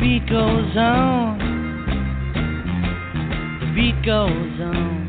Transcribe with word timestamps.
Beat 0.00 0.26
goes 0.30 0.76
on. 0.76 1.38
The 3.60 3.66
beat 3.74 4.02
goes 4.02 4.60
on. 4.60 5.00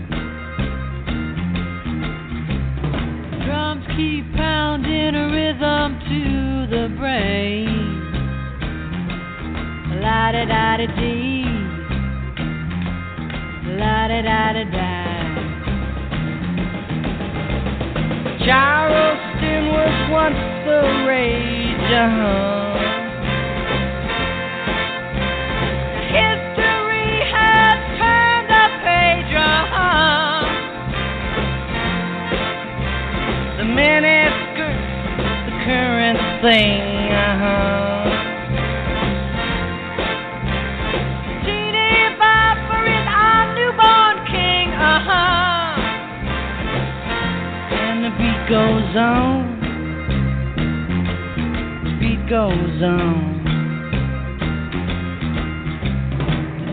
Drums 3.45 3.85
keep 3.95 4.35
pounding 4.35 5.15
a 5.15 5.27
rhythm 5.31 5.97
to 6.09 6.21
the 6.75 6.93
brain. 6.99 7.71
La 10.01 10.33
da 10.33 10.43
da 10.43 10.77
da 10.77 10.87
dee. 10.99 11.45
La 13.79 14.07
da 14.09 14.21
da 14.21 14.53
da 14.53 14.63
da. 14.75 14.91
Charleston 18.45 19.63
was 19.71 20.11
once 20.11 20.43
the 20.65 21.05
rage. 21.07 21.91
Uh-huh. 21.93 22.70
Miniskirts, 33.75 35.17
the 35.45 35.53
current 35.65 36.19
thing. 36.41 36.81
Uh-huh. 37.11 37.61
Uh-huh. 44.81 45.75
And 47.71 47.97
the 48.03 48.11
beat 48.17 48.41
goes 48.49 48.95
on. 48.97 49.41
The 51.83 51.91
beat 51.99 52.23
goes 52.29 52.81
on. 52.83 53.31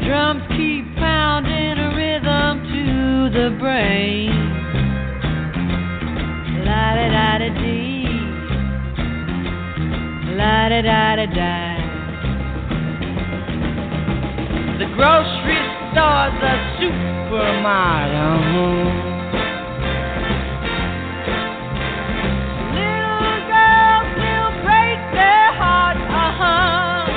drums 0.08 0.42
keep 0.56 0.86
pounding 0.96 1.76
a 1.78 1.94
rhythm 1.94 2.62
to 2.64 3.28
the 3.38 3.48
brain. 3.60 4.57
La 6.68 6.84
da 6.98 7.06
da 7.16 7.28
da 7.42 7.48
dee. 7.60 8.08
La 10.38 10.68
da 10.72 10.80
da 10.88 11.16
da 11.18 11.26
da. 11.38 11.54
The 14.80 14.88
grocery 14.96 15.60
store's 15.90 16.38
a 16.52 16.54
supermarket. 16.78 18.14
Little 22.76 23.38
girls 23.52 24.06
still 24.14 24.50
break 24.66 25.00
their 25.18 25.48
hearts. 25.60 26.04
Uh-huh 26.24 27.08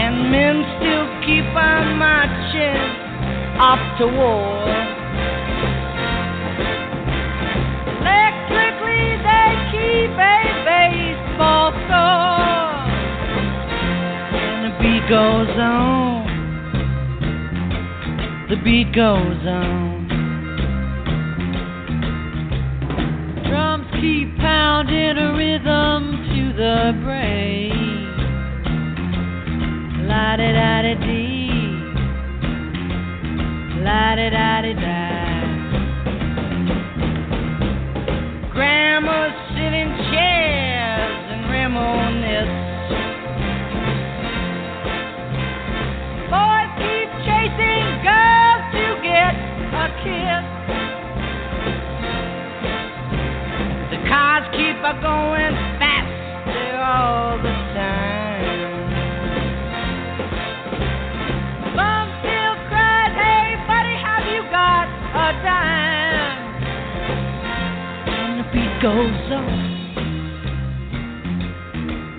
and 0.00 0.14
men 0.30 0.56
still 0.76 1.06
keep 1.24 1.48
on 1.56 1.96
marching 1.96 2.78
off 3.60 3.82
to 3.98 4.06
war. 4.06 4.97
Baseball 10.06 11.72
score, 11.72 12.86
and 14.38 14.60
the 14.64 14.72
beat 14.78 15.04
goes 15.08 15.58
on. 15.58 16.26
The 18.48 18.56
beat 18.64 18.92
goes 18.94 19.46
on. 19.46 20.08
Drums 23.48 23.86
keep 24.00 24.36
pounding 24.38 25.18
a 25.18 25.34
rhythm 25.36 26.24
to 26.30 26.52
the 26.56 26.92
brain. 27.04 27.88
La 30.06 30.36
da 30.36 30.52
da 30.52 30.82
da 30.82 30.94
dee. 30.94 31.50
La 33.84 34.14
da 34.14 34.30
da 34.30 34.62
da 34.62 34.72
da. 34.72 35.08
Grandmas 38.52 39.47
sit 39.58 39.74
in 39.74 39.90
chairs 40.12 41.18
and 41.34 41.50
reminisce. 41.50 42.54
Boys 46.30 46.70
keep 46.78 47.10
chasing 47.26 47.86
girls 48.06 48.62
to 48.78 48.86
get 49.02 49.34
a 49.82 49.86
kiss. 50.04 50.44
The 53.90 53.98
cars 54.06 54.46
keep 54.54 54.78
a 54.78 54.94
going 55.02 55.54
faster 55.82 56.76
all 56.78 57.38
the 57.38 57.54
time. 57.74 58.07
Goes 68.82 69.32
on. 69.32 69.94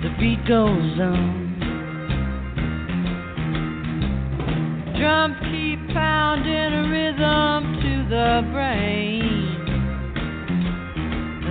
The 0.04 0.10
beat 0.20 0.46
goes 0.46 1.00
on. 1.00 1.48
Drums 5.00 5.38
keep 5.44 5.80
pounding 5.94 6.74
a 6.74 6.90
rhythm 6.90 7.80
to 7.80 8.04
the 8.10 8.42
brain. 8.52 9.56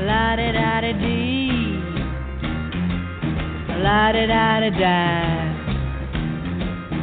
La 0.05 0.37
da 0.37 0.53
da 0.53 0.81
da 0.83 0.93
dee. 0.93 1.81
La 3.83 4.13
da 4.13 4.27
da 4.27 4.61
da 4.61 4.71
da. 4.79 5.09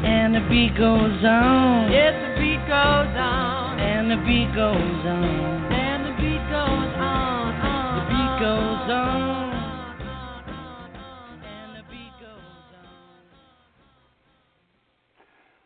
And 0.06 0.36
the 0.36 0.42
beat 0.48 0.78
goes 0.78 1.24
on. 1.26 1.92
Yes, 1.92 2.14
the 2.22 2.40
beat 2.40 2.62
goes 2.68 3.16
on. 3.18 3.80
And 3.80 4.12
the 4.12 4.18
beat 4.18 4.54
goes 4.54 5.06
on. 5.08 5.55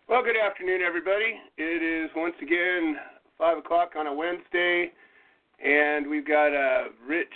Well, 0.07 0.24
good 0.24 0.38
afternoon, 0.38 0.80
everybody. 0.81 1.35
It 1.58 1.84
is 1.84 2.09
once 2.16 2.35
again 2.41 2.96
5 3.38 3.58
o'clock 3.58 3.91
on 3.97 4.08
a 4.08 4.13
Wednesday, 4.13 4.94
and 5.62 6.09
we've 6.09 6.25
got 6.25 6.53
a 6.53 6.91
rich, 7.06 7.28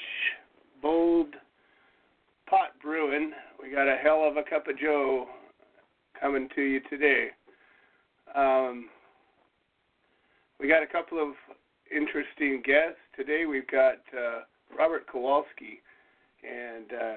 bold 0.82 1.36
pot 2.50 2.70
brewing. 2.82 3.34
We 3.62 3.70
got 3.70 3.90
a 3.90 3.98
hell 4.02 4.26
of 4.26 4.38
a 4.38 4.44
cup 4.44 4.70
of 4.70 4.80
Joe 4.80 5.28
coming 6.18 6.48
to 6.56 6.62
you 6.62 6.80
today. 6.90 7.28
Um, 8.34 8.88
we 10.62 10.70
got 10.70 10.82
a 10.82 10.88
couple 10.88 11.22
of 11.22 11.34
interesting 11.94 12.64
guests. 12.66 13.02
Today 13.18 13.46
we've 13.46 13.68
got 13.68 13.98
uh, 14.18 14.44
Robert 14.78 15.06
Kowalski, 15.12 15.82
and 16.44 16.92
uh, 16.92 17.16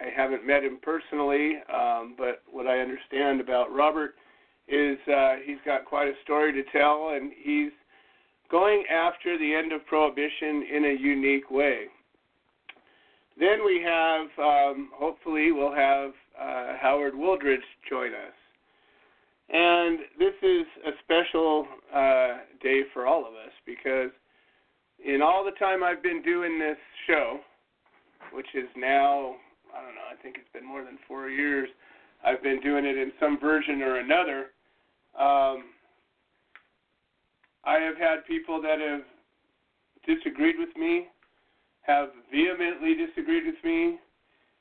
I 0.00 0.10
haven't 0.14 0.46
met 0.46 0.64
him 0.64 0.78
personally, 0.82 1.58
um, 1.72 2.14
but 2.18 2.42
what 2.50 2.66
I 2.66 2.80
understand 2.80 3.40
about 3.40 3.72
Robert 3.72 4.14
is 4.68 4.98
uh, 5.08 5.36
he's 5.44 5.58
got 5.64 5.84
quite 5.84 6.08
a 6.08 6.14
story 6.24 6.52
to 6.52 6.62
tell, 6.70 7.10
and 7.14 7.32
he's 7.42 7.72
going 8.50 8.84
after 8.92 9.38
the 9.38 9.54
end 9.54 9.72
of 9.72 9.84
prohibition 9.86 10.66
in 10.72 10.84
a 10.84 11.00
unique 11.00 11.50
way. 11.50 11.84
Then 13.38 13.64
we 13.64 13.82
have, 13.82 14.26
um, 14.38 14.90
hopefully, 14.94 15.52
we'll 15.52 15.74
have 15.74 16.10
uh, 16.40 16.76
Howard 16.80 17.14
Wooldridge 17.14 17.64
join 17.88 18.12
us. 18.12 18.34
And 19.48 20.00
this 20.18 20.34
is 20.42 20.66
a 20.86 20.90
special 21.04 21.66
uh, 21.94 22.38
day 22.62 22.82
for 22.92 23.06
all 23.06 23.20
of 23.20 23.34
us 23.34 23.52
because 23.66 24.10
in 25.04 25.22
all 25.22 25.44
the 25.44 25.52
time 25.52 25.82
I've 25.82 26.02
been 26.02 26.22
doing 26.22 26.58
this 26.58 26.76
show, 27.06 27.40
which 28.32 28.46
is 28.54 28.68
now, 28.76 29.36
I 29.74 29.82
don't 29.82 29.94
know, 29.94 30.08
I 30.10 30.20
think 30.22 30.36
it's 30.38 30.52
been 30.52 30.66
more 30.66 30.84
than 30.84 30.98
four 31.08 31.28
years, 31.28 31.68
I've 32.24 32.42
been 32.42 32.60
doing 32.60 32.84
it 32.84 32.96
in 32.96 33.12
some 33.18 33.38
version 33.40 33.82
or 33.82 33.96
another. 33.98 34.50
Um, 35.18 35.64
I 37.64 37.78
have 37.78 37.96
had 37.96 38.24
people 38.26 38.62
that 38.62 38.78
have 38.78 39.02
disagreed 40.06 40.56
with 40.58 40.74
me, 40.76 41.08
have 41.82 42.10
vehemently 42.30 42.94
disagreed 42.94 43.44
with 43.46 43.62
me, 43.64 43.98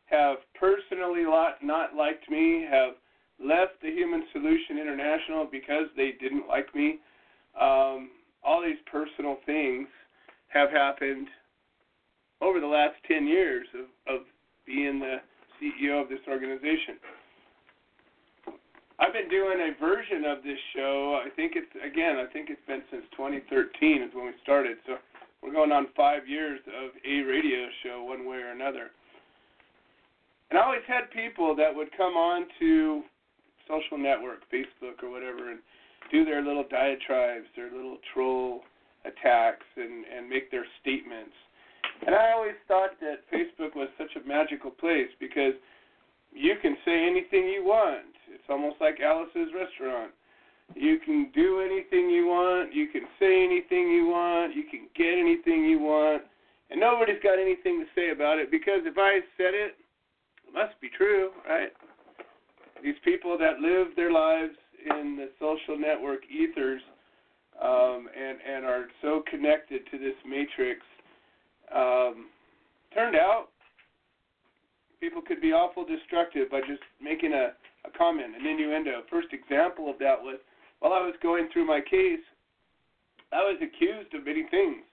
have 0.05 0.37
personally 0.59 1.23
not 1.63 1.95
liked 1.95 2.29
me, 2.29 2.65
have 2.69 2.93
left 3.43 3.81
the 3.81 3.89
Human 3.89 4.23
Solution 4.33 4.77
International 4.79 5.47
because 5.49 5.85
they 5.95 6.13
didn't 6.19 6.47
like 6.47 6.73
me. 6.75 6.99
Um, 7.59 8.11
all 8.43 8.61
these 8.61 8.79
personal 8.91 9.37
things 9.45 9.87
have 10.53 10.69
happened 10.69 11.27
over 12.41 12.59
the 12.59 12.67
last 12.67 12.95
10 13.07 13.27
years 13.27 13.67
of, 13.75 14.15
of 14.15 14.21
being 14.65 14.99
the 14.99 15.17
CEO 15.61 16.01
of 16.01 16.09
this 16.09 16.19
organization. 16.27 16.97
I've 18.99 19.13
been 19.13 19.29
doing 19.29 19.57
a 19.57 19.79
version 19.79 20.25
of 20.25 20.43
this 20.43 20.59
show. 20.75 21.19
I 21.25 21.29
think 21.35 21.53
it's 21.55 21.71
again. 21.81 22.17
I 22.17 22.31
think 22.31 22.49
it's 22.49 22.61
been 22.67 22.83
since 22.91 23.03
2013 23.17 24.03
is 24.03 24.13
when 24.13 24.25
we 24.25 24.33
started. 24.43 24.77
So 24.85 24.97
we're 25.41 25.53
going 25.53 25.71
on 25.71 25.87
five 25.97 26.27
years 26.27 26.59
of 26.67 26.91
a 27.01 27.21
radio 27.25 27.65
show, 27.81 28.03
one 28.03 28.29
way 28.29 28.37
or 28.37 28.51
another. 28.51 28.91
And 30.51 30.59
I 30.59 30.63
always 30.63 30.85
had 30.87 31.09
people 31.09 31.55
that 31.55 31.73
would 31.73 31.89
come 31.97 32.13
on 32.13 32.45
to 32.59 33.01
social 33.67 33.97
network, 33.97 34.45
Facebook 34.53 35.01
or 35.01 35.09
whatever, 35.09 35.49
and 35.49 35.59
do 36.11 36.25
their 36.25 36.43
little 36.43 36.65
diatribes, 36.69 37.47
their 37.55 37.71
little 37.71 37.97
troll 38.13 38.61
attacks, 39.05 39.65
and 39.75 40.05
and 40.05 40.29
make 40.29 40.51
their 40.51 40.65
statements. 40.81 41.35
And 42.05 42.15
I 42.15 42.31
always 42.31 42.57
thought 42.67 42.99
that 42.99 43.29
Facebook 43.31 43.75
was 43.75 43.89
such 43.97 44.11
a 44.15 44.27
magical 44.27 44.71
place 44.71 45.09
because 45.19 45.53
you 46.33 46.55
can 46.61 46.75
say 46.85 47.05
anything 47.05 47.47
you 47.47 47.63
want. 47.63 48.15
It's 48.33 48.49
almost 48.49 48.77
like 48.81 48.99
Alice's 48.99 49.53
restaurant. 49.53 50.11
You 50.75 50.99
can 51.03 51.29
do 51.35 51.59
anything 51.59 52.09
you 52.09 52.27
want, 52.27 52.73
you 52.73 52.87
can 52.87 53.03
say 53.19 53.43
anything 53.43 53.91
you 53.91 54.07
want, 54.07 54.55
you 54.55 54.63
can 54.71 54.87
get 54.95 55.19
anything 55.19 55.65
you 55.65 55.79
want, 55.79 56.23
and 56.69 56.79
nobody's 56.79 57.21
got 57.21 57.37
anything 57.39 57.83
to 57.83 57.85
say 57.93 58.11
about 58.11 58.39
it 58.39 58.49
because 58.49 58.81
if 58.85 58.97
I 58.97 59.19
said 59.35 59.53
it, 59.53 59.75
it 60.47 60.53
must 60.53 60.79
be 60.79 60.87
true, 60.95 61.31
right? 61.47 61.71
These 62.81 62.95
people 63.03 63.37
that 63.37 63.59
live 63.59 63.87
their 63.97 64.11
lives 64.11 64.55
in 64.89 65.17
the 65.17 65.29
social 65.39 65.77
network 65.77 66.21
ethers 66.31 66.81
um, 67.61 68.09
and 68.17 68.37
and 68.41 68.65
are 68.65 68.85
so 69.01 69.23
connected 69.29 69.81
to 69.91 69.97
this 69.97 70.15
matrix 70.27 70.81
um, 71.73 72.27
turned 72.93 73.15
out 73.15 73.47
people 75.01 75.21
could 75.21 75.41
be 75.41 75.51
awful 75.51 75.83
destructive 75.83 76.49
by 76.49 76.61
just 76.61 76.81
making 77.01 77.33
a, 77.33 77.57
a 77.87 77.91
comment, 77.97 78.35
an 78.37 78.45
innuendo. 78.45 79.01
First 79.09 79.29
example 79.33 79.89
of 79.89 79.97
that 79.99 80.21
was 80.21 80.37
while 80.79 80.93
I 80.93 81.01
was 81.01 81.15
going 81.21 81.49
through 81.51 81.65
my 81.65 81.81
case, 81.81 82.25
I 83.33 83.41
was 83.41 83.57
accused 83.61 84.13
of 84.13 84.25
many 84.25 84.45
things. 84.49 84.85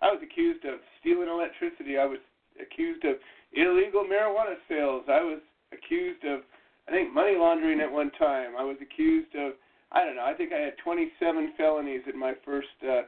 I 0.00 0.06
was 0.06 0.20
accused 0.22 0.64
of 0.64 0.78
stealing 1.00 1.28
electricity. 1.28 1.98
I 1.98 2.06
was 2.06 2.18
accused 2.60 3.04
of 3.04 3.16
illegal 3.54 4.06
marijuana 4.06 4.54
sales. 4.68 5.04
I 5.08 5.22
was 5.22 5.40
accused 5.72 6.24
of, 6.24 6.40
I 6.86 6.90
think, 6.90 7.12
money 7.12 7.34
laundering 7.36 7.80
at 7.80 7.90
one 7.90 8.10
time. 8.18 8.54
I 8.58 8.64
was 8.64 8.76
accused 8.82 9.34
of, 9.34 9.52
I 9.92 10.04
don't 10.04 10.16
know, 10.16 10.24
I 10.24 10.34
think 10.34 10.52
I 10.52 10.58
had 10.58 10.74
27 10.84 11.54
felonies 11.56 12.02
in 12.12 12.18
my 12.18 12.34
first, 12.44 12.68
uh, 12.82 13.02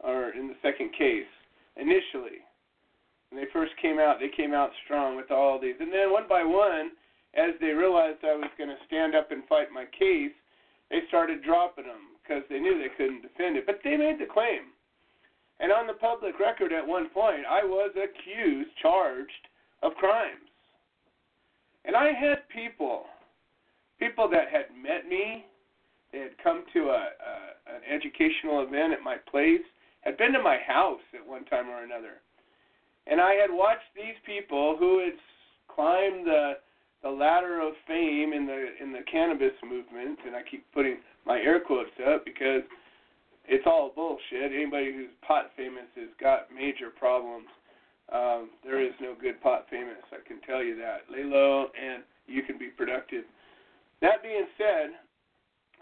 or 0.00 0.30
in 0.30 0.48
the 0.48 0.54
second 0.62 0.92
case 0.96 1.26
initially 1.76 2.44
when 3.30 3.40
they 3.40 3.50
first 3.52 3.72
came 3.80 3.98
out, 3.98 4.18
they 4.18 4.28
came 4.28 4.52
out 4.52 4.70
strong 4.84 5.16
with 5.16 5.30
all 5.30 5.60
these. 5.60 5.76
And 5.78 5.92
then 5.92 6.12
one 6.12 6.26
by 6.28 6.42
one, 6.42 6.90
as 7.34 7.54
they 7.60 7.70
realized 7.70 8.18
I 8.24 8.34
was 8.34 8.50
going 8.58 8.70
to 8.70 8.86
stand 8.86 9.14
up 9.14 9.30
and 9.30 9.46
fight 9.48 9.70
my 9.72 9.84
case, 9.86 10.34
they 10.90 11.00
started 11.08 11.42
dropping 11.44 11.86
them 11.86 12.18
because 12.22 12.42
they 12.50 12.58
knew 12.58 12.76
they 12.76 12.94
couldn't 12.96 13.22
defend 13.22 13.56
it. 13.56 13.66
But 13.66 13.80
they 13.84 13.96
made 13.96 14.18
the 14.18 14.26
claim. 14.26 14.74
And 15.60 15.70
on 15.70 15.86
the 15.86 15.94
public 15.94 16.40
record 16.40 16.72
at 16.72 16.86
one 16.86 17.08
point, 17.10 17.46
I 17.48 17.62
was 17.62 17.94
accused, 17.94 18.70
charged 18.82 19.46
of 19.82 19.94
crimes. 19.94 20.50
And 21.84 21.94
I 21.94 22.10
had 22.12 22.48
people, 22.48 23.04
people 24.00 24.28
that 24.30 24.50
had 24.50 24.74
met 24.74 25.08
me, 25.08 25.46
had 26.12 26.36
come 26.42 26.64
to 26.72 26.90
a, 26.90 27.08
a 27.08 27.74
an 27.74 27.82
educational 27.88 28.62
event 28.62 28.92
at 28.92 29.02
my 29.02 29.16
place, 29.30 29.62
had 30.00 30.16
been 30.16 30.32
to 30.32 30.42
my 30.42 30.58
house 30.66 31.00
at 31.14 31.26
one 31.26 31.44
time 31.44 31.68
or 31.68 31.84
another 31.84 32.20
and 33.06 33.20
I 33.20 33.34
had 33.34 33.50
watched 33.50 33.90
these 33.94 34.16
people 34.24 34.76
who 34.78 35.00
had 35.00 35.14
climbed 35.68 36.26
the 36.26 36.52
the 37.02 37.08
ladder 37.08 37.60
of 37.60 37.72
fame 37.88 38.32
in 38.34 38.46
the 38.46 38.76
in 38.80 38.92
the 38.92 39.02
cannabis 39.10 39.56
movement, 39.64 40.18
and 40.26 40.36
I 40.36 40.42
keep 40.48 40.64
putting 40.72 40.98
my 41.26 41.38
air 41.38 41.58
quotes 41.60 41.90
up 42.06 42.24
because 42.24 42.62
it's 43.48 43.66
all 43.66 43.92
bullshit. 43.94 44.52
Anybody 44.52 44.92
who's 44.92 45.10
pot 45.26 45.50
famous 45.56 45.88
has 45.96 46.08
got 46.20 46.52
major 46.54 46.90
problems. 46.90 47.48
Um, 48.12 48.50
there 48.64 48.82
is 48.84 48.92
no 49.00 49.14
good 49.20 49.40
pot 49.40 49.66
famous, 49.70 50.02
I 50.10 50.26
can 50.26 50.40
tell 50.42 50.62
you 50.62 50.76
that. 50.76 51.06
Lay 51.10 51.22
low 51.22 51.66
and 51.78 52.02
you 52.26 52.42
can 52.42 52.58
be 52.58 52.66
productive. 52.66 53.22
That 54.02 54.22
being 54.22 54.46
said, 54.58 54.98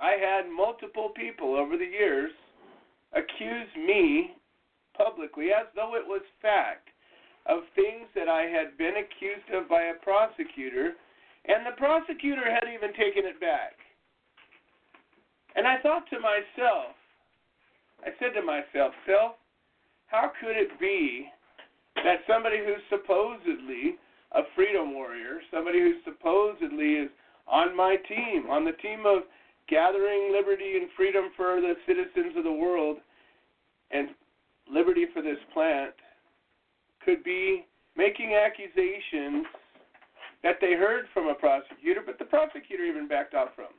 I 0.00 0.12
had 0.12 0.50
multiple 0.50 1.10
people 1.14 1.56
over 1.56 1.76
the 1.76 1.84
years 1.84 2.30
accuse 3.12 3.68
me 3.76 4.36
publicly 4.96 5.48
as 5.52 5.66
though 5.74 5.94
it 5.94 6.06
was 6.06 6.22
fact 6.42 6.88
of 7.46 7.60
things 7.74 8.06
that 8.14 8.28
I 8.28 8.42
had 8.42 8.76
been 8.76 8.94
accused 8.98 9.48
of 9.54 9.68
by 9.68 9.90
a 9.90 9.94
prosecutor, 10.02 10.92
and 11.46 11.64
the 11.64 11.76
prosecutor 11.78 12.44
had 12.44 12.68
even 12.68 12.92
taken 12.92 13.24
it 13.24 13.40
back. 13.40 13.72
And 15.56 15.66
I 15.66 15.80
thought 15.80 16.04
to 16.10 16.20
myself, 16.20 16.94
I 18.04 18.10
said 18.20 18.34
to 18.34 18.42
myself, 18.42 18.92
self, 19.06 19.32
how 20.06 20.30
could 20.40 20.56
it 20.56 20.78
be 20.78 21.26
that 21.96 22.22
somebody 22.28 22.58
who's 22.58 22.84
supposedly 22.90 23.96
a 24.32 24.42
freedom 24.54 24.94
warrior, 24.94 25.40
somebody 25.50 25.80
who 25.80 25.94
supposedly 26.04 26.94
is 26.94 27.10
on 27.46 27.74
my 27.74 27.96
team, 28.08 28.46
on 28.50 28.64
the 28.64 28.76
team 28.82 29.04
of 29.06 29.22
gathering 29.68 30.32
liberty 30.32 30.76
and 30.76 30.88
freedom 30.96 31.30
for 31.36 31.60
the 31.60 31.74
citizens 31.86 32.36
of 32.36 32.44
the 32.44 32.52
world 32.52 32.98
and 33.90 34.08
liberty 34.70 35.06
for 35.12 35.22
this 35.22 35.38
plant, 35.52 35.94
could 37.04 37.22
be 37.24 37.64
making 37.96 38.34
accusations 38.34 39.46
that 40.42 40.56
they 40.60 40.72
heard 40.72 41.06
from 41.12 41.28
a 41.28 41.34
prosecutor, 41.34 42.00
but 42.04 42.18
the 42.18 42.24
prosecutor 42.24 42.84
even 42.84 43.08
backed 43.08 43.34
off 43.34 43.48
from. 43.54 43.72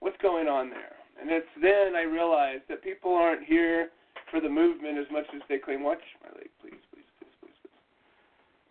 What's 0.00 0.16
going 0.20 0.48
on 0.48 0.70
there? 0.70 0.96
And 1.20 1.30
it's 1.30 1.46
then 1.60 1.94
I 1.96 2.02
realized 2.02 2.64
that 2.68 2.82
people 2.82 3.14
aren't 3.14 3.44
here 3.44 3.90
for 4.30 4.40
the 4.40 4.48
movement 4.48 4.98
as 4.98 5.06
much 5.12 5.26
as 5.34 5.42
they 5.48 5.58
claim. 5.58 5.82
Watch 5.82 6.02
my 6.22 6.30
leg, 6.36 6.48
please, 6.60 6.80
please, 6.92 7.04
please, 7.18 7.30
please, 7.40 7.54
please. 7.62 7.72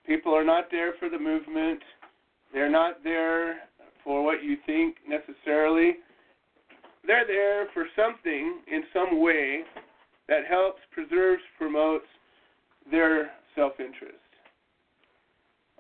People 0.06 0.36
are 0.36 0.44
not 0.44 0.66
there 0.70 0.94
for 1.00 1.10
the 1.10 1.18
movement. 1.18 1.80
They're 2.54 2.70
not 2.70 3.04
there 3.04 3.62
for 4.04 4.24
what 4.24 4.44
you 4.44 4.58
think 4.66 4.96
necessarily. 5.08 5.98
They're 7.06 7.28
there 7.28 7.68
for 7.74 7.86
something 7.96 8.60
in 8.72 8.84
some 8.94 9.22
way 9.22 9.64
that 10.30 10.46
helps, 10.50 10.80
preserves, 10.92 11.42
promotes 11.58 12.06
their 12.90 13.32
self 13.56 13.74
interest. 13.80 14.18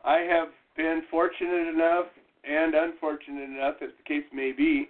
I 0.03 0.19
have 0.19 0.49
been 0.75 1.03
fortunate 1.09 1.73
enough 1.73 2.07
and 2.43 2.75
unfortunate 2.75 3.49
enough, 3.49 3.75
as 3.81 3.89
the 3.97 4.03
case 4.03 4.25
may 4.33 4.51
be, 4.51 4.89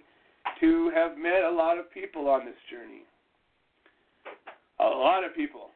to 0.60 0.90
have 0.94 1.16
met 1.16 1.42
a 1.44 1.50
lot 1.50 1.78
of 1.78 1.90
people 1.92 2.28
on 2.28 2.44
this 2.44 2.54
journey. 2.70 3.02
A 4.80 4.84
lot 4.84 5.24
of 5.24 5.34
people. 5.36 5.70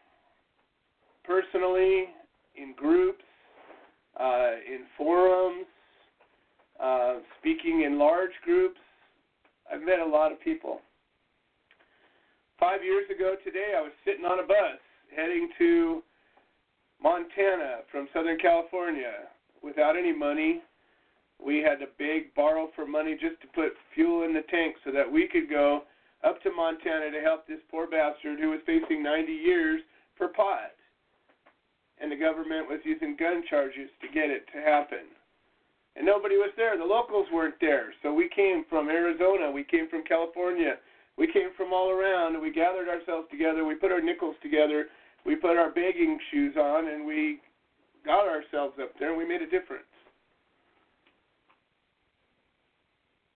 Personally, 1.25 2.07
in 2.57 2.75
groups, 2.77 3.23
uh, 4.19 4.53
in 4.67 4.81
forums, 4.97 5.67
uh, 6.81 7.17
speaking 7.41 7.83
in 7.83 7.99
large 7.99 8.33
groups. 8.45 8.79
I've 9.73 9.83
met 9.83 10.01
a 10.01 10.07
lot 10.07 10.33
of 10.33 10.41
people. 10.41 10.81
Five 12.59 12.83
years 12.83 13.07
ago 13.15 13.35
today, 13.45 13.73
I 13.77 13.81
was 13.81 13.93
sitting 14.05 14.25
on 14.25 14.41
a 14.41 14.47
bus 14.47 14.81
heading 15.15 15.49
to 15.59 16.03
Montana 17.03 17.81
from 17.93 18.09
Southern 18.13 18.39
California 18.39 19.29
without 19.63 19.97
any 19.97 20.13
money. 20.13 20.63
We 21.45 21.59
had 21.59 21.79
to 21.79 21.87
beg, 21.99 22.35
borrow 22.35 22.69
for 22.75 22.87
money 22.87 23.13
just 23.13 23.41
to 23.43 23.47
put 23.55 23.73
fuel 23.95 24.25
in 24.25 24.35
the 24.35 24.43
tank 24.51 24.77
so 24.85 24.91
that 24.91 25.11
we 25.11 25.29
could 25.29 25.49
go 25.49 25.83
up 26.25 26.43
to 26.43 26.51
Montana 26.51 27.11
to 27.13 27.21
help 27.21 27.47
this 27.47 27.61
poor 27.71 27.87
bastard 27.87 28.41
who 28.41 28.51
was 28.51 28.61
facing 28.67 29.03
90 29.03 29.33
years 29.33 29.81
for 30.17 30.29
pot. 30.29 30.75
And 32.01 32.11
the 32.11 32.17
government 32.17 32.69
was 32.69 32.81
using 32.85 33.17
gun 33.19 33.45
charges 33.49 33.91
to 34.01 34.09
get 34.09 34.31
it 34.31 34.47
to 34.53 34.61
happen. 34.61 35.07
And 35.99 36.07
nobody 36.07 36.37
was 36.37 36.55
there. 36.57 36.79
The 36.79 36.85
locals 36.85 37.27
weren't 37.35 37.59
there. 37.61 37.93
So 38.03 38.15
we 38.15 38.31
came 38.31 38.65
from 38.71 38.89
Arizona. 38.89 39.51
We 39.51 39.65
came 39.65 39.89
from 39.91 40.05
California. 40.05 40.79
We 41.19 41.27
came 41.27 41.51
from 41.57 41.75
all 41.75 41.91
around. 41.91 42.35
And 42.35 42.43
we 42.43 42.53
gathered 42.53 42.89
ourselves 42.89 43.27
together. 43.31 43.67
We 43.67 43.75
put 43.75 43.91
our 43.91 44.01
nickels 44.01 44.37
together 44.41 44.87
we 45.25 45.37
put 45.37 45.57
our 45.57 45.71
begging 45.71 46.19
shoes 46.31 46.57
on 46.57 46.89
and 46.89 47.07
we 47.07 47.41
got 48.05 48.27
ourselves 48.27 48.75
up 48.81 48.93
there 48.99 49.11
and 49.11 49.19
we 49.19 49.29
made 49.29 49.43
a 49.43 49.51
difference. 49.51 49.85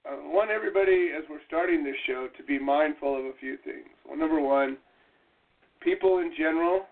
I 0.09 0.14
want 0.14 0.50
everybody, 0.50 1.11
as 1.16 1.23
we're 1.31 1.45
starting 1.47 1.85
this 1.85 1.95
show, 2.07 2.26
to 2.37 2.42
be 2.42 2.59
mindful 2.59 3.16
of 3.16 3.25
a 3.26 3.33
few 3.38 3.57
things. 3.62 3.87
Well, 4.09 4.19
number 4.19 4.40
one, 4.40 4.78
people 5.81 6.19
in 6.19 6.33
general, 6.37 6.83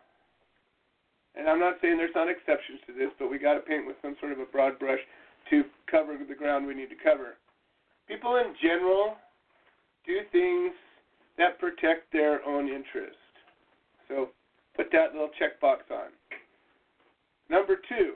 and 1.35 1.49
I'm 1.49 1.59
not 1.59 1.77
saying 1.83 1.97
there's 1.97 2.15
not 2.15 2.29
exceptions 2.29 2.79
to 2.87 2.93
this, 2.93 3.11
but 3.19 3.31
we 3.31 3.39
got 3.39 3.55
to 3.55 3.61
paint 3.61 3.87
with 3.87 3.97
some 4.03 4.15
sort 4.21 4.33
of 4.33 4.39
a 4.39 4.45
broad 4.45 4.79
brush 4.79 5.01
to 5.51 5.65
cover 5.91 6.17
the 6.29 6.35
ground 6.35 6.67
we 6.67 6.75
need 6.75 6.91
to 6.91 6.97
cover. 7.03 7.37
People 8.09 8.37
in 8.37 8.55
general 8.63 9.17
do 10.07 10.19
things 10.33 10.73
that 11.39 11.59
protect 11.59 12.13
their 12.13 12.45
own 12.47 12.69
interest. 12.69 13.17
So 14.09 14.31
put 14.77 14.91
that 14.93 15.13
little 15.13 15.31
checkbox 15.41 15.91
on. 15.93 16.11
Number 17.49 17.77
two, 17.89 18.15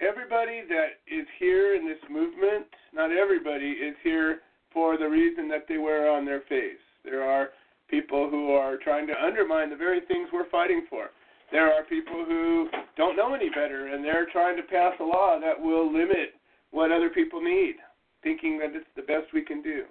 everybody 0.00 0.62
that 0.68 1.00
is 1.06 1.26
here 1.38 1.74
in 1.74 1.86
this 1.86 1.98
movement, 2.10 2.66
not 2.94 3.10
everybody 3.12 3.70
is 3.70 3.94
here 4.02 4.40
for 4.72 4.96
the 4.96 5.08
reason 5.08 5.48
that 5.48 5.66
they 5.68 5.78
wear 5.78 6.10
on 6.10 6.24
their 6.24 6.40
face. 6.48 6.80
There 7.04 7.22
are 7.22 7.50
people 7.88 8.30
who 8.30 8.52
are 8.52 8.76
trying 8.76 9.06
to 9.08 9.24
undermine 9.24 9.70
the 9.70 9.76
very 9.76 10.00
things 10.00 10.28
we're 10.32 10.48
fighting 10.48 10.86
for. 10.88 11.10
There 11.52 11.72
are 11.72 11.82
people 11.84 12.24
who 12.26 12.68
don't 12.96 13.16
know 13.16 13.34
any 13.34 13.48
better 13.50 13.88
and 13.88 14.04
they're 14.04 14.26
trying 14.30 14.56
to 14.56 14.62
pass 14.62 14.94
a 15.00 15.04
law 15.04 15.38
that 15.40 15.60
will 15.60 15.92
limit 15.92 16.34
what 16.70 16.92
other 16.92 17.10
people 17.10 17.42
need, 17.42 17.76
thinking 18.22 18.58
that 18.58 18.74
it's 18.74 18.86
the 18.94 19.02
best 19.02 19.32
we 19.34 19.42
can 19.42 19.62
do. 19.62 19.84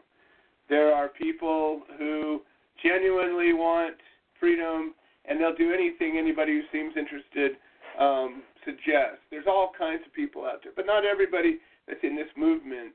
There 0.69 0.93
are 0.93 1.09
people 1.09 1.81
who 1.97 2.41
genuinely 2.81 3.53
want 3.53 3.95
freedom 4.39 4.93
and 5.25 5.39
they'll 5.39 5.55
do 5.55 5.73
anything 5.73 6.17
anybody 6.17 6.53
who 6.53 6.61
seems 6.71 6.95
interested 6.95 7.57
um, 7.99 8.43
suggests. 8.63 9.19
There's 9.29 9.47
all 9.47 9.71
kinds 9.77 10.01
of 10.05 10.13
people 10.13 10.45
out 10.45 10.61
there, 10.63 10.73
but 10.75 10.85
not 10.85 11.05
everybody 11.05 11.59
that's 11.87 11.99
in 12.03 12.15
this 12.15 12.29
movement 12.37 12.93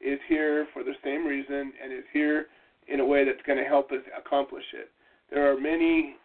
is 0.00 0.18
here 0.28 0.66
for 0.72 0.82
the 0.82 0.94
same 1.04 1.26
reason 1.26 1.72
and 1.82 1.92
is 1.92 2.04
here 2.12 2.46
in 2.88 3.00
a 3.00 3.04
way 3.04 3.24
that's 3.24 3.44
going 3.46 3.58
to 3.58 3.64
help 3.64 3.92
us 3.92 4.00
accomplish 4.18 4.64
it. 4.74 4.90
There 5.30 5.50
are 5.50 5.58
many, 5.58 6.16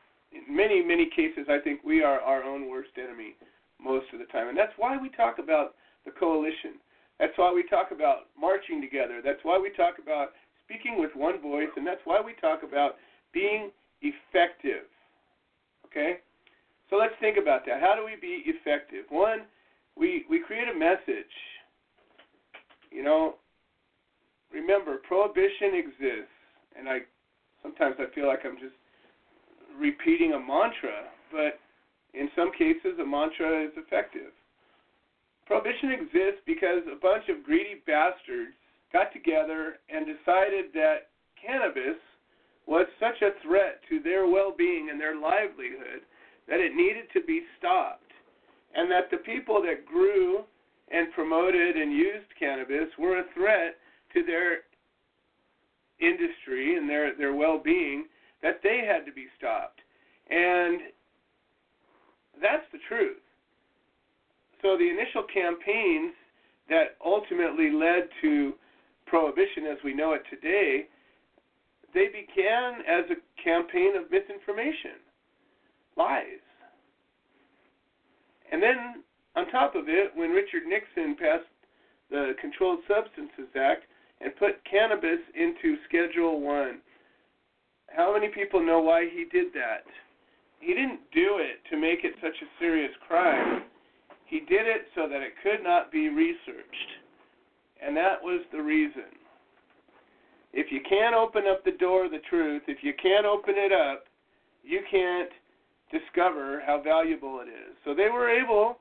many, 0.50 0.84
many 0.84 1.10
cases. 1.10 1.48
I 1.50 1.60
think 1.60 1.84
we 1.84 2.04
are 2.04 2.20
our 2.20 2.44
own 2.44 2.70
worst 2.70 2.92
enemy 2.98 3.36
most 3.82 4.06
of 4.14 4.20
the 4.20 4.26
time, 4.26 4.50
and 4.50 4.58
that's 4.58 4.74
why 4.78 4.98
we 4.98 5.10
talk 5.10 5.40
about 5.40 5.76
the 6.06 6.12
coalition. 6.12 6.80
That's 7.20 7.34
why 7.36 7.52
we 7.54 7.64
talk 7.64 7.92
about 7.92 8.30
marching 8.40 8.82
together. 8.82 9.22
That's 9.24 9.40
why 9.44 9.58
we 9.58 9.72
talk 9.72 9.96
about 10.02 10.30
speaking 10.66 11.00
with 11.00 11.12
one 11.16 11.42
voice, 11.42 11.70
and 11.76 11.86
that's 11.86 12.02
why 12.06 12.22
we 12.22 12.34
talk 12.40 12.62
about 12.64 12.96
being 13.34 13.72
effective. 14.02 14.86
Okay? 15.86 16.18
So 16.90 16.96
let's 16.96 17.14
think 17.20 17.38
about 17.38 17.66
that. 17.66 17.82
How 17.82 17.96
do 17.96 18.06
we 18.06 18.16
be 18.20 18.44
effective? 18.46 19.06
One, 19.10 19.42
we, 19.96 20.26
we 20.30 20.40
create 20.40 20.68
a 20.70 20.78
message. 20.78 21.34
You 22.92 23.04
know, 23.04 23.36
remember, 24.54 24.98
prohibition 25.08 25.76
exists, 25.76 26.38
and 26.78 26.88
I 26.88 27.00
sometimes 27.62 27.96
I 28.00 28.14
feel 28.14 28.28
like 28.28 28.40
I'm 28.46 28.56
just 28.56 28.76
repeating 29.80 30.34
a 30.34 30.40
mantra, 30.40 31.12
but 31.32 31.60
in 32.14 32.30
some 32.36 32.52
cases, 32.52 32.98
a 33.00 33.06
mantra 33.06 33.66
is 33.66 33.72
effective. 33.78 34.34
Prohibition 35.46 35.92
exists 35.92 36.42
because 36.46 36.84
a 36.92 37.00
bunch 37.00 37.30
of 37.30 37.44
greedy 37.44 37.82
bastards 37.86 38.54
got 38.92 39.14
together 39.14 39.80
and 39.90 40.06
decided 40.06 40.74
that 40.74 41.14
cannabis 41.40 42.00
was 42.66 42.86
such 43.00 43.22
a 43.22 43.32
threat 43.42 43.80
to 43.88 44.00
their 44.02 44.28
well 44.28 44.54
being 44.56 44.90
and 44.92 45.00
their 45.00 45.16
livelihood 45.16 46.04
that 46.50 46.60
it 46.60 46.76
needed 46.76 47.06
to 47.14 47.22
be 47.24 47.42
stopped. 47.58 48.04
And 48.76 48.92
that 48.92 49.10
the 49.10 49.18
people 49.18 49.62
that 49.64 49.86
grew 49.86 50.44
and 50.92 51.12
promoted 51.14 51.76
and 51.76 51.92
used 51.92 52.28
cannabis 52.40 52.90
were 53.00 53.20
a 53.20 53.34
threat 53.34 53.76
to 54.14 54.24
their 54.24 54.68
industry 56.00 56.78
and 56.78 56.90
their, 56.90 57.16
their 57.16 57.34
well 57.34 57.60
being, 57.64 58.06
that 58.42 58.62
they 58.64 58.84
had 58.86 59.06
to 59.06 59.12
be 59.12 59.28
stopped. 59.38 59.82
And 60.30 60.80
that's 62.42 62.66
the 62.72 62.80
truth. 62.88 63.18
So 64.62 64.78
the 64.78 64.90
initial 64.90 65.24
campaigns 65.24 66.14
that 66.70 66.98
ultimately 67.04 67.72
led 67.72 68.10
to 68.22 68.54
prohibition 69.06 69.66
as 69.72 69.78
we 69.84 69.94
know 69.94 70.14
it 70.14 70.24
today, 70.30 70.88
they 71.94 72.08
began 72.08 72.82
as 72.88 73.06
a 73.10 73.42
campaign 73.42 73.96
of 73.96 74.12
misinformation, 74.12 75.00
lies. 75.96 76.44
And 78.52 78.62
then 78.62 79.04
on 79.36 79.50
top 79.50 79.76
of 79.76 79.88
it, 79.88 80.12
when 80.16 80.32
Richard 80.32 80.64
Nixon 80.68 81.16
passed 81.16 81.48
the 82.10 82.34
Controlled 82.42 82.80
Substances 82.88 83.54
Act 83.56 83.84
and 84.22 84.36
put 84.36 84.64
cannabis 84.66 85.20
into 85.36 85.78
Schedule 85.88 86.42
1, 86.42 86.80
how 87.96 88.14
many 88.14 88.28
people 88.28 88.66
know 88.66 88.80
why 88.80 89.06
he 89.12 89.26
did 89.32 89.54
that? 89.54 89.84
He 90.60 90.74
didn't 90.74 91.02
do 91.14 91.40
it 91.40 91.62
to 91.70 91.78
make 91.80 92.04
it 92.04 92.16
such 92.22 92.36
a 92.42 92.50
serious 92.60 92.92
crime 93.08 93.64
he 94.28 94.42
did 94.42 94.68
it 94.68 94.88
so 94.94 95.08
that 95.08 95.22
it 95.22 95.34
could 95.42 95.64
not 95.64 95.92
be 95.92 96.10
researched. 96.10 96.92
And 97.82 97.96
that 97.96 98.22
was 98.22 98.44
the 98.52 98.62
reason. 98.62 99.08
If 100.54 100.68
you 100.72 100.82
can't 100.88 101.16
open 101.16 101.44
up 101.50 101.64
the 101.64 101.72
door 101.72 102.06
of 102.06 102.12
the 102.12 102.22
truth, 102.30 102.64
if 102.68 102.84
you 102.84 102.94
can't 103.02 103.26
open 103.26 103.56
it 103.56 103.72
up, 103.72 104.06
you 104.64 104.82
can't 104.92 105.30
discover 105.92 106.62
how 106.66 106.82
valuable 106.84 107.40
it 107.40 107.48
is. 107.48 107.76
So 107.86 107.94
they 107.94 108.10
were 108.10 108.30
able 108.30 108.78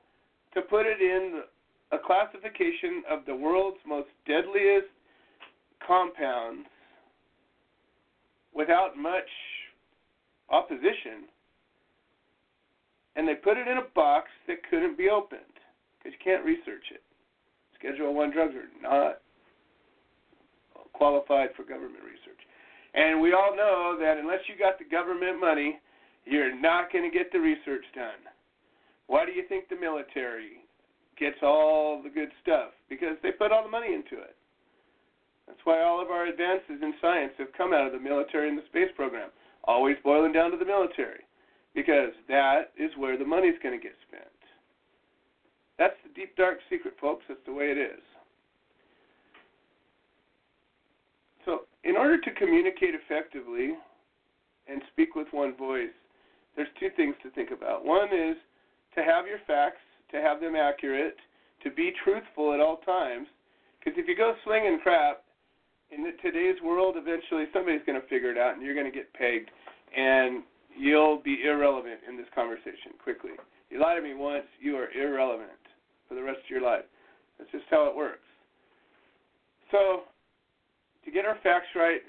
to 0.53 0.61
put 0.61 0.85
it 0.85 1.01
in 1.01 1.43
a 1.93 1.97
classification 1.97 3.03
of 3.09 3.19
the 3.25 3.35
world's 3.35 3.79
most 3.87 4.09
deadliest 4.27 4.91
compounds 5.85 6.67
without 8.57 8.97
much 8.97 9.29
opposition 10.49 11.29
and 13.17 13.27
they 13.27 13.33
put 13.33 13.57
it 13.57 13.67
in 13.67 13.77
a 13.77 13.89
box 13.95 14.29
that 14.47 14.57
couldn't 14.69 14.97
be 14.97 15.09
opened 15.09 15.41
because 15.97 16.13
you 16.13 16.23
can't 16.23 16.45
research 16.45 16.93
it. 16.93 17.01
Schedule 17.77 18.13
One 18.13 18.31
drugs 18.31 18.53
are 18.53 18.69
not 18.81 19.19
qualified 20.93 21.49
for 21.57 21.63
government 21.63 22.05
research, 22.05 22.41
and 22.93 23.19
we 23.19 23.33
all 23.33 23.55
know 23.55 23.97
that 23.99 24.17
unless 24.17 24.41
you 24.47 24.55
got 24.57 24.77
the 24.77 24.85
government 24.85 25.41
money, 25.41 25.79
you're 26.25 26.55
not 26.55 26.93
going 26.93 27.09
to 27.09 27.15
get 27.15 27.31
the 27.31 27.39
research 27.39 27.85
done. 27.93 28.21
Why 29.07 29.25
do 29.25 29.31
you 29.31 29.43
think 29.49 29.69
the 29.69 29.75
military 29.75 30.61
gets 31.19 31.37
all 31.41 32.01
the 32.03 32.09
good 32.09 32.29
stuff? 32.41 32.69
Because 32.89 33.17
they 33.23 33.31
put 33.31 33.51
all 33.51 33.63
the 33.63 33.69
money 33.69 33.93
into 33.93 34.21
it. 34.21 34.36
That's 35.47 35.59
why 35.63 35.81
all 35.81 36.01
of 36.01 36.11
our 36.11 36.27
advances 36.27 36.81
in 36.81 36.93
science 37.01 37.33
have 37.37 37.53
come 37.57 37.73
out 37.73 37.87
of 37.87 37.93
the 37.93 37.99
military 37.99 38.49
and 38.49 38.57
the 38.57 38.67
space 38.69 38.91
program, 38.95 39.29
always 39.63 39.95
boiling 40.03 40.33
down 40.33 40.51
to 40.51 40.57
the 40.57 40.65
military 40.65 41.23
because 41.77 42.09
that 42.27 42.73
is 42.77 42.89
where 42.97 43.17
the 43.17 43.25
money's 43.25 43.57
going 43.61 43.77
to 43.77 43.81
get 43.81 43.93
spent. 44.07 44.25
That's 45.77 45.93
the 46.03 46.11
deep, 46.13 46.35
dark 46.35 46.57
secret, 46.69 46.95
folks. 46.99 47.23
That's 47.27 47.39
the 47.45 47.53
way 47.53 47.65
it 47.65 47.77
is. 47.77 48.01
So, 51.45 51.61
in 51.83 51.95
order 51.95 52.19
to 52.19 52.31
communicate 52.31 52.95
effectively 52.95 53.75
and 54.67 54.81
speak 54.91 55.15
with 55.15 55.27
one 55.31 55.55
voice, 55.55 55.93
there's 56.55 56.67
two 56.79 56.89
things 56.97 57.13
to 57.21 57.29
think 57.29 57.51
about. 57.51 57.85
One 57.85 58.07
is 58.07 58.35
to 58.95 59.03
have 59.03 59.27
your 59.27 59.39
facts, 59.45 59.85
to 60.11 60.17
have 60.17 60.41
them 60.41 60.55
accurate, 60.55 61.15
to 61.63 61.69
be 61.69 61.93
truthful 62.03 62.53
at 62.53 62.59
all 62.59 62.77
times. 62.77 63.27
Because 63.79 63.99
if 63.99 64.07
you 64.07 64.17
go 64.17 64.33
slinging 64.43 64.79
crap 64.81 65.21
in 65.91 66.03
today's 66.21 66.61
world, 66.63 66.95
eventually 66.97 67.45
somebody's 67.53 67.81
going 67.85 67.99
to 67.99 68.07
figure 68.07 68.31
it 68.31 68.37
out, 68.37 68.53
and 68.55 68.61
you're 68.61 68.75
going 68.75 68.91
to 68.91 68.95
get 68.95 69.11
pegged. 69.13 69.49
And 69.95 70.43
you'll 70.77 71.21
be 71.23 71.43
irrelevant 71.45 72.01
in 72.07 72.17
this 72.17 72.27
conversation 72.35 72.93
quickly. 73.01 73.31
You 73.69 73.79
lie 73.81 73.95
to 73.95 74.01
me 74.01 74.13
once, 74.13 74.45
you 74.59 74.75
are 74.75 74.91
irrelevant 74.91 75.49
for 76.07 76.15
the 76.15 76.23
rest 76.23 76.39
of 76.43 76.49
your 76.49 76.61
life. 76.61 76.85
That's 77.37 77.51
just 77.51 77.65
how 77.69 77.87
it 77.87 77.95
works. 77.95 78.19
So, 79.71 80.03
to 81.05 81.11
get 81.11 81.25
our 81.25 81.37
facts 81.43 81.67
right, 81.75 82.01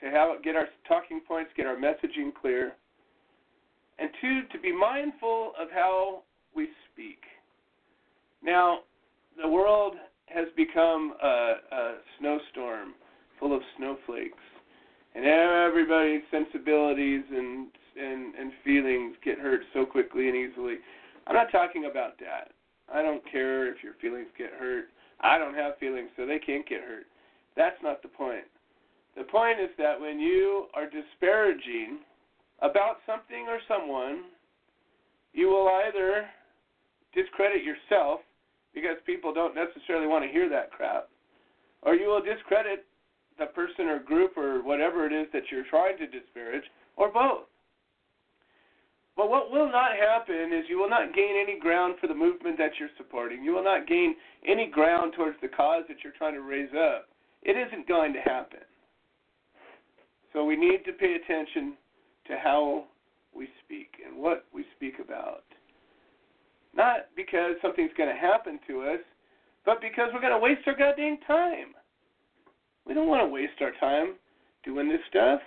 to 0.00 0.10
have 0.10 0.42
get 0.42 0.56
our 0.56 0.68
talking 0.88 1.20
points, 1.26 1.50
get 1.56 1.66
our 1.66 1.76
messaging 1.76 2.34
clear, 2.38 2.72
and 3.98 4.10
two, 4.20 4.42
to 4.52 4.58
be 4.60 4.72
mindful 4.76 5.52
of 5.60 5.68
how 5.72 6.22
we 6.54 6.68
speak. 6.92 7.20
Now, 8.42 8.80
the 9.40 9.48
world 9.48 9.94
has 10.26 10.46
become 10.56 11.14
a, 11.22 11.54
a 11.72 11.94
snowstorm 12.18 12.94
full 13.38 13.54
of 13.54 13.62
snowflakes, 13.76 14.42
and 15.14 15.24
everybody's 15.24 16.22
sensibilities 16.30 17.22
and 17.30 17.68
and 17.98 18.34
and 18.34 18.52
feelings 18.64 19.16
get 19.24 19.38
hurt 19.38 19.60
so 19.72 19.84
quickly 19.84 20.28
and 20.28 20.36
easily. 20.36 20.76
I'm 21.26 21.34
not 21.34 21.50
talking 21.50 21.88
about 21.90 22.18
that. 22.20 22.52
I 22.92 23.02
don't 23.02 23.22
care 23.30 23.68
if 23.68 23.82
your 23.82 23.94
feelings 24.00 24.28
get 24.38 24.50
hurt. 24.58 24.86
I 25.20 25.38
don't 25.38 25.54
have 25.54 25.78
feelings, 25.78 26.10
so 26.16 26.26
they 26.26 26.38
can't 26.38 26.68
get 26.68 26.82
hurt. 26.82 27.06
That's 27.56 27.76
not 27.82 28.02
the 28.02 28.08
point. 28.08 28.44
The 29.16 29.24
point 29.24 29.58
is 29.60 29.70
that 29.78 29.98
when 29.98 30.20
you 30.20 30.66
are 30.74 30.84
disparaging 30.84 32.00
about 32.60 32.98
something 33.06 33.46
or 33.48 33.58
someone, 33.66 34.24
you 35.32 35.48
will 35.48 35.68
either 35.86 36.26
discredit 37.14 37.64
yourself 37.64 38.20
because 38.74 38.96
people 39.06 39.32
don't 39.32 39.54
necessarily 39.54 40.06
want 40.06 40.24
to 40.24 40.30
hear 40.30 40.48
that 40.50 40.70
crap. 40.70 41.08
Or 41.82 41.94
you 41.94 42.08
will 42.08 42.22
discredit 42.22 42.84
the 43.38 43.46
person 43.46 43.86
or 43.86 43.98
group 43.98 44.36
or 44.36 44.62
whatever 44.62 45.06
it 45.06 45.12
is 45.12 45.26
that 45.32 45.44
you're 45.50 45.68
trying 45.68 45.98
to 45.98 46.06
disparage, 46.06 46.64
or 46.96 47.12
both. 47.12 47.44
But 49.16 49.30
what 49.30 49.50
will 49.50 49.70
not 49.70 49.92
happen 49.96 50.52
is 50.52 50.68
you 50.68 50.78
will 50.78 50.90
not 50.90 51.14
gain 51.14 51.40
any 51.42 51.58
ground 51.58 51.94
for 52.00 52.06
the 52.06 52.14
movement 52.14 52.58
that 52.58 52.72
you're 52.78 52.90
supporting. 52.98 53.42
You 53.42 53.52
will 53.52 53.64
not 53.64 53.86
gain 53.86 54.14
any 54.46 54.66
ground 54.66 55.14
towards 55.16 55.38
the 55.40 55.48
cause 55.48 55.84
that 55.88 55.98
you're 56.04 56.12
trying 56.18 56.34
to 56.34 56.42
raise 56.42 56.72
up. 56.74 57.08
It 57.42 57.56
isn't 57.56 57.88
going 57.88 58.12
to 58.12 58.20
happen. 58.20 58.60
So 60.32 60.44
we 60.44 60.56
need 60.56 60.84
to 60.84 60.92
pay 60.92 61.14
attention 61.14 61.74
to 62.28 62.36
how 62.36 62.84
we 63.34 63.48
speak 63.64 63.88
and 64.06 64.18
what 64.18 64.44
we 64.52 64.64
speak 64.76 64.94
about. 65.02 65.44
Not 66.74 67.08
because 67.16 67.54
something's 67.62 67.92
going 67.96 68.14
to 68.14 68.20
happen 68.20 68.60
to 68.68 68.82
us, 68.82 69.00
but 69.64 69.80
because 69.80 70.10
we're 70.12 70.20
going 70.20 70.32
to 70.32 70.38
waste 70.38 70.60
our 70.66 70.76
goddamn 70.76 71.18
time. 71.26 71.74
We 72.86 72.94
don't 72.94 73.08
want 73.08 73.22
to 73.22 73.32
waste 73.32 73.60
our 73.60 73.72
time 73.80 74.14
doing 74.64 74.88
this 74.88 75.00
stuff. 75.08 75.40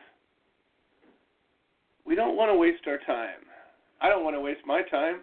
We 2.05 2.15
don't 2.15 2.35
want 2.35 2.51
to 2.51 2.57
waste 2.57 2.83
our 2.87 2.97
time. 3.05 3.45
I 4.01 4.09
don't 4.09 4.23
want 4.23 4.35
to 4.35 4.41
waste 4.41 4.61
my 4.65 4.81
time. 4.81 5.21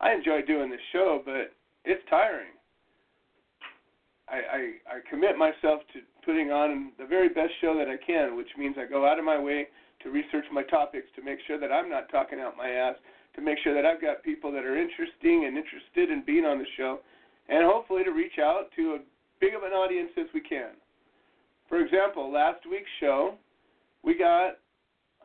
I 0.00 0.12
enjoy 0.12 0.42
doing 0.42 0.70
this 0.70 0.80
show, 0.92 1.22
but 1.24 1.52
it's 1.84 2.02
tiring. 2.08 2.52
I, 4.28 4.36
I, 4.36 4.60
I 4.88 5.10
commit 5.10 5.36
myself 5.36 5.82
to 5.92 6.00
putting 6.24 6.50
on 6.50 6.92
the 6.98 7.04
very 7.04 7.28
best 7.28 7.52
show 7.60 7.76
that 7.78 7.88
I 7.88 7.96
can, 8.04 8.36
which 8.36 8.48
means 8.58 8.76
I 8.78 8.88
go 8.88 9.06
out 9.06 9.18
of 9.18 9.24
my 9.24 9.38
way 9.38 9.68
to 10.02 10.10
research 10.10 10.44
my 10.52 10.62
topics 10.62 11.06
to 11.16 11.22
make 11.22 11.38
sure 11.46 11.60
that 11.60 11.72
I'm 11.72 11.90
not 11.90 12.08
talking 12.10 12.40
out 12.40 12.56
my 12.56 12.70
ass, 12.70 12.96
to 13.36 13.42
make 13.42 13.58
sure 13.62 13.74
that 13.74 13.84
I've 13.84 14.00
got 14.00 14.22
people 14.22 14.52
that 14.52 14.64
are 14.64 14.76
interesting 14.76 15.44
and 15.46 15.56
interested 15.56 16.10
in 16.10 16.24
being 16.24 16.44
on 16.44 16.58
the 16.58 16.68
show, 16.76 17.00
and 17.48 17.64
hopefully 17.64 18.04
to 18.04 18.12
reach 18.12 18.38
out 18.40 18.68
to 18.76 18.94
as 18.96 19.00
big 19.40 19.54
of 19.54 19.62
an 19.62 19.72
audience 19.72 20.10
as 20.16 20.26
we 20.32 20.40
can. 20.40 20.72
For 21.68 21.80
example, 21.80 22.32
last 22.32 22.60
week's 22.70 22.90
show, 23.00 23.34
we 24.02 24.16
got 24.16 24.58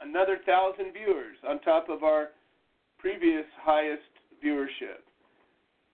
another 0.01 0.37
thousand 0.45 0.93
viewers 0.93 1.35
on 1.47 1.59
top 1.61 1.89
of 1.89 2.03
our 2.03 2.29
previous 2.97 3.45
highest 3.61 4.01
viewership. 4.43 5.03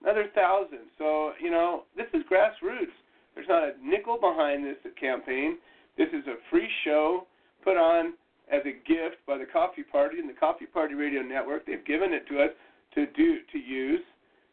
Another 0.02 0.26
thousand. 0.34 0.86
So, 0.98 1.32
you 1.40 1.50
know, 1.50 1.84
this 1.96 2.06
is 2.14 2.22
grassroots. 2.30 2.94
There's 3.34 3.48
not 3.48 3.64
a 3.64 3.72
nickel 3.82 4.18
behind 4.20 4.64
this 4.64 4.76
campaign. 5.00 5.58
This 5.98 6.08
is 6.08 6.26
a 6.26 6.36
free 6.50 6.68
show 6.84 7.26
put 7.64 7.76
on 7.76 8.14
as 8.52 8.62
a 8.64 8.72
gift 8.86 9.18
by 9.26 9.38
the 9.38 9.46
Coffee 9.46 9.82
Party 9.82 10.20
and 10.20 10.28
the 10.28 10.34
Coffee 10.34 10.66
Party 10.66 10.94
Radio 10.94 11.22
Network. 11.22 11.66
They've 11.66 11.84
given 11.84 12.12
it 12.12 12.26
to 12.28 12.42
us 12.42 12.50
to 12.94 13.06
do 13.06 13.38
to 13.50 13.58
use. 13.58 14.00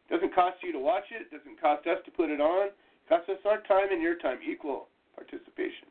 Doesn't 0.09 0.33
cost 0.33 0.57
you 0.63 0.71
to 0.71 0.79
watch 0.79 1.05
it. 1.11 1.29
Doesn't 1.31 1.61
cost 1.61 1.85
us 1.87 1.99
to 2.05 2.11
put 2.11 2.29
it 2.29 2.41
on. 2.41 2.69
Costs 3.07 3.29
us 3.29 3.37
our 3.45 3.61
time 3.61 3.91
and 3.91 4.01
your 4.01 4.17
time, 4.17 4.39
equal 4.49 4.87
participation. 5.15 5.87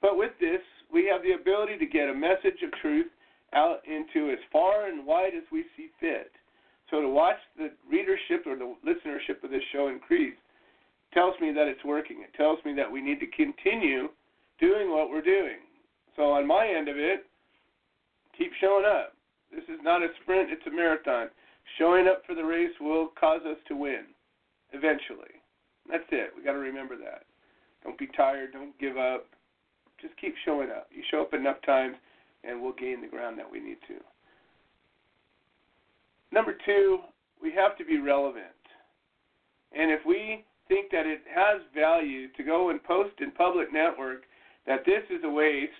But 0.00 0.16
with 0.16 0.32
this, 0.40 0.62
we 0.92 1.06
have 1.10 1.22
the 1.22 1.32
ability 1.32 1.78
to 1.78 1.86
get 1.86 2.08
a 2.08 2.14
message 2.14 2.62
of 2.62 2.72
truth 2.80 3.10
out 3.54 3.80
into 3.86 4.30
as 4.30 4.38
far 4.52 4.86
and 4.86 5.06
wide 5.06 5.34
as 5.36 5.44
we 5.50 5.64
see 5.76 5.88
fit. 6.00 6.30
So 6.90 7.00
to 7.00 7.08
watch 7.08 7.38
the 7.56 7.70
readership 7.90 8.46
or 8.46 8.56
the 8.56 8.74
listenership 8.86 9.42
of 9.44 9.50
this 9.50 9.62
show 9.72 9.88
increase 9.88 10.36
tells 11.12 11.34
me 11.40 11.52
that 11.52 11.68
it's 11.68 11.84
working. 11.84 12.22
It 12.22 12.36
tells 12.36 12.58
me 12.64 12.74
that 12.74 12.90
we 12.90 13.00
need 13.00 13.20
to 13.20 13.26
continue 13.26 14.08
doing 14.60 14.90
what 14.90 15.10
we're 15.10 15.22
doing. 15.22 15.58
So 16.16 16.32
on 16.32 16.46
my 16.46 16.66
end 16.66 16.88
of 16.88 16.96
it, 16.96 17.26
keep 18.36 18.52
showing 18.60 18.84
up. 18.84 19.14
This 19.52 19.64
is 19.64 19.80
not 19.82 20.02
a 20.02 20.08
sprint, 20.22 20.50
it's 20.50 20.66
a 20.66 20.70
marathon. 20.70 21.28
Showing 21.78 22.08
up 22.08 22.22
for 22.26 22.34
the 22.34 22.44
race 22.44 22.72
will 22.80 23.08
cause 23.18 23.40
us 23.48 23.58
to 23.68 23.76
win 23.76 24.04
eventually. 24.72 25.40
That's 25.90 26.04
it. 26.12 26.30
We 26.36 26.42
got 26.42 26.52
to 26.52 26.58
remember 26.58 26.96
that. 26.96 27.24
Don't 27.84 27.98
be 27.98 28.08
tired, 28.16 28.52
don't 28.52 28.78
give 28.78 28.96
up. 28.96 29.26
Just 30.00 30.16
keep 30.20 30.34
showing 30.44 30.70
up. 30.70 30.88
You 30.94 31.02
show 31.10 31.22
up 31.22 31.34
enough 31.34 31.60
times 31.64 31.96
and 32.44 32.60
we'll 32.60 32.72
gain 32.72 33.00
the 33.00 33.08
ground 33.08 33.38
that 33.38 33.50
we 33.50 33.60
need 33.60 33.78
to. 33.88 33.94
Number 36.30 36.56
two, 36.64 36.98
we 37.42 37.52
have 37.52 37.76
to 37.78 37.84
be 37.84 37.98
relevant. 37.98 38.44
And 39.72 39.90
if 39.90 40.00
we 40.06 40.44
think 40.68 40.90
that 40.90 41.06
it 41.06 41.20
has 41.34 41.62
value 41.74 42.28
to 42.36 42.42
go 42.42 42.70
and 42.70 42.82
post 42.84 43.14
in 43.20 43.30
public 43.32 43.72
network 43.72 44.22
that 44.66 44.84
this 44.84 45.02
is 45.10 45.24
a 45.24 45.30
waste, 45.30 45.72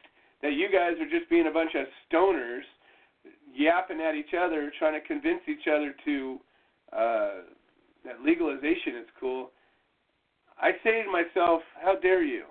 that 0.43 0.55
you 0.55 0.69
guys 0.73 0.93
are 1.01 1.09
just 1.09 1.29
being 1.29 1.47
a 1.47 1.53
bunch 1.53 1.73
of 1.75 1.87
stoners 2.11 2.63
yapping 3.55 4.01
at 4.01 4.15
each 4.15 4.35
other, 4.39 4.73
trying 4.79 4.99
to 4.99 5.07
convince 5.07 5.41
each 5.47 5.69
other 5.69 5.95
to 6.05 6.39
uh, 6.93 7.31
that 8.05 8.23
legalization 8.25 8.97
is 8.97 9.07
cool, 9.21 9.51
I 10.61 10.73
say 10.83 11.03
to 11.03 11.11
myself, 11.11 11.62
how 11.81 11.97
dare 11.97 12.23
you? 12.23 12.44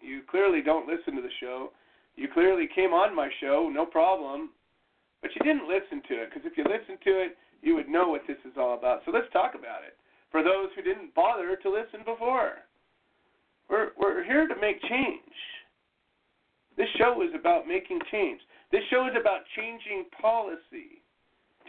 You 0.00 0.22
clearly 0.28 0.60
don't 0.62 0.88
listen 0.88 1.14
to 1.16 1.22
the 1.22 1.34
show. 1.40 1.70
You 2.16 2.28
clearly 2.32 2.68
came 2.74 2.92
on 2.92 3.14
my 3.14 3.28
show, 3.40 3.70
no 3.72 3.86
problem, 3.86 4.50
but 5.22 5.30
you 5.34 5.44
didn't 5.44 5.68
listen 5.68 6.02
to 6.08 6.22
it 6.22 6.30
because 6.30 6.46
if 6.46 6.56
you 6.56 6.64
listened 6.64 6.98
to 7.04 7.10
it, 7.10 7.36
you 7.62 7.74
would 7.74 7.88
know 7.88 8.08
what 8.08 8.22
this 8.26 8.38
is 8.44 8.56
all 8.58 8.74
about. 8.74 9.02
So 9.04 9.12
let's 9.12 9.30
talk 9.32 9.54
about 9.54 9.84
it. 9.86 9.96
For 10.30 10.42
those 10.42 10.68
who 10.74 10.82
didn't 10.82 11.14
bother 11.14 11.56
to 11.56 11.70
listen 11.70 12.00
before, 12.04 12.62
we're 13.68 13.90
we're 13.98 14.24
here 14.24 14.46
to 14.46 14.60
make 14.60 14.80
change. 14.82 15.34
This 16.76 16.88
show 16.98 17.22
is 17.22 17.30
about 17.38 17.66
making 17.66 18.00
change. 18.10 18.40
This 18.70 18.82
show 18.90 19.06
is 19.06 19.14
about 19.18 19.40
changing 19.56 20.06
policy. 20.20 21.02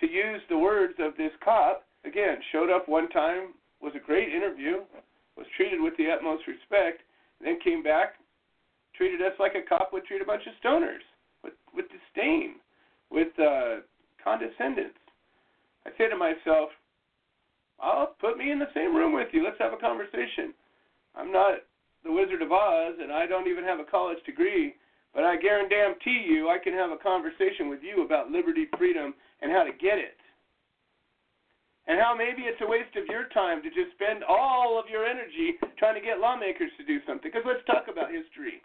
To 0.02 0.06
use 0.06 0.41
the 0.50 0.58
words 0.58 0.93
of 1.00 1.17
this 1.17 1.32
cop, 1.43 1.84
again, 2.06 2.38
showed 2.52 2.69
up 2.69 2.88
one 2.88 3.10
time, 3.10 3.54
was 3.82 3.93
a 3.95 4.06
great 4.06 4.30
interview, 4.34 4.82
was 5.38 5.45
treated 5.56 5.80
with 5.80 5.95
the 5.97 6.10
utmost 6.10 6.47
respect, 6.47 7.02
then 7.41 7.60
came 7.63 7.84
back, 7.84 8.15
treated 8.95 9.21
us 9.21 9.34
like 9.39 9.54
a 9.54 9.62
cop 9.62 9.93
would 9.93 10.06
treat 10.06 10.21
a 10.21 10.26
bunch 10.26 10.43
of 10.47 10.54
stoners, 10.63 11.06
with 11.43 11.54
with 11.73 11.86
disdain, 11.93 12.56
with 13.12 13.30
uh, 13.39 13.86
condescendence. 14.23 14.97
I 15.86 15.91
say 15.97 16.10
to 16.10 16.17
myself, 16.17 16.69
"I'll 17.80 18.15
put 18.19 18.38
me 18.38 18.52
in 18.52 18.60
the 18.60 18.73
same 18.73 18.95
room 18.95 19.13
with 19.13 19.30
you. 19.32 19.43
Let's 19.43 19.60
have 19.60 19.73
a 19.73 19.78
conversation." 19.78 20.54
I'm 21.15 21.32
not 21.32 21.65
the 22.04 22.12
Wizard 22.12 22.41
of 22.41 22.52
Oz, 22.52 22.95
and 23.02 23.12
I 23.12 23.26
don't 23.26 23.47
even 23.47 23.63
have 23.63 23.80
a 23.80 23.84
college 23.84 24.21
degree, 24.26 24.76
but 25.13 25.23
I 25.23 25.36
guarantee 25.36 26.26
you, 26.30 26.50
I 26.50 26.60
can 26.63 26.73
have 26.73 26.91
a 26.91 26.97
conversation 26.97 27.69
with 27.69 27.82
you 27.82 28.06
about 28.06 28.30
liberty, 28.30 28.67
freedom, 28.78 29.15
and 29.41 29.52
how 29.52 29.63
to 29.63 29.71
get 29.71 29.97
it. 29.97 30.17
And 31.88 32.00
how 32.00 32.13
maybe 32.13 32.43
it's 32.43 32.60
a 32.60 32.67
waste 32.67 32.95
of 33.00 33.08
your 33.08 33.32
time 33.32 33.63
to 33.63 33.69
just 33.69 33.95
spend 33.95 34.23
all 34.28 34.78
of 34.78 34.91
your 34.91 35.06
energy 35.08 35.56
trying 35.80 35.95
to 35.95 36.04
get 36.04 36.19
lawmakers 36.19 36.71
to 36.78 36.84
do 36.84 37.00
something. 37.08 37.32
Because 37.32 37.47
let's 37.47 37.63
talk 37.65 37.88
about 37.88 38.12
history. 38.12 38.60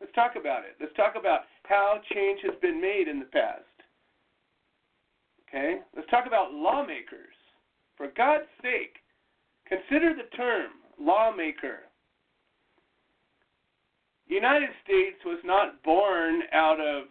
Let's 0.00 0.14
talk 0.14 0.32
about 0.40 0.64
it. 0.64 0.76
Let's 0.80 0.94
talk 0.96 1.14
about 1.18 1.42
how 1.64 2.00
change 2.14 2.40
has 2.44 2.54
been 2.62 2.80
made 2.80 3.08
in 3.08 3.18
the 3.18 3.26
past. 3.26 3.68
Okay? 5.48 5.80
Let's 5.94 6.08
talk 6.10 6.26
about 6.26 6.52
lawmakers. 6.52 7.36
For 7.96 8.08
God's 8.16 8.48
sake, 8.62 8.96
consider 9.66 10.14
the 10.14 10.34
term 10.36 10.70
lawmaker. 10.98 11.80
The 14.28 14.34
United 14.34 14.70
States 14.84 15.18
was 15.24 15.38
not 15.44 15.82
born 15.82 16.42
out 16.52 16.80
of 16.80 17.04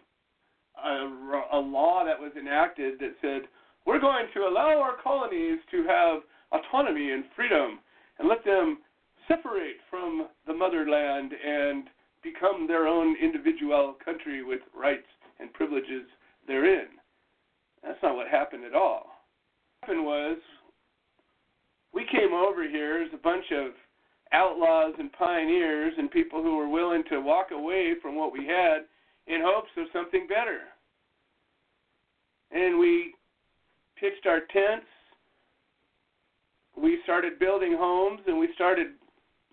a, 0.84 1.58
a 1.58 1.60
law 1.60 2.06
that 2.06 2.20
was 2.20 2.32
enacted 2.40 3.00
that 3.00 3.16
said, 3.22 3.42
we're 3.88 4.02
going 4.02 4.28
to 4.34 4.42
allow 4.42 4.82
our 4.82 4.98
colonies 5.02 5.60
to 5.72 5.86
have 5.88 6.22
autonomy 6.52 7.12
and 7.12 7.24
freedom 7.36 7.80
and 8.20 8.28
let 8.28 8.44
them 8.44 8.80
separate 9.30 9.78
from 9.90 10.28
the 10.46 10.54
motherland 10.54 11.32
and 11.34 11.86
become 12.22 12.68
their 12.68 12.86
own 12.86 13.16
individual 13.22 13.96
country 14.04 14.44
with 14.44 14.60
rights 14.78 15.08
and 15.40 15.54
privileges 15.54 16.04
therein. 16.48 16.88
That's 17.82 17.98
not 18.04 18.16
what 18.16 18.28
happened 18.28 18.66
at 18.66 18.76
all. 18.76 19.08
What 19.80 19.88
happened 19.88 20.06
was 20.06 20.38
we 21.94 22.06
came 22.12 22.34
over 22.34 22.68
here 22.68 23.04
as 23.04 23.14
a 23.14 23.24
bunch 23.24 23.46
of 23.54 23.72
outlaws 24.34 24.96
and 25.00 25.14
pioneers 25.14 25.94
and 25.98 26.12
people 26.12 26.44
who 26.44 26.58
were 26.58 26.68
willing 26.68 27.04
to 27.10 27.22
walk 27.22 27.52
away 27.52 27.94
from 28.02 28.18
what 28.18 28.34
we 28.34 28.46
had 28.46 28.80
in 29.28 29.42
hopes 29.42 29.70
of 29.78 29.88
something 29.94 30.28
better. 30.28 30.60
And 32.52 32.78
we 32.80 33.14
pitched 34.00 34.26
our 34.26 34.42
tents. 34.52 34.86
We 36.76 37.00
started 37.04 37.40
building 37.40 37.76
homes 37.78 38.22
and 38.28 38.38
we 38.38 38.50
started 38.56 38.88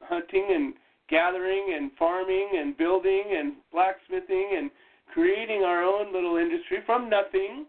hunting 0.03 0.47
and 0.51 0.75
gathering 1.09 1.75
and 1.77 1.91
farming 1.99 2.51
and 2.59 2.77
building 2.77 3.25
and 3.37 3.55
blacksmithing 3.73 4.55
and 4.57 4.71
creating 5.13 5.63
our 5.63 5.83
own 5.83 6.13
little 6.13 6.37
industry 6.37 6.79
from 6.87 7.09
nothing. 7.09 7.67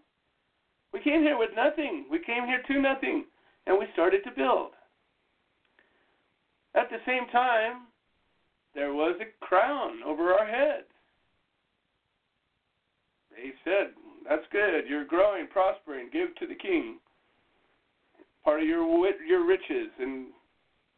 We 0.93 0.99
came 1.01 1.21
here 1.21 1.37
with 1.37 1.51
nothing. 1.55 2.05
We 2.09 2.19
came 2.19 2.45
here 2.45 2.61
to 2.67 2.81
nothing 2.81 3.25
and 3.67 3.77
we 3.77 3.85
started 3.93 4.23
to 4.23 4.31
build. 4.31 4.71
At 6.75 6.89
the 6.89 6.97
same 7.05 7.27
time, 7.31 7.87
there 8.73 8.93
was 8.93 9.15
a 9.21 9.45
crown 9.45 10.03
over 10.05 10.33
our 10.33 10.45
heads. 10.45 10.87
They 13.31 13.53
said, 13.63 13.93
That's 14.27 14.45
good. 14.51 14.87
You're 14.89 15.05
growing, 15.05 15.47
prospering. 15.47 16.09
Give 16.11 16.35
to 16.37 16.47
the 16.47 16.55
king. 16.55 16.99
part 18.43 18.61
of 18.61 18.67
your 18.67 18.85
your 19.27 19.45
riches, 19.45 19.91
and 19.99 20.27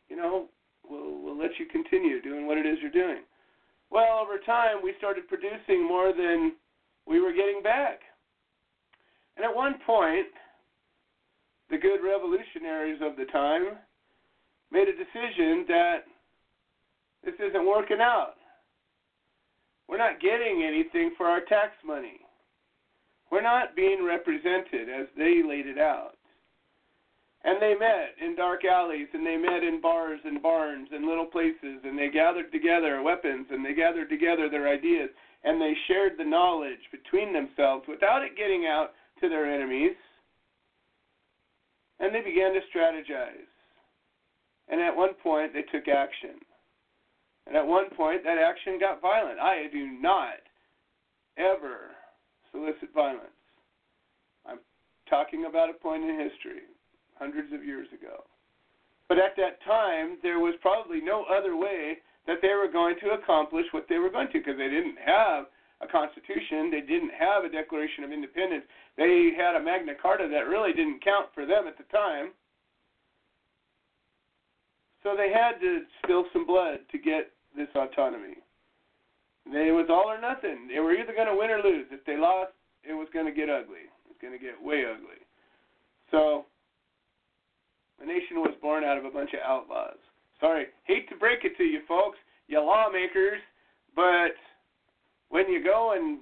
you 0.09 0.15
know 0.15 0.47
we'll 0.89 1.21
we'll 1.23 1.37
let 1.37 1.51
you 1.59 1.65
continue 1.71 2.21
doing 2.21 2.47
what 2.47 2.57
it 2.57 2.65
is 2.65 2.77
you're 2.81 2.91
doing. 2.91 3.23
Well, 3.89 4.19
over 4.21 4.37
time, 4.45 4.77
we 4.83 4.93
started 4.97 5.27
producing 5.29 5.87
more 5.87 6.11
than 6.13 6.53
we 7.05 7.21
were 7.21 7.31
getting 7.31 7.61
back. 7.63 8.01
And 9.37 9.45
at 9.45 9.55
one 9.55 9.75
point, 9.85 10.27
the 11.69 11.77
good 11.77 11.99
revolutionaries 12.03 12.99
of 13.01 13.15
the 13.15 13.25
time 13.31 13.77
made 14.71 14.87
a 14.89 14.91
decision 14.91 15.63
that 15.69 15.99
this 17.23 17.35
isn't 17.39 17.65
working 17.65 17.99
out. 18.01 18.33
We're 19.87 19.97
not 19.97 20.19
getting 20.19 20.63
anything 20.67 21.13
for 21.17 21.27
our 21.27 21.41
tax 21.41 21.71
money. 21.85 22.19
We're 23.31 23.41
not 23.41 23.75
being 23.75 24.03
represented 24.03 24.89
as 24.89 25.07
they 25.17 25.41
laid 25.43 25.67
it 25.67 25.77
out. 25.77 26.17
And 27.43 27.61
they 27.61 27.75
met 27.79 28.15
in 28.21 28.35
dark 28.35 28.65
alleys, 28.65 29.07
and 29.13 29.25
they 29.25 29.37
met 29.37 29.63
in 29.63 29.79
bars 29.81 30.19
and 30.25 30.41
barns 30.41 30.89
and 30.91 31.05
little 31.05 31.25
places, 31.25 31.79
and 31.83 31.97
they 31.97 32.09
gathered 32.09 32.51
together 32.51 33.01
weapons, 33.01 33.47
and 33.51 33.63
they 33.63 33.73
gathered 33.73 34.09
together 34.09 34.49
their 34.49 34.67
ideas, 34.67 35.09
and 35.43 35.61
they 35.61 35.73
shared 35.87 36.13
the 36.17 36.25
knowledge 36.25 36.81
between 36.91 37.33
themselves 37.33 37.85
without 37.87 38.23
it 38.23 38.35
getting 38.35 38.65
out 38.65 38.91
to 39.21 39.29
their 39.29 39.45
enemies. 39.45 39.95
And 41.99 42.13
they 42.13 42.21
began 42.21 42.53
to 42.53 42.59
strategize. 42.75 43.47
And 44.67 44.81
at 44.81 44.95
one 44.95 45.13
point, 45.23 45.53
they 45.53 45.61
took 45.61 45.87
action. 45.87 46.39
And 47.45 47.55
at 47.55 47.65
one 47.65 47.89
point, 47.95 48.23
that 48.23 48.37
action 48.37 48.77
got 48.79 49.01
violent. 49.01 49.39
I 49.39 49.67
do 49.71 49.87
not 49.87 50.41
ever 51.37 51.95
solicit 52.57 52.89
violence. 52.93 53.37
I'm 54.45 54.59
talking 55.09 55.45
about 55.45 55.69
a 55.69 55.73
point 55.73 56.03
in 56.03 56.17
history, 56.17 56.65
hundreds 57.19 57.53
of 57.53 57.63
years 57.63 57.87
ago. 57.93 58.25
But 59.07 59.19
at 59.19 59.37
that 59.37 59.61
time, 59.63 60.17
there 60.23 60.39
was 60.39 60.55
probably 60.61 60.99
no 60.99 61.25
other 61.29 61.55
way 61.55 61.97
that 62.25 62.41
they 62.41 62.53
were 62.57 62.71
going 62.71 62.95
to 63.01 63.11
accomplish 63.11 63.65
what 63.71 63.85
they 63.87 63.99
were 63.99 64.09
going 64.09 64.27
to 64.27 64.39
because 64.39 64.57
they 64.57 64.69
didn't 64.69 64.97
have 65.05 65.45
a 65.79 65.87
constitution, 65.87 66.71
they 66.71 66.81
didn't 66.81 67.13
have 67.13 67.45
a 67.45 67.49
Declaration 67.49 68.03
of 68.03 68.11
Independence, 68.11 68.65
they 68.97 69.31
had 69.37 69.55
a 69.55 69.63
Magna 69.63 69.93
Carta 69.93 70.27
that 70.27 70.49
really 70.49 70.73
didn't 70.73 71.03
count 71.03 71.27
for 71.33 71.45
them 71.45 71.67
at 71.67 71.77
the 71.77 71.85
time. 71.95 72.31
So 75.03 75.15
they 75.15 75.31
had 75.31 75.61
to 75.61 75.81
spill 76.03 76.25
some 76.33 76.45
blood 76.45 76.79
to 76.91 76.97
get 76.97 77.31
this 77.55 77.69
autonomy. 77.75 78.41
It 79.49 79.71
was 79.71 79.87
all 79.89 80.11
or 80.11 80.19
nothing. 80.19 80.67
They 80.67 80.79
were 80.79 80.93
either 80.93 81.13
going 81.13 81.27
to 81.27 81.35
win 81.35 81.49
or 81.49 81.61
lose. 81.63 81.87
If 81.91 82.03
they 82.05 82.17
lost, 82.17 82.51
it 82.83 82.93
was 82.93 83.07
going 83.13 83.25
to 83.25 83.31
get 83.31 83.49
ugly. 83.49 83.87
It 83.87 84.07
was 84.07 84.17
going 84.21 84.33
to 84.33 84.39
get 84.39 84.61
way 84.61 84.83
ugly. 84.85 85.23
So, 86.11 86.45
the 87.99 88.05
nation 88.05 88.37
was 88.37 88.53
born 88.61 88.83
out 88.83 88.97
of 88.97 89.05
a 89.05 89.11
bunch 89.11 89.31
of 89.33 89.39
outlaws. 89.45 89.99
Sorry, 90.39 90.67
hate 90.85 91.09
to 91.09 91.15
break 91.15 91.43
it 91.43 91.57
to 91.57 91.63
you 91.63 91.81
folks, 91.87 92.17
you 92.47 92.59
lawmakers, 92.61 93.41
but 93.95 94.37
when 95.29 95.49
you 95.49 95.63
go 95.63 95.93
and 95.97 96.19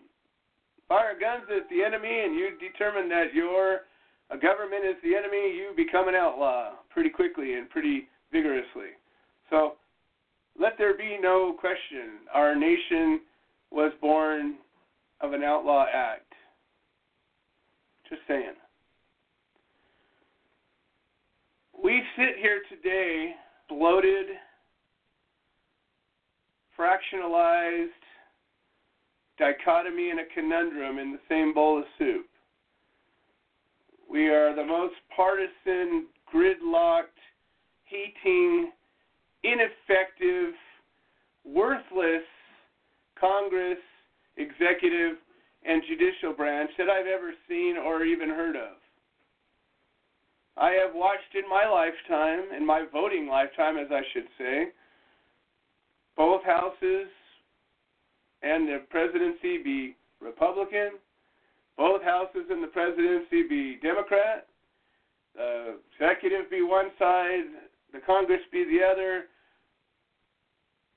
fire 0.88 1.14
guns 1.20 1.44
at 1.50 1.70
the 1.70 1.84
enemy 1.84 2.22
and 2.24 2.36
you 2.36 2.52
determine 2.60 3.10
that 3.10 3.34
your 3.34 3.82
a 4.32 4.38
government 4.38 4.86
is 4.86 4.96
the 5.04 5.16
enemy, 5.16 5.54
you 5.54 5.72
become 5.76 6.08
an 6.08 6.16
outlaw 6.16 6.72
pretty 6.90 7.10
quickly 7.10 7.54
and 7.54 7.70
pretty 7.70 8.08
vigorously. 8.32 8.98
So 9.50 9.74
let 10.60 10.78
there 10.78 10.96
be 10.96 11.18
no 11.22 11.54
question. 11.60 12.28
Our 12.34 12.56
nation 12.56 13.22
was 13.72 13.92
born 14.02 14.56
of 15.22 15.34
an 15.34 15.44
outlaw 15.44 15.86
act. 15.94 16.32
Just 18.10 18.22
saying. 18.28 18.54
We 21.84 22.02
sit 22.16 22.38
here 22.42 22.62
today 22.70 23.34
bloated, 23.68 24.28
fractionalized, 26.80 27.90
dichotomy 29.38 30.12
and 30.12 30.20
a 30.20 30.26
conundrum 30.34 31.00
in 31.00 31.12
the 31.12 31.20
same 31.28 31.54
bowl 31.54 31.80
of 31.80 31.86
soup. 31.98 32.28
We 34.10 34.30
are 34.30 34.56
the 34.56 34.66
most 34.66 34.96
partisan, 35.16 36.06
gridlocked, 36.34 37.20
hating, 37.86 38.72
ineffective, 39.46 40.54
worthless 41.46 42.24
Congress, 43.20 43.78
executive, 44.38 45.18
and 45.66 45.82
judicial 45.88 46.34
branch 46.34 46.70
that 46.78 46.90
I've 46.90 47.08
ever 47.08 47.32
seen 47.48 47.78
or 47.78 48.04
even 48.04 48.30
heard 48.30 48.56
of. 48.56 48.78
I 50.58 50.72
have 50.72 50.94
watched 50.94 51.34
in 51.34 51.50
my 51.50 51.68
lifetime, 51.68 52.56
in 52.56 52.66
my 52.66 52.86
voting 52.92 53.28
lifetime, 53.28 53.78
as 53.78 53.88
I 53.92 54.02
should 54.14 54.28
say, 54.38 54.68
both 56.16 56.44
houses 56.44 57.08
and 58.42 58.68
the 58.68 58.84
presidency 58.90 59.58
be 59.62 59.96
Republican, 60.22 60.92
both 61.78 62.02
houses 62.04 62.46
and 62.50 62.64
the 62.64 62.68
presidency 62.68 63.44
be 63.50 63.80
Democrat, 63.82 64.48
the 65.36 65.78
executive 66.00 66.50
be 66.50 66.62
one 66.62 66.90
side, 66.98 67.44
the 67.92 68.00
Congress 68.06 68.42
be 68.52 68.64
the 68.64 68.86
other, 68.86 69.26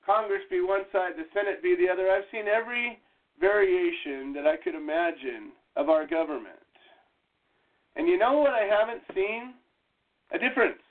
Congress 0.09 0.41
be 0.49 0.59
one 0.59 0.85
side, 0.91 1.11
the 1.17 1.29
Senate 1.35 1.61
be 1.61 1.75
the 1.75 1.87
other. 1.87 2.09
I've 2.09 2.25
seen 2.31 2.47
every 2.47 2.97
variation 3.39 4.33
that 4.33 4.47
I 4.47 4.57
could 4.57 4.73
imagine 4.73 5.51
of 5.75 5.87
our 5.87 6.07
government. 6.07 6.57
And 7.95 8.07
you 8.07 8.17
know 8.17 8.39
what 8.39 8.53
I 8.53 8.65
haven't 8.65 9.03
seen? 9.13 9.53
A 10.33 10.39
difference. 10.39 10.81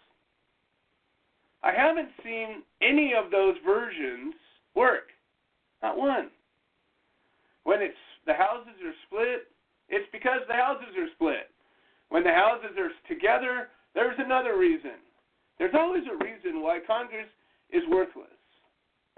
I 1.65 1.73
haven't 1.73 2.11
seen 2.23 2.63
any 2.81 3.13
of 3.19 3.33
those 3.33 3.57
versions 3.67 4.35
work. 4.77 5.11
Not 5.83 5.99
one. 5.99 6.31
When 7.65 7.83
it's 7.83 7.99
the 8.25 8.35
houses 8.35 8.79
are 8.87 8.95
split, 9.09 9.51
it's 9.89 10.09
because 10.13 10.47
the 10.47 10.55
houses 10.55 10.95
are 10.97 11.11
split. 11.17 11.51
When 12.11 12.23
the 12.23 12.31
houses 12.31 12.79
are 12.79 12.91
together, 13.13 13.67
there's 13.97 14.19
another 14.19 14.57
reason. 14.57 15.03
There's 15.59 15.75
always 15.75 16.05
a 16.07 16.25
reason 16.25 16.63
why 16.63 16.79
Congress 16.87 17.27
is 17.73 17.83
worthless, 17.91 18.38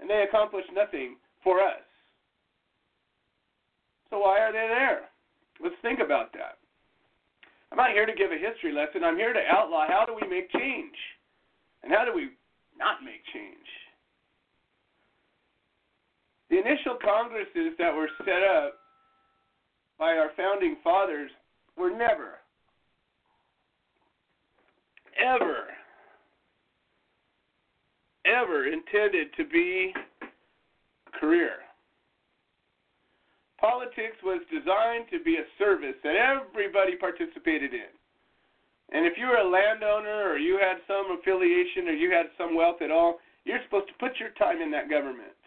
and 0.01 0.09
they 0.09 0.25
accomplish 0.27 0.65
nothing 0.73 1.15
for 1.43 1.61
us. 1.61 1.85
So 4.09 4.19
why 4.19 4.39
are 4.39 4.51
they 4.51 4.67
there? 4.67 5.09
Let's 5.63 5.75
think 5.81 5.99
about 6.03 6.33
that. 6.33 6.57
I'm 7.71 7.77
not 7.77 7.91
here 7.91 8.05
to 8.05 8.13
give 8.13 8.31
a 8.31 8.37
history 8.37 8.73
lesson. 8.73 9.03
I'm 9.05 9.15
here 9.15 9.31
to 9.31 9.39
outlaw 9.49 9.87
how 9.87 10.03
do 10.05 10.13
we 10.13 10.27
make 10.27 10.51
change, 10.51 10.95
and 11.83 11.93
how 11.93 12.03
do 12.03 12.13
we 12.13 12.31
not 12.77 13.03
make 13.03 13.23
change. 13.31 13.55
The 16.49 16.59
initial 16.59 16.97
Congresses 17.01 17.77
that 17.79 17.95
were 17.95 18.09
set 18.25 18.43
up 18.43 18.73
by 19.97 20.17
our 20.17 20.31
founding 20.35 20.75
fathers 20.83 21.31
were 21.77 21.91
never, 21.91 22.41
ever 25.17 25.67
ever 28.25 28.67
intended 28.67 29.33
to 29.37 29.45
be 29.45 29.93
a 30.25 31.19
career. 31.19 31.65
Politics 33.59 34.17
was 34.23 34.41
designed 34.49 35.05
to 35.11 35.23
be 35.23 35.37
a 35.37 35.45
service 35.57 35.95
that 36.03 36.15
everybody 36.15 36.95
participated 36.95 37.73
in. 37.73 37.93
And 38.91 39.05
if 39.05 39.13
you 39.17 39.27
were 39.27 39.37
a 39.37 39.47
landowner 39.47 40.29
or 40.29 40.37
you 40.37 40.57
had 40.57 40.81
some 40.87 41.17
affiliation 41.17 41.87
or 41.87 41.93
you 41.93 42.11
had 42.11 42.25
some 42.37 42.55
wealth 42.55 42.81
at 42.81 42.91
all, 42.91 43.19
you're 43.45 43.61
supposed 43.65 43.87
to 43.87 43.93
put 43.99 44.19
your 44.19 44.31
time 44.31 44.61
in 44.61 44.71
that 44.71 44.89
government. 44.89 45.37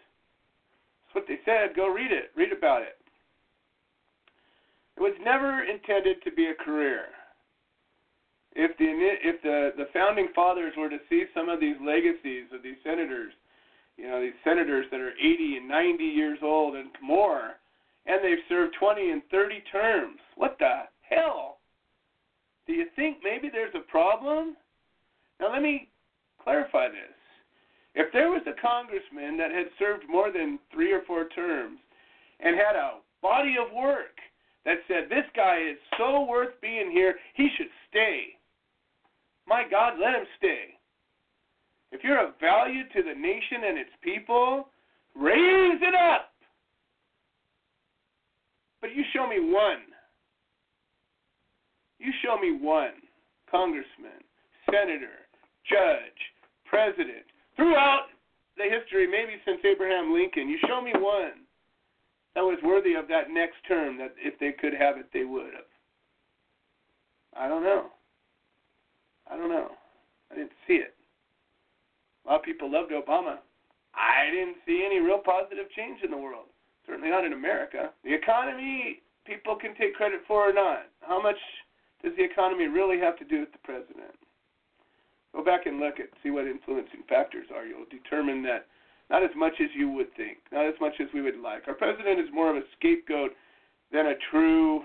That's 1.05 1.15
what 1.15 1.27
they 1.27 1.39
said. 1.45 1.75
Go 1.75 1.87
read 1.87 2.11
it. 2.11 2.31
Read 2.35 2.51
about 2.51 2.81
it. 2.81 2.97
It 4.97 5.01
was 5.01 5.13
never 5.23 5.63
intended 5.63 6.23
to 6.23 6.31
be 6.31 6.47
a 6.47 6.63
career 6.63 7.07
if 8.55 8.77
the 8.77 8.87
if 8.87 9.41
the 9.43 9.71
the 9.77 9.89
founding 9.93 10.29
fathers 10.33 10.73
were 10.77 10.89
to 10.89 10.99
see 11.09 11.25
some 11.35 11.49
of 11.49 11.59
these 11.59 11.75
legacies 11.85 12.47
of 12.55 12.63
these 12.63 12.79
senators, 12.83 13.33
you 13.97 14.07
know, 14.07 14.21
these 14.21 14.39
senators 14.43 14.85
that 14.91 15.01
are 15.01 15.11
80 15.11 15.57
and 15.57 15.67
90 15.67 16.03
years 16.03 16.39
old 16.41 16.75
and 16.75 16.89
more, 17.03 17.59
and 18.05 18.23
they've 18.23 18.43
served 18.47 18.75
20 18.79 19.11
and 19.11 19.21
30 19.29 19.61
terms. 19.71 20.19
What 20.35 20.55
the 20.59 20.87
hell? 21.01 21.57
Do 22.65 22.73
you 22.73 22.87
think 22.95 23.17
maybe 23.23 23.49
there's 23.51 23.75
a 23.75 23.91
problem? 23.91 24.55
Now 25.39 25.51
let 25.51 25.61
me 25.61 25.89
clarify 26.41 26.87
this. 26.87 27.15
If 27.93 28.11
there 28.11 28.29
was 28.29 28.41
a 28.47 28.59
congressman 28.59 29.37
that 29.37 29.51
had 29.51 29.67
served 29.79 30.03
more 30.09 30.31
than 30.31 30.59
3 30.73 30.93
or 30.93 31.01
4 31.07 31.29
terms 31.29 31.79
and 32.39 32.55
had 32.55 32.75
a 32.75 32.99
body 33.21 33.55
of 33.59 33.73
work 33.75 34.15
that 34.63 34.79
said 34.87 35.09
this 35.09 35.27
guy 35.35 35.59
is 35.59 35.77
so 35.97 36.25
worth 36.25 36.59
being 36.61 36.91
here, 36.91 37.15
he 37.35 37.49
should 37.57 37.69
stay 37.89 38.35
my 39.47 39.63
God, 39.69 39.93
let 39.99 40.15
him 40.15 40.25
stay. 40.37 40.75
If 41.91 42.03
you're 42.03 42.25
of 42.25 42.39
value 42.39 42.83
to 42.95 43.03
the 43.03 43.13
nation 43.13 43.63
and 43.67 43.77
its 43.77 43.91
people, 44.03 44.69
raise 45.15 45.79
it 45.81 45.95
up. 45.95 46.31
But 48.81 48.95
you 48.95 49.03
show 49.13 49.27
me 49.27 49.39
one. 49.39 49.81
You 51.99 52.11
show 52.23 52.37
me 52.37 52.57
one 52.59 52.91
congressman, 53.49 54.21
senator, 54.69 55.25
judge, 55.69 56.19
president, 56.65 57.25
throughout 57.55 58.07
the 58.57 58.63
history, 58.63 59.07
maybe 59.07 59.39
since 59.45 59.59
Abraham 59.63 60.13
Lincoln, 60.13 60.49
you 60.49 60.57
show 60.67 60.81
me 60.81 60.91
one 60.93 61.45
that 62.35 62.41
was 62.41 62.57
worthy 62.63 62.95
of 62.95 63.07
that 63.07 63.29
next 63.31 63.55
term 63.67 63.97
that 63.97 64.13
if 64.17 64.37
they 64.39 64.51
could 64.51 64.73
have 64.73 64.97
it, 64.97 65.07
they 65.13 65.23
would 65.23 65.53
have. 65.53 65.71
I 67.37 67.47
don't 67.47 67.63
know. 67.63 67.87
I 69.31 69.37
don't 69.37 69.49
know. 69.49 69.71
I 70.31 70.35
didn't 70.35 70.55
see 70.67 70.75
it. 70.75 70.93
A 72.25 72.29
lot 72.29 72.39
of 72.39 72.43
people 72.43 72.71
loved 72.71 72.91
Obama. 72.91 73.37
I 73.93 74.29
didn't 74.31 74.57
see 74.65 74.83
any 74.85 74.99
real 74.99 75.19
positive 75.19 75.69
change 75.75 76.01
in 76.03 76.11
the 76.11 76.17
world. 76.17 76.45
Certainly 76.85 77.09
not 77.09 77.25
in 77.25 77.33
America. 77.33 77.91
The 78.03 78.13
economy, 78.13 79.01
people 79.25 79.55
can 79.55 79.75
take 79.75 79.95
credit 79.95 80.21
for 80.27 80.49
or 80.49 80.53
not. 80.53 80.87
How 81.01 81.21
much 81.21 81.37
does 82.03 82.13
the 82.17 82.23
economy 82.23 82.67
really 82.67 82.99
have 82.99 83.17
to 83.19 83.25
do 83.25 83.39
with 83.39 83.51
the 83.51 83.63
president? 83.63 84.13
Go 85.33 85.43
back 85.43 85.65
and 85.65 85.79
look 85.79 85.99
at 85.99 86.07
see 86.23 86.29
what 86.29 86.47
influencing 86.47 87.03
factors 87.09 87.47
are. 87.53 87.65
You'll 87.65 87.89
determine 87.89 88.43
that 88.43 88.67
not 89.09 89.23
as 89.23 89.31
much 89.35 89.53
as 89.61 89.69
you 89.75 89.89
would 89.91 90.13
think, 90.15 90.37
not 90.51 90.65
as 90.65 90.75
much 90.79 90.93
as 90.99 91.07
we 91.13 91.21
would 91.21 91.39
like. 91.39 91.67
Our 91.67 91.73
president 91.73 92.19
is 92.19 92.27
more 92.33 92.49
of 92.49 92.55
a 92.55 92.65
scapegoat 92.77 93.31
than 93.91 94.07
a 94.07 94.15
true 94.31 94.83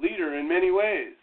leader 0.00 0.38
in 0.38 0.48
many 0.48 0.70
ways. 0.70 1.14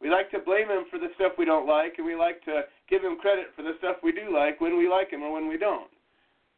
We 0.00 0.10
like 0.10 0.30
to 0.30 0.38
blame 0.38 0.68
him 0.68 0.84
for 0.90 0.98
the 0.98 1.08
stuff 1.14 1.32
we 1.38 1.44
don't 1.44 1.66
like, 1.66 1.94
and 1.96 2.06
we 2.06 2.14
like 2.14 2.44
to 2.44 2.62
give 2.88 3.02
him 3.02 3.16
credit 3.16 3.46
for 3.56 3.62
the 3.62 3.74
stuff 3.78 3.96
we 4.02 4.12
do 4.12 4.32
like 4.32 4.60
when 4.60 4.76
we 4.76 4.88
like 4.88 5.10
him 5.10 5.22
or 5.22 5.32
when 5.32 5.48
we 5.48 5.56
don't. 5.56 5.90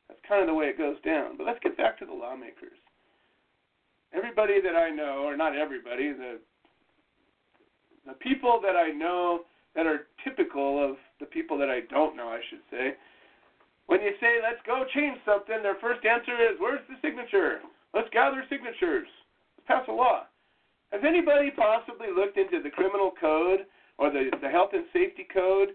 That's 0.09 0.21
kind 0.27 0.41
of 0.41 0.49
the 0.49 0.55
way 0.55 0.67
it 0.67 0.79
goes 0.79 0.97
down. 1.05 1.37
But 1.37 1.47
let's 1.47 1.63
get 1.63 1.77
back 1.77 1.99
to 1.99 2.07
the 2.07 2.13
lawmakers. 2.13 2.79
Everybody 4.13 4.61
that 4.63 4.75
I 4.75 4.91
know, 4.91 5.23
or 5.25 5.37
not 5.37 5.55
everybody, 5.55 6.13
the 6.13 6.41
the 8.07 8.15
people 8.15 8.59
that 8.63 8.75
I 8.75 8.91
know 8.91 9.45
that 9.77 9.87
are 9.87 10.09
typical 10.25 10.83
of 10.83 10.97
the 11.21 11.27
people 11.27 11.59
that 11.59 11.69
I 11.69 11.81
don't 11.91 12.17
know, 12.17 12.29
I 12.29 12.41
should 12.49 12.65
say. 12.71 12.97
When 13.87 14.01
you 14.01 14.13
say, 14.21 14.41
let's 14.43 14.61
go 14.67 14.85
change 14.95 15.19
something, 15.25 15.63
their 15.63 15.77
first 15.81 16.05
answer 16.05 16.37
is, 16.37 16.57
where's 16.59 16.85
the 16.89 16.97
signature? 17.01 17.61
Let's 17.95 18.09
gather 18.13 18.45
signatures. 18.49 19.09
Let's 19.57 19.67
pass 19.67 19.85
a 19.89 19.93
law. 19.93 20.28
Has 20.93 21.03
anybody 21.07 21.51
possibly 21.51 22.09
looked 22.15 22.39
into 22.39 22.63
the 22.63 22.71
criminal 22.71 23.13
code 23.21 23.61
or 23.99 24.11
the, 24.11 24.31
the 24.41 24.49
health 24.49 24.71
and 24.73 24.85
safety 24.93 25.27
code 25.33 25.71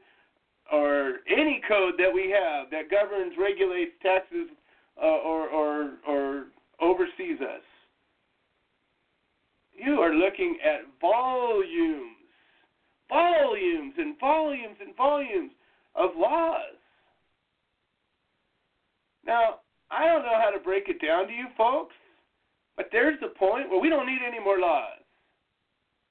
or 0.71 1.19
any 1.30 1.62
code 1.67 1.93
that 1.97 2.12
we 2.13 2.32
have 2.32 2.71
that 2.71 2.89
governs, 2.89 3.34
regulates 3.38 3.91
taxes, 4.02 4.49
uh, 5.02 5.06
or, 5.06 5.49
or, 5.49 5.91
or 6.08 6.45
oversees 6.82 7.39
us? 7.41 7.62
You 9.76 9.99
are 10.02 10.13
looking 10.13 10.58
at 10.63 10.82
volumes, 11.02 12.17
volumes 13.10 13.93
and 13.97 14.19
volumes 14.19 14.78
and 14.80 14.95
volumes 14.95 15.52
of 15.95 16.12
laws. 16.17 16.78
Now, 19.26 19.60
I 19.91 20.06
don't 20.08 20.23
know 20.23 20.39
how 20.41 20.49
to 20.49 20.63
break 20.63 20.89
it 20.89 21.06
down 21.06 21.28
to 21.28 21.34
you 21.34 21.47
folks, 21.58 21.93
but 22.76 22.89
there's 22.91 23.19
the 23.19 23.28
point 23.28 23.69
where 23.69 23.80
we 23.80 23.89
don't 23.89 24.08
need 24.08 24.21
any 24.26 24.43
more 24.43 24.60
laws. 24.60 25.03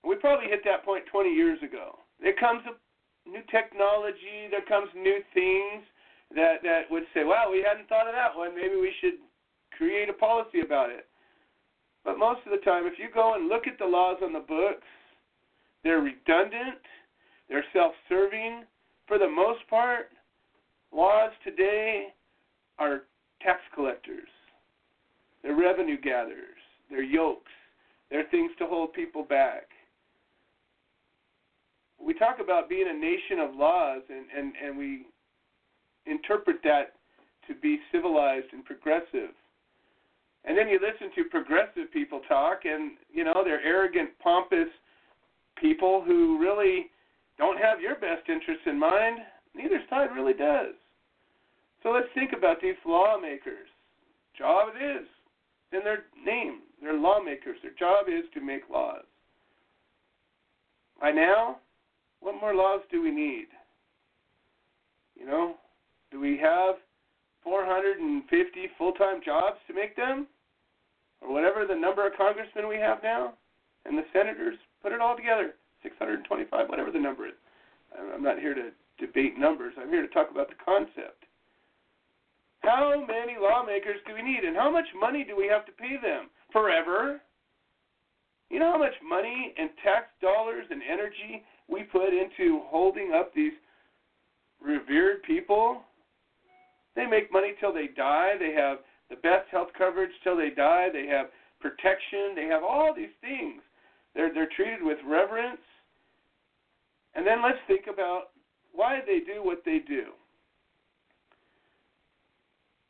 We 0.05 0.17
probably 0.17 0.49
hit 0.49 0.63
that 0.65 0.85
point 0.85 1.05
20 1.07 1.31
years 1.31 1.63
ago. 1.63 1.99
There 2.21 2.35
comes 2.35 2.63
a 2.67 3.29
new 3.29 3.43
technology, 3.51 4.51
there 4.51 4.67
comes 4.67 4.89
new 4.95 5.23
things 5.33 5.85
that 6.35 6.63
that 6.63 6.91
would 6.91 7.07
say, 7.15 7.25
"Wow, 7.25 7.51
we 7.51 7.63
hadn't 7.63 7.89
thought 7.89 8.09
of 8.09 8.15
that 8.15 8.35
one. 8.35 8.55
Maybe 8.55 8.77
we 8.77 8.93
should 9.01 9.19
create 9.71 10.09
a 10.09 10.15
policy 10.15 10.61
about 10.61 10.91
it." 10.91 11.07
But 12.05 12.19
most 12.19 12.45
of 12.47 12.51
the 12.51 12.59
time, 12.59 12.87
if 12.87 12.99
you 12.99 13.09
go 13.09 13.35
and 13.35 13.49
look 13.49 13.67
at 13.67 13.79
the 13.79 13.87
laws 13.87 14.23
on 14.23 14.33
the 14.33 14.41
books, 14.41 14.87
they're 15.83 16.01
redundant, 16.01 16.81
they're 17.49 17.67
self-serving. 17.73 18.67
For 19.07 19.19
the 19.19 19.29
most 19.29 19.67
part, 19.69 20.11
laws 20.91 21.33
today 21.45 22.15
are 22.79 23.07
tax 23.41 23.61
collectors. 23.75 24.29
They're 25.43 25.55
revenue 25.55 25.99
gatherers. 25.99 26.59
They're 26.89 27.03
yokes. 27.03 27.53
They're 28.09 28.25
things 28.25 28.55
to 28.57 28.67
hold 28.67 28.93
people 28.95 29.23
back 29.23 29.71
we 32.05 32.15
talk 32.15 32.39
about 32.43 32.69
being 32.69 32.87
a 32.89 32.93
nation 32.93 33.39
of 33.39 33.55
laws 33.55 34.03
and, 34.09 34.27
and, 34.37 34.53
and 34.65 34.77
we 34.77 35.07
interpret 36.07 36.57
that 36.65 36.95
to 37.47 37.55
be 37.55 37.79
civilized 37.93 38.47
and 38.53 38.65
progressive. 38.65 39.31
And 40.45 40.59
then 40.59 40.69
you 40.69 40.81
listen 40.81 41.15
to 41.15 41.31
progressive 41.31 41.93
people 41.93 42.21
talk 42.29 42.65
and 42.65 42.93
you 43.13 43.25
know, 43.25 43.43
they're 43.45 43.65
arrogant, 43.65 44.11
pompous 44.23 44.69
people 45.61 46.03
who 46.05 46.39
really 46.41 46.87
don't 47.39 47.59
have 47.59 47.81
your 47.81 47.95
best 47.95 48.29
interests 48.29 48.65
in 48.67 48.79
mind. 48.79 49.19
Neither 49.55 49.81
side 49.89 50.09
really 50.15 50.35
does. 50.35 50.75
So 51.83 51.91
let's 51.91 52.09
think 52.15 52.33
about 52.37 52.61
these 52.61 52.75
lawmakers. 52.85 53.69
Job 54.37 54.73
it 54.75 54.85
is 54.85 55.07
in 55.73 55.81
their 55.85 56.05
name. 56.25 56.61
They're 56.81 56.99
lawmakers. 56.99 57.59
Their 57.63 57.73
job 57.79 58.07
is 58.09 58.25
to 58.35 58.41
make 58.41 58.63
laws. 58.71 59.05
By 61.01 61.11
now, 61.11 61.59
what 62.23 62.41
more 62.41 62.55
laws 62.55 62.81
do 62.91 63.03
we 63.03 63.11
need? 63.11 63.47
You 65.19 65.27
know, 65.27 65.57
do 66.11 66.21
we 66.21 66.39
have 66.39 66.77
450 67.43 68.71
full-time 68.79 69.21
jobs 69.25 69.59
to 69.67 69.75
make 69.75 69.97
them, 69.97 70.27
or 71.21 71.33
whatever 71.33 71.67
the 71.67 71.75
number 71.75 72.07
of 72.07 72.17
congressmen 72.17 72.69
we 72.69 72.77
have 72.77 73.03
now, 73.03 73.35
and 73.85 73.99
the 73.99 74.05
senators? 74.13 74.57
Put 74.83 74.93
it 74.93 75.01
all 75.01 75.17
together, 75.17 75.55
625, 75.83 76.69
whatever 76.69 76.91
the 76.91 76.99
number 76.99 77.27
is. 77.27 77.35
I'm 78.15 78.23
not 78.23 78.39
here 78.39 78.55
to 78.55 78.71
debate 78.99 79.39
numbers. 79.39 79.75
I'm 79.79 79.91
here 79.91 80.03
to 80.03 80.09
talk 80.09 80.31
about 80.31 80.49
the 80.49 80.65
concept. 80.65 81.25
How 82.61 83.05
many 83.07 83.37
lawmakers 83.41 83.99
do 84.07 84.15
we 84.15 84.23
need, 84.23 84.45
and 84.45 84.57
how 84.57 84.71
much 84.71 84.87
money 84.99 85.25
do 85.25 85.37
we 85.37 85.49
have 85.49 85.67
to 85.67 85.73
pay 85.73 85.97
them? 86.01 86.31
Forever? 86.53 87.21
You 88.51 88.61
know 88.61 88.73
how 88.73 88.79
much 88.79 88.95
money 89.07 89.55
and 89.59 89.71
tax 89.83 90.07
dollars 90.21 90.67
and 90.71 90.83
energy 90.83 91.43
we 91.73 91.85
put 91.85 92.13
into 92.13 92.61
holding 92.67 93.13
up 93.15 93.35
these 93.35 93.53
revered 94.61 95.23
people. 95.23 95.83
They 96.95 97.07
make 97.07 97.33
money 97.33 97.55
till 97.59 97.73
they 97.73 97.89
die. 97.97 98.35
They 98.39 98.53
have 98.53 98.79
the 99.09 99.17
best 99.17 99.49
health 99.51 99.69
coverage 99.77 100.13
till 100.23 100.37
they 100.37 100.51
die. 100.51 100.89
They 100.93 101.07
have 101.07 101.27
protection. 101.61 102.35
They 102.37 102.47
have 102.47 102.63
all 102.63 102.93
these 102.95 103.15
things. 103.21 103.63
They're 104.15 104.33
they're 104.33 104.49
treated 104.55 104.83
with 104.83 104.99
reverence. 105.07 105.61
And 107.15 107.27
then 107.27 107.43
let's 107.43 107.59
think 107.67 107.87
about 107.93 108.31
why 108.73 109.01
they 109.07 109.21
do 109.21 109.43
what 109.43 109.63
they 109.65 109.81
do. 109.87 110.05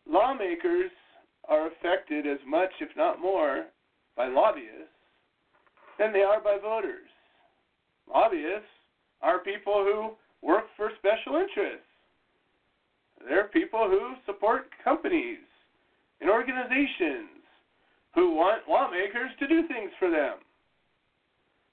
Lawmakers 0.08 0.90
are 1.48 1.68
affected 1.68 2.26
as 2.26 2.38
much, 2.46 2.70
if 2.80 2.90
not 2.96 3.20
more, 3.20 3.66
by 4.16 4.28
lobbyists 4.28 4.92
than 5.98 6.12
they 6.12 6.22
are 6.22 6.40
by 6.40 6.58
voters. 6.60 7.08
Lobbyists 8.12 8.68
are 9.22 9.38
people 9.38 9.84
who 9.84 10.46
work 10.46 10.64
for 10.76 10.90
special 10.98 11.40
interests. 11.40 11.86
They're 13.26 13.48
people 13.48 13.86
who 13.88 14.14
support 14.26 14.66
companies 14.82 15.38
and 16.20 16.28
organizations 16.28 17.40
who 18.14 18.34
want 18.34 18.68
lawmakers 18.68 19.30
to 19.38 19.48
do 19.48 19.66
things 19.68 19.90
for 19.98 20.10
them. 20.10 20.34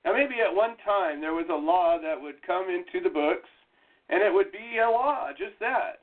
Now, 0.05 0.13
maybe 0.13 0.35
at 0.39 0.55
one 0.55 0.77
time 0.85 1.19
there 1.19 1.33
was 1.33 1.47
a 1.49 1.53
law 1.53 1.97
that 2.01 2.19
would 2.19 2.41
come 2.45 2.67
into 2.69 3.03
the 3.03 3.13
books 3.13 3.49
and 4.07 4.23
it 4.23 4.33
would 4.33 4.51
be 4.51 4.79
a 4.79 4.89
law, 4.89 5.29
just 5.37 5.59
that. 5.59 5.99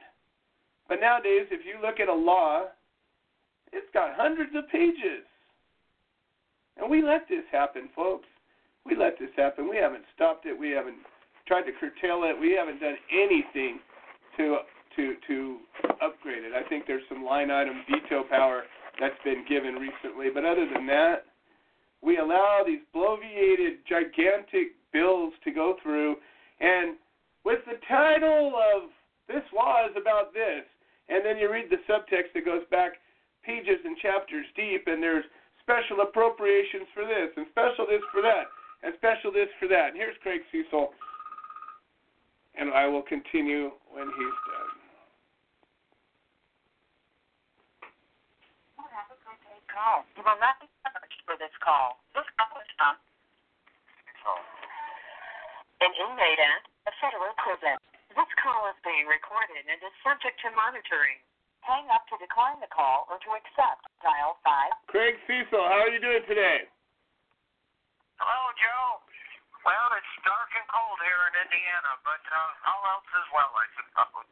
But 0.89 1.01
nowadays, 1.01 1.47
if 1.51 1.65
you 1.65 1.81
look 1.81 1.99
at 1.99 2.09
a 2.09 2.15
law, 2.15 2.65
it's 3.73 3.91
got 3.95 4.15
hundreds 4.15 4.55
of 4.55 4.69
pages. 4.69 5.25
And 6.77 6.91
we 6.91 7.03
let 7.03 7.27
this 7.29 7.45
happen, 7.51 7.89
folks 7.97 8.27
we 8.87 8.97
let 8.97 9.19
this 9.19 9.31
happen. 9.37 9.69
We 9.69 9.77
haven't 9.77 10.05
stopped 10.15 10.47
it. 10.47 10.59
We 10.59 10.71
haven't 10.71 10.97
tried 11.47 11.63
to 11.63 11.73
curtail 11.73 12.23
it. 12.25 12.39
We 12.39 12.55
haven't 12.55 12.81
done 12.81 12.97
anything 13.13 13.81
to 14.37 14.59
to 14.97 15.15
to 15.27 15.59
upgrade 16.01 16.45
it. 16.45 16.53
I 16.55 16.67
think 16.69 16.87
there's 16.87 17.03
some 17.09 17.25
line 17.25 17.51
item 17.51 17.83
veto 17.91 18.25
power 18.31 18.63
that's 19.01 19.19
been 19.25 19.45
given 19.49 19.75
recently, 19.75 20.29
but 20.33 20.45
other 20.45 20.67
than 20.73 20.87
that, 20.87 21.27
we 22.01 22.19
allow 22.19 22.63
these 22.67 22.81
bloviated, 22.95 23.85
gigantic 23.89 24.73
bills 24.93 25.35
to 25.45 25.51
go 25.51 25.77
through, 25.83 26.17
and 26.61 26.97
with 27.45 27.61
the 27.67 27.77
title 27.89 28.55
of 28.57 28.89
this 29.29 29.45
law 29.55 29.85
is 29.85 29.93
about 30.01 30.33
this, 30.33 30.65
and 31.11 31.25
then 31.27 31.37
you 31.37 31.53
read 31.53 31.69
the 31.69 31.83
subtext 31.85 32.33
that 32.35 32.45
goes 32.47 32.63
back 32.71 32.93
pages 33.45 33.79
and 33.85 33.99
chapters 33.99 34.47
deep, 34.57 34.85
and 34.87 35.03
there's 35.03 35.25
special 35.61 36.01
appropriations 36.01 36.89
for 36.95 37.05
this 37.05 37.29
and 37.37 37.45
special 37.53 37.85
this 37.85 38.03
for 38.13 38.23
that 38.23 38.49
and 38.87 38.95
special 39.03 39.35
this 39.35 39.51
for 39.59 39.67
that. 39.67 39.91
And 39.91 39.99
here's 39.99 40.15
Craig 40.23 40.47
Cecil, 40.55 40.95
and 42.55 42.71
I 42.71 42.87
will 42.87 43.03
continue 43.03 43.75
when 43.91 44.07
he's 44.07 44.39
done. 44.47 44.71
call. 49.77 50.09
You 50.17 50.25
will 50.25 50.41
not 50.41 50.57
be 50.57 50.73
charged 50.81 51.21
for 51.29 51.37
this 51.37 51.53
call. 51.61 52.01
This 52.17 52.25
call 52.41 52.49
is 52.65 52.71
from 52.81 52.97
an 55.85 55.93
inmate 55.93 56.41
at 56.41 56.65
a 56.89 56.93
federal 56.97 57.37
prison. 57.45 57.77
This 58.17 58.31
call 58.41 58.73
is 58.73 58.79
being 58.81 59.05
recorded 59.05 59.69
and 59.69 59.77
is 59.85 59.93
subject 60.01 60.41
to 60.41 60.49
monitoring. 60.57 61.21
Hang 61.61 61.85
up 61.93 62.09
to 62.09 62.17
decline 62.17 62.57
the 62.65 62.73
call 62.73 63.05
or 63.13 63.21
to 63.21 63.31
accept. 63.37 63.85
Dial 64.01 64.41
5. 64.41 64.89
Craig 64.89 65.21
Cecil, 65.29 65.61
how 65.61 65.85
are 65.85 65.93
you 65.93 66.01
doing 66.01 66.25
today? 66.25 66.65
Hello, 68.17 68.43
Joe. 68.57 68.89
Well, 69.67 69.89
it's 69.99 70.15
dark 70.23 70.51
and 70.57 70.67
cold 70.71 70.99
here 71.03 71.23
in 71.29 71.35
Indiana, 71.43 71.93
but 72.07 72.23
uh, 72.23 72.71
all 72.71 72.83
else 72.97 73.11
is 73.13 73.27
well, 73.35 73.53
I 73.53 73.67
suppose. 73.77 74.31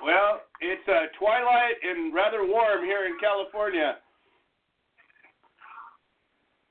Well, 0.00 0.32
it's 0.62 0.86
uh, 0.86 1.10
twilight 1.18 1.76
and 1.82 2.14
rather 2.14 2.46
warm 2.46 2.86
here 2.86 3.04
in 3.10 3.18
California. 3.18 3.98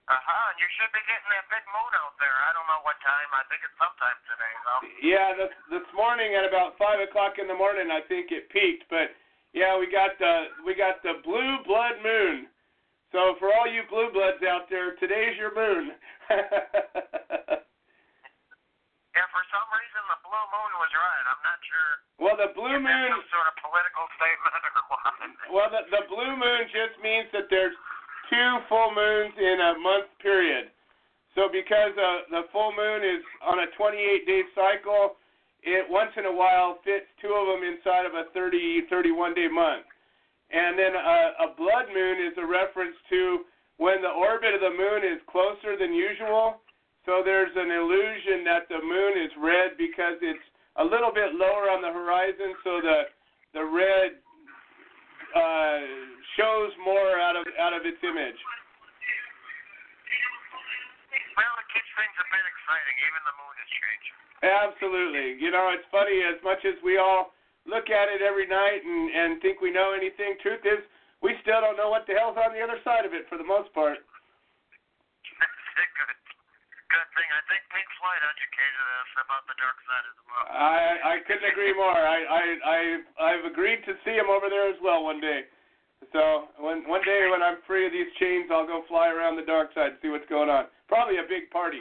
Uh 0.09 0.17
huh. 0.17 0.45
And 0.51 0.57
you 0.59 0.67
should 0.75 0.91
be 0.91 1.03
getting 1.07 1.29
that 1.35 1.47
big 1.51 1.63
moon 1.71 1.91
out 2.03 2.15
there. 2.19 2.35
I 2.47 2.51
don't 2.51 2.67
know 2.67 2.81
what 2.83 2.99
time. 2.99 3.29
I 3.31 3.43
think 3.47 3.63
it's 3.63 3.77
sometime 3.79 4.17
today, 4.27 4.53
though. 4.65 4.81
Yeah, 4.99 5.27
this 5.39 5.53
this 5.71 5.87
morning 5.95 6.35
at 6.35 6.43
about 6.43 6.75
five 6.75 6.99
o'clock 6.99 7.39
in 7.39 7.47
the 7.47 7.55
morning, 7.55 7.87
I 7.93 8.03
think 8.07 8.31
it 8.31 8.51
peaked. 8.51 8.87
But 8.91 9.15
yeah, 9.55 9.79
we 9.79 9.87
got 9.87 10.19
the 10.19 10.51
we 10.67 10.75
got 10.75 10.99
the 11.05 11.23
blue 11.23 11.63
blood 11.63 12.01
moon. 12.03 12.51
So 13.11 13.35
for 13.43 13.51
all 13.51 13.67
you 13.67 13.83
blue 13.91 14.07
bloods 14.15 14.39
out 14.47 14.71
there, 14.71 14.95
today's 14.95 15.35
your 15.37 15.53
moon. 15.53 15.91
Yeah, 19.11 19.27
for 19.35 19.43
some 19.51 19.67
reason 19.75 20.01
the 20.07 20.19
blue 20.23 20.45
moon 20.55 20.71
was 20.79 20.91
right. 20.95 21.25
I'm 21.27 21.43
not 21.43 21.59
sure. 21.67 21.91
well, 22.15 22.37
the 22.39 22.55
blue 22.55 22.79
moon. 22.79 23.07
some 23.11 23.27
sort 23.27 23.47
of 23.51 23.55
political 23.59 24.07
statement 24.15 24.53
or 24.55 24.83
what. 24.87 25.03
Well, 25.51 25.67
the, 25.67 25.83
the 25.91 26.03
blue 26.07 26.31
moon 26.39 26.63
just 26.71 26.95
means 27.03 27.27
that 27.35 27.51
there's 27.51 27.75
two 28.31 28.51
full 28.71 28.95
moons 28.95 29.35
in 29.35 29.59
a 29.59 29.75
month 29.83 30.07
period. 30.23 30.71
So 31.35 31.51
because 31.51 31.91
uh, 31.99 32.31
the 32.31 32.47
full 32.55 32.71
moon 32.71 33.03
is 33.03 33.19
on 33.43 33.59
a 33.59 33.67
28-day 33.75 34.47
cycle, 34.55 35.19
it 35.59 35.83
once 35.91 36.15
in 36.15 36.23
a 36.23 36.31
while 36.31 36.79
fits 36.87 37.11
two 37.19 37.35
of 37.35 37.51
them 37.51 37.67
inside 37.67 38.07
of 38.07 38.15
a 38.15 38.31
30, 38.31 38.87
31-day 38.87 39.51
month. 39.51 39.90
And 40.51 40.75
then 40.75 40.93
a, 40.95 41.47
a 41.47 41.55
blood 41.55 41.87
moon 41.95 42.19
is 42.27 42.35
a 42.35 42.45
reference 42.45 42.95
to 43.09 43.47
when 43.79 44.03
the 44.03 44.11
orbit 44.11 44.53
of 44.53 44.61
the 44.61 44.75
moon 44.75 45.01
is 45.07 45.23
closer 45.31 45.79
than 45.79 45.95
usual. 45.95 46.59
So 47.07 47.23
there's 47.25 47.55
an 47.55 47.71
illusion 47.71 48.45
that 48.45 48.69
the 48.69 48.77
moon 48.77 49.17
is 49.17 49.31
red 49.39 49.79
because 49.79 50.19
it's 50.21 50.43
a 50.77 50.85
little 50.85 51.11
bit 51.11 51.33
lower 51.33 51.71
on 51.71 51.81
the 51.81 51.89
horizon, 51.89 52.53
so 52.63 52.79
the 52.79 53.09
the 53.51 53.65
red 53.67 54.15
uh, 55.35 55.79
shows 56.39 56.71
more 56.83 57.19
out 57.19 57.35
of 57.35 57.43
out 57.59 57.73
of 57.73 57.83
its 57.83 57.99
image. 58.03 58.39
Well, 61.35 61.53
it 61.57 61.67
keeps 61.73 61.91
things 61.95 62.15
a 62.21 62.27
bit 62.27 62.45
exciting. 62.47 62.95
Even 63.01 63.21
the 63.27 63.35
moon 63.39 63.55
is 63.59 63.69
changing. 63.81 64.15
Absolutely. 64.45 65.27
You 65.41 65.51
know, 65.51 65.73
it's 65.73 65.87
funny 65.91 66.21
as 66.23 66.37
much 66.43 66.63
as 66.63 66.75
we 66.85 66.95
all 67.01 67.33
look 67.65 67.89
at 67.89 68.09
it 68.09 68.21
every 68.21 68.47
night 68.47 68.81
and 68.81 69.01
and 69.11 69.29
think 69.41 69.61
we 69.61 69.71
know 69.71 69.93
anything. 69.93 70.37
Truth 70.41 70.65
is, 70.65 70.81
we 71.21 71.37
still 71.45 71.61
don't 71.61 71.77
know 71.77 71.89
what 71.89 72.09
the 72.09 72.17
hell's 72.17 72.37
on 72.37 72.53
the 72.53 72.61
other 72.61 72.81
side 72.81 73.05
of 73.05 73.13
it 73.13 73.29
for 73.29 73.37
the 73.37 73.45
most 73.45 73.69
part. 73.73 74.01
Good, 75.77 76.13
good 76.89 77.09
thing. 77.13 77.29
I 77.29 77.41
think 77.47 77.61
Pink 77.69 77.87
Floyd 78.01 78.21
educated 78.21 78.85
us 79.01 79.11
about 79.21 79.43
the 79.45 79.57
dark 79.61 79.77
side 79.85 80.05
of 80.09 80.13
the 80.17 80.25
moon. 80.25 80.45
I 80.49 80.81
I 81.01 81.15
couldn't 81.25 81.49
agree 81.49 81.73
more. 81.73 81.93
I 81.93 82.19
I 82.25 82.43
I 82.65 82.79
I've 83.21 83.45
agreed 83.45 83.85
to 83.85 83.93
see 84.03 84.17
him 84.17 84.29
over 84.29 84.49
there 84.49 84.69
as 84.69 84.79
well 84.81 85.05
one 85.05 85.21
day. 85.21 85.45
So 86.09 86.49
when 86.57 86.81
one 86.89 87.05
day 87.05 87.29
when 87.29 87.45
I'm 87.45 87.61
free 87.69 87.85
of 87.85 87.93
these 87.93 88.09
chains, 88.17 88.49
I'll 88.49 88.65
go 88.65 88.81
fly 88.89 89.13
around 89.13 89.37
the 89.37 89.45
dark 89.45 89.69
side 89.77 89.95
and 89.95 89.99
see 90.01 90.09
what's 90.09 90.27
going 90.27 90.49
on. 90.49 90.65
Probably 90.89 91.21
a 91.21 91.27
big 91.29 91.53
party. 91.53 91.79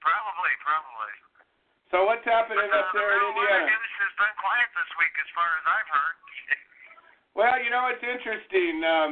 Probably, 0.00 0.52
probably. 0.64 1.21
So 1.92 2.08
what's 2.08 2.24
happening 2.24 2.64
But, 2.72 2.72
uh, 2.72 2.80
up 2.88 2.96
there 2.96 3.04
in 3.12 3.20
the 3.20 3.36
marijuana 3.36 3.68
Indiana? 3.68 3.68
news 3.68 3.92
has 4.00 4.12
been 4.16 4.34
quiet 4.40 4.68
this 4.72 4.90
week, 4.96 5.12
as 5.20 5.28
far 5.36 5.48
as 5.60 5.64
I've 5.68 5.90
heard. 5.92 6.16
Well, 7.32 7.56
you 7.64 7.72
know, 7.72 7.88
it's 7.88 8.04
interesting. 8.04 8.84
Um, 8.84 9.10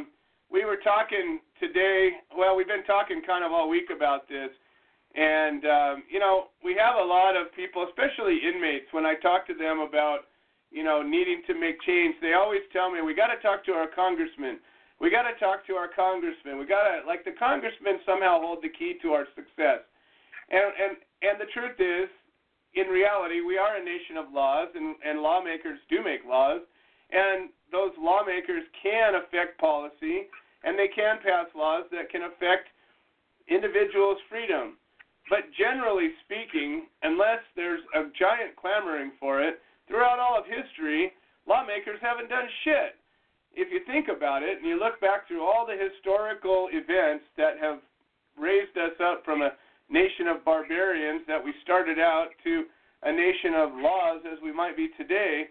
we 0.52 0.68
were 0.68 0.76
talking 0.76 1.40
today. 1.56 2.20
Well, 2.36 2.52
we've 2.52 2.68
been 2.68 2.84
talking 2.84 3.22
kind 3.24 3.40
of 3.44 3.48
all 3.50 3.64
week 3.64 3.88
about 3.88 4.28
this, 4.28 4.52
and 5.16 5.64
um, 5.64 5.94
you 6.04 6.20
know, 6.20 6.52
we 6.60 6.76
have 6.76 7.00
a 7.00 7.06
lot 7.06 7.32
of 7.32 7.48
people, 7.56 7.88
especially 7.88 8.36
inmates. 8.44 8.92
When 8.92 9.06
I 9.08 9.16
talk 9.24 9.46
to 9.48 9.56
them 9.56 9.80
about, 9.80 10.28
you 10.68 10.84
know, 10.84 11.00
needing 11.00 11.40
to 11.48 11.56
make 11.56 11.80
change, 11.88 12.12
they 12.20 12.34
always 12.36 12.60
tell 12.76 12.92
me 12.92 13.00
we 13.00 13.16
got 13.16 13.32
to 13.32 13.40
talk 13.40 13.64
to 13.64 13.72
our 13.72 13.88
congressman. 13.88 14.60
We 15.00 15.08
got 15.08 15.24
to 15.24 15.32
talk 15.40 15.64
to 15.72 15.80
our 15.80 15.88
congressman. 15.88 16.60
We 16.60 16.68
got 16.68 16.84
to 16.92 17.00
like 17.08 17.24
the 17.24 17.32
congressmen 17.40 18.04
somehow 18.04 18.36
hold 18.44 18.60
the 18.60 18.68
key 18.68 19.00
to 19.00 19.16
our 19.16 19.24
success. 19.32 19.80
And 20.52 20.68
and 20.76 20.92
and 21.24 21.40
the 21.40 21.48
truth 21.56 21.80
is, 21.80 22.12
in 22.74 22.86
reality, 22.86 23.40
we 23.40 23.58
are 23.58 23.76
a 23.76 23.84
nation 23.84 24.16
of 24.16 24.32
laws, 24.32 24.68
and 24.74 24.96
and 25.04 25.20
lawmakers 25.20 25.78
do 25.88 26.02
make 26.04 26.24
laws, 26.24 26.60
and 27.10 27.50
those 27.72 27.90
lawmakers 27.98 28.62
can 28.82 29.14
affect 29.14 29.58
policy, 29.58 30.30
and 30.64 30.78
they 30.78 30.88
can 30.88 31.18
pass 31.22 31.46
laws 31.54 31.84
that 31.90 32.10
can 32.10 32.22
affect 32.22 32.68
individuals' 33.48 34.18
freedom. 34.28 34.76
But 35.28 35.50
generally 35.56 36.10
speaking, 36.26 36.86
unless 37.02 37.38
there's 37.54 37.82
a 37.94 38.10
giant 38.18 38.56
clamoring 38.56 39.12
for 39.18 39.42
it, 39.42 39.62
throughout 39.86 40.18
all 40.18 40.38
of 40.38 40.44
history, 40.46 41.12
lawmakers 41.46 41.98
haven't 42.02 42.28
done 42.28 42.46
shit. 42.64 42.98
If 43.54 43.72
you 43.72 43.80
think 43.86 44.06
about 44.06 44.42
it 44.42 44.58
and 44.58 44.66
you 44.66 44.78
look 44.78 45.00
back 45.00 45.26
through 45.26 45.42
all 45.42 45.66
the 45.66 45.78
historical 45.78 46.68
events 46.70 47.24
that 47.36 47.58
have 47.60 47.78
raised 48.38 48.76
us 48.78 48.94
up 49.02 49.24
from 49.24 49.42
a 49.42 49.50
nation 49.90 50.28
of 50.28 50.44
barbarians 50.44 51.22
that 51.26 51.42
we 51.42 51.52
started 51.62 51.98
out 51.98 52.28
to 52.44 52.64
a 53.02 53.12
nation 53.12 53.54
of 53.54 53.70
laws 53.74 54.22
as 54.30 54.38
we 54.42 54.52
might 54.52 54.76
be 54.76 54.88
today, 54.96 55.48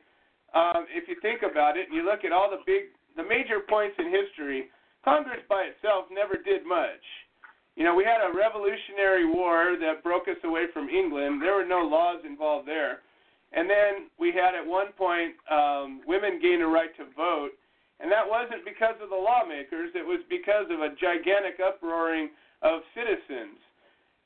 um, 0.55 0.85
if 0.89 1.07
you 1.07 1.15
think 1.21 1.41
about 1.43 1.77
it 1.77 1.87
and 1.87 1.95
you 1.95 2.03
look 2.03 2.25
at 2.25 2.31
all 2.31 2.49
the 2.49 2.63
big, 2.65 2.95
the 3.15 3.23
major 3.23 3.59
points 3.67 3.95
in 3.99 4.09
history, 4.09 4.69
Congress 5.03 5.41
by 5.47 5.69
itself 5.69 6.05
never 6.11 6.35
did 6.35 6.65
much. 6.65 7.03
You 7.75 7.85
know, 7.85 7.95
we 7.95 8.03
had 8.03 8.19
a 8.19 8.35
Revolutionary 8.35 9.25
War 9.25 9.77
that 9.79 10.03
broke 10.03 10.27
us 10.27 10.39
away 10.43 10.65
from 10.73 10.89
England. 10.89 11.41
There 11.41 11.55
were 11.55 11.65
no 11.65 11.87
laws 11.87 12.19
involved 12.25 12.67
there. 12.67 12.99
And 13.53 13.69
then 13.69 14.11
we 14.19 14.31
had 14.31 14.53
at 14.53 14.65
one 14.65 14.91
point 14.93 15.33
um, 15.49 16.01
women 16.05 16.39
gain 16.41 16.61
a 16.61 16.67
right 16.67 16.93
to 16.97 17.05
vote, 17.15 17.55
and 17.99 18.11
that 18.11 18.27
wasn't 18.27 18.65
because 18.65 18.95
of 19.01 19.09
the 19.09 19.15
lawmakers. 19.15 19.89
It 19.95 20.05
was 20.05 20.21
because 20.29 20.69
of 20.69 20.81
a 20.81 20.93
gigantic 20.99 21.57
uproaring 21.57 22.29
of 22.61 22.81
citizens. 22.93 23.57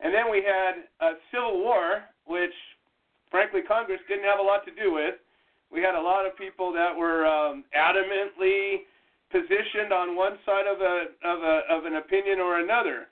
And 0.03 0.13
then 0.13 0.29
we 0.29 0.43
had 0.43 0.83
a 0.99 1.13
civil 1.31 1.63
war, 1.63 2.03
which, 2.27 2.53
frankly, 3.31 3.61
Congress 3.65 4.01
didn't 4.09 4.25
have 4.25 4.39
a 4.39 4.43
lot 4.43 4.65
to 4.65 4.75
do 4.75 4.93
with. 4.93 5.15
We 5.71 5.81
had 5.81 5.95
a 5.95 6.01
lot 6.01 6.27
of 6.27 6.37
people 6.37 6.73
that 6.73 6.95
were 6.95 7.25
um, 7.25 7.63
adamantly 7.71 8.83
positioned 9.31 9.91
on 9.91 10.15
one 10.15 10.37
side 10.45 10.67
of 10.67 10.81
a 10.81 11.07
of 11.25 11.41
a 11.41 11.61
of 11.71 11.85
an 11.85 11.95
opinion 11.95 12.39
or 12.39 12.59
another, 12.59 13.07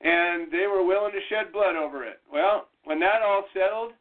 and 0.00 0.50
they 0.50 0.66
were 0.66 0.86
willing 0.86 1.12
to 1.12 1.20
shed 1.28 1.52
blood 1.52 1.76
over 1.76 2.04
it. 2.04 2.20
Well, 2.32 2.68
when 2.84 3.00
that 3.00 3.20
all 3.20 3.44
settled, 3.52 3.92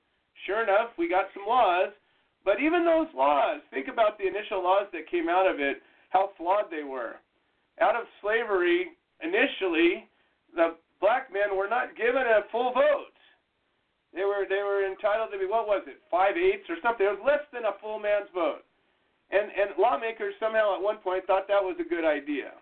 sure 0.45 0.63
enough, 0.63 0.91
we 0.97 1.09
got 1.09 1.25
some 1.33 1.43
laws. 1.45 1.89
But 2.45 2.61
even 2.61 2.85
those 2.85 3.07
laws, 3.13 3.59
think 3.71 3.89
about 3.89 4.17
the 4.17 4.27
initial 4.27 4.63
laws 4.63 4.87
that 4.93 5.11
came 5.11 5.27
out 5.27 5.49
of 5.51 5.59
it, 5.59 5.81
how 6.11 6.29
flawed 6.37 6.71
they 6.71 6.83
were. 6.83 7.15
Out 7.81 7.97
of 7.97 8.05
slavery, 8.21 8.87
initially, 9.21 10.07
the 10.55 10.75
black 10.99 11.31
men 11.31 11.55
were 11.55 11.67
not 11.69 11.95
given 11.95 12.23
a 12.23 12.47
full 12.51 12.73
vote. 12.73 13.13
They 14.13 14.23
were 14.23 14.45
they 14.49 14.63
were 14.63 14.87
entitled 14.87 15.29
to 15.31 15.37
be 15.37 15.45
what 15.45 15.67
was 15.67 15.83
it, 15.87 15.99
five 16.09 16.37
eighths 16.37 16.69
or 16.69 16.77
something. 16.81 17.05
It 17.05 17.19
was 17.19 17.25
less 17.25 17.45
than 17.53 17.65
a 17.65 17.77
full 17.81 17.99
man's 17.99 18.31
vote. 18.33 18.63
And 19.31 19.51
and 19.51 19.75
lawmakers 19.77 20.33
somehow 20.39 20.75
at 20.75 20.81
one 20.81 20.97
point 20.97 21.27
thought 21.27 21.47
that 21.47 21.61
was 21.61 21.75
a 21.79 21.87
good 21.87 22.05
idea. 22.05 22.55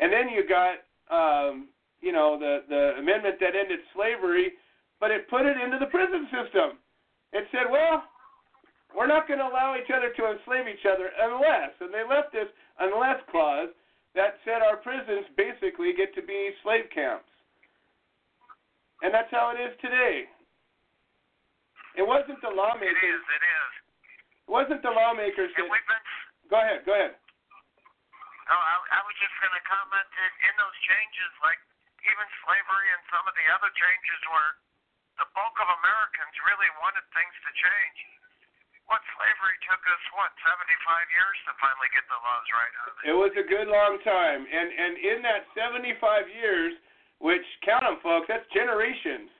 And 0.00 0.12
then 0.12 0.32
you 0.32 0.42
got 0.48 0.80
um, 1.12 1.68
you 2.00 2.12
know 2.12 2.38
the 2.40 2.64
the 2.68 2.98
amendment 2.98 3.36
that 3.40 3.54
ended 3.54 3.80
slavery, 3.94 4.56
but 4.98 5.10
it 5.10 5.28
put 5.28 5.44
it 5.46 5.56
into 5.60 5.78
the 5.78 5.86
prison 5.86 6.26
system. 6.32 6.80
It 7.32 7.46
said, 7.54 7.70
well, 7.70 8.02
we're 8.90 9.06
not 9.06 9.28
going 9.28 9.38
to 9.38 9.46
allow 9.46 9.78
each 9.78 9.90
other 9.94 10.10
to 10.10 10.22
enslave 10.34 10.66
each 10.66 10.82
other 10.82 11.14
unless, 11.14 11.70
and 11.78 11.94
they 11.94 12.02
left 12.02 12.34
this 12.34 12.50
unless 12.82 13.22
clause 13.30 13.70
that 14.18 14.42
said 14.42 14.66
our 14.66 14.82
prisons 14.82 15.30
basically 15.38 15.94
get 15.94 16.10
to 16.18 16.22
be 16.22 16.50
slave 16.66 16.90
camps. 16.90 17.29
And 19.00 19.10
that's 19.12 19.32
how 19.32 19.52
it 19.56 19.58
is 19.60 19.72
today. 19.80 20.28
It 21.96 22.06
wasn't 22.06 22.38
the 22.44 22.52
lawmakers. 22.52 22.96
is, 23.00 23.24
it 23.24 23.44
is. 23.44 23.72
It 24.46 24.50
wasn't 24.52 24.80
the 24.84 24.92
lawmakers 24.92 25.50
that. 25.56 25.66
been. 25.66 26.04
Go 26.52 26.58
ahead. 26.60 26.80
Go 26.86 26.92
ahead. 26.94 27.14
Oh, 28.50 28.58
I, 28.58 28.74
I 28.98 29.00
was 29.06 29.16
just 29.22 29.34
going 29.38 29.54
to 29.54 29.64
comment 29.66 30.08
that 30.10 30.32
in 30.42 30.54
those 30.58 30.76
changes, 30.82 31.30
like 31.46 31.60
even 32.02 32.26
slavery 32.42 32.88
and 32.90 33.02
some 33.14 33.22
of 33.26 33.34
the 33.38 33.46
other 33.54 33.70
changes, 33.78 34.18
were 34.26 34.50
the 35.22 35.28
bulk 35.36 35.54
of 35.60 35.68
Americans 35.70 36.34
really 36.48 36.70
wanted 36.82 37.04
things 37.14 37.34
to 37.46 37.50
change. 37.54 37.98
What 38.90 38.98
slavery 39.14 39.54
took 39.70 39.82
us 39.86 40.02
what 40.18 40.34
75 40.42 40.66
years 41.14 41.36
to 41.46 41.52
finally 41.62 41.90
get 41.94 42.02
the 42.10 42.18
laws 42.18 42.46
right 42.50 42.74
it. 42.74 43.14
It 43.14 43.16
was 43.16 43.30
a 43.38 43.46
good 43.46 43.70
long 43.70 44.02
time, 44.02 44.42
and 44.50 44.66
and 44.66 44.92
in 44.98 45.18
that 45.22 45.46
75 45.54 45.94
years, 46.26 46.74
which 47.20 47.44
count 47.64 47.84
'em, 47.84 47.96
folks, 48.02 48.26
that's 48.28 48.46
generations. 48.52 49.30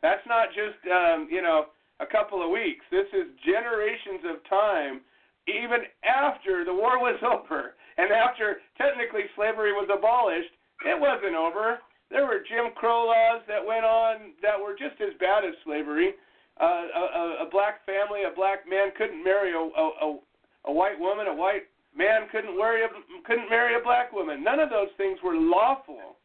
That's 0.00 0.24
not 0.26 0.48
just 0.54 0.80
um, 0.88 1.28
you 1.30 1.42
know 1.42 1.66
a 2.00 2.06
couple 2.06 2.42
of 2.42 2.50
weeks. 2.50 2.84
This 2.90 3.08
is 3.12 3.28
generations 3.44 4.24
of 4.24 4.44
time, 4.48 5.00
even 5.48 5.84
after 6.04 6.64
the 6.64 6.72
war 6.72 6.98
was 7.00 7.20
over 7.26 7.74
and 7.98 8.12
after 8.12 8.60
technically 8.78 9.28
slavery 9.36 9.72
was 9.72 9.88
abolished. 9.92 10.52
It 10.86 10.98
wasn't 10.98 11.36
over. 11.36 11.80
There 12.10 12.24
were 12.24 12.40
Jim 12.48 12.72
Crow 12.74 13.06
laws 13.06 13.42
that 13.46 13.60
went 13.64 13.84
on 13.84 14.32
that 14.42 14.58
were 14.58 14.72
just 14.72 15.00
as 15.00 15.12
bad 15.20 15.44
as 15.44 15.54
slavery. 15.64 16.14
Uh, 16.60 16.84
a, 16.92 17.46
a 17.46 17.48
black 17.50 17.84
family, 17.86 18.24
a 18.24 18.34
black 18.34 18.68
man 18.68 18.92
couldn't 18.96 19.22
marry 19.22 19.52
a, 19.52 19.60
a, 19.60 20.18
a 20.66 20.72
white 20.72 20.98
woman. 20.98 21.28
A 21.28 21.34
white 21.34 21.68
man 21.96 22.28
couldn't 22.32 22.56
marry 22.56 22.84
a 22.84 22.88
couldn't 23.24 23.48
marry 23.48 23.76
a 23.76 23.84
black 23.84 24.12
woman. 24.12 24.42
None 24.42 24.60
of 24.60 24.70
those 24.70 24.92
things 24.96 25.18
were 25.22 25.36
lawful. 25.36 26.16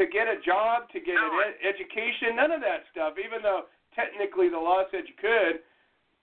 To 0.00 0.06
get 0.06 0.24
a 0.24 0.40
job, 0.40 0.88
to 0.92 1.00
get 1.00 1.16
an 1.20 1.30
ed- 1.36 1.60
education, 1.60 2.36
none 2.36 2.50
of 2.50 2.60
that 2.64 2.88
stuff. 2.90 3.14
Even 3.20 3.42
though 3.42 3.68
technically 3.94 4.48
the 4.48 4.56
law 4.56 4.88
said 4.90 5.04
you 5.04 5.16
could, 5.20 5.60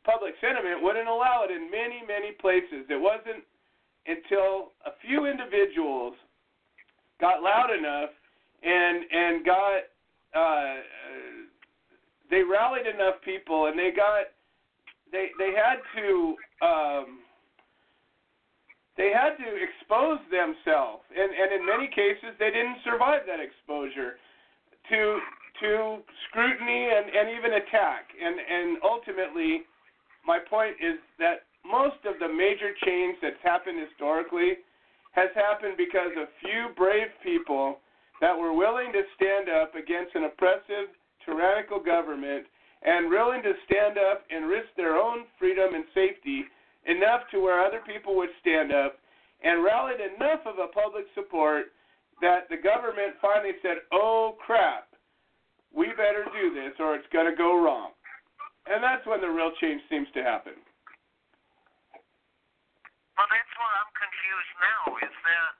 public 0.03 0.34
sentiment 0.41 0.82
wouldn't 0.82 1.07
allow 1.07 1.45
it 1.45 1.51
in 1.51 1.70
many 1.70 2.01
many 2.07 2.34
places. 2.41 2.89
It 2.89 2.99
wasn't 2.99 3.45
until 4.07 4.74
a 4.86 4.97
few 5.05 5.28
individuals 5.28 6.15
got 7.22 7.43
loud 7.43 7.70
enough 7.70 8.09
and 8.63 9.03
and 9.11 9.45
got 9.45 9.80
uh, 10.34 10.76
they 12.30 12.41
rallied 12.43 12.88
enough 12.88 13.15
people 13.24 13.67
and 13.67 13.78
they 13.78 13.91
got 13.95 14.34
they 15.11 15.30
they 15.38 15.51
had 15.53 15.78
to 15.95 16.36
um, 16.65 17.20
they 18.99 19.15
had 19.15 19.39
to 19.39 19.47
expose 19.55 20.19
themselves. 20.27 21.07
And 21.15 21.31
and 21.31 21.55
in 21.55 21.63
many 21.63 21.87
cases 21.87 22.35
they 22.35 22.51
didn't 22.51 22.83
survive 22.83 23.23
that 23.31 23.39
exposure 23.39 24.19
to 24.91 25.01
to 25.63 26.03
scrutiny 26.27 26.91
and 26.91 27.07
and 27.07 27.31
even 27.31 27.63
attack. 27.63 28.11
And 28.11 28.35
and 28.35 28.67
ultimately 28.83 29.63
my 30.27 30.43
point 30.43 30.75
is 30.83 30.99
that 31.17 31.47
most 31.63 32.03
of 32.03 32.19
the 32.19 32.27
major 32.27 32.75
change 32.83 33.15
that's 33.23 33.39
happened 33.39 33.79
historically 33.79 34.59
has 35.15 35.31
happened 35.33 35.79
because 35.79 36.11
a 36.19 36.27
few 36.43 36.75
brave 36.75 37.09
people 37.23 37.79
that 38.19 38.35
were 38.35 38.51
willing 38.51 38.91
to 38.91 39.01
stand 39.15 39.47
up 39.47 39.73
against 39.79 40.13
an 40.13 40.27
oppressive, 40.27 40.91
tyrannical 41.23 41.79
government 41.79 42.45
and 42.83 43.09
willing 43.09 43.41
to 43.43 43.55
stand 43.63 43.97
up 43.97 44.23
and 44.29 44.47
risk 44.47 44.67
their 44.75 44.95
own 44.95 45.23
freedom 45.39 45.73
and 45.73 45.83
safety 45.95 46.43
enough 46.86 47.27
to 47.32 47.41
where 47.41 47.63
other 47.63 47.82
people 47.84 48.15
would 48.15 48.32
stand 48.39 48.71
up 48.71 48.99
and 49.43 49.63
rallied 49.63 49.99
enough 49.99 50.43
of 50.45 50.59
a 50.59 50.67
public 50.71 51.07
support 51.15 51.71
that 52.21 52.47
the 52.51 52.59
government 52.59 53.15
finally 53.23 53.55
said, 53.63 53.84
oh 53.91 54.36
crap, 54.39 54.91
we 55.71 55.88
better 55.95 56.27
do 56.36 56.51
this 56.51 56.75
or 56.80 56.95
it's 56.95 57.07
going 57.11 57.27
to 57.30 57.36
go 57.36 57.55
wrong. 57.55 57.95
And 58.67 58.84
that's 58.84 59.05
when 59.07 59.23
the 59.23 59.32
real 59.32 59.51
change 59.63 59.82
seems 59.88 60.07
to 60.13 60.21
happen. 60.21 60.55
Well, 63.15 63.27
that's 63.27 63.53
where 63.59 63.73
I'm 63.80 63.91
confused 63.95 64.53
now. 64.59 64.84
Is 65.03 65.15
that 65.27 65.51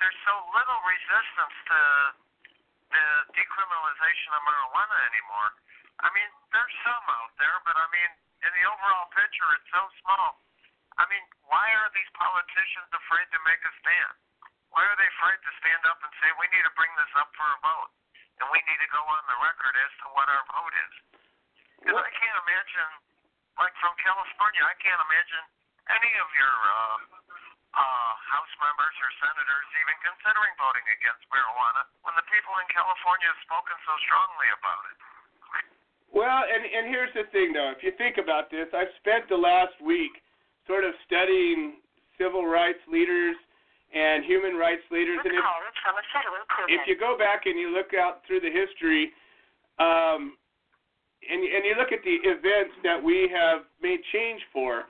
there's 0.00 0.20
so 0.28 0.34
little 0.52 0.80
resistance 0.84 1.56
to 1.68 1.80
the 2.92 3.06
decriminalization 3.32 4.30
of 4.36 4.42
marijuana 4.44 4.96
anymore. 5.08 5.48
I 6.04 6.08
mean, 6.12 6.28
there's 6.52 6.76
some 6.84 7.06
out 7.08 7.32
there, 7.40 7.56
but 7.64 7.76
I 7.78 7.86
mean, 7.94 8.12
in 8.42 8.50
the 8.50 8.64
overall 8.66 9.06
picture, 9.14 9.48
it's 9.54 9.70
so 9.70 9.82
small. 10.02 10.42
I 10.98 11.06
mean, 11.08 11.24
why 11.48 11.64
are 11.82 11.90
these 11.94 12.10
politicians 12.18 12.90
afraid 12.92 13.26
to 13.32 13.40
make 13.46 13.62
a 13.64 13.72
stand? 13.80 14.14
Why 14.74 14.82
are 14.84 14.96
they 14.98 15.08
afraid 15.08 15.40
to 15.40 15.52
stand 15.62 15.82
up 15.88 15.98
and 16.02 16.12
say 16.20 16.28
we 16.36 16.48
need 16.52 16.64
to 16.64 16.74
bring 16.76 16.92
this 16.98 17.12
up 17.16 17.30
for 17.36 17.46
a 17.48 17.58
vote, 17.60 17.92
and 18.40 18.46
we 18.52 18.60
need 18.68 18.80
to 18.80 18.90
go 18.92 19.00
on 19.00 19.22
the 19.28 19.38
record 19.40 19.74
as 19.78 19.92
to 20.04 20.06
what 20.12 20.26
our 20.28 20.44
vote 20.52 20.74
is? 20.74 20.94
Because 21.80 21.98
I 21.98 22.12
can't 22.12 22.38
imagine, 22.44 22.90
like 23.58 23.74
from 23.80 23.94
California, 24.00 24.62
I 24.64 24.76
can't 24.80 25.02
imagine 25.02 25.44
any 25.92 26.12
of 26.20 26.28
your 26.36 26.54
uh, 26.54 26.98
uh, 27.72 28.12
House 28.32 28.54
members 28.60 28.94
or 29.00 29.10
senators 29.20 29.66
even 29.80 29.96
considering 30.04 30.52
voting 30.60 30.86
against 30.92 31.24
marijuana 31.32 31.82
when 32.04 32.14
the 32.16 32.26
people 32.28 32.52
in 32.60 32.68
California 32.68 33.28
have 33.28 33.40
spoken 33.44 33.76
so 33.84 33.94
strongly 34.04 34.48
about 34.56 34.82
it. 34.92 34.96
Well, 36.12 36.44
and 36.44 36.62
and 36.62 36.92
here's 36.92 37.12
the 37.16 37.24
thing, 37.32 37.52
though. 37.56 37.72
If 37.72 37.82
you 37.82 37.92
think 37.96 38.20
about 38.20 38.50
this, 38.50 38.68
I've 38.76 38.92
spent 39.00 39.28
the 39.32 39.40
last 39.40 39.72
week 39.80 40.12
sort 40.68 40.84
of 40.84 40.92
studying 41.08 41.80
civil 42.20 42.44
rights 42.46 42.84
leaders 42.86 43.34
and 43.92 44.24
human 44.24 44.56
rights 44.56 44.84
leaders, 44.92 45.20
and 45.24 45.32
if, 45.32 46.80
if 46.80 46.88
you 46.88 46.96
go 46.96 47.16
back 47.16 47.44
and 47.44 47.58
you 47.58 47.72
look 47.72 47.92
out 47.92 48.24
through 48.26 48.40
the 48.40 48.52
history, 48.52 49.12
um, 49.80 50.36
and 51.24 51.40
and 51.40 51.64
you 51.64 51.74
look 51.80 51.92
at 51.92 52.04
the 52.04 52.20
events 52.28 52.76
that 52.84 53.00
we 53.00 53.28
have 53.32 53.64
made 53.80 54.00
change 54.12 54.40
for, 54.52 54.84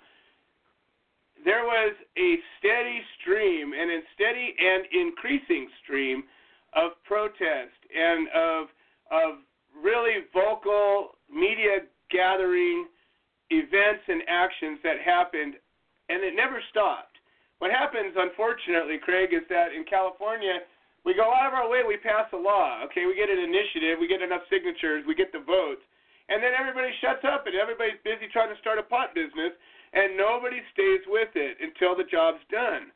there 1.44 1.62
was 1.62 1.94
a 2.18 2.30
steady 2.58 2.98
stream 3.20 3.72
and 3.74 3.90
a 3.90 4.00
steady 4.14 4.54
and 4.58 4.86
increasing 4.90 5.68
stream 5.82 6.24
of 6.74 6.92
protest 7.06 7.78
and 7.94 8.28
of 8.34 8.66
of 9.10 9.30
really 9.74 10.28
vocal 10.32 11.16
media 11.32 11.88
gathering 12.10 12.86
events 13.50 14.04
and 14.08 14.22
actions 14.28 14.78
that 14.84 15.00
happened 15.00 15.56
and 16.08 16.20
it 16.20 16.34
never 16.36 16.60
stopped. 16.68 17.16
What 17.58 17.70
happens 17.70 18.12
unfortunately, 18.16 18.98
Craig, 18.98 19.32
is 19.32 19.46
that 19.48 19.72
in 19.72 19.84
California 19.88 20.66
we 21.04 21.14
go 21.14 21.32
out 21.32 21.50
of 21.50 21.54
our 21.54 21.68
way, 21.68 21.82
we 21.86 21.96
pass 21.98 22.26
a 22.32 22.38
law. 22.38 22.82
Okay, 22.86 23.06
we 23.06 23.14
get 23.14 23.30
an 23.30 23.38
initiative, 23.38 23.98
we 23.98 24.06
get 24.06 24.22
enough 24.22 24.42
signatures, 24.50 25.02
we 25.06 25.14
get 25.14 25.32
the 25.32 25.42
votes, 25.42 25.82
and 26.28 26.42
then 26.42 26.52
everybody 26.54 26.90
shuts 27.00 27.24
up 27.26 27.46
and 27.46 27.54
everybody's 27.54 27.98
busy 28.04 28.30
trying 28.30 28.52
to 28.52 28.60
start 28.60 28.78
a 28.78 28.86
pot 28.86 29.14
business 29.14 29.54
and 29.92 30.16
nobody 30.16 30.60
stays 30.72 31.04
with 31.06 31.28
it 31.34 31.60
until 31.60 31.96
the 31.96 32.08
job's 32.08 32.42
done. 32.50 32.88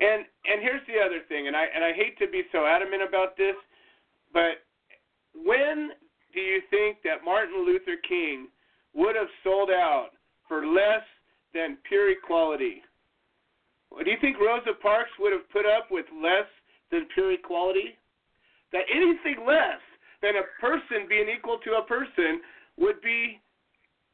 And 0.00 0.24
and 0.48 0.58
here's 0.64 0.82
the 0.88 0.98
other 0.98 1.20
thing, 1.28 1.46
and 1.46 1.56
I 1.56 1.68
and 1.68 1.84
I 1.84 1.92
hate 1.92 2.18
to 2.18 2.26
be 2.26 2.42
so 2.50 2.66
adamant 2.66 3.02
about 3.04 3.36
this, 3.36 3.56
but 4.32 4.64
when 5.36 5.92
do 6.32 6.40
you 6.40 6.60
think 6.70 6.98
that 7.04 7.24
Martin 7.24 7.64
Luther 7.64 7.96
King 8.08 8.48
would 8.94 9.16
have 9.16 9.28
sold 9.44 9.70
out 9.70 10.10
for 10.48 10.66
less 10.66 11.04
than 11.54 11.78
pure 11.88 12.10
equality? 12.10 12.82
Do 13.92 14.10
you 14.10 14.16
think 14.20 14.40
Rosa 14.40 14.72
Parks 14.80 15.10
would 15.20 15.32
have 15.32 15.48
put 15.52 15.66
up 15.66 15.90
with 15.90 16.06
less 16.16 16.48
than 16.90 17.06
pure 17.12 17.32
equality? 17.32 17.98
That 18.72 18.88
anything 18.88 19.44
less 19.46 19.80
than 20.22 20.40
a 20.40 20.48
person 20.60 21.04
being 21.08 21.28
equal 21.28 21.58
to 21.64 21.76
a 21.76 21.84
person 21.84 22.40
would 22.78 23.02
be 23.02 23.40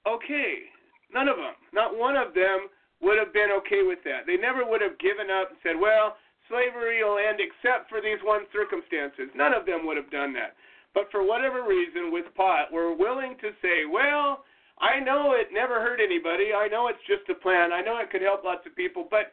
okay. 0.06 0.66
None 1.14 1.28
of 1.28 1.36
them, 1.36 1.54
not 1.72 1.96
one 1.96 2.16
of 2.16 2.34
them, 2.34 2.66
would 3.00 3.18
have 3.18 3.32
been 3.32 3.54
okay 3.62 3.86
with 3.86 4.02
that. 4.04 4.26
They 4.26 4.36
never 4.36 4.66
would 4.66 4.82
have 4.82 4.98
given 4.98 5.30
up 5.30 5.54
and 5.54 5.58
said, 5.62 5.78
well, 5.78 6.18
slavery 6.50 7.04
will 7.04 7.22
end 7.22 7.38
except 7.38 7.88
for 7.88 8.02
these 8.02 8.18
one 8.24 8.50
circumstances. 8.50 9.30
None 9.36 9.54
of 9.54 9.64
them 9.64 9.86
would 9.86 9.96
have 9.96 10.10
done 10.10 10.34
that. 10.34 10.58
But 10.98 11.14
for 11.14 11.22
whatever 11.22 11.62
reason, 11.62 12.10
with 12.10 12.26
pot, 12.34 12.74
we're 12.74 12.90
willing 12.90 13.38
to 13.38 13.54
say, 13.62 13.86
well, 13.86 14.42
I 14.82 14.98
know 14.98 15.38
it 15.38 15.54
never 15.54 15.78
hurt 15.78 16.02
anybody. 16.02 16.50
I 16.50 16.66
know 16.66 16.90
it's 16.90 17.06
just 17.06 17.22
a 17.30 17.38
plan. 17.38 17.70
I 17.70 17.86
know 17.86 18.02
it 18.02 18.10
could 18.10 18.22
help 18.22 18.42
lots 18.42 18.66
of 18.66 18.74
people. 18.74 19.06
But 19.06 19.30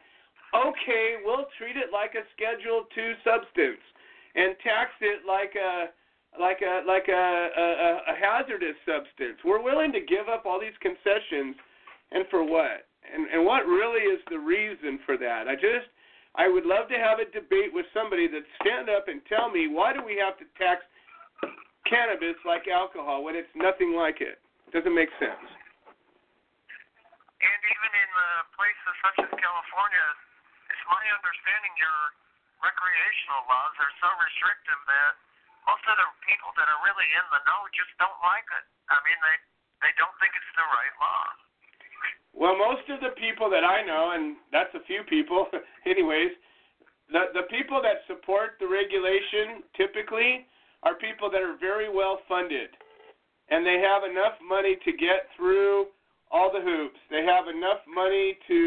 okay, 0.54 1.18
we'll 1.26 1.50
treat 1.58 1.74
it 1.74 1.90
like 1.90 2.14
a 2.14 2.22
Schedule 2.38 2.86
Two 2.94 3.18
substance 3.26 3.82
and 4.38 4.54
tax 4.62 4.94
it 5.02 5.26
like 5.26 5.58
a 5.58 5.90
like 6.38 6.62
a 6.62 6.86
like 6.86 7.10
a, 7.10 7.26
a, 7.50 7.66
a 8.10 8.14
hazardous 8.14 8.78
substance. 8.86 9.42
We're 9.42 9.62
willing 9.62 9.90
to 9.90 10.06
give 10.06 10.30
up 10.30 10.46
all 10.46 10.62
these 10.62 10.78
concessions, 10.78 11.58
and 12.14 12.30
for 12.30 12.46
what? 12.46 12.86
And 13.02 13.26
and 13.26 13.42
what 13.42 13.66
really 13.66 14.06
is 14.06 14.22
the 14.30 14.38
reason 14.38 15.02
for 15.02 15.18
that? 15.18 15.50
I 15.50 15.58
just 15.58 15.90
I 16.38 16.46
would 16.46 16.62
love 16.64 16.86
to 16.94 16.98
have 17.02 17.18
a 17.18 17.26
debate 17.26 17.74
with 17.74 17.90
somebody 17.90 18.30
that 18.30 18.46
stand 18.62 18.86
up 18.86 19.10
and 19.10 19.18
tell 19.26 19.50
me 19.50 19.66
why 19.66 19.90
do 19.90 19.98
we 20.06 20.14
have 20.22 20.38
to 20.38 20.46
tax 20.62 20.86
cannabis 21.86 22.36
like 22.42 22.66
alcohol 22.66 23.22
when 23.22 23.38
it's 23.38 23.50
nothing 23.54 23.94
like 23.94 24.20
it? 24.20 24.42
It 24.68 24.72
doesn't 24.74 24.94
make 24.94 25.10
sense. 25.22 25.46
And 27.36 27.60
even 27.62 27.90
in 27.92 28.10
uh, 28.16 28.24
places 28.56 28.94
such 29.04 29.18
as 29.28 29.30
California, 29.36 30.06
it's 30.72 30.84
my 30.88 31.04
understanding 31.14 31.72
your 31.78 31.98
recreational 32.64 33.44
laws 33.46 33.74
are 33.78 33.92
so 34.00 34.08
restrictive 34.18 34.80
that 34.88 35.12
most 35.68 35.84
of 35.86 35.96
the 35.98 36.08
people 36.24 36.50
that 36.56 36.66
are 36.66 36.80
really 36.86 37.08
in 37.10 37.24
the 37.30 37.40
know 37.44 37.60
just 37.74 37.92
don't 37.98 38.18
like 38.22 38.46
it. 38.56 38.64
I 38.88 38.98
mean, 39.02 39.18
they 39.20 39.36
they 39.84 39.92
don't 40.00 40.14
think 40.22 40.32
it's 40.32 40.52
the 40.56 40.66
right 40.66 40.94
law. 40.98 41.24
Well, 42.32 42.56
most 42.56 42.84
of 42.92 43.00
the 43.00 43.12
people 43.16 43.48
that 43.52 43.64
I 43.64 43.84
know, 43.84 44.12
and 44.16 44.36
that's 44.52 44.72
a 44.76 44.84
few 44.84 45.04
people, 45.04 45.48
anyways, 45.92 46.32
the 47.12 47.34
the 47.36 47.44
people 47.52 47.82
that 47.82 48.06
support 48.08 48.56
the 48.62 48.68
regulation 48.68 49.66
typically 49.76 50.46
are 50.86 50.94
people 50.94 51.26
that 51.34 51.42
are 51.42 51.58
very 51.58 51.90
well 51.90 52.22
funded, 52.30 52.70
and 53.50 53.66
they 53.66 53.82
have 53.82 54.06
enough 54.06 54.38
money 54.38 54.78
to 54.86 54.92
get 54.94 55.26
through 55.34 55.90
all 56.30 56.50
the 56.54 56.62
hoops. 56.62 56.98
They 57.10 57.26
have 57.26 57.50
enough 57.50 57.82
money 57.90 58.38
to, 58.46 58.60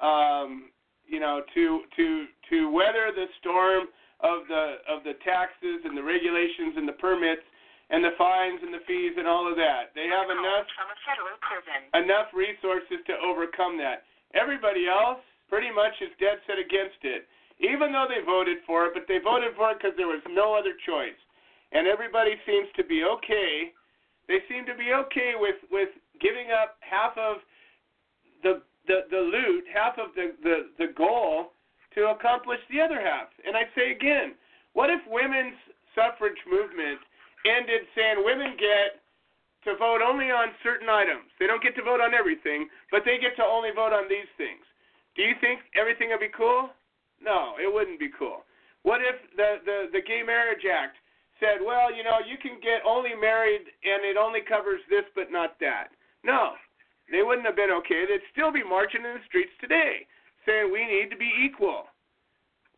um, 0.00 0.72
you 1.04 1.20
know, 1.20 1.44
to 1.54 1.64
to 1.96 2.06
to 2.48 2.58
weather 2.72 3.12
the 3.12 3.28
storm 3.40 3.92
of 4.24 4.48
the 4.48 4.80
of 4.88 5.04
the 5.04 5.20
taxes 5.24 5.84
and 5.84 5.92
the 5.92 6.02
regulations 6.02 6.80
and 6.80 6.88
the 6.88 6.96
permits 6.96 7.44
and 7.92 8.00
the 8.00 8.16
fines 8.16 8.60
and 8.64 8.72
the 8.72 8.80
fees 8.88 9.12
and 9.20 9.28
all 9.28 9.44
of 9.44 9.56
that. 9.60 9.92
They 9.92 10.08
have 10.08 10.32
enough 10.32 10.64
from 10.72 10.88
a 10.88 10.98
federal 11.04 11.36
prison. 11.44 11.80
enough 11.92 12.32
resources 12.32 13.04
to 13.04 13.14
overcome 13.20 13.76
that. 13.84 14.08
Everybody 14.32 14.88
else 14.88 15.20
pretty 15.52 15.68
much 15.68 15.92
is 16.00 16.08
dead 16.16 16.40
set 16.48 16.56
against 16.56 17.04
it, 17.04 17.28
even 17.60 17.92
though 17.92 18.08
they 18.08 18.24
voted 18.24 18.64
for 18.64 18.88
it. 18.88 18.96
But 18.96 19.04
they 19.04 19.20
voted 19.20 19.52
for 19.60 19.76
it 19.76 19.76
because 19.76 19.92
there 20.00 20.08
was 20.08 20.24
no 20.32 20.56
other 20.56 20.72
choice, 20.88 21.18
and 21.72 21.86
everybody 21.86 22.36
seems 22.46 22.68
to 22.76 22.84
be 22.84 23.04
okay. 23.04 23.72
They 24.28 24.38
seem 24.48 24.64
to 24.66 24.74
be 24.74 24.92
okay 24.92 25.32
with 25.36 25.56
with 25.70 25.88
giving 26.20 26.52
up 26.52 26.76
half 26.80 27.16
of 27.18 27.38
the 28.42 28.62
the, 28.86 29.06
the 29.10 29.22
loot, 29.22 29.64
half 29.72 29.94
of 29.98 30.14
the, 30.14 30.34
the, 30.42 30.74
the 30.78 30.92
goal 30.98 31.54
to 31.94 32.10
accomplish 32.10 32.58
the 32.70 32.80
other 32.80 32.98
half. 32.98 33.30
And 33.46 33.56
I 33.56 33.62
say 33.76 33.92
again, 33.92 34.34
what 34.72 34.90
if 34.90 35.00
women's 35.06 35.54
suffrage 35.94 36.38
movement 36.50 36.98
ended 37.46 37.86
saying 37.94 38.24
women 38.24 38.56
get 38.58 38.98
to 39.68 39.78
vote 39.78 40.02
only 40.02 40.34
on 40.34 40.50
certain 40.62 40.88
items? 40.88 41.30
They 41.38 41.46
don't 41.46 41.62
get 41.62 41.76
to 41.76 41.84
vote 41.84 42.00
on 42.00 42.14
everything, 42.14 42.66
but 42.90 43.02
they 43.04 43.22
get 43.22 43.36
to 43.36 43.44
only 43.44 43.70
vote 43.70 43.92
on 43.92 44.08
these 44.08 44.28
things. 44.36 44.64
Do 45.14 45.22
you 45.22 45.36
think 45.40 45.60
everything 45.78 46.10
would 46.10 46.24
be 46.24 46.32
cool? 46.34 46.72
No, 47.22 47.54
it 47.60 47.70
wouldn't 47.70 48.00
be 48.00 48.10
cool. 48.10 48.42
What 48.82 48.98
if 48.98 49.14
the, 49.36 49.62
the, 49.62 49.78
the 49.92 50.02
Gay 50.02 50.26
Marriage 50.26 50.66
Act 50.66 50.96
said, 51.42 51.58
well, 51.58 51.90
you 51.90 52.06
know, 52.06 52.22
you 52.22 52.38
can 52.38 52.62
get 52.62 52.86
only 52.86 53.18
married 53.18 53.66
and 53.66 54.06
it 54.06 54.14
only 54.14 54.46
covers 54.46 54.78
this 54.86 55.02
but 55.18 55.34
not 55.34 55.58
that? 55.58 55.90
No, 56.22 56.54
they 57.10 57.26
wouldn't 57.26 57.46
have 57.46 57.58
been 57.58 57.74
okay. 57.82 58.06
They'd 58.06 58.22
still 58.30 58.54
be 58.54 58.62
marching 58.62 59.02
in 59.02 59.18
the 59.18 59.26
streets 59.26 59.52
today 59.58 60.06
saying 60.46 60.70
we 60.70 60.86
need 60.86 61.10
to 61.10 61.18
be 61.18 61.30
equal. 61.42 61.90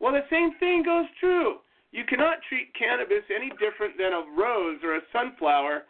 Well, 0.00 0.16
the 0.16 0.24
same 0.32 0.56
thing 0.56 0.82
goes 0.84 1.06
true. 1.20 1.60
You 1.92 2.04
cannot 2.08 2.42
treat 2.48 2.74
cannabis 2.74 3.22
any 3.30 3.52
different 3.60 3.96
than 3.96 4.12
a 4.12 4.26
rose 4.36 4.80
or 4.82 4.96
a 4.96 5.06
sunflower 5.12 5.84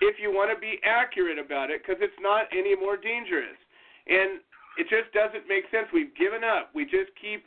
if 0.00 0.16
you 0.20 0.32
want 0.32 0.50
to 0.52 0.58
be 0.58 0.80
accurate 0.84 1.38
about 1.38 1.70
it 1.70 1.80
because 1.80 2.00
it's 2.02 2.20
not 2.20 2.50
any 2.52 2.74
more 2.74 2.96
dangerous. 2.96 3.56
And 4.08 4.40
it 4.76 4.88
just 4.92 5.08
doesn't 5.16 5.48
make 5.48 5.64
sense. 5.70 5.88
We've 5.92 6.12
given 6.16 6.44
up. 6.44 6.74
We 6.74 6.84
just 6.84 7.14
keep 7.20 7.44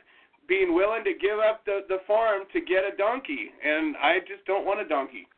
being 0.50 0.74
willing 0.74 1.06
to 1.06 1.14
give 1.14 1.38
up 1.38 1.62
the, 1.62 1.86
the 1.86 2.02
farm 2.10 2.42
to 2.50 2.58
get 2.58 2.82
a 2.82 2.90
donkey. 2.98 3.54
And 3.62 3.94
I 4.02 4.18
just 4.26 4.42
don't 4.50 4.66
want 4.66 4.82
a 4.82 4.88
donkey. 4.90 5.30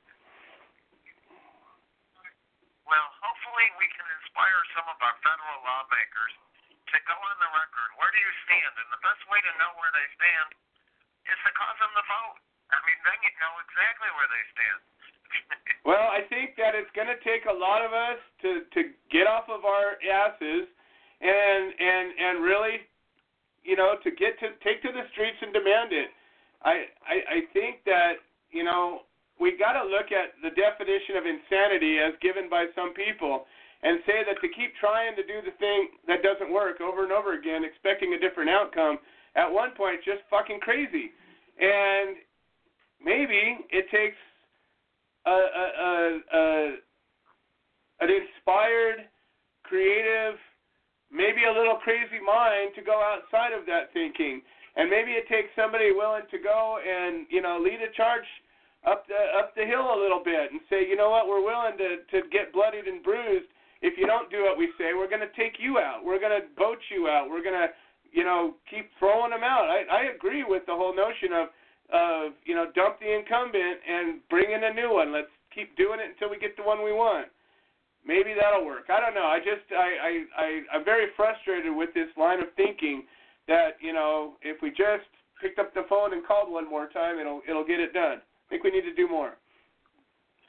Well, 2.89 3.09
hopefully 3.21 3.69
we 3.77 3.87
can 3.93 4.09
inspire 4.09 4.61
some 4.73 4.89
of 4.89 4.97
our 5.05 5.17
federal 5.21 5.59
lawmakers 5.69 6.33
to 6.93 6.97
go 7.05 7.13
on 7.13 7.37
the 7.45 7.51
record. 7.53 7.89
Where 8.01 8.09
do 8.09 8.21
you 8.25 8.33
stand? 8.49 8.73
And 8.73 8.89
the 8.89 9.03
best 9.05 9.21
way 9.29 9.41
to 9.45 9.53
know 9.61 9.71
where 9.77 9.93
they 9.93 10.09
stand 10.17 10.49
is 11.29 11.39
to 11.45 11.51
cause 11.61 11.77
them 11.77 11.93
to 11.93 12.05
vote. 12.09 12.41
I 12.73 12.81
mean, 12.89 13.01
then 13.05 13.19
you 13.21 13.33
know 13.37 13.55
exactly 13.69 14.11
where 14.17 14.31
they 14.33 14.45
stand. 14.57 14.81
well, 15.93 16.09
I 16.09 16.25
think 16.33 16.57
that 16.57 16.73
it's 16.73 16.91
going 16.97 17.13
to 17.13 17.21
take 17.21 17.45
a 17.45 17.53
lot 17.53 17.85
of 17.85 17.93
us 17.93 18.21
to 18.45 18.65
to 18.77 18.81
get 19.13 19.29
off 19.29 19.49
of 19.53 19.65
our 19.65 20.01
asses 20.01 20.69
and 21.21 21.65
and 21.77 22.07
and 22.17 22.35
really, 22.45 22.85
you 23.65 23.77
know, 23.77 23.97
to 24.03 24.11
get 24.11 24.39
to 24.41 24.55
take 24.63 24.83
to 24.83 24.91
the 24.91 25.07
streets 25.13 25.39
and 25.41 25.53
demand 25.53 25.93
it. 25.93 26.11
I 26.63 26.87
I, 27.07 27.17
I 27.27 27.39
think 27.53 27.85
that 27.87 28.23
you 28.51 28.65
know 28.65 29.07
we 29.41 29.57
got 29.59 29.75
to 29.75 29.85
look 29.89 30.13
at 30.13 30.39
the 30.43 30.55
definition 30.55 31.17
of 31.17 31.25
insanity 31.27 31.99
as 31.99 32.15
given 32.23 32.49
by 32.51 32.67
some 32.75 32.95
people 32.95 33.47
and 33.83 33.99
say 34.07 34.23
that 34.23 34.39
to 34.41 34.49
keep 34.55 34.71
trying 34.79 35.17
to 35.17 35.23
do 35.27 35.43
the 35.43 35.51
thing 35.59 35.99
that 36.07 36.23
doesn't 36.23 36.53
work 36.53 36.81
over 36.81 37.03
and 37.03 37.11
over 37.11 37.35
again, 37.35 37.65
expecting 37.65 38.15
a 38.15 38.19
different 38.19 38.49
outcome, 38.49 38.99
at 39.35 39.51
one 39.51 39.75
point 39.75 39.99
just 40.05 40.23
fucking 40.31 40.61
crazy. 40.61 41.11
And 41.59 42.17
maybe 43.03 43.59
it 43.71 43.91
takes 43.91 44.17
a, 45.27 45.31
a, 45.31 45.67
a, 45.83 46.19
a 46.33 46.75
an 48.01 48.09
inspired, 48.11 49.11
creative, 49.65 50.39
maybe 51.13 51.45
a 51.45 51.53
little 51.53 51.77
crazy 51.85 52.19
mind 52.25 52.73
to 52.75 52.83
go 52.83 52.97
outside 52.97 53.53
of 53.53 53.69
that 53.69 53.93
thinking. 53.93 54.41
And 54.75 54.89
maybe 54.89 55.13
it 55.13 55.29
takes 55.29 55.53
somebody 55.53 55.93
willing 55.93 56.25
to 56.33 56.39
go 56.41 56.81
and 56.81 57.29
you 57.29 57.45
know 57.45 57.61
lead 57.61 57.85
a 57.85 57.93
charge 57.93 58.27
up 58.89 59.07
the 59.07 59.21
up 59.37 59.55
the 59.55 59.69
hill 59.69 59.93
a 59.95 59.99
little 60.01 60.25
bit 60.25 60.51
and 60.51 60.61
say, 60.73 60.83
you 60.89 60.97
know 60.97 61.13
what, 61.13 61.29
we're 61.29 61.45
willing 61.45 61.77
to 61.77 62.03
to 62.09 62.27
get 62.33 62.51
bloodied 62.53 62.89
and 62.89 63.05
bruised. 63.05 63.53
If 63.83 63.99
you 63.99 64.07
don't 64.07 64.31
do 64.31 64.47
what 64.47 64.57
we 64.57 64.71
say, 64.79 64.95
we're 64.95 65.11
to 65.27 65.35
take 65.37 65.59
you 65.59 65.79
out. 65.79 66.07
We're 66.07 66.23
to 66.33 66.47
vote 66.55 66.79
you 66.87 67.11
out. 67.11 67.27
We're 67.29 67.43
to, 67.59 67.75
you 68.15 68.23
know, 68.23 68.55
keep 68.71 68.87
throwing 68.99 69.31
them 69.31 69.45
out. 69.45 69.69
I 69.69 69.85
I 69.91 70.03
agree 70.15 70.43
with 70.43 70.65
the 70.67 70.75
whole 70.75 70.95
notion 70.97 71.37
of 71.37 71.47
of 71.93 72.33
you 72.45 72.55
know 72.55 72.73
dump 72.75 72.99
the 72.99 73.11
incumbent 73.13 73.85
and 73.85 74.25
bring 74.31 74.51
in 74.51 74.65
a 74.65 74.73
new 74.73 74.95
one. 74.95 75.13
Let's 75.13 75.33
keep 75.55 75.77
doing 75.77 76.01
it 76.01 76.17
until 76.17 76.31
we 76.31 76.39
get 76.39 76.57
the 76.57 76.65
one 76.65 76.83
we 76.83 76.93
want. 76.93 77.29
Maybe 78.03 78.35
that'll 78.35 78.67
work. 78.67 78.91
I 78.91 78.99
don't 78.99 79.15
know. 79.15 79.31
I 79.31 79.39
just 79.39 79.63
I 79.71 79.89
I, 79.95 80.13
I 80.35 80.49
I'm 80.75 80.85
very 80.85 81.15
frustrated 81.15 81.71
with 81.71 81.95
this 81.95 82.11
line 82.19 82.43
of 82.43 82.51
thinking 82.59 83.07
that 83.47 83.79
you 83.79 83.95
know 83.95 84.35
if 84.43 84.59
we 84.59 84.75
just 84.75 85.07
picked 85.39 85.59
up 85.63 85.71
the 85.75 85.87
phone 85.87 86.15
and 86.15 86.27
called 86.27 86.51
one 86.51 86.67
more 86.67 86.91
time, 86.91 87.23
it'll 87.23 87.43
it'll 87.47 87.67
get 87.67 87.79
it 87.79 87.95
done 87.95 88.19
I 88.19 88.45
think 88.51 88.67
we 88.67 88.75
need 88.75 88.87
to 88.91 88.97
do 88.99 89.07
more. 89.07 89.39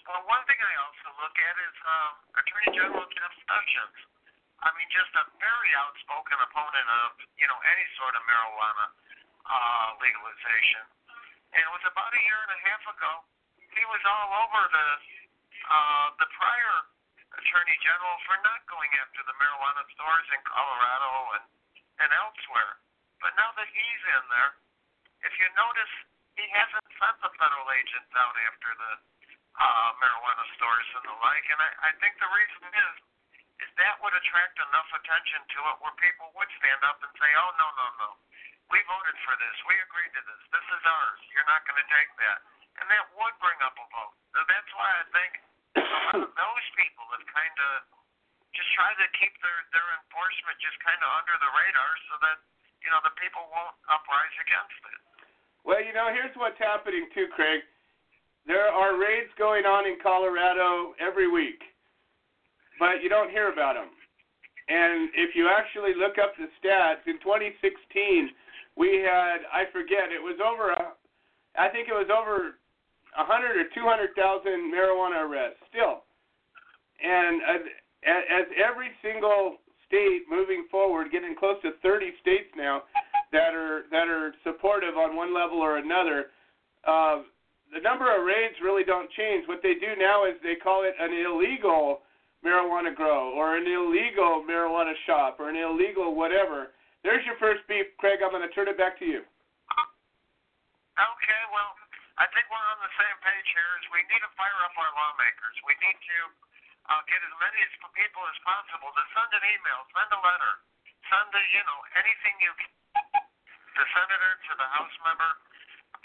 Well, 0.03 0.23
one 0.27 0.43
thing 0.49 0.59
I 0.59 0.73
also 0.83 1.07
look 1.23 1.35
at 1.39 1.55
is 1.55 1.75
um, 1.87 2.13
Attorney 2.35 2.69
General 2.75 3.07
Jeff 3.07 3.33
Sessions. 3.47 3.97
I 4.59 4.73
mean, 4.75 4.89
just 4.91 5.13
a 5.15 5.23
very 5.39 5.71
outspoken 5.79 6.35
opponent 6.43 6.87
of 7.05 7.09
you 7.37 7.47
know 7.47 7.59
any 7.69 7.85
sort 8.01 8.17
of 8.17 8.21
marijuana 8.25 8.85
uh, 9.45 9.87
legalization. 10.01 10.83
And 11.53 11.61
it 11.61 11.71
was 11.71 11.85
about 11.85 12.09
a 12.11 12.21
year 12.25 12.39
and 12.49 12.51
a 12.57 12.59
half 12.65 12.83
ago. 12.97 13.13
He 13.77 13.83
was 13.87 14.01
all 14.09 14.29
over 14.41 14.61
the 14.73 14.87
uh, 15.69 16.07
the 16.17 16.27
prior 16.33 16.75
Attorney 17.39 17.77
General 17.81 18.15
for 18.29 18.37
not 18.45 18.61
going 18.69 18.91
after 19.01 19.21
the 19.25 19.35
marijuana 19.37 19.83
stores 19.93 20.27
in 20.33 20.41
Colorado 20.45 21.11
and 21.39 21.45
and 22.01 22.09
elsewhere. 22.09 22.81
But 23.21 23.37
now 23.37 23.53
that 23.55 23.69
he's 23.69 24.03
in 24.17 24.23
there, 24.33 24.51
if 25.23 25.33
you 25.37 25.47
notice 25.55 25.93
he 26.37 26.45
hasn't 26.49 26.87
sent 26.97 27.17
the 27.21 27.31
federal 27.37 27.67
agents 27.77 28.11
out 28.17 28.33
after 28.49 28.69
the 28.73 28.93
uh, 29.53 29.89
marijuana 30.01 30.45
stores 30.57 30.87
and 30.97 31.05
the 31.05 31.17
like. 31.21 31.45
And 31.49 31.59
I, 31.61 31.69
I 31.89 31.91
think 32.01 32.17
the 32.17 32.29
reason 32.29 32.63
is 32.73 32.95
is 33.61 33.69
that 33.79 34.01
would 34.01 34.17
attract 34.17 34.57
enough 34.59 34.89
attention 34.97 35.39
to 35.45 35.59
it 35.71 35.75
where 35.79 35.95
people 36.01 36.33
would 36.33 36.49
stand 36.57 36.81
up 36.89 36.97
and 37.05 37.13
say, 37.21 37.29
"Oh 37.37 37.51
no, 37.61 37.67
no, 37.77 37.87
no, 38.01 38.09
we 38.73 38.81
voted 38.89 39.17
for 39.23 39.37
this. 39.37 39.55
We 39.69 39.77
agreed 39.77 40.13
to 40.17 40.23
this. 40.25 40.41
This 40.49 40.67
is 40.73 40.83
ours. 40.83 41.21
You're 41.31 41.47
not 41.47 41.61
going 41.69 41.79
to 41.79 41.89
take 41.93 42.11
that." 42.17 42.39
And 42.81 42.89
that 42.89 43.05
would 43.13 43.35
bring 43.37 43.59
up 43.61 43.77
a 43.77 43.85
vote. 43.93 44.17
So 44.33 44.41
that's 44.49 44.71
why 44.73 44.89
I 44.89 45.05
think 45.13 45.31
those 46.13 46.67
people 46.77 47.05
have 47.13 47.25
kind 47.29 47.57
of 47.57 47.71
just 48.53 48.69
tried 48.77 48.97
to 49.01 49.07
keep 49.17 49.33
their 49.41 49.59
their 49.73 49.89
enforcement 49.97 50.55
just 50.61 50.77
kind 50.85 50.99
of 51.01 51.09
under 51.17 51.35
the 51.41 51.51
radar 51.57 51.91
so 52.09 52.13
that 52.21 52.37
you 52.85 52.89
know 52.93 53.01
the 53.01 53.13
people 53.17 53.41
won't 53.49 53.75
uprise 53.89 54.35
against 54.41 54.81
it. 54.93 54.99
Well, 55.65 55.81
you 55.81 55.95
know, 55.95 56.11
here's 56.11 56.33
what's 56.35 56.59
happening 56.59 57.07
too, 57.15 57.31
Craig. 57.33 57.63
There 58.45 58.67
are 58.67 58.99
raids 58.99 59.31
going 59.39 59.63
on 59.63 59.87
in 59.87 59.95
Colorado 60.03 60.91
every 60.99 61.31
week, 61.31 61.63
but 62.75 62.99
you 62.99 63.07
don't 63.07 63.31
hear 63.31 63.47
about 63.47 63.79
them. 63.79 63.87
And 64.67 65.11
if 65.15 65.35
you 65.35 65.51
actually 65.51 65.95
look 65.95 66.19
up 66.19 66.35
the 66.35 66.47
stats, 66.59 67.03
in 67.07 67.19
2016, 67.19 68.31
we 68.75 69.03
had, 69.03 69.43
I 69.51 69.67
forget, 69.71 70.11
it 70.11 70.23
was 70.23 70.39
over, 70.39 70.71
a, 70.71 70.95
I 71.59 71.67
think 71.69 71.87
it 71.87 71.95
was 71.95 72.07
over 72.07 72.59
100 73.15 73.57
or 73.57 73.67
200,000 73.73 74.73
marijuana 74.73 75.25
arrests 75.25 75.61
still. 75.69 76.03
And 77.03 77.41
as, 77.43 77.61
as 78.05 78.45
every 78.57 78.89
single 79.01 79.57
state 79.87 80.25
moving 80.29 80.65
forward, 80.71 81.11
getting 81.11 81.35
close 81.35 81.61
to 81.61 81.77
30 81.81 82.13
states 82.21 82.49
now, 82.55 82.83
that 83.33 83.57
are 83.57 83.89
that 83.89 84.07
are 84.07 84.31
supportive 84.45 84.95
on 84.95 85.17
one 85.17 85.33
level 85.33 85.57
or 85.57 85.81
another. 85.81 86.29
Uh, 86.85 87.25
the 87.73 87.81
number 87.81 88.05
of 88.05 88.21
raids 88.21 88.53
really 88.61 88.85
don't 88.85 89.09
change. 89.17 89.49
What 89.49 89.65
they 89.65 89.73
do 89.73 89.97
now 89.97 90.29
is 90.29 90.37
they 90.45 90.55
call 90.61 90.85
it 90.85 90.93
an 91.01 91.09
illegal 91.09 92.05
marijuana 92.45 92.93
grow 92.93 93.33
or 93.33 93.57
an 93.57 93.65
illegal 93.65 94.45
marijuana 94.45 94.93
shop 95.09 95.41
or 95.41 95.49
an 95.49 95.57
illegal 95.57 96.13
whatever. 96.13 96.77
There's 97.01 97.25
your 97.25 97.35
first 97.41 97.65
beef, 97.67 97.89
Craig. 97.97 98.21
I'm 98.23 98.29
going 98.29 98.45
to 98.45 98.53
turn 98.53 98.69
it 98.69 98.77
back 98.77 99.01
to 99.01 99.05
you. 99.05 99.25
Okay, 100.93 101.41
well, 101.49 101.73
I 102.23 102.31
think 102.31 102.47
we're 102.47 102.67
on 102.71 102.79
the 102.79 102.93
same 102.95 103.17
page 103.19 103.47
here. 103.51 103.71
Is 103.83 103.85
we 103.91 103.99
need 104.07 104.23
to 104.23 104.31
fire 104.39 104.59
up 104.63 104.71
our 104.79 104.91
lawmakers. 104.95 105.55
We 105.67 105.75
need 105.83 105.99
to 105.99 106.19
uh, 106.87 107.01
get 107.11 107.19
as 107.19 107.35
many 107.35 107.59
people 107.99 108.23
as 108.31 108.37
possible 108.47 108.95
to 108.95 109.03
send 109.11 109.31
an 109.35 109.43
email, 109.43 109.79
send 109.91 110.07
a 110.07 110.21
letter, 110.23 110.53
send 111.11 111.29
a, 111.35 111.41
you 111.51 111.63
know 111.67 111.79
anything 111.99 112.35
you 112.39 112.53
can 112.55 112.71
the 113.73 113.85
senator 113.89 114.33
to 114.37 114.53
the 114.53 114.67
House 114.69 114.95
member, 115.01 115.31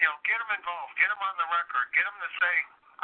you 0.00 0.08
know, 0.08 0.16
get 0.24 0.40
them 0.40 0.50
involved, 0.56 0.92
get 0.96 1.08
them 1.12 1.20
on 1.20 1.34
the 1.36 1.48
record, 1.52 1.84
get 1.92 2.04
them 2.08 2.16
to 2.16 2.30
say, 2.40 2.54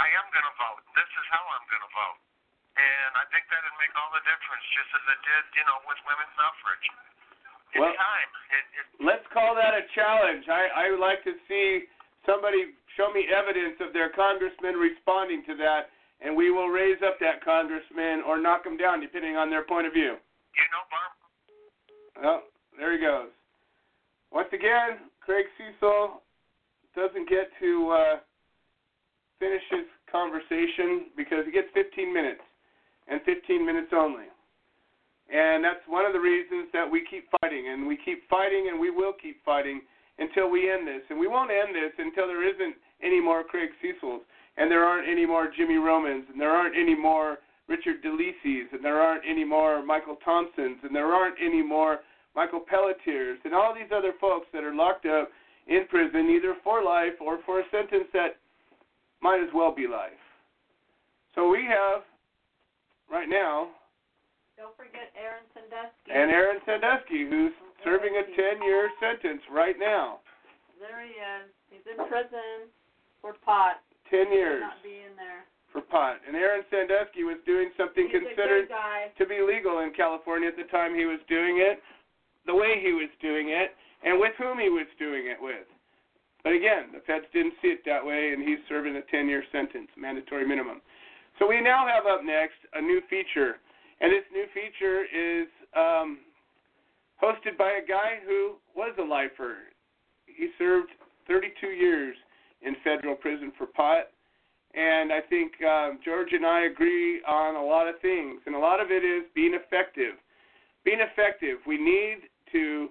I 0.00 0.08
am 0.08 0.26
going 0.32 0.48
to 0.48 0.56
vote. 0.56 0.80
This 0.96 1.10
is 1.20 1.26
how 1.28 1.44
I'm 1.52 1.66
going 1.68 1.84
to 1.84 1.92
vote. 1.92 2.18
And 2.74 3.12
I 3.14 3.24
think 3.30 3.44
that 3.52 3.60
would 3.60 3.78
make 3.78 3.94
all 3.94 4.10
the 4.10 4.24
difference, 4.24 4.64
just 4.74 4.90
as 4.98 5.04
it 5.04 5.20
did, 5.22 5.44
you 5.60 5.64
know, 5.68 5.78
with 5.86 6.00
women's 6.08 6.34
suffrage. 6.34 6.86
It's 7.76 7.82
well, 7.82 7.94
time. 7.94 8.30
It, 8.50 8.64
it, 8.82 8.86
let's 9.04 9.26
call 9.30 9.54
that 9.54 9.76
a 9.78 9.84
challenge. 9.94 10.48
I, 10.48 10.70
I 10.74 10.84
would 10.90 11.02
like 11.02 11.22
to 11.28 11.34
see 11.46 11.86
somebody 12.26 12.76
show 12.96 13.12
me 13.12 13.26
evidence 13.28 13.76
of 13.80 13.92
their 13.92 14.10
congressman 14.10 14.74
responding 14.74 15.42
to 15.46 15.56
that 15.56 15.94
and 16.24 16.36
we 16.36 16.50
will 16.50 16.68
raise 16.68 16.98
up 17.06 17.18
that 17.20 17.44
congressman 17.44 18.22
or 18.26 18.40
knock 18.40 18.64
him 18.64 18.76
down, 18.76 19.00
depending 19.00 19.36
on 19.36 19.50
their 19.50 19.62
point 19.62 19.86
of 19.86 19.92
view. 19.92 20.16
You 20.16 20.66
know, 20.72 20.82
Barb. 20.88 21.12
Well, 22.22 22.42
there 22.78 22.92
he 22.92 23.00
goes. 23.00 23.28
Once 24.32 24.48
again, 24.52 25.10
Craig 25.20 25.46
Cesal 25.58 26.22
doesn't 26.96 27.28
get 27.28 27.50
to 27.60 27.90
uh, 27.90 28.16
finish 29.38 29.62
his 29.70 29.86
conversation 30.10 31.12
because 31.16 31.44
he 31.44 31.52
gets 31.52 31.68
15 31.74 32.12
minutes 32.12 32.40
and 33.08 33.20
15 33.26 33.66
minutes 33.66 33.92
only. 33.92 34.30
And 35.32 35.64
that's 35.64 35.82
one 35.88 36.06
of 36.06 36.12
the 36.12 36.20
reasons 36.20 36.68
that 36.72 36.88
we 36.88 37.04
keep 37.08 37.28
fighting, 37.40 37.68
and 37.68 37.86
we 37.86 37.96
keep 37.96 38.28
fighting, 38.28 38.68
and 38.70 38.78
we 38.78 38.90
will 38.90 39.12
keep 39.20 39.44
fighting 39.44 39.82
until 40.18 40.50
we 40.50 40.70
end 40.70 40.86
this. 40.86 41.02
And 41.10 41.18
we 41.18 41.26
won't 41.28 41.50
end 41.50 41.74
this 41.74 41.92
until 41.98 42.26
there 42.26 42.46
isn't 42.46 42.76
any 43.02 43.20
more 43.20 43.42
Craig 43.44 43.70
Cesals, 43.82 44.22
and 44.56 44.70
there 44.70 44.84
aren't 44.84 45.08
any 45.08 45.26
more 45.26 45.50
Jimmy 45.56 45.76
Romans, 45.76 46.24
and 46.30 46.40
there 46.40 46.50
aren't 46.52 46.76
any 46.76 46.94
more 46.94 47.38
Richard 47.68 48.02
DeLisis, 48.04 48.72
and 48.72 48.84
there 48.84 49.00
aren't 49.00 49.24
any 49.28 49.44
more 49.44 49.84
Michael 49.84 50.16
Thompsons, 50.24 50.78
and 50.82 50.94
there 50.94 51.12
aren't 51.12 51.36
any 51.42 51.62
more 51.62 52.00
Michael 52.36 52.60
Pelletiers, 52.60 53.38
and 53.44 53.54
all 53.54 53.74
these 53.74 53.90
other 53.94 54.12
folks 54.20 54.46
that 54.52 54.64
are 54.64 54.74
locked 54.74 55.06
up 55.06 55.30
in 55.66 55.86
prison 55.88 56.28
either 56.30 56.54
for 56.62 56.82
life 56.84 57.14
or 57.20 57.38
for 57.46 57.60
a 57.60 57.64
sentence 57.70 58.04
that 58.12 58.36
might 59.22 59.40
as 59.40 59.48
well 59.54 59.74
be 59.74 59.86
life. 59.86 60.12
So 61.34 61.48
we 61.48 61.64
have, 61.64 62.02
right 63.10 63.28
now, 63.28 63.68
Don't 64.58 64.76
forget 64.76 65.10
Aaron 65.18 65.42
Sandusky. 65.54 66.12
and 66.12 66.30
Aaron 66.30 66.60
Sandusky, 66.66 67.26
who's 67.28 67.52
serving 67.84 68.16
a 68.16 68.24
10 68.24 68.62
year 68.64 68.90
sentence 69.00 69.42
right 69.52 69.76
now. 69.78 70.20
There 70.80 71.00
he 71.04 71.14
is. 71.14 71.46
He's 71.70 71.86
in 71.86 71.96
prison 72.08 72.68
for 73.20 73.34
pot. 73.44 73.80
10 74.10 74.26
Should 74.28 74.32
years 74.34 74.60
Not 74.60 74.82
be 74.82 75.00
in 75.04 75.16
there. 75.16 75.44
for 75.72 75.80
pot. 75.80 76.20
And 76.26 76.36
Aaron 76.36 76.64
Sandusky 76.70 77.24
was 77.24 77.38
doing 77.46 77.70
something 77.76 78.08
He's 78.10 78.20
considered 78.20 78.68
a 78.68 78.68
good 78.68 78.76
guy. 78.76 79.08
to 79.16 79.24
be 79.26 79.40
legal 79.40 79.80
in 79.80 79.92
California 79.96 80.48
at 80.48 80.56
the 80.56 80.68
time 80.68 80.94
he 80.94 81.04
was 81.06 81.20
doing 81.28 81.58
it, 81.64 81.80
the 82.46 82.54
way 82.54 82.80
he 82.84 82.92
was 82.92 83.08
doing 83.22 83.48
it, 83.48 83.72
and 84.04 84.20
with 84.20 84.32
whom 84.36 84.58
he 84.60 84.68
was 84.68 84.86
doing 84.98 85.26
it 85.32 85.40
with. 85.40 85.64
But 86.44 86.52
again, 86.52 86.92
the 86.92 87.00
feds 87.08 87.24
didn't 87.32 87.54
see 87.64 87.68
it 87.72 87.80
that 87.88 88.04
way, 88.04 88.36
and 88.36 88.44
he's 88.44 88.60
serving 88.68 88.94
a 88.96 89.02
10 89.08 89.28
year 89.28 89.42
sentence, 89.50 89.88
mandatory 89.96 90.46
minimum. 90.46 90.82
So 91.40 91.48
we 91.48 91.60
now 91.64 91.88
have 91.88 92.04
up 92.04 92.20
next 92.22 92.60
a 92.76 92.82
new 92.84 93.00
feature, 93.08 93.56
and 94.04 94.12
this 94.12 94.28
new 94.30 94.44
feature 94.52 95.08
is 95.08 95.48
um, 95.74 96.18
hosted 97.22 97.56
by 97.58 97.78
a 97.82 97.86
guy 97.86 98.18
who 98.26 98.56
was 98.74 98.94
a 98.98 99.02
lifer. 99.02 99.56
He 100.26 100.48
served 100.58 100.90
32 101.28 101.68
years 101.68 102.16
in 102.62 102.74
federal 102.82 103.14
prison 103.14 103.52
for 103.56 103.66
pot, 103.66 104.08
and 104.74 105.12
I 105.12 105.20
think 105.20 105.52
um, 105.62 105.98
George 106.04 106.32
and 106.32 106.44
I 106.44 106.64
agree 106.64 107.22
on 107.26 107.54
a 107.56 107.64
lot 107.64 107.88
of 107.88 108.00
things, 108.00 108.40
and 108.46 108.54
a 108.54 108.58
lot 108.58 108.80
of 108.80 108.90
it 108.90 109.04
is 109.04 109.24
being 109.34 109.54
effective. 109.54 110.14
Being 110.84 111.00
effective, 111.00 111.58
we 111.66 111.78
need 111.78 112.28
to 112.52 112.88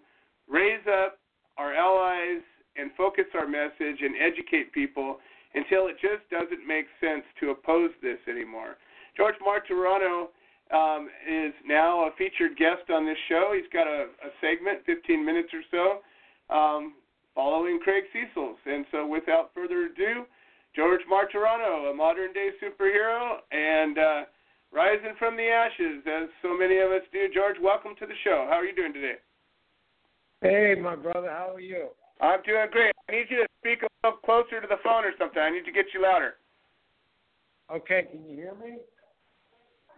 raise 0.47 0.81
up 0.87 1.19
our 1.57 1.73
allies 1.73 2.41
and 2.75 2.91
focus 2.97 3.25
our 3.35 3.47
message 3.47 4.01
and 4.01 4.15
educate 4.19 4.71
people 4.71 5.17
until 5.53 5.87
it 5.87 5.95
just 6.01 6.27
doesn't 6.31 6.65
make 6.65 6.85
sense 6.99 7.23
to 7.39 7.51
oppose 7.51 7.91
this 8.01 8.17
anymore. 8.27 8.77
George 9.15 9.35
Martorano 9.45 10.29
um, 10.73 11.07
is 11.29 11.53
now 11.65 12.07
a 12.07 12.11
featured 12.17 12.57
guest 12.57 12.89
on 12.89 13.05
this 13.05 13.17
show. 13.29 13.53
He's 13.55 13.69
got 13.71 13.87
a, 13.87 14.09
a 14.25 14.29
segment, 14.41 14.79
15 14.85 15.23
minutes 15.23 15.49
or 15.53 15.61
so, 15.69 16.55
um, 16.55 16.95
following 17.35 17.79
Craig 17.79 18.03
Cesal's. 18.11 18.57
And 18.65 18.85
so, 18.91 19.05
without 19.05 19.51
further 19.53 19.85
ado, 19.85 20.25
George 20.75 21.01
Martorano, 21.09 21.91
a 21.91 21.93
modern 21.93 22.33
day 22.33 22.49
superhero 22.57 23.37
and 23.51 23.97
uh, 23.97 24.21
rising 24.71 25.13
from 25.19 25.37
the 25.37 25.47
ashes, 25.47 26.01
as 26.07 26.29
so 26.41 26.57
many 26.57 26.79
of 26.79 26.89
us 26.89 27.05
do. 27.11 27.29
George, 27.33 27.57
welcome 27.61 27.93
to 27.99 28.07
the 28.07 28.17
show. 28.23 28.47
How 28.49 28.57
are 28.57 28.65
you 28.65 28.75
doing 28.75 28.93
today? 28.93 29.21
Hey, 30.41 30.75
my 30.81 30.95
brother, 30.95 31.29
how 31.29 31.53
are 31.53 31.61
you? 31.61 31.89
I'm 32.19 32.41
doing 32.43 32.65
great. 32.71 32.93
I 33.07 33.11
need 33.11 33.27
you 33.29 33.37
to 33.37 33.47
speak 33.61 33.83
a 33.83 33.87
little 34.03 34.19
closer 34.25 34.59
to 34.59 34.67
the 34.67 34.81
phone 34.83 35.05
or 35.05 35.13
something. 35.19 35.41
I 35.41 35.51
need 35.51 35.65
to 35.65 35.71
get 35.71 35.85
you 35.93 36.01
louder. 36.01 36.35
Okay, 37.71 38.07
can 38.11 38.25
you 38.25 38.35
hear 38.35 38.53
me? 38.55 38.79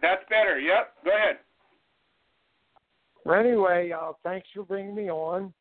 That's 0.02 0.22
better. 0.28 0.58
Yep. 0.58 0.92
Go 1.04 1.10
ahead. 1.10 1.36
Well, 3.24 3.40
anyway, 3.40 3.90
uh, 3.90 4.12
thanks 4.22 4.46
for 4.54 4.62
bringing 4.62 4.94
me 4.94 5.10
on. 5.10 5.52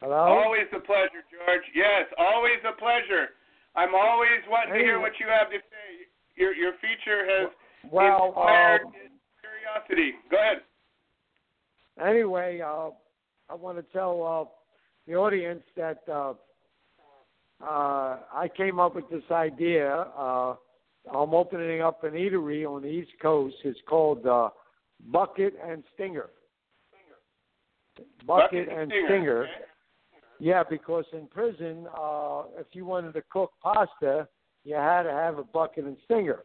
Hello? 0.00 0.16
Always 0.16 0.66
a 0.74 0.80
pleasure, 0.80 1.24
George. 1.30 1.62
Yes, 1.74 2.04
always 2.18 2.58
a 2.68 2.78
pleasure. 2.78 3.28
I'm 3.76 3.94
always 3.94 4.40
wanting 4.48 4.74
to 4.74 4.78
hear 4.80 5.00
what 5.00 5.12
you 5.18 5.26
have 5.28 5.50
to 5.50 5.56
say. 5.56 6.06
Your 6.36 6.54
your 6.54 6.72
feature 6.74 7.24
has 7.26 7.50
Well, 7.90 8.26
inspired 8.28 8.82
um, 8.82 8.92
curiosity. 9.40 10.14
Go 10.30 10.36
ahead. 10.36 10.62
Anyway, 12.06 12.60
uh, 12.60 12.90
I 13.48 13.54
want 13.54 13.78
to 13.78 13.84
tell 13.92 14.22
uh, 14.22 14.44
the 15.06 15.16
audience 15.16 15.62
that 15.76 16.02
uh, 16.08 16.34
uh, 17.62 18.18
I 18.32 18.50
came 18.56 18.78
up 18.78 18.94
with 18.94 19.08
this 19.10 19.22
idea. 19.30 20.06
I'm 21.12 21.34
opening 21.34 21.82
up 21.82 22.04
an 22.04 22.12
eatery 22.12 22.66
on 22.66 22.82
the 22.82 22.88
East 22.88 23.12
Coast. 23.20 23.56
It's 23.64 23.78
called 23.86 24.26
uh, 24.26 24.50
Bucket 25.12 25.54
and 25.66 25.82
Stinger. 25.94 26.30
Bucket, 28.26 28.68
and 28.68 28.92
Stinger. 29.06 29.42
okay? 29.44 29.50
Yeah, 30.40 30.62
because 30.68 31.04
in 31.12 31.26
prison, 31.26 31.86
uh, 31.96 32.42
if 32.58 32.66
you 32.72 32.84
wanted 32.84 33.14
to 33.14 33.22
cook 33.30 33.52
pasta, 33.62 34.28
you 34.64 34.74
had 34.74 35.04
to 35.04 35.10
have 35.10 35.38
a 35.38 35.44
bucket 35.44 35.84
and 35.84 35.96
stinger. 36.04 36.40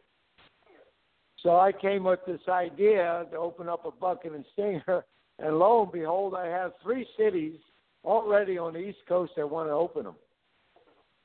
So 1.42 1.58
I 1.58 1.72
came 1.72 2.04
with 2.04 2.20
this 2.26 2.40
idea 2.48 3.26
to 3.30 3.36
open 3.38 3.68
up 3.68 3.86
a 3.86 3.90
bucket 3.90 4.32
and 4.32 4.44
stinger, 4.52 5.04
and 5.38 5.58
lo 5.58 5.82
and 5.82 5.92
behold, 5.92 6.34
I 6.34 6.46
have 6.46 6.72
three 6.82 7.06
cities 7.18 7.56
already 8.04 8.58
on 8.58 8.74
the 8.74 8.80
East 8.80 8.98
Coast 9.08 9.32
that 9.36 9.48
want 9.48 9.68
to 9.68 9.72
open 9.72 10.04
them. 10.04 10.16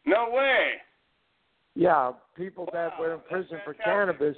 No 0.05 0.29
way. 0.31 0.73
Yeah, 1.75 2.13
people 2.37 2.69
that 2.71 2.97
were 2.97 3.13
in 3.13 3.19
prison 3.29 3.59
for 3.65 3.73
cannabis 3.73 4.37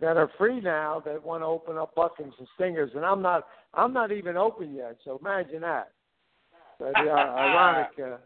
that 0.00 0.16
are 0.16 0.30
free 0.38 0.60
now 0.60 1.02
that 1.04 1.22
want 1.24 1.42
to 1.42 1.46
open 1.46 1.76
up 1.76 1.94
buckets 1.94 2.32
and 2.38 2.48
stingers, 2.54 2.92
and 2.94 3.04
I'm 3.04 3.20
not. 3.22 3.46
I'm 3.74 3.92
not 3.92 4.12
even 4.12 4.36
open 4.36 4.74
yet. 4.74 4.96
So 5.04 5.18
imagine 5.20 5.60
that. 5.62 5.90
But 6.78 6.94
uh, 6.96 7.00
ironic. 7.10 7.88
Uh, 7.98 8.16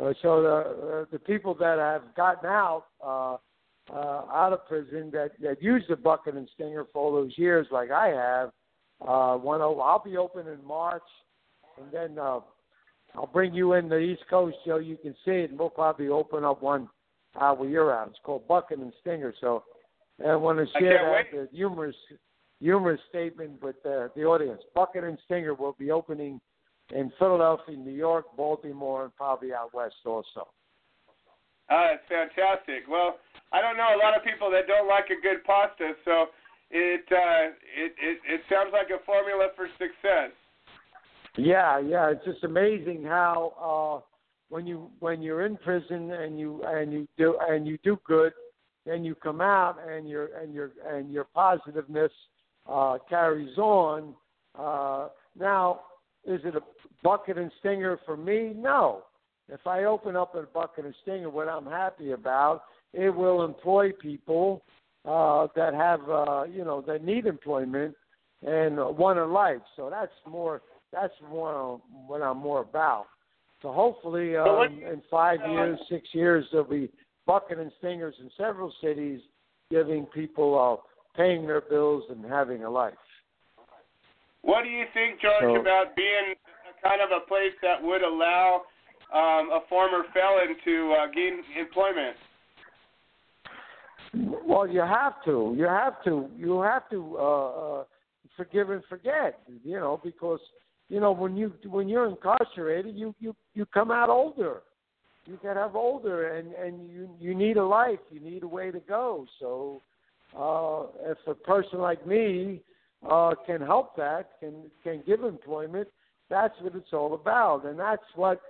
uh, 0.00 0.12
so 0.22 0.42
the 0.42 0.98
uh, 1.00 1.04
the 1.10 1.18
people 1.18 1.54
that 1.54 1.78
have 1.78 2.14
gotten 2.14 2.48
out 2.48 2.84
uh, 3.04 3.36
uh, 3.92 4.24
out 4.32 4.52
of 4.52 4.66
prison 4.66 5.10
that 5.12 5.30
that 5.40 5.62
used 5.62 5.88
the 5.88 5.96
bucket 5.96 6.34
and 6.34 6.48
stinger 6.54 6.84
for 6.92 7.02
all 7.02 7.12
those 7.12 7.32
years, 7.36 7.66
like 7.70 7.90
I 7.90 8.08
have, 8.08 8.50
uh, 9.06 9.36
one 9.36 9.62
o- 9.62 9.80
I'll 9.80 10.02
be 10.02 10.16
open 10.16 10.46
in 10.48 10.64
March, 10.64 11.02
and 11.80 11.90
then 11.90 12.18
uh, 12.18 12.40
I'll 13.14 13.30
bring 13.32 13.54
you 13.54 13.72
in 13.72 13.88
the 13.88 13.98
East 13.98 14.22
Coast 14.28 14.56
so 14.66 14.76
you 14.76 14.96
can 14.96 15.14
see 15.24 15.32
it, 15.32 15.50
and 15.50 15.58
we'll 15.58 15.70
probably 15.70 16.08
open 16.08 16.44
up 16.44 16.62
one 16.62 16.88
out 17.38 17.58
where 17.58 17.68
you're 17.68 17.92
at. 17.94 18.08
It's 18.08 18.18
called 18.24 18.46
Bucket 18.48 18.78
and 18.78 18.92
Stinger. 19.00 19.34
So 19.40 19.64
I 20.26 20.34
want 20.36 20.58
to 20.58 20.66
share 20.78 21.24
that 21.32 21.36
the 21.36 21.48
humorous 21.56 21.96
humorous 22.60 23.00
statement 23.08 23.62
with 23.62 23.76
uh, 23.86 24.08
the 24.14 24.24
audience. 24.24 24.60
Bucket 24.74 25.04
and 25.04 25.18
Stinger 25.24 25.54
will 25.54 25.76
be 25.78 25.90
opening 25.90 26.40
in 26.94 27.12
Philadelphia, 27.18 27.76
New 27.76 27.92
York, 27.92 28.26
Baltimore, 28.36 29.04
and 29.04 29.16
probably 29.16 29.52
out 29.54 29.72
west 29.72 29.94
also. 30.04 30.48
Ah, 31.70 31.90
that's 31.90 32.02
fantastic. 32.08 32.84
Well, 32.88 33.16
I 33.52 33.60
don't 33.60 33.76
know 33.76 33.94
a 33.94 34.00
lot 34.02 34.16
of 34.16 34.24
people 34.24 34.50
that 34.50 34.66
don't 34.66 34.88
like 34.88 35.06
a 35.06 35.20
good 35.22 35.44
pasta, 35.44 35.92
so 36.04 36.26
it 36.70 37.04
uh, 37.10 37.54
it, 37.76 37.94
it 38.02 38.18
it 38.28 38.40
sounds 38.50 38.70
like 38.72 38.88
a 38.90 39.02
formula 39.04 39.48
for 39.56 39.68
success. 39.78 40.32
Yeah, 41.36 41.78
yeah, 41.78 42.10
it's 42.10 42.24
just 42.24 42.44
amazing 42.44 43.04
how 43.04 44.02
uh 44.02 44.09
when 44.50 44.66
you 44.66 44.90
when 44.98 45.22
you're 45.22 45.46
in 45.46 45.56
prison 45.56 46.12
and 46.12 46.38
you 46.38 46.62
and 46.66 46.92
you 46.92 47.08
do 47.16 47.38
and 47.48 47.66
you 47.66 47.78
do 47.82 47.98
good, 48.04 48.32
then 48.84 49.04
you 49.04 49.14
come 49.14 49.40
out 49.40 49.76
and 49.88 50.08
your 50.08 50.28
and 50.36 50.52
your 50.52 50.72
and 50.86 51.10
your 51.10 51.24
positiveness 51.24 52.12
uh 52.68 52.98
carries 53.08 53.56
on. 53.56 54.14
Uh 54.58 55.08
now 55.38 55.80
is 56.26 56.40
it 56.44 56.54
a 56.54 56.60
bucket 57.02 57.38
and 57.38 57.50
stinger 57.60 57.98
for 58.04 58.16
me? 58.16 58.52
No. 58.54 59.04
If 59.48 59.66
I 59.66 59.84
open 59.84 60.14
up 60.16 60.34
a 60.34 60.42
bucket 60.42 60.84
and 60.84 60.94
stinger, 61.02 61.30
what 61.30 61.48
I'm 61.48 61.66
happy 61.66 62.12
about, 62.12 62.64
it 62.92 63.10
will 63.10 63.44
employ 63.44 63.92
people 63.92 64.62
uh 65.04 65.46
that 65.54 65.74
have 65.74 66.00
uh 66.10 66.44
you 66.44 66.64
know 66.64 66.82
that 66.88 67.04
need 67.04 67.26
employment 67.26 67.94
and 68.42 68.76
want 68.76 69.18
a 69.18 69.24
life. 69.24 69.62
So 69.76 69.88
that's 69.90 70.12
more 70.28 70.60
that's 70.92 71.14
more 71.30 71.80
what 72.08 72.20
I'm 72.20 72.38
more 72.38 72.62
about. 72.62 73.06
So 73.62 73.72
hopefully, 73.72 74.36
um, 74.36 74.62
in 74.62 75.02
five 75.10 75.40
years, 75.48 75.78
six 75.88 76.08
years, 76.12 76.46
there'll 76.50 76.66
be 76.66 76.90
bucket 77.26 77.58
and 77.58 77.70
stingers 77.78 78.14
in 78.20 78.30
several 78.36 78.72
cities, 78.82 79.20
giving 79.70 80.06
people 80.06 80.58
uh, 80.58 81.16
paying 81.16 81.46
their 81.46 81.60
bills 81.60 82.04
and 82.10 82.24
having 82.24 82.64
a 82.64 82.70
life. 82.70 82.94
What 84.42 84.62
do 84.62 84.70
you 84.70 84.84
think, 84.94 85.20
George, 85.20 85.42
So- 85.42 85.60
about 85.60 85.94
being 85.94 86.34
kind 86.82 87.02
of 87.02 87.10
a 87.10 87.26
place 87.26 87.52
that 87.62 87.82
would 87.82 88.02
allow 88.02 88.62
um, 89.12 89.50
a 89.50 89.60
former 89.68 90.04
felon 90.14 90.56
to 90.64 90.94
uh, 90.98 91.06
gain 91.14 91.42
employment? 91.58 92.16
Well, 94.44 94.66
you 94.66 94.80
have 94.80 95.22
to. 95.26 95.54
You 95.56 95.66
have 95.66 96.02
to. 96.04 96.28
You 96.36 96.60
have 96.62 96.88
to 96.90 97.16
uh, 97.18 97.48
uh, 97.48 97.84
forgive 98.36 98.70
and 98.70 98.82
forget. 98.88 99.40
You 99.64 99.76
know, 99.76 100.00
because 100.02 100.40
you 100.90 100.98
know 100.98 101.12
when 101.12 101.36
you 101.36 101.52
when 101.64 101.88
you're 101.88 102.08
incarcerated, 102.08 102.96
you 102.96 103.14
you 103.20 103.34
you 103.54 103.64
come 103.66 103.90
out 103.90 104.10
older. 104.10 104.62
You 105.24 105.38
get 105.40 105.56
up 105.56 105.74
older, 105.76 106.36
and 106.36 106.52
and 106.54 106.90
you 106.90 107.08
you 107.20 107.34
need 107.34 107.56
a 107.56 107.64
life. 107.64 108.00
You 108.10 108.20
need 108.20 108.42
a 108.42 108.48
way 108.48 108.72
to 108.72 108.80
go. 108.80 109.24
So, 109.38 109.80
uh, 110.36 111.10
if 111.10 111.18
a 111.28 111.34
person 111.34 111.78
like 111.78 112.04
me 112.04 112.60
uh, 113.08 113.34
can 113.46 113.60
help 113.60 113.96
that, 113.96 114.30
can 114.40 114.64
can 114.82 115.04
give 115.06 115.22
employment, 115.22 115.86
that's 116.28 116.54
what 116.60 116.74
it's 116.74 116.92
all 116.92 117.14
about, 117.14 117.64
and 117.66 117.78
that's 117.78 118.02
what 118.16 118.40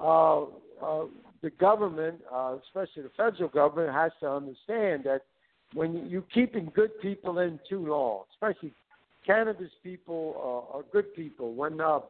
uh, 0.00 0.44
uh, 0.82 1.04
the 1.42 1.50
government, 1.60 2.18
uh, 2.32 2.56
especially 2.66 3.02
the 3.02 3.10
federal 3.14 3.50
government, 3.50 3.92
has 3.92 4.12
to 4.20 4.30
understand 4.30 5.04
that 5.04 5.20
when 5.74 6.06
you're 6.08 6.24
keeping 6.32 6.72
good 6.74 6.98
people 7.02 7.40
in 7.40 7.60
too 7.68 7.86
long, 7.86 8.22
especially 8.32 8.72
cannabis 9.24 9.70
people 9.82 10.34
uh, 10.72 10.76
are 10.76 10.84
good 10.92 11.14
people. 11.14 11.54
When 11.54 11.80
uh, 11.80 12.00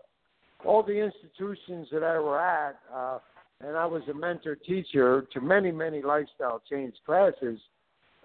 all 0.64 0.82
the 0.82 0.98
institutions 0.98 1.88
that 1.92 2.02
I 2.02 2.18
were 2.18 2.40
at, 2.40 2.78
uh, 2.92 3.18
and 3.60 3.76
I 3.76 3.86
was 3.86 4.02
a 4.10 4.14
mentor 4.14 4.56
teacher 4.56 5.26
to 5.32 5.40
many, 5.40 5.70
many 5.70 6.02
lifestyle 6.02 6.62
change 6.70 6.94
classes. 7.06 7.58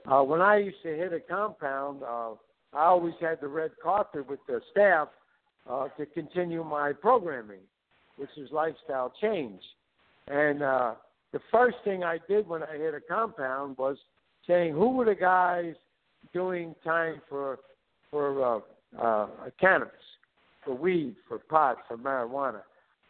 Uh, 0.09 0.21
when 0.21 0.41
I 0.41 0.57
used 0.57 0.81
to 0.83 0.89
hit 0.89 1.13
a 1.13 1.19
compound, 1.19 2.01
uh, 2.03 2.31
I 2.73 2.85
always 2.85 3.13
had 3.21 3.39
the 3.41 3.47
red 3.47 3.71
carpet 3.81 4.29
with 4.29 4.39
the 4.47 4.61
staff 4.71 5.09
uh, 5.69 5.87
to 5.97 6.05
continue 6.05 6.63
my 6.63 6.93
programming, 6.93 7.61
which 8.17 8.29
is 8.37 8.49
lifestyle 8.51 9.13
change. 9.21 9.61
And 10.27 10.63
uh, 10.63 10.93
the 11.31 11.39
first 11.51 11.77
thing 11.83 12.03
I 12.03 12.19
did 12.27 12.47
when 12.47 12.63
I 12.63 12.77
hit 12.77 12.93
a 12.93 13.01
compound 13.01 13.77
was 13.77 13.97
saying, 14.47 14.73
"Who 14.73 14.91
were 14.91 15.05
the 15.05 15.15
guys 15.15 15.75
doing 16.33 16.75
time 16.83 17.21
for 17.29 17.59
for 18.11 18.57
uh, 18.57 18.59
uh, 18.97 19.27
cannabis, 19.59 19.93
for 20.63 20.73
weed, 20.73 21.15
for 21.27 21.39
pot, 21.39 21.77
for 21.87 21.97
marijuana?" 21.97 22.61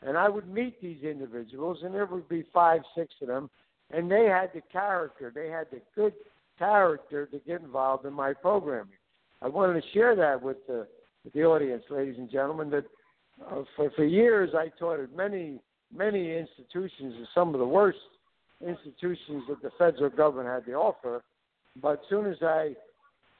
And 0.01 0.17
I 0.17 0.29
would 0.29 0.47
meet 0.47 0.81
these 0.81 1.03
individuals, 1.03 1.79
and 1.83 1.93
there 1.93 2.05
would 2.05 2.29
be 2.29 2.45
five, 2.53 2.81
six 2.95 3.13
of 3.21 3.27
them, 3.27 3.49
and 3.91 4.09
they 4.09 4.25
had 4.25 4.51
the 4.53 4.61
character, 4.71 5.31
they 5.33 5.49
had 5.49 5.67
the 5.71 5.81
good 5.95 6.13
character 6.57 7.25
to 7.25 7.39
get 7.39 7.61
involved 7.61 8.05
in 8.05 8.13
my 8.13 8.33
programming. 8.33 8.93
I 9.41 9.47
wanted 9.47 9.81
to 9.81 9.87
share 9.93 10.15
that 10.15 10.41
with 10.41 10.57
the, 10.67 10.87
with 11.23 11.33
the 11.33 11.43
audience, 11.43 11.83
ladies 11.89 12.15
and 12.17 12.29
gentlemen, 12.29 12.69
that 12.69 12.85
uh, 13.49 13.63
for, 13.75 13.89
for 13.91 14.03
years 14.03 14.51
I 14.53 14.69
taught 14.77 14.99
at 14.99 15.15
many, 15.15 15.59
many 15.93 16.37
institutions, 16.37 17.15
some 17.33 17.53
of 17.53 17.59
the 17.59 17.65
worst 17.65 17.97
institutions 18.65 19.43
that 19.47 19.61
the 19.61 19.71
federal 19.77 20.09
government 20.09 20.49
had 20.49 20.65
to 20.65 20.73
offer. 20.73 21.23
But 21.81 21.93
as 21.93 21.99
soon 22.09 22.25
as 22.25 22.37
I 22.41 22.75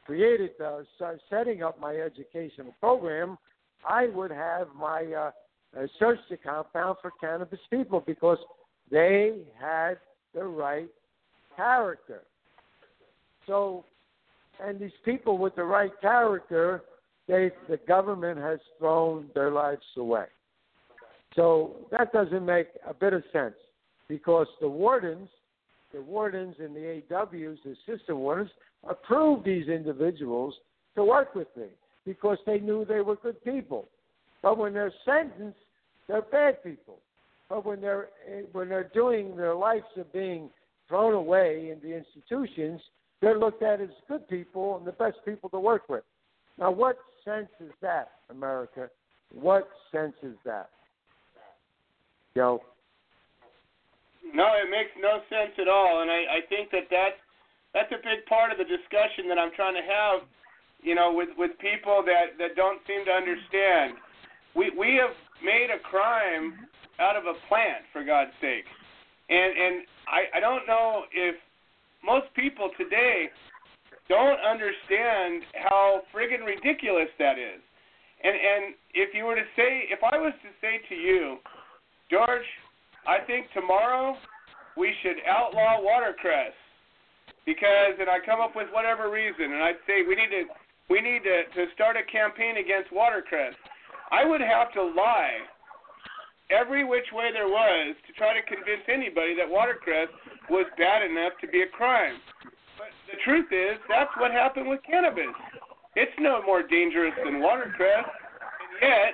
created, 0.10 0.50
uh, 0.60 0.82
setting 1.30 1.62
up 1.62 1.80
my 1.80 1.96
educational 1.96 2.74
program, 2.80 3.38
I 3.88 4.08
would 4.08 4.32
have 4.32 4.68
my 4.76 5.06
uh, 5.14 5.86
search 6.00 6.18
the 6.32 6.38
compound 6.38 6.98
for 7.00 7.12
cannabis 7.22 7.60
people 7.70 8.04
because 8.08 8.40
they 8.90 9.44
had 9.62 10.00
the 10.34 10.46
right 10.46 10.90
character. 11.56 12.24
So, 13.46 13.86
and 14.60 14.80
these 14.80 14.90
people 15.06 15.38
with 15.38 15.56
the 15.56 15.64
right 15.64 15.92
character, 16.02 16.82
they 17.28 17.52
the 17.70 17.78
government 17.88 18.40
has 18.40 18.58
thrown 18.80 19.28
their 19.36 19.52
lives 19.52 19.86
away. 19.96 20.26
So 21.36 21.76
that 21.92 22.12
doesn't 22.12 22.44
make 22.44 22.70
a 22.88 22.96
bit 22.96 23.14
of 23.14 23.22
sense 23.32 23.54
because 24.08 24.48
the 24.60 24.68
wardens, 24.68 25.30
the 25.94 26.02
wardens 26.02 26.56
and 26.60 26.76
the 26.76 27.02
AWs, 27.12 27.58
the 27.64 27.76
assistant 27.92 28.18
wardens, 28.18 28.52
approved 28.88 29.46
these 29.46 29.68
individuals 29.68 30.54
to 30.96 31.04
work 31.04 31.36
with 31.36 31.48
me 31.56 31.68
because 32.06 32.38
they 32.46 32.60
knew 32.60 32.86
they 32.86 33.02
were 33.02 33.16
good 33.18 33.44
people. 33.44 33.88
But 34.42 34.58
when 34.58 34.74
they're 34.74 34.94
sentenced, 35.06 35.58
they're 36.08 36.22
bad 36.22 36.64
people. 36.64 36.98
But 37.50 37.66
when 37.66 37.82
they're 37.82 38.10
eh, 38.28 38.42
when 38.52 38.70
they're 38.70 38.92
doing 38.94 39.36
their 39.36 39.56
lives 39.56 39.86
of 39.98 40.12
being 40.14 40.50
thrown 40.88 41.14
away 41.14 41.72
in 41.72 41.80
the 41.88 41.96
institutions, 41.96 42.82
they're 43.22 43.38
looked 43.38 43.64
at 43.64 43.82
as 43.82 43.90
good 44.08 44.28
people 44.28 44.78
and 44.78 44.86
the 44.86 44.92
best 44.92 45.18
people 45.26 45.50
to 45.50 45.60
work 45.60 45.90
with. 45.90 46.04
Now, 46.58 46.72
what 46.72 46.98
sense 47.26 47.50
is 47.60 47.72
that, 47.82 48.12
America? 48.30 48.90
What 49.34 49.70
sense 49.92 50.16
is 50.24 50.36
that? 50.46 50.70
Joe? 52.36 52.62
No, 54.34 54.46
it 54.62 54.70
makes 54.70 54.94
no 55.02 55.22
sense 55.30 55.54
at 55.58 55.68
all, 55.68 56.02
and 56.02 56.10
I, 56.12 56.40
I 56.40 56.48
think 56.50 56.70
that 56.72 56.86
that's 56.90 57.18
that's 57.74 57.92
a 57.94 58.02
big 58.02 58.26
part 58.26 58.52
of 58.52 58.58
the 58.58 58.66
discussion 58.66 59.30
that 59.30 59.38
I'm 59.38 59.54
trying 59.54 59.78
to 59.78 59.86
have, 59.86 60.26
you 60.82 60.94
know, 60.94 61.14
with 61.14 61.30
with 61.38 61.58
people 61.60 62.04
that 62.06 62.38
that 62.38 62.56
don't 62.56 62.82
seem 62.86 63.06
to 63.06 63.14
understand. 63.14 63.98
We 64.56 64.70
we 64.78 64.98
have 65.02 65.14
made 65.42 65.70
a 65.74 65.82
crime 65.82 66.68
out 67.00 67.16
of 67.16 67.26
a 67.26 67.34
plant, 67.48 67.86
for 67.94 68.04
God's 68.04 68.34
sake, 68.42 68.66
and 69.30 69.52
and 69.58 69.76
I 70.06 70.38
I 70.38 70.40
don't 70.40 70.66
know 70.68 71.06
if 71.14 71.36
most 72.04 72.28
people 72.36 72.70
today 72.78 73.30
don't 74.10 74.42
understand 74.42 75.46
how 75.70 76.02
friggin' 76.14 76.46
ridiculous 76.46 77.10
that 77.18 77.38
is. 77.38 77.62
And 78.24 78.36
and 78.36 78.76
if 78.94 79.14
you 79.14 79.26
were 79.26 79.36
to 79.36 79.48
say, 79.56 79.88
if 79.90 80.00
I 80.04 80.18
was 80.18 80.34
to 80.44 80.50
say 80.60 80.82
to 80.90 80.96
you, 80.96 81.38
George, 82.10 82.46
I 83.08 83.20
think 83.26 83.48
tomorrow 83.54 84.16
we 84.78 84.94
should 85.04 85.18
outlaw 85.28 85.82
watercress 85.82 86.54
because, 87.46 87.98
and 88.00 88.10
I 88.10 88.20
come 88.26 88.40
up 88.42 88.56
with 88.56 88.68
whatever 88.72 89.10
reason, 89.10 89.54
and 89.54 89.64
I'd 89.64 89.82
say 89.88 90.04
we 90.08 90.16
need 90.16 90.32
to 90.32 90.44
we 90.90 91.02
need 91.02 91.24
to 91.24 91.46
to 91.56 91.72
start 91.74 91.98
a 91.98 92.06
campaign 92.12 92.58
against 92.58 92.92
watercress. 92.92 93.56
I 94.12 94.26
would 94.26 94.42
have 94.42 94.74
to 94.74 94.84
lie 94.84 95.46
every 96.50 96.84
which 96.84 97.06
way 97.14 97.30
there 97.32 97.48
was 97.48 97.96
to 98.08 98.14
try 98.14 98.34
to 98.34 98.42
convince 98.42 98.82
anybody 98.90 99.36
that 99.38 99.48
watercress 99.48 100.10
was 100.50 100.66
bad 100.78 101.06
enough 101.06 101.34
to 101.42 101.48
be 101.48 101.62
a 101.62 101.70
crime. 101.70 102.18
But 102.78 102.90
the 103.06 103.22
truth 103.22 103.54
is, 103.54 103.78
that's 103.88 104.10
what 104.18 104.32
happened 104.32 104.68
with 104.68 104.82
cannabis. 104.82 105.34
It's 105.96 106.14
no 106.20 106.42
more 106.42 106.66
dangerous 106.66 107.14
than 107.24 107.42
watercress, 107.42 108.06
and 108.06 108.72
yet 108.82 109.14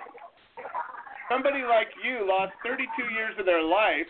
somebody 1.30 1.64
like 1.64 1.90
you 2.04 2.28
lost 2.28 2.54
32 2.64 2.86
years 3.14 3.34
of 3.40 3.46
their 3.46 3.64
life 3.64 4.10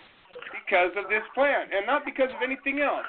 because 0.51 0.91
of 0.97 1.09
this 1.09 1.23
plant, 1.33 1.71
and 1.71 1.85
not 1.85 2.03
because 2.03 2.29
of 2.29 2.41
anything 2.43 2.81
else. 2.81 3.07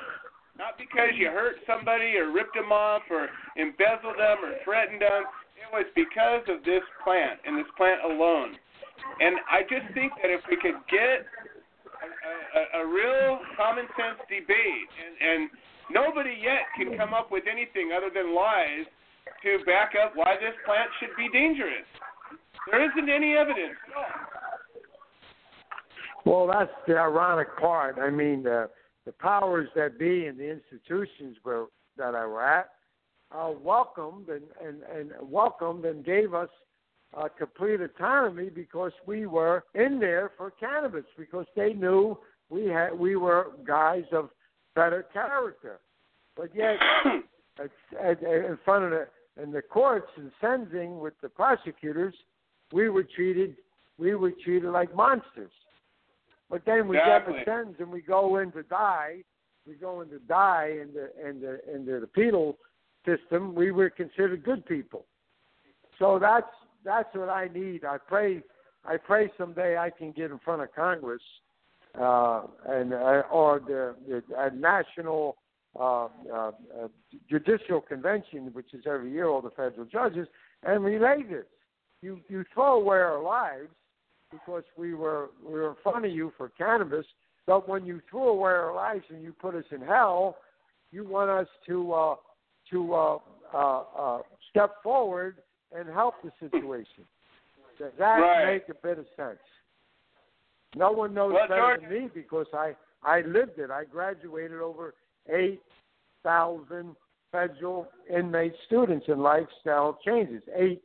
Not 0.56 0.80
because 0.80 1.12
you 1.20 1.28
hurt 1.28 1.60
somebody 1.68 2.16
or 2.16 2.32
ripped 2.32 2.56
them 2.56 2.72
off 2.72 3.02
or 3.10 3.28
embezzled 3.60 4.16
them 4.16 4.40
or 4.40 4.56
threatened 4.64 5.02
them. 5.02 5.28
It 5.60 5.68
was 5.68 5.84
because 5.92 6.48
of 6.48 6.64
this 6.64 6.80
plant 7.04 7.40
and 7.44 7.58
this 7.60 7.68
plant 7.76 8.00
alone. 8.00 8.56
And 9.20 9.36
I 9.52 9.62
just 9.68 9.92
think 9.92 10.16
that 10.22 10.32
if 10.32 10.40
we 10.48 10.56
could 10.56 10.80
get 10.88 11.28
a, 11.92 12.08
a, 12.08 12.62
a 12.80 12.84
real 12.88 13.40
common 13.56 13.84
sense 14.00 14.16
debate, 14.32 14.90
and, 14.96 15.14
and 15.20 15.40
nobody 15.92 16.32
yet 16.40 16.64
can 16.72 16.96
come 16.96 17.12
up 17.12 17.28
with 17.28 17.44
anything 17.44 17.92
other 17.92 18.08
than 18.08 18.32
lies 18.32 18.88
to 19.44 19.60
back 19.68 19.92
up 19.92 20.16
why 20.16 20.40
this 20.40 20.56
plant 20.64 20.88
should 21.00 21.12
be 21.20 21.28
dangerous. 21.28 21.84
There 22.70 22.90
isn't 22.90 23.08
any 23.08 23.36
evidence. 23.36 23.76
Well, 26.24 26.48
that's 26.48 26.72
the 26.88 26.96
ironic 26.96 27.56
part. 27.58 27.98
I 27.98 28.10
mean, 28.10 28.42
the 28.42 28.68
the 29.04 29.12
powers 29.12 29.68
that 29.76 29.98
be 29.98 30.26
in 30.26 30.36
the 30.36 30.50
institutions 30.50 31.36
where 31.44 31.66
that 31.96 32.14
I 32.16 32.26
were 32.26 32.42
at 32.42 32.70
uh, 33.34 33.50
welcomed 33.62 34.28
and, 34.28 34.42
and, 34.64 34.82
and 34.82 35.10
welcomed 35.22 35.84
and 35.84 36.04
gave 36.04 36.34
us 36.34 36.48
uh, 37.16 37.28
complete 37.38 37.80
autonomy 37.80 38.50
because 38.50 38.92
we 39.06 39.26
were 39.26 39.64
in 39.74 39.98
there 39.98 40.32
for 40.36 40.50
cannabis 40.50 41.04
because 41.16 41.46
they 41.54 41.72
knew 41.72 42.18
we 42.50 42.66
had 42.66 42.92
we 42.92 43.16
were 43.16 43.52
guys 43.66 44.04
of 44.12 44.30
better 44.74 45.06
character, 45.12 45.80
but 46.36 46.54
yet 46.54 46.76
at, 47.58 47.70
at, 48.02 48.22
in 48.22 48.58
front 48.64 48.84
of 48.84 48.90
the 48.90 49.06
in 49.42 49.50
the 49.52 49.62
courts 49.62 50.10
and 50.16 50.30
sentencing 50.40 50.98
with 50.98 51.14
the 51.22 51.28
prosecutors, 51.28 52.14
we 52.72 52.88
were 52.88 53.04
treated 53.04 53.56
we 53.98 54.14
were 54.14 54.32
treated 54.44 54.70
like 54.70 54.94
monsters. 54.94 55.50
But 56.50 56.62
then 56.66 56.86
we 56.86 56.98
exactly. 56.98 57.34
get 57.34 57.46
the 57.46 57.50
sentence 57.50 57.76
and 57.78 57.90
we 57.90 58.02
go 58.02 58.36
in 58.38 58.52
to 58.52 58.62
die. 58.64 59.22
We 59.66 59.74
go 59.74 60.02
in 60.02 60.08
to 60.10 60.18
die 60.20 60.78
in 60.80 60.92
the 60.92 61.28
in 61.28 61.40
the 61.40 61.60
in 61.72 61.86
the 61.86 62.06
penal 62.06 62.58
system. 63.04 63.54
We 63.54 63.72
were 63.72 63.90
considered 63.90 64.44
good 64.44 64.64
people. 64.66 65.06
So 65.98 66.18
that's 66.20 66.46
that's 66.84 67.12
what 67.14 67.28
I 67.28 67.48
need. 67.52 67.84
I 67.84 67.98
pray 67.98 68.42
I 68.84 68.96
pray 68.96 69.30
someday 69.36 69.76
I 69.76 69.90
can 69.90 70.12
get 70.12 70.30
in 70.30 70.38
front 70.38 70.62
of 70.62 70.74
Congress 70.74 71.22
uh, 71.98 72.42
and 72.68 72.92
uh, 72.92 73.22
or 73.32 73.60
the, 73.66 73.94
the 74.08 74.22
uh, 74.36 74.50
national 74.54 75.36
uh, 75.78 76.04
uh, 76.04 76.08
uh, 76.32 76.52
judicial 77.28 77.80
convention, 77.80 78.50
which 78.52 78.72
is 78.72 78.84
every 78.86 79.10
year, 79.10 79.26
all 79.26 79.42
the 79.42 79.50
federal 79.50 79.84
judges, 79.84 80.28
and 80.62 80.84
relay 80.84 81.22
this. 81.28 81.44
You 82.02 82.20
you 82.28 82.44
throw 82.52 82.80
away 82.80 82.98
our 82.98 83.22
lives 83.22 83.70
because 84.30 84.64
we 84.76 84.94
were 84.94 85.30
we 85.44 85.52
were 85.54 85.70
in 85.70 85.76
front 85.82 86.04
of 86.04 86.10
you 86.12 86.32
for 86.36 86.48
cannabis, 86.50 87.06
but 87.46 87.68
when 87.68 87.84
you 87.86 88.00
threw 88.10 88.28
away 88.28 88.52
our 88.52 88.74
lives 88.74 89.04
and 89.10 89.22
you 89.22 89.32
put 89.32 89.54
us 89.54 89.64
in 89.70 89.80
hell, 89.80 90.36
You 90.92 91.04
want 91.04 91.30
us 91.30 91.48
to 91.66 91.92
uh, 91.92 92.14
to 92.70 92.94
uh, 92.94 93.18
uh, 93.52 93.82
uh, 93.98 94.22
step 94.50 94.82
forward 94.82 95.36
and 95.76 95.88
help 95.88 96.14
the 96.22 96.30
situation. 96.40 97.04
Does 97.78 97.92
that 97.98 98.18
Right. 98.20 98.46
make 98.54 98.68
a 98.68 98.74
bit 98.74 98.98
of 98.98 99.06
sense? 99.16 99.40
No 100.74 100.92
one 100.92 101.12
knows 101.12 101.32
Well, 101.34 101.48
better 101.48 101.60
George- 101.60 101.80
than 101.82 101.90
me 101.90 102.08
because 102.14 102.46
I 102.54 102.76
I 103.02 103.20
lived 103.22 103.58
it. 103.58 103.70
I 103.70 103.84
graduated 103.84 104.60
over 104.60 104.94
eight 105.28 105.62
thousand 106.22 106.94
federal 107.32 107.88
inmate 108.08 108.54
students 108.66 109.06
in 109.08 109.18
lifestyle 109.20 109.98
changes. 110.04 110.42
Eight 110.54 110.82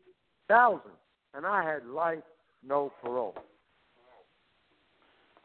thousand, 0.48 0.92
and 1.34 1.46
I 1.46 1.64
had 1.64 1.86
life, 1.86 2.24
no 2.66 2.92
parole. 3.04 3.36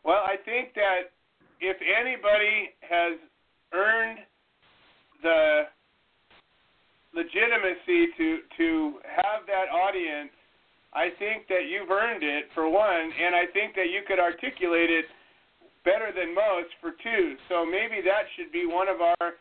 Well, 0.05 0.23
I 0.25 0.37
think 0.45 0.75
that 0.75 1.11
if 1.61 1.77
anybody 1.83 2.71
has 2.81 3.19
earned 3.73 4.19
the 5.23 5.63
legitimacy 7.15 8.13
to 8.17 8.39
to 8.59 8.69
have 9.09 9.47
that 9.47 9.73
audience, 9.73 10.31
I 10.93 11.09
think 11.19 11.49
that 11.49 11.67
you've 11.69 11.91
earned 11.91 12.23
it 12.23 12.45
for 12.55 12.69
one, 12.69 13.11
and 13.11 13.35
I 13.35 13.47
think 13.53 13.75
that 13.75 13.89
you 13.91 14.03
could 14.07 14.21
articulate 14.21 14.91
it 14.91 15.07
better 15.85 16.11
than 16.15 16.35
most 16.35 16.71
for 16.81 16.93
two. 17.03 17.37
So 17.49 17.65
maybe 17.65 18.03
that 18.05 18.27
should 18.37 18.53
be 18.53 18.67
one 18.67 18.89
of 18.89 19.01
our 19.01 19.35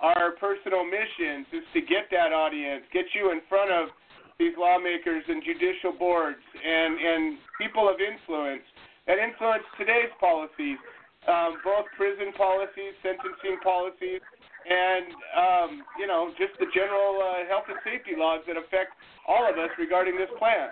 our 0.00 0.38
personal 0.38 0.86
missions 0.86 1.46
is 1.52 1.66
to 1.74 1.80
get 1.82 2.06
that 2.10 2.32
audience, 2.32 2.86
get 2.92 3.04
you 3.14 3.32
in 3.32 3.40
front 3.48 3.70
of 3.70 3.90
these 4.38 4.54
lawmakers 4.56 5.24
and 5.26 5.42
judicial 5.42 5.92
boards 5.98 6.42
and 6.54 6.98
and 6.98 7.38
people 7.60 7.88
of 7.88 7.98
influence 8.00 8.62
that 9.06 9.18
influence 9.18 9.64
today's 9.78 10.12
policies, 10.20 10.78
um, 11.26 11.58
both 11.64 11.88
prison 11.96 12.30
policies, 12.36 12.94
sentencing 13.02 13.58
policies, 13.64 14.20
and 14.68 15.10
um, 15.34 15.70
you 15.98 16.06
know 16.06 16.30
just 16.38 16.54
the 16.60 16.66
general 16.72 17.18
uh, 17.18 17.48
health 17.48 17.66
and 17.66 17.78
safety 17.82 18.14
laws 18.16 18.40
that 18.46 18.56
affect 18.56 18.94
all 19.26 19.48
of 19.48 19.58
us 19.58 19.70
regarding 19.78 20.16
this 20.16 20.30
plan. 20.38 20.70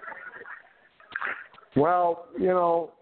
Well, 1.75 2.29
you 2.39 2.55
know, 2.55 2.93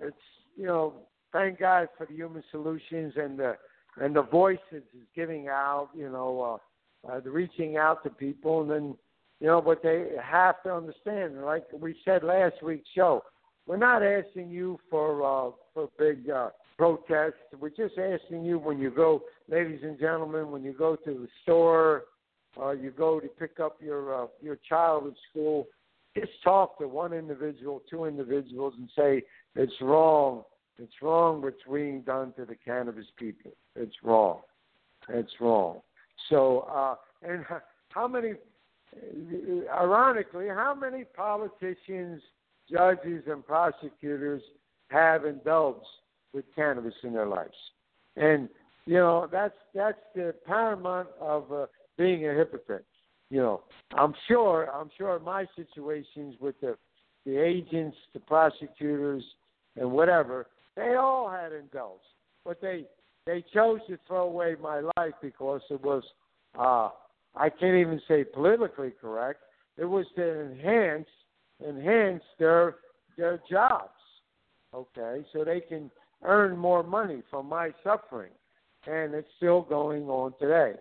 it's 0.00 0.16
you 0.56 0.66
know, 0.66 0.94
thank 1.32 1.58
God 1.58 1.88
for 1.98 2.06
the 2.06 2.14
human 2.14 2.44
solutions 2.50 3.14
and 3.16 3.38
the 3.38 3.56
and 4.00 4.14
the 4.14 4.22
voices 4.22 4.86
is 4.94 5.06
giving 5.14 5.48
out, 5.48 5.90
you 5.94 6.08
know, 6.08 6.60
uh, 7.04 7.12
uh 7.12 7.20
the 7.20 7.30
reaching 7.30 7.76
out 7.76 8.02
to 8.04 8.10
people 8.10 8.62
and 8.62 8.70
then 8.70 8.96
you 9.42 9.48
know, 9.48 9.60
but 9.60 9.82
they 9.82 10.06
have 10.22 10.62
to 10.62 10.72
understand, 10.72 11.44
like 11.44 11.64
we 11.76 11.96
said 12.04 12.22
last 12.22 12.62
week's 12.62 12.88
show, 12.94 13.24
we're 13.66 13.76
not 13.76 14.00
asking 14.00 14.50
you 14.50 14.78
for 14.88 15.24
uh 15.24 15.50
for 15.74 15.88
big 15.98 16.30
uh 16.30 16.50
protests. 16.78 17.42
We're 17.58 17.70
just 17.70 17.98
asking 17.98 18.44
you 18.44 18.60
when 18.60 18.78
you 18.78 18.90
go, 18.90 19.22
ladies 19.48 19.80
and 19.82 19.98
gentlemen, 19.98 20.52
when 20.52 20.62
you 20.62 20.72
go 20.72 20.94
to 20.94 21.10
the 21.10 21.28
store, 21.42 22.04
uh 22.62 22.70
you 22.70 22.92
go 22.92 23.18
to 23.18 23.26
pick 23.26 23.58
up 23.58 23.78
your 23.82 24.22
uh, 24.22 24.26
your 24.40 24.58
child 24.68 25.08
at 25.08 25.14
school, 25.28 25.66
just 26.16 26.30
talk 26.44 26.78
to 26.78 26.86
one 26.86 27.12
individual, 27.12 27.82
two 27.90 28.04
individuals, 28.04 28.74
and 28.78 28.88
say 28.96 29.24
it's 29.56 29.80
wrong. 29.80 30.44
It's 30.78 30.94
wrong 31.02 31.42
what's 31.42 31.56
being 31.70 32.02
done 32.02 32.32
to 32.36 32.44
the 32.44 32.54
cannabis 32.54 33.06
people. 33.18 33.50
It's 33.74 33.96
wrong. 34.04 34.38
It's 35.08 35.32
wrong. 35.40 35.80
So, 36.30 36.60
uh, 36.72 36.94
and 37.28 37.44
how 37.88 38.06
many, 38.06 38.34
ironically, 39.72 40.48
how 40.48 40.74
many 40.74 41.04
politicians, 41.04 42.22
judges, 42.70 43.24
and 43.26 43.46
prosecutors 43.46 44.42
have 44.90 45.24
indulged 45.24 45.86
with 46.32 46.44
cannabis 46.54 46.94
in 47.02 47.12
their 47.12 47.26
lives? 47.26 47.56
And 48.16 48.48
you 48.84 48.94
know 48.94 49.28
that's 49.30 49.54
that's 49.74 50.00
the 50.14 50.34
paramount 50.46 51.08
of 51.20 51.50
uh, 51.52 51.66
being 51.96 52.28
a 52.28 52.34
hypocrite 52.34 52.84
you 53.32 53.38
know, 53.38 53.62
I'm 53.96 54.12
sure 54.28 54.68
I'm 54.70 54.90
sure 54.98 55.18
my 55.18 55.46
situations 55.56 56.34
with 56.38 56.54
the 56.60 56.76
the 57.24 57.42
agents, 57.42 57.96
the 58.12 58.20
prosecutors, 58.20 59.24
and 59.74 59.90
whatever, 59.90 60.48
they 60.76 60.96
all 60.96 61.30
had 61.30 61.50
indulged, 61.50 62.04
but 62.44 62.60
they 62.60 62.84
they 63.24 63.42
chose 63.54 63.78
to 63.88 63.98
throw 64.06 64.24
away 64.24 64.56
my 64.60 64.80
life 64.98 65.14
because 65.22 65.62
it 65.70 65.80
was 65.82 66.02
uh 66.58 66.90
I 67.34 67.48
can't 67.48 67.76
even 67.76 68.00
say 68.06 68.24
politically 68.24 68.92
correct. 69.00 69.40
It 69.76 69.84
was 69.84 70.06
to 70.16 70.40
enhance 70.52 71.08
enhance 71.66 72.22
their 72.38 72.76
their 73.16 73.40
jobs. 73.50 73.90
Okay, 74.74 75.24
so 75.32 75.44
they 75.44 75.60
can 75.60 75.90
earn 76.22 76.56
more 76.56 76.82
money 76.82 77.22
from 77.30 77.46
my 77.48 77.72
suffering, 77.84 78.32
and 78.86 79.14
it's 79.14 79.28
still 79.36 79.62
going 79.62 80.04
on 80.04 80.32
today. 80.40 80.74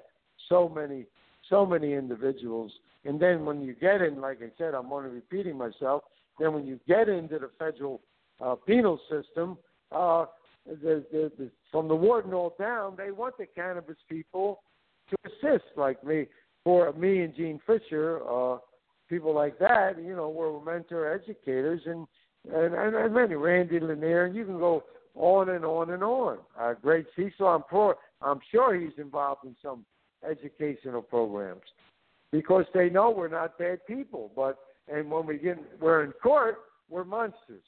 So 0.49 0.69
many 0.69 1.05
so 1.49 1.65
many 1.65 1.93
individuals. 1.93 2.71
And 3.05 3.19
then 3.19 3.45
when 3.45 3.61
you 3.61 3.73
get 3.73 4.01
in, 4.01 4.21
like 4.21 4.39
I 4.41 4.51
said, 4.57 4.73
I'm 4.73 4.91
only 4.91 5.09
repeating 5.09 5.57
myself. 5.57 6.03
Then 6.39 6.53
when 6.53 6.65
you 6.65 6.79
get 6.87 7.09
into 7.09 7.39
the 7.39 7.49
federal 7.59 8.01
uh, 8.39 8.55
penal 8.55 8.99
system, 9.09 9.57
uh, 9.91 10.25
the, 10.65 11.03
the, 11.11 11.31
the, 11.37 11.51
from 11.71 11.87
the 11.87 11.95
warden 11.95 12.33
all 12.33 12.55
down, 12.59 12.95
they 12.95 13.11
want 13.11 13.37
the 13.37 13.45
cannabis 13.45 13.97
people 14.07 14.61
to 15.09 15.17
assist, 15.25 15.65
like 15.75 16.03
me, 16.03 16.27
for 16.63 16.91
me 16.93 17.21
and 17.21 17.35
Gene 17.35 17.59
Fisher, 17.65 18.19
uh, 18.29 18.57
people 19.09 19.33
like 19.33 19.57
that. 19.59 20.01
You 20.01 20.15
know, 20.15 20.29
we're 20.29 20.63
mentor 20.63 21.13
educators, 21.13 21.81
and 21.85 22.07
and, 22.51 22.73
and, 22.73 22.95
and 22.95 23.13
many 23.13 23.35
Randy 23.35 23.79
Lanier, 23.79 24.25
and 24.25 24.35
you 24.35 24.45
can 24.45 24.57
go 24.57 24.83
on 25.15 25.49
and 25.49 25.65
on 25.65 25.91
and 25.91 26.03
on. 26.03 26.39
Uh, 26.59 26.73
Craig 26.81 27.05
Cesal, 27.15 27.47
I'm 27.47 27.63
poor. 27.63 27.97
I'm 28.21 28.39
sure 28.51 28.79
he's 28.79 28.97
involved 28.97 29.45
in 29.45 29.55
some 29.61 29.85
educational 30.29 31.01
programs 31.01 31.61
because 32.31 32.65
they 32.73 32.89
know 32.89 33.09
we're 33.11 33.27
not 33.27 33.57
bad 33.57 33.85
people. 33.85 34.31
But 34.35 34.57
and 34.91 35.09
when 35.09 35.25
we 35.25 35.37
get 35.37 35.57
we're 35.79 36.03
in 36.03 36.11
court, 36.13 36.57
we're 36.89 37.03
monsters. 37.03 37.63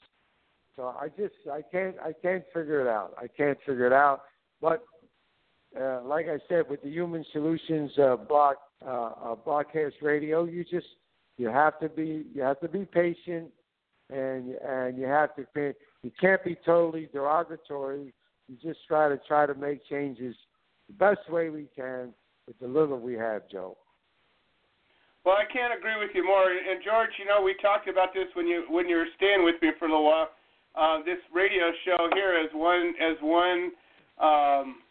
So 0.75 0.95
I 0.99 1.09
just 1.09 1.35
I 1.51 1.61
can't 1.61 1.95
I 2.03 2.13
can't 2.21 2.43
figure 2.53 2.81
it 2.81 2.87
out. 2.87 3.13
I 3.17 3.27
can't 3.27 3.57
figure 3.65 3.87
it 3.87 3.93
out. 3.93 4.23
But 4.61 4.83
uh, 5.79 6.01
like 6.03 6.27
I 6.27 6.37
said, 6.47 6.69
with 6.69 6.81
the 6.83 6.89
Human 6.89 7.25
Solutions 7.33 7.91
uh, 7.97 8.15
block 8.15 8.57
uh, 8.85 9.11
uh, 9.23 9.35
broadcast 9.35 9.95
radio, 10.01 10.45
you 10.45 10.63
just 10.63 10.87
you 11.37 11.47
have 11.47 11.79
to 11.79 11.89
be 11.89 12.25
you 12.33 12.41
have 12.41 12.59
to 12.59 12.67
be 12.67 12.85
patient, 12.85 13.49
and 14.09 14.55
and 14.55 14.97
you 14.97 15.05
have 15.05 15.35
to 15.35 15.45
be, 15.53 15.71
you 16.03 16.11
can't 16.19 16.43
be 16.43 16.55
totally 16.65 17.09
derogatory. 17.11 18.13
You 18.47 18.57
just 18.61 18.79
try 18.87 19.09
to 19.09 19.19
try 19.27 19.45
to 19.45 19.55
make 19.55 19.87
changes 19.87 20.35
the 20.87 20.93
best 20.93 21.29
way 21.29 21.49
we 21.49 21.67
can 21.75 22.13
with 22.45 22.59
the 22.59 22.67
little 22.67 22.99
we 22.99 23.13
have, 23.13 23.49
Joe. 23.49 23.77
Well, 25.25 25.35
I 25.35 25.51
can't 25.51 25.73
agree 25.73 25.95
with 25.97 26.11
you 26.13 26.25
more. 26.25 26.51
And 26.51 26.83
George, 26.83 27.11
you 27.17 27.25
know, 27.25 27.41
we 27.41 27.55
talked 27.61 27.87
about 27.87 28.13
this 28.13 28.27
when 28.35 28.47
you 28.47 28.65
when 28.69 28.89
you 28.89 28.97
were 28.97 29.07
staying 29.15 29.43
with 29.43 29.55
me 29.61 29.69
for 29.79 29.85
a 29.85 29.89
little 29.89 30.05
while. 30.05 30.29
Uh, 30.75 30.99
this 31.05 31.19
radio 31.33 31.71
show 31.85 32.09
here 32.13 32.33
as 32.33 32.49
one 32.53 32.93
as 32.99 33.17
one 33.21 33.71
um, 34.19 34.82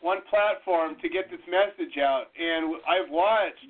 one 0.00 0.20
platform 0.28 0.96
to 1.00 1.08
get 1.08 1.30
this 1.30 1.44
message 1.48 1.96
out. 2.00 2.32
And 2.36 2.76
I've 2.88 3.10
watched 3.12 3.64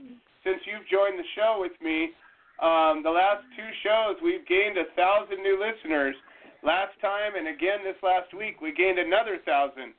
since 0.45 0.63
you've 0.65 0.87
joined 0.89 1.19
the 1.19 1.29
show 1.37 1.59
with 1.61 1.75
me. 1.83 2.15
Um, 2.61 3.01
the 3.03 3.13
last 3.13 3.45
two 3.57 3.71
shows, 3.83 4.21
we've 4.23 4.45
gained 4.47 4.77
a 4.77 4.89
thousand 4.95 5.43
new 5.43 5.57
listeners. 5.57 6.15
Last 6.63 6.93
time 7.01 7.35
and 7.37 7.49
again 7.49 7.81
this 7.85 7.97
last 8.03 8.37
week, 8.37 8.61
we 8.61 8.73
gained 8.73 8.99
another 8.99 9.41
thousand. 9.45 9.97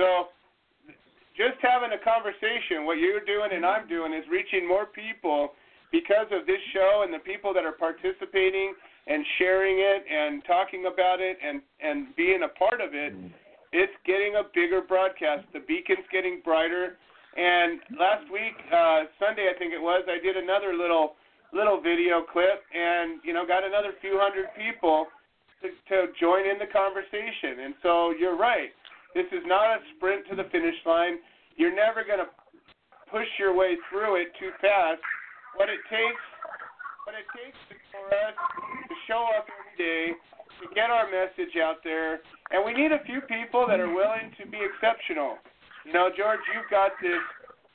So 0.00 0.32
just 1.36 1.60
having 1.60 1.92
a 1.92 2.00
conversation, 2.00 2.88
what 2.88 2.98
you're 2.98 3.22
doing 3.22 3.52
and 3.52 3.64
I'm 3.64 3.86
doing 3.86 4.12
is 4.12 4.24
reaching 4.30 4.66
more 4.66 4.86
people 4.86 5.52
because 5.92 6.26
of 6.32 6.46
this 6.46 6.60
show 6.72 7.04
and 7.04 7.12
the 7.12 7.22
people 7.22 7.52
that 7.54 7.64
are 7.64 7.76
participating 7.76 8.74
and 9.06 9.24
sharing 9.38 9.78
it 9.78 10.04
and 10.04 10.42
talking 10.44 10.84
about 10.92 11.20
it 11.20 11.38
and 11.44 11.62
and 11.80 12.14
being 12.16 12.42
a 12.44 12.52
part 12.58 12.80
of 12.80 12.94
it. 12.94 13.14
It's 13.72 13.92
getting 14.06 14.36
a 14.40 14.44
bigger 14.54 14.80
broadcast. 14.80 15.44
The 15.52 15.60
beacon's 15.60 16.06
getting 16.10 16.40
brighter. 16.44 16.96
And 17.36 17.80
last 18.00 18.24
week, 18.32 18.56
uh, 18.72 19.04
Sunday 19.20 19.52
I 19.52 19.58
think 19.58 19.72
it 19.72 19.80
was, 19.80 20.02
I 20.08 20.18
did 20.18 20.36
another 20.36 20.74
little 20.74 21.14
little 21.52 21.80
video 21.80 22.20
clip 22.28 22.60
and 22.76 23.24
you 23.24 23.32
know 23.32 23.46
got 23.46 23.64
another 23.64 23.96
few 24.04 24.20
hundred 24.20 24.52
people 24.52 25.08
to, 25.64 25.72
to 25.88 26.12
join 26.20 26.44
in 26.44 26.58
the 26.58 26.68
conversation. 26.68 27.64
And 27.64 27.74
so 27.82 28.12
you're 28.12 28.36
right. 28.36 28.72
This 29.14 29.26
is 29.32 29.42
not 29.46 29.76
a 29.76 29.78
sprint 29.96 30.28
to 30.28 30.36
the 30.36 30.44
finish 30.52 30.76
line. 30.84 31.18
You're 31.56 31.74
never 31.74 32.04
going 32.04 32.20
to 32.20 32.30
push 33.10 33.28
your 33.38 33.56
way 33.56 33.76
through 33.88 34.20
it 34.20 34.28
too 34.38 34.52
fast. 34.60 35.00
What 35.56 35.68
it 35.68 35.80
takes, 35.88 36.24
what 37.08 37.16
it 37.16 37.26
takes 37.34 37.58
for 37.90 38.06
us 38.12 38.36
to 38.86 38.94
show 39.08 39.24
up 39.34 39.48
every 39.48 39.74
day, 39.80 40.12
to 40.60 40.64
get 40.74 40.90
our 40.90 41.10
message 41.10 41.56
out 41.56 41.82
there, 41.82 42.20
and 42.50 42.64
we 42.64 42.72
need 42.72 42.92
a 42.92 43.02
few 43.04 43.20
people 43.22 43.66
that 43.68 43.80
are 43.80 43.92
willing 43.92 44.32
to 44.40 44.46
be 44.48 44.58
exceptional. 44.58 45.36
You 45.84 45.92
know, 45.92 46.08
George, 46.16 46.40
you've 46.52 46.68
got 46.70 46.92
this 47.00 47.22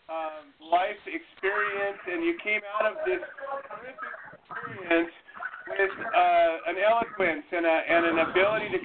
um, 0.09 0.53
life 0.59 0.99
experience, 1.05 2.01
and 2.09 2.23
you 2.23 2.37
came 2.43 2.61
out 2.77 2.91
of 2.91 2.95
this 3.05 3.21
horrific 3.69 4.11
experience 4.49 5.13
with 5.69 5.93
uh, 5.93 6.69
an 6.69 6.77
eloquence 6.77 7.45
and, 7.51 7.65
a, 7.65 7.77
and 7.89 8.03
an 8.05 8.17
ability 8.29 8.69
to. 8.75 8.79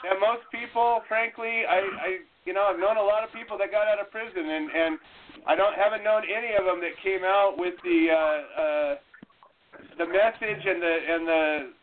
And 0.00 0.16
most 0.16 0.48
people, 0.48 1.04
frankly, 1.08 1.68
I, 1.68 1.76
I 1.76 2.08
you 2.44 2.54
know, 2.56 2.72
I've 2.72 2.80
known 2.80 2.96
a 2.96 3.04
lot 3.04 3.22
of 3.22 3.32
people 3.36 3.58
that 3.58 3.70
got 3.70 3.84
out 3.84 4.00
of 4.00 4.10
prison, 4.10 4.48
and 4.48 4.70
and 4.72 4.92
I 5.46 5.54
don't 5.56 5.76
haven't 5.76 6.04
known 6.04 6.22
any 6.24 6.56
of 6.56 6.64
them 6.64 6.80
that 6.80 6.96
came 7.04 7.20
out 7.24 7.56
with 7.58 7.74
the 7.84 8.00
uh, 8.08 8.40
uh, 8.60 8.92
the 9.98 10.06
message 10.08 10.62
and 10.64 10.80
the 10.80 10.94
and 11.04 11.28
the 11.28 11.42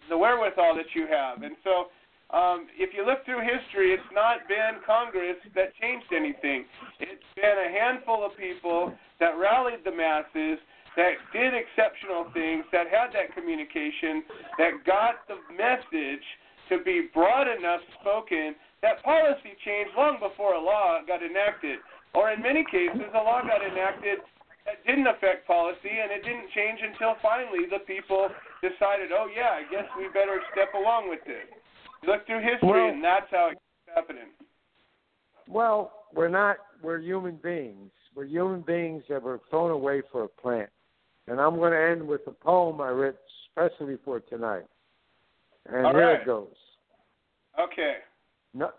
the 0.10 0.18
wherewithal 0.18 0.74
that 0.76 0.90
you 0.96 1.06
have. 1.06 1.44
And 1.44 1.56
so, 1.64 1.94
um, 2.32 2.68
if 2.76 2.92
you 2.92 3.06
look 3.06 3.24
through 3.24 3.40
history, 3.40 3.96
it's 3.96 4.12
not 4.12 4.48
been 4.48 4.84
Congress 4.86 5.40
that 5.56 5.72
changed 5.80 6.12
anything. 6.12 6.66
It's 7.00 7.24
been 7.36 7.58
a 7.58 7.72
handful 7.72 8.26
of 8.26 8.36
people 8.36 8.92
that 9.20 9.40
rallied 9.40 9.84
the 9.86 9.96
masses 9.96 10.60
that 11.00 11.16
did 11.32 11.54
exceptional 11.54 12.28
things, 12.34 12.66
that 12.74 12.90
had 12.92 13.14
that 13.14 13.32
communication, 13.32 14.26
that 14.58 14.84
got 14.84 15.24
the 15.30 15.40
message 15.54 16.26
to 16.68 16.84
be 16.84 17.08
broad 17.14 17.48
enough 17.48 17.80
spoken 18.02 18.56
that 18.82 19.02
policy 19.02 19.58
changed 19.66 19.92
long 19.98 20.20
before 20.22 20.54
a 20.54 20.62
law 20.62 21.02
got 21.08 21.24
enacted. 21.24 21.80
Or 22.14 22.32
in 22.32 22.42
many 22.42 22.64
cases, 22.70 23.10
a 23.14 23.24
law 23.24 23.42
got 23.42 23.62
enacted 23.66 24.22
that 24.66 24.84
didn't 24.86 25.08
affect 25.08 25.48
policy, 25.48 25.90
and 25.90 26.12
it 26.12 26.22
didn't 26.22 26.50
change 26.54 26.80
until 26.84 27.16
finally 27.22 27.66
the 27.70 27.82
people 27.88 28.30
decided, 28.62 29.10
oh, 29.14 29.30
yeah, 29.32 29.58
I 29.58 29.64
guess 29.70 29.88
we 29.98 30.10
better 30.14 30.42
step 30.52 30.74
along 30.76 31.10
with 31.10 31.24
this. 31.26 31.48
You 32.04 32.12
look 32.12 32.26
through 32.26 32.42
history, 32.42 32.70
Well- 32.70 32.90
and 32.90 33.04
that's 33.04 33.30
how 33.32 33.50
it's 33.52 33.62
happening. 33.94 34.30
Well, 35.48 36.06
we're 36.14 36.28
not. 36.28 36.58
We're 36.82 37.00
human 37.00 37.38
beings. 37.38 37.92
We're 38.16 38.26
human 38.26 38.62
beings 38.62 39.04
that 39.10 39.22
were 39.22 39.40
thrown 39.50 39.72
away 39.72 40.02
for 40.12 40.24
a 40.24 40.28
plant. 40.28 40.70
And 41.28 41.40
I'm 41.40 41.56
going 41.56 41.72
to 41.72 41.80
end 41.80 42.08
with 42.08 42.22
a 42.28 42.32
poem 42.32 42.82
I 42.82 42.90
wrote 42.90 43.18
especially 43.58 43.98
for 44.04 44.20
tonight. 44.20 44.66
And 45.68 45.86
All 45.86 45.94
here 45.94 46.08
right. 46.14 46.22
it 46.22 46.26
goes. 46.26 46.48
Okay. 47.60 47.98
No, 48.54 48.72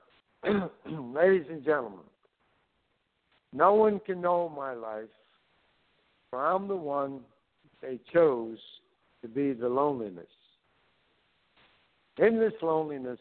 ladies 0.87 1.47
and 1.51 1.64
gentlemen, 1.64 2.05
no 3.53 3.75
one 3.75 4.01
can 4.01 4.21
know 4.21 4.49
my 4.49 4.73
life, 4.73 5.09
for 6.31 6.45
I'm 6.45 6.69
the 6.69 6.77
one 6.77 7.21
they 7.83 7.99
chose 8.12 8.59
to 9.23 9.29
be 9.29 9.53
the 9.53 9.69
loneliness. 9.69 10.27
In 12.19 12.41
this 12.41 12.53
loneliness, 12.62 13.21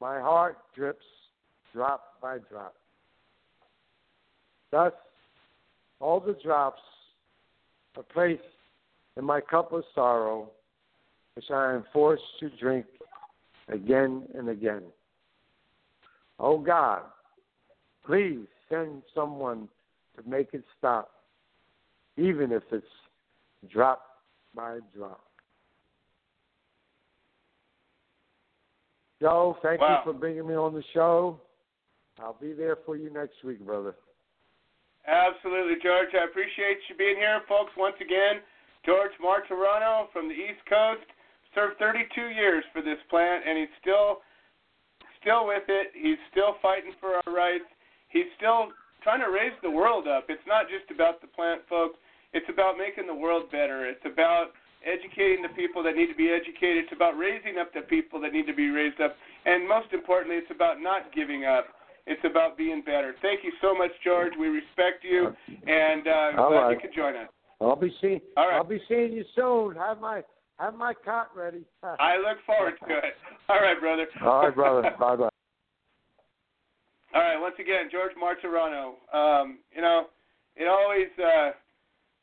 my 0.00 0.20
heart 0.20 0.56
drips 0.74 1.04
drop 1.72 2.14
by 2.22 2.38
drop. 2.50 2.74
Thus, 4.70 4.92
all 6.00 6.20
the 6.20 6.36
drops 6.42 6.80
are 7.96 8.02
placed 8.02 8.42
in 9.16 9.24
my 9.24 9.40
cup 9.40 9.72
of 9.72 9.84
sorrow, 9.94 10.50
which 11.34 11.50
I 11.50 11.74
am 11.74 11.84
forced 11.92 12.22
to 12.40 12.48
drink 12.58 12.86
again 13.68 14.22
and 14.34 14.48
again. 14.48 14.82
Oh 16.38 16.58
God, 16.58 17.02
please 18.06 18.46
send 18.70 19.02
someone 19.14 19.68
to 20.16 20.28
make 20.28 20.54
it 20.54 20.64
stop, 20.78 21.10
even 22.16 22.52
if 22.52 22.62
it's 22.72 22.86
drop 23.70 24.02
by 24.54 24.78
drop. 24.96 25.27
Joe, 29.20 29.58
thank 29.62 29.80
Wow. 29.80 29.98
you 29.98 30.12
for 30.12 30.18
bringing 30.18 30.46
me 30.46 30.54
on 30.54 30.74
the 30.74 30.82
show. 30.94 31.40
I'll 32.20 32.38
be 32.40 32.52
there 32.52 32.76
for 32.76 32.96
you 32.96 33.10
next 33.10 33.42
week, 33.44 33.60
brother. 33.60 33.94
Absolutely, 35.06 35.76
George. 35.82 36.14
I 36.14 36.24
appreciate 36.24 36.78
you 36.88 36.94
being 36.96 37.16
here, 37.16 37.40
folks. 37.48 37.74
Once 37.76 37.96
again, 38.00 38.42
George 38.84 39.12
Martorano 39.18 40.10
from 40.12 40.28
the 40.28 40.34
East 40.34 40.64
Coast 40.66 41.06
served 41.54 41.78
32 41.78 42.28
years 42.28 42.64
for 42.72 42.82
this 42.82 42.98
plant, 43.08 43.44
and 43.46 43.58
he's 43.58 43.72
still 43.80 44.22
still 45.20 45.46
with 45.46 45.64
it. 45.68 45.90
He's 45.94 46.18
still 46.30 46.54
fighting 46.62 46.92
for 47.00 47.16
our 47.16 47.32
rights. 47.32 47.66
He's 48.08 48.30
still 48.36 48.70
trying 49.02 49.20
to 49.20 49.30
raise 49.30 49.52
the 49.62 49.70
world 49.70 50.06
up. 50.06 50.30
It's 50.30 50.46
not 50.46 50.68
just 50.68 50.90
about 50.90 51.20
the 51.20 51.26
plant, 51.26 51.66
folks. 51.68 51.98
It's 52.32 52.48
about 52.48 52.78
making 52.78 53.06
the 53.06 53.14
world 53.14 53.50
better. 53.50 53.86
It's 53.86 54.04
about 54.04 54.52
educating 54.84 55.42
the 55.42 55.54
people 55.54 55.82
that 55.82 55.96
need 55.96 56.06
to 56.06 56.14
be 56.14 56.30
educated. 56.30 56.84
It's 56.84 56.92
about 56.94 57.16
raising 57.16 57.58
up 57.58 57.72
the 57.74 57.82
people 57.82 58.20
that 58.20 58.32
need 58.32 58.46
to 58.46 58.54
be 58.54 58.68
raised 58.70 59.00
up. 59.00 59.16
And 59.44 59.68
most 59.68 59.92
importantly, 59.92 60.36
it's 60.36 60.50
about 60.50 60.80
not 60.80 61.12
giving 61.14 61.44
up. 61.44 61.66
It's 62.06 62.22
about 62.24 62.56
being 62.56 62.80
better. 62.80 63.14
Thank 63.20 63.44
you 63.44 63.52
so 63.60 63.74
much, 63.74 63.90
George. 64.02 64.32
We 64.38 64.48
respect 64.48 65.04
you, 65.04 65.28
and 65.66 66.06
uh, 66.06 66.10
I'm 66.10 66.38
All 66.38 66.50
glad 66.50 66.60
right. 66.60 66.72
you 66.72 66.80
could 66.80 66.94
join 66.94 67.16
us. 67.16 67.28
I'll 67.60 67.76
be 67.76 67.94
seeing. 68.00 68.20
All 68.36 68.48
right. 68.48 68.56
I'll 68.56 68.64
be 68.64 68.80
seeing 68.88 69.12
you 69.12 69.24
soon. 69.34 69.74
Have 69.76 70.00
my 70.00 70.22
have 70.58 70.74
my 70.74 70.94
cot 71.04 71.28
ready. 71.36 71.64
I 71.82 72.16
look 72.16 72.38
forward 72.46 72.74
to 72.88 72.96
it. 72.96 73.14
All 73.48 73.60
right, 73.60 73.78
brother. 73.78 74.06
All 74.22 74.42
right, 74.44 74.54
brother. 74.54 74.82
bye 74.98 75.16
bye. 75.16 75.28
All 77.14 77.22
right, 77.22 77.40
once 77.40 77.54
again, 77.58 77.88
George 77.90 78.12
Martorano. 78.20 78.94
Um, 79.14 79.58
you 79.74 79.82
know, 79.82 80.06
it 80.56 80.68
always 80.68 81.08
uh, 81.18 81.52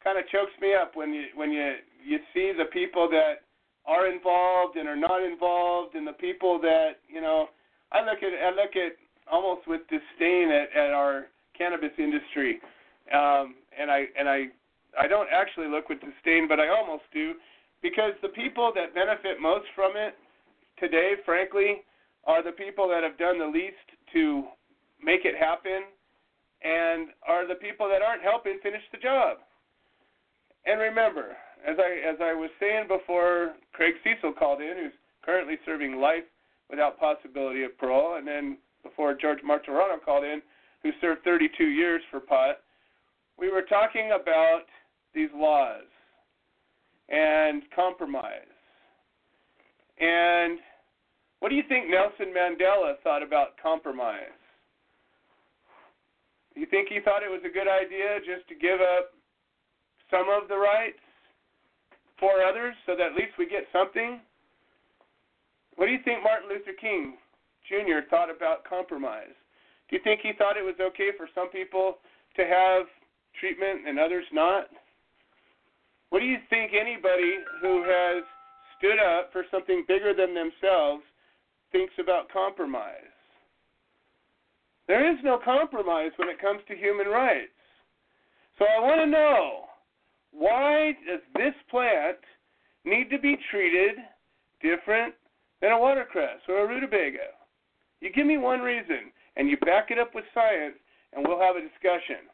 kind 0.04 0.18
of 0.18 0.28
chokes 0.30 0.54
me 0.62 0.74
up 0.74 0.96
when 0.96 1.14
you 1.14 1.26
when 1.36 1.52
you 1.52 1.74
you 2.06 2.20
see 2.34 2.54
the 2.58 2.66
people 2.66 3.10
that 3.10 3.42
are 3.86 4.08
involved 4.12 4.78
and 4.78 4.88
are 4.88 4.96
not 4.96 5.24
involved, 5.24 5.96
and 5.96 6.08
the 6.08 6.14
people 6.14 6.60
that 6.62 7.02
you 7.08 7.22
know. 7.22 7.48
I 7.92 8.00
look 8.02 8.24
at 8.24 8.34
I 8.34 8.50
look 8.50 8.76
at 8.76 8.94
almost 9.32 9.68
with 9.68 9.82
disdain 9.90 10.52
at, 10.52 10.76
at 10.76 10.92
our 10.92 11.28
cannabis 11.58 11.92
industry, 11.98 12.60
um, 13.14 13.56
and 13.80 13.90
I 13.92 14.06
and 14.18 14.28
I 14.28 14.46
I 15.00 15.08
don't 15.08 15.30
actually 15.32 15.68
look 15.68 15.90
with 15.90 16.00
disdain, 16.00 16.48
but 16.48 16.60
I 16.60 16.70
almost 16.70 17.04
do, 17.14 17.34
because 17.82 18.14
the 18.22 18.30
people 18.30 18.72
that 18.76 18.96
benefit 18.96 19.40
most 19.42 19.66
from 19.76 19.94
it 19.96 20.16
today, 20.80 21.14
frankly, 21.26 21.84
are 22.26 22.44
the 22.44 22.52
people 22.52 22.88
that 22.90 23.04
have 23.04 23.18
done 23.18 23.40
the 23.40 23.46
least 23.46 23.88
to 24.14 24.46
make 25.04 25.26
it 25.26 25.36
happen 25.38 25.84
and 26.64 27.10
are 27.28 27.48
the 27.48 27.56
people 27.56 27.88
that 27.88 28.02
aren't 28.02 28.24
helping 28.24 28.58
finish 28.64 28.82
the 28.92 28.98
job. 28.98 29.38
And 30.66 30.80
remember, 30.80 31.38
as 31.68 31.78
I 31.80 32.08
as 32.08 32.18
I 32.22 32.34
was 32.34 32.50
saying 32.60 32.88
before 32.88 33.54
Craig 33.74 33.96
Cesal 34.04 34.34
called 34.34 34.62
in, 34.62 34.76
who's 34.78 34.94
currently 35.24 35.56
serving 35.66 35.98
life 35.98 36.24
without 36.70 37.00
possibility 37.00 37.64
of 37.64 37.78
parole, 37.78 38.16
and 38.18 38.28
then 38.28 38.58
before 38.84 39.14
George 39.14 39.40
Martorano 39.40 40.04
called 40.04 40.24
in, 40.24 40.42
who 40.84 40.92
served 41.02 41.24
32 41.24 41.64
years 41.64 42.02
for 42.12 42.20
pot, 42.20 42.58
we 43.38 43.50
were 43.50 43.64
talking 43.64 44.12
about 44.20 44.66
these 45.14 45.30
laws 45.36 45.86
and 47.10 47.64
compromise. 47.76 48.54
And 50.00 50.60
what 51.40 51.50
do 51.50 51.56
you 51.56 51.64
think 51.68 51.90
Nelson 51.90 52.34
Mandela 52.34 52.96
thought 53.04 53.24
about 53.24 53.58
compromise? 53.62 54.34
Do 56.54 56.62
you 56.62 56.68
think 56.68 56.90
he 56.90 57.00
thought 57.04 57.24
it 57.24 57.30
was 57.30 57.42
a 57.46 57.54
good 57.54 57.68
idea 57.68 58.20
just 58.20 58.48
to 58.50 58.56
give 58.56 58.80
up 58.82 59.12
some 60.10 60.28
of 60.30 60.48
the 60.48 60.58
rights 60.58 61.05
for 62.20 62.44
others 62.44 62.76
so 62.86 62.96
that 62.96 63.12
at 63.12 63.16
least 63.16 63.38
we 63.38 63.48
get 63.48 63.66
something? 63.72 64.20
What 65.76 65.88
do 65.88 65.92
you 65.92 66.00
think 66.04 66.24
Martin 66.24 66.50
Luther 66.50 66.74
King 66.80 67.18
Jr. 67.68 68.08
thought 68.10 68.30
about 68.30 68.64
compromise? 68.64 69.36
Do 69.90 69.96
you 69.96 70.02
think 70.04 70.22
he 70.22 70.32
thought 70.38 70.58
it 70.58 70.66
was 70.66 70.80
okay 70.80 71.10
for 71.18 71.28
some 71.36 71.50
people 71.50 71.98
to 72.36 72.44
have 72.46 72.86
treatment 73.40 73.88
and 73.88 74.00
others 74.00 74.26
not? 74.32 74.68
What 76.10 76.20
do 76.20 76.26
you 76.26 76.38
think 76.50 76.72
anybody 76.74 77.44
who 77.62 77.84
has 77.84 78.24
stood 78.78 79.00
up 79.00 79.32
for 79.32 79.44
something 79.52 79.84
bigger 79.88 80.14
than 80.14 80.34
themselves 80.34 81.04
thinks 81.72 81.94
about 82.00 82.32
compromise? 82.32 83.12
There 84.88 85.12
is 85.12 85.18
no 85.24 85.40
compromise 85.44 86.12
when 86.18 86.30
it 86.30 86.40
comes 86.40 86.62
to 86.68 86.76
human 86.76 87.08
rights. 87.08 87.52
So 88.58 88.66
I 88.66 88.80
want 88.80 89.02
to 89.02 89.08
know 89.08 89.66
why 90.38 90.94
does 91.08 91.22
this 91.36 91.54
plant 91.70 92.18
need 92.84 93.10
to 93.10 93.20
be 93.20 93.38
treated 93.50 93.96
different 94.62 95.14
than 95.62 95.72
a 95.72 95.80
watercress 95.80 96.42
or 96.48 96.66
a 96.66 96.68
rutabaga? 96.68 97.34
You 98.02 98.12
give 98.12 98.28
me 98.28 98.38
one 98.38 98.60
reason, 98.60 99.12
and 99.38 99.50
you 99.50 99.58
back 99.58 99.92
it 99.92 100.00
up 100.00 100.14
with 100.14 100.26
science, 100.34 100.76
and 101.14 101.26
we'll 101.28 101.40
have 101.40 101.56
a 101.56 101.62
discussion. 101.62 102.28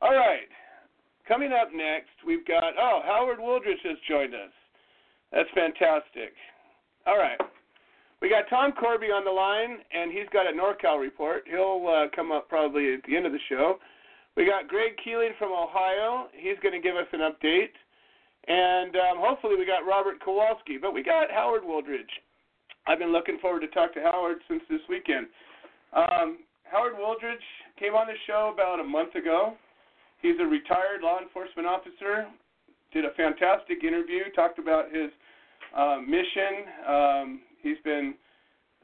All 0.00 0.14
right. 0.14 0.48
Coming 1.26 1.52
up 1.52 1.68
next, 1.74 2.16
we've 2.26 2.46
got, 2.46 2.72
oh, 2.80 3.00
Howard 3.04 3.38
Wooldridge 3.38 3.84
has 3.84 3.98
joined 4.08 4.34
us. 4.34 4.52
That's 5.30 5.48
fantastic. 5.54 6.32
All 7.06 7.18
right. 7.18 7.38
We 8.22 8.28
got 8.28 8.48
Tom 8.48 8.72
Corby 8.72 9.08
on 9.08 9.24
the 9.24 9.30
line, 9.30 9.78
and 9.92 10.10
he's 10.10 10.28
got 10.32 10.46
a 10.48 10.56
NorCal 10.56 10.98
report. 10.98 11.44
He'll 11.48 11.86
uh, 11.86 12.06
come 12.16 12.32
up 12.32 12.48
probably 12.48 12.94
at 12.94 13.00
the 13.06 13.16
end 13.16 13.26
of 13.26 13.32
the 13.32 13.38
show. 13.48 13.78
We 14.38 14.46
got 14.46 14.68
Greg 14.68 14.92
Keeling 15.02 15.34
from 15.36 15.50
Ohio. 15.50 16.28
He's 16.30 16.54
going 16.62 16.70
to 16.70 16.78
give 16.78 16.94
us 16.94 17.10
an 17.12 17.26
update. 17.26 17.74
And 18.46 18.94
um, 18.94 19.18
hopefully 19.18 19.56
we 19.58 19.66
got 19.66 19.82
Robert 19.84 20.22
Kowalski. 20.24 20.78
But 20.80 20.94
we 20.94 21.02
got 21.02 21.28
Howard 21.28 21.64
Wooldridge. 21.64 22.22
I've 22.86 23.00
been 23.00 23.10
looking 23.10 23.38
forward 23.42 23.62
to 23.62 23.66
talk 23.74 23.92
to 23.94 24.00
Howard 24.00 24.38
since 24.46 24.62
this 24.70 24.78
weekend. 24.88 25.26
Um, 25.92 26.38
Howard 26.70 26.94
Wooldridge 26.94 27.42
came 27.80 27.94
on 27.94 28.06
the 28.06 28.14
show 28.28 28.52
about 28.54 28.78
a 28.78 28.84
month 28.84 29.16
ago. 29.16 29.54
He's 30.22 30.38
a 30.38 30.46
retired 30.46 31.02
law 31.02 31.18
enforcement 31.20 31.66
officer. 31.66 32.28
Did 32.92 33.06
a 33.06 33.10
fantastic 33.16 33.82
interview. 33.82 34.30
Talked 34.36 34.60
about 34.60 34.94
his 34.94 35.10
uh, 35.76 35.98
mission. 36.06 36.62
Um, 36.86 37.40
he's 37.60 37.78
been 37.82 38.14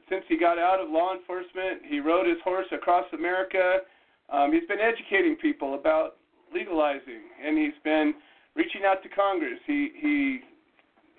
since 0.09 0.25
he 0.27 0.37
got 0.37 0.59
out 0.59 0.81
of 0.81 0.89
law 0.89 1.15
enforcement. 1.15 1.79
He 1.87 2.01
rode 2.01 2.27
his 2.27 2.39
horse 2.43 2.67
across 2.73 3.05
America. 3.13 3.87
Um, 4.29 4.51
he's 4.51 4.67
been 4.67 4.79
educating 4.79 5.35
people 5.35 5.75
about 5.75 6.17
legalizing, 6.53 7.29
and 7.43 7.57
he's 7.57 7.77
been 7.83 8.13
reaching 8.55 8.81
out 8.85 9.03
to 9.03 9.09
Congress. 9.09 9.59
He 9.67 9.91
he 9.99 10.39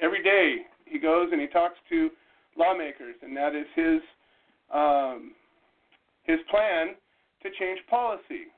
every 0.01 0.23
day 0.23 0.67
he 0.85 0.99
goes 0.99 1.29
and 1.33 1.41
he 1.41 1.47
talks 1.47 1.77
to 1.91 2.11
lawmakers, 2.57 3.15
and 3.23 3.37
that 3.37 3.55
is 3.55 3.67
his 3.75 4.01
um, 4.73 5.33
his 6.25 6.39
plan 6.51 6.95
to 7.43 7.49
change 7.59 7.81
policy. 7.89 8.51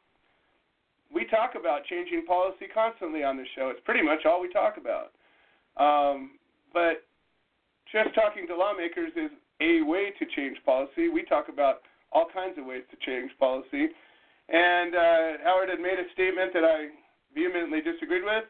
We 1.12 1.24
talk 1.26 1.52
about 1.58 1.84
changing 1.84 2.24
policy 2.26 2.66
constantly 2.72 3.24
on 3.24 3.36
this 3.36 3.46
show. 3.56 3.68
It's 3.68 3.80
pretty 3.84 4.02
much 4.02 4.26
all 4.26 4.40
we 4.40 4.52
talk 4.52 4.76
about. 4.76 5.12
Um, 5.78 6.32
but 6.72 7.04
just 7.90 8.14
talking 8.14 8.46
to 8.46 8.56
lawmakers 8.56 9.12
is 9.16 9.30
a 9.60 9.82
way 9.82 10.12
to 10.18 10.26
change 10.36 10.58
policy. 10.64 11.08
We 11.08 11.22
talk 11.24 11.48
about 11.48 11.80
all 12.12 12.26
kinds 12.32 12.58
of 12.58 12.66
ways 12.66 12.82
to 12.90 12.96
change 13.04 13.30
policy. 13.38 13.88
And 14.48 14.94
uh, 14.96 15.44
Howard 15.44 15.68
had 15.68 15.80
made 15.80 16.00
a 16.00 16.08
statement 16.12 16.52
that 16.54 16.64
I 16.64 16.88
vehemently 17.34 17.80
disagreed 17.80 18.24
with. 18.24 18.44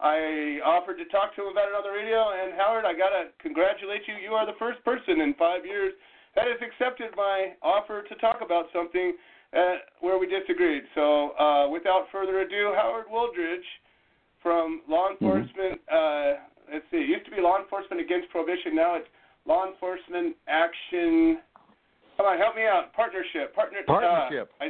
I 0.00 0.60
offered 0.64 0.96
to 0.96 1.04
talk 1.12 1.36
to 1.36 1.44
him 1.44 1.52
about 1.52 1.68
it 1.68 1.76
on 1.76 1.84
the 1.84 1.92
radio, 1.92 2.32
and 2.32 2.56
Howard, 2.56 2.84
I 2.88 2.96
gotta 2.96 3.36
congratulate 3.40 4.08
you. 4.08 4.16
You 4.16 4.32
are 4.32 4.46
the 4.46 4.56
first 4.58 4.80
person 4.84 5.20
in 5.20 5.34
five 5.36 5.64
years 5.64 5.92
that 6.34 6.48
has 6.48 6.56
accepted 6.60 7.12
my 7.16 7.52
offer 7.60 8.02
to 8.08 8.14
talk 8.16 8.40
about 8.40 8.72
something 8.72 9.12
uh, 9.52 9.84
where 10.00 10.16
we 10.16 10.24
disagreed. 10.24 10.84
So, 10.94 11.36
uh, 11.36 11.68
without 11.68 12.06
further 12.12 12.40
ado, 12.40 12.72
Howard 12.76 13.06
Wooldridge 13.12 13.66
from 14.42 14.80
Law 14.88 15.08
Mm-hmm. 15.12 15.24
Enforcement. 15.24 15.80
Uh, 15.90 16.32
let's 16.72 16.84
see, 16.90 17.04
it 17.04 17.08
used 17.08 17.24
to 17.26 17.30
be 17.30 17.40
Law 17.42 17.60
Enforcement 17.60 18.00
Against 18.00 18.30
Prohibition. 18.30 18.74
Now 18.76 18.96
it's 18.96 19.08
Law 19.44 19.68
Enforcement 19.68 20.36
Action. 20.48 21.40
Come 22.16 22.26
on, 22.26 22.38
help 22.38 22.56
me 22.56 22.62
out. 22.64 22.92
Partnership. 22.94 23.54
Partner. 23.54 23.80
Partnership. 23.86 24.50
Uh, 24.60 24.64
I, 24.64 24.66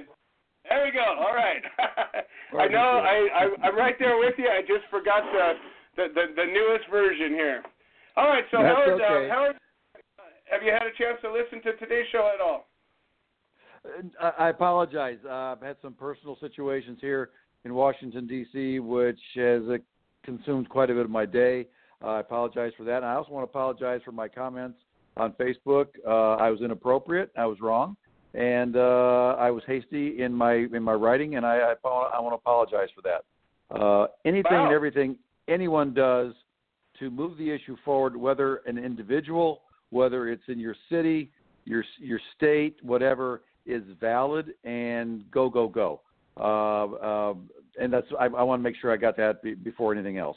there 0.68 0.84
we 0.84 0.92
go. 0.92 1.04
All 1.18 1.34
right. 1.34 1.62
I 2.58 2.68
know. 2.68 3.00
I, 3.00 3.28
I 3.32 3.66
I'm 3.66 3.76
right 3.76 3.96
there 3.98 4.18
with 4.18 4.34
you. 4.38 4.48
I 4.48 4.60
just 4.62 4.88
forgot 4.90 5.22
the 5.32 5.52
the 5.96 6.08
the, 6.14 6.24
the 6.36 6.46
newest 6.46 6.88
version 6.90 7.32
here. 7.32 7.62
All 8.16 8.28
right. 8.28 8.44
So 8.50 8.62
That's 8.62 8.76
Howard, 8.76 9.00
okay. 9.00 9.28
uh, 9.30 9.34
Howard, 9.34 9.56
have 10.50 10.62
you 10.62 10.72
had 10.72 10.82
a 10.82 10.94
chance 10.98 11.18
to 11.22 11.32
listen 11.32 11.62
to 11.62 11.76
today's 11.78 12.06
show 12.12 12.30
at 12.34 12.40
all? 12.40 12.68
I 14.20 14.46
I 14.46 14.48
apologize. 14.50 15.18
Uh, 15.24 15.54
I've 15.54 15.62
had 15.62 15.76
some 15.80 15.94
personal 15.94 16.36
situations 16.40 16.98
here 17.00 17.30
in 17.64 17.74
Washington 17.74 18.26
D.C., 18.26 18.78
which 18.80 19.20
has 19.36 19.62
uh, 19.68 19.76
consumed 20.24 20.68
quite 20.68 20.90
a 20.90 20.94
bit 20.94 21.04
of 21.04 21.10
my 21.10 21.26
day. 21.26 21.66
Uh, 22.02 22.08
I 22.08 22.20
apologize 22.20 22.72
for 22.76 22.84
that. 22.84 22.98
And 22.98 23.06
I 23.06 23.14
also 23.14 23.32
want 23.32 23.46
to 23.46 23.50
apologize 23.50 24.00
for 24.04 24.12
my 24.12 24.28
comments 24.28 24.78
on 25.16 25.32
Facebook. 25.32 25.86
Uh, 26.06 26.36
I 26.36 26.50
was 26.50 26.60
inappropriate. 26.62 27.30
I 27.36 27.46
was 27.46 27.58
wrong, 27.60 27.96
and 28.34 28.76
uh, 28.76 29.36
I 29.38 29.50
was 29.50 29.62
hasty 29.66 30.22
in 30.22 30.32
my 30.32 30.66
in 30.72 30.82
my 30.82 30.92
writing, 30.92 31.36
and 31.36 31.44
I 31.44 31.56
I, 31.56 31.74
I 31.84 32.20
want 32.20 32.32
to 32.32 32.36
apologize 32.36 32.88
for 32.94 33.02
that. 33.02 33.24
Uh, 33.74 34.08
anything 34.24 34.52
and 34.52 34.72
everything 34.72 35.16
anyone 35.48 35.94
does 35.94 36.32
to 36.98 37.10
move 37.10 37.36
the 37.38 37.50
issue 37.50 37.76
forward, 37.84 38.16
whether 38.16 38.56
an 38.66 38.78
individual, 38.78 39.62
whether 39.90 40.28
it's 40.28 40.42
in 40.48 40.58
your 40.58 40.76
city, 40.88 41.30
your 41.64 41.84
your 41.98 42.20
state, 42.36 42.76
whatever, 42.82 43.42
is 43.66 43.82
valid 44.00 44.54
and 44.64 45.28
go 45.30 45.48
go 45.50 45.68
go. 45.68 46.00
Uh, 46.36 47.30
um 47.30 47.50
and 47.80 47.92
that's 47.92 48.06
I, 48.18 48.24
I 48.24 48.42
want 48.42 48.60
to 48.60 48.62
make 48.62 48.76
sure 48.80 48.92
I 48.92 48.96
got 48.96 49.16
that 49.16 49.42
be, 49.42 49.54
before 49.54 49.92
anything 49.92 50.18
else. 50.18 50.36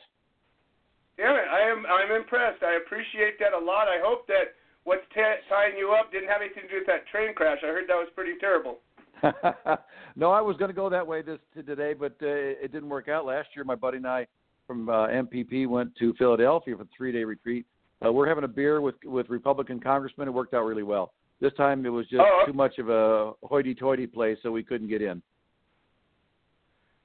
Damn 1.17 1.35
it, 1.35 1.45
I 1.51 1.69
am 1.69 1.85
I'm 1.85 2.15
impressed. 2.15 2.63
I 2.63 2.77
appreciate 2.83 3.39
that 3.39 3.53
a 3.53 3.63
lot. 3.63 3.87
I 3.87 3.99
hope 4.03 4.25
that 4.27 4.55
what's 4.83 5.03
t- 5.13 5.21
tying 5.49 5.77
you 5.77 5.91
up 5.97 6.11
didn't 6.11 6.29
have 6.29 6.41
anything 6.41 6.63
to 6.63 6.69
do 6.69 6.75
with 6.79 6.87
that 6.87 7.07
train 7.07 7.33
crash. 7.33 7.59
I 7.63 7.67
heard 7.67 7.85
that 7.87 7.95
was 7.95 8.09
pretty 8.15 8.33
terrible. 8.39 8.79
no, 10.15 10.31
I 10.31 10.41
was 10.41 10.57
going 10.57 10.69
to 10.69 10.75
go 10.75 10.89
that 10.89 11.05
way 11.05 11.21
this 11.21 11.39
to 11.55 11.63
today, 11.63 11.93
but 11.93 12.11
uh, 12.21 12.27
it 12.61 12.71
didn't 12.71 12.89
work 12.89 13.07
out. 13.07 13.25
Last 13.25 13.49
year, 13.55 13.63
my 13.63 13.75
buddy 13.75 13.97
and 13.97 14.07
I 14.07 14.27
from 14.67 14.89
uh, 14.89 15.07
MPP 15.07 15.67
went 15.67 15.95
to 15.97 16.13
Philadelphia 16.15 16.75
for 16.75 16.83
a 16.83 16.87
three 16.95 17.11
day 17.11 17.23
retreat. 17.23 17.65
Uh, 18.05 18.11
we're 18.11 18.27
having 18.27 18.43
a 18.43 18.47
beer 18.49 18.81
with 18.81 18.95
with 19.05 19.29
Republican 19.29 19.79
congressmen. 19.79 20.27
It 20.27 20.31
worked 20.31 20.53
out 20.53 20.65
really 20.65 20.83
well. 20.83 21.13
This 21.39 21.53
time, 21.53 21.85
it 21.85 21.89
was 21.89 22.05
just 22.07 22.21
Oh, 22.21 22.43
too 22.45 22.53
much 22.53 22.77
of 22.79 22.89
a 22.89 23.33
hoity-toity 23.43 24.07
place, 24.07 24.37
so 24.43 24.51
we 24.51 24.63
couldn't 24.63 24.87
get 24.87 25.01
in. 25.01 25.21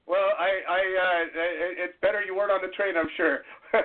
Well, 0.07 0.29
I 0.37 0.49
I 0.67 0.79
uh, 0.79 1.83
it's 1.85 1.93
better 2.01 2.21
you 2.21 2.35
weren't 2.35 2.51
on 2.51 2.61
the 2.61 2.73
train, 2.75 2.95
I'm 2.97 3.09
sure. 3.15 3.39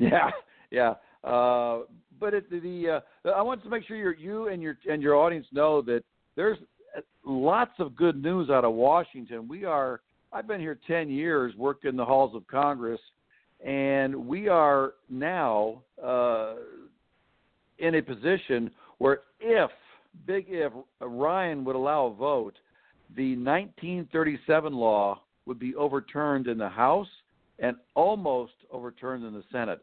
Yeah, 0.00 0.30
yeah. 0.70 0.94
Uh, 1.22 1.80
but 2.20 2.34
it, 2.34 2.50
the 2.50 3.00
uh, 3.24 3.30
I 3.30 3.42
want 3.42 3.62
to 3.64 3.70
make 3.70 3.86
sure 3.86 3.96
you 3.96 4.12
you 4.18 4.48
and 4.48 4.62
your 4.62 4.76
and 4.88 5.02
your 5.02 5.16
audience 5.16 5.46
know 5.52 5.82
that 5.82 6.02
there's 6.36 6.58
lots 7.24 7.72
of 7.78 7.96
good 7.96 8.22
news 8.22 8.50
out 8.50 8.64
of 8.64 8.74
Washington. 8.74 9.48
We 9.48 9.64
are. 9.64 10.00
I've 10.32 10.46
been 10.46 10.60
here 10.60 10.78
ten 10.86 11.08
years, 11.08 11.54
worked 11.56 11.84
in 11.84 11.96
the 11.96 12.04
halls 12.04 12.36
of 12.36 12.46
Congress, 12.46 13.00
and 13.64 14.14
we 14.14 14.48
are 14.48 14.92
now 15.08 15.82
uh, 16.02 16.54
in 17.78 17.96
a 17.96 18.02
position 18.02 18.70
where, 18.98 19.20
if 19.40 19.70
big 20.26 20.46
if 20.48 20.72
Ryan 21.00 21.64
would 21.64 21.76
allow 21.76 22.06
a 22.06 22.14
vote, 22.14 22.54
the 23.16 23.36
1937 23.36 24.72
law 24.72 25.20
would 25.46 25.58
be 25.58 25.74
overturned 25.74 26.46
in 26.46 26.58
the 26.58 26.68
House 26.68 27.08
and 27.58 27.76
almost 27.94 28.52
overturned 28.70 29.24
in 29.24 29.34
the 29.34 29.44
Senate. 29.50 29.80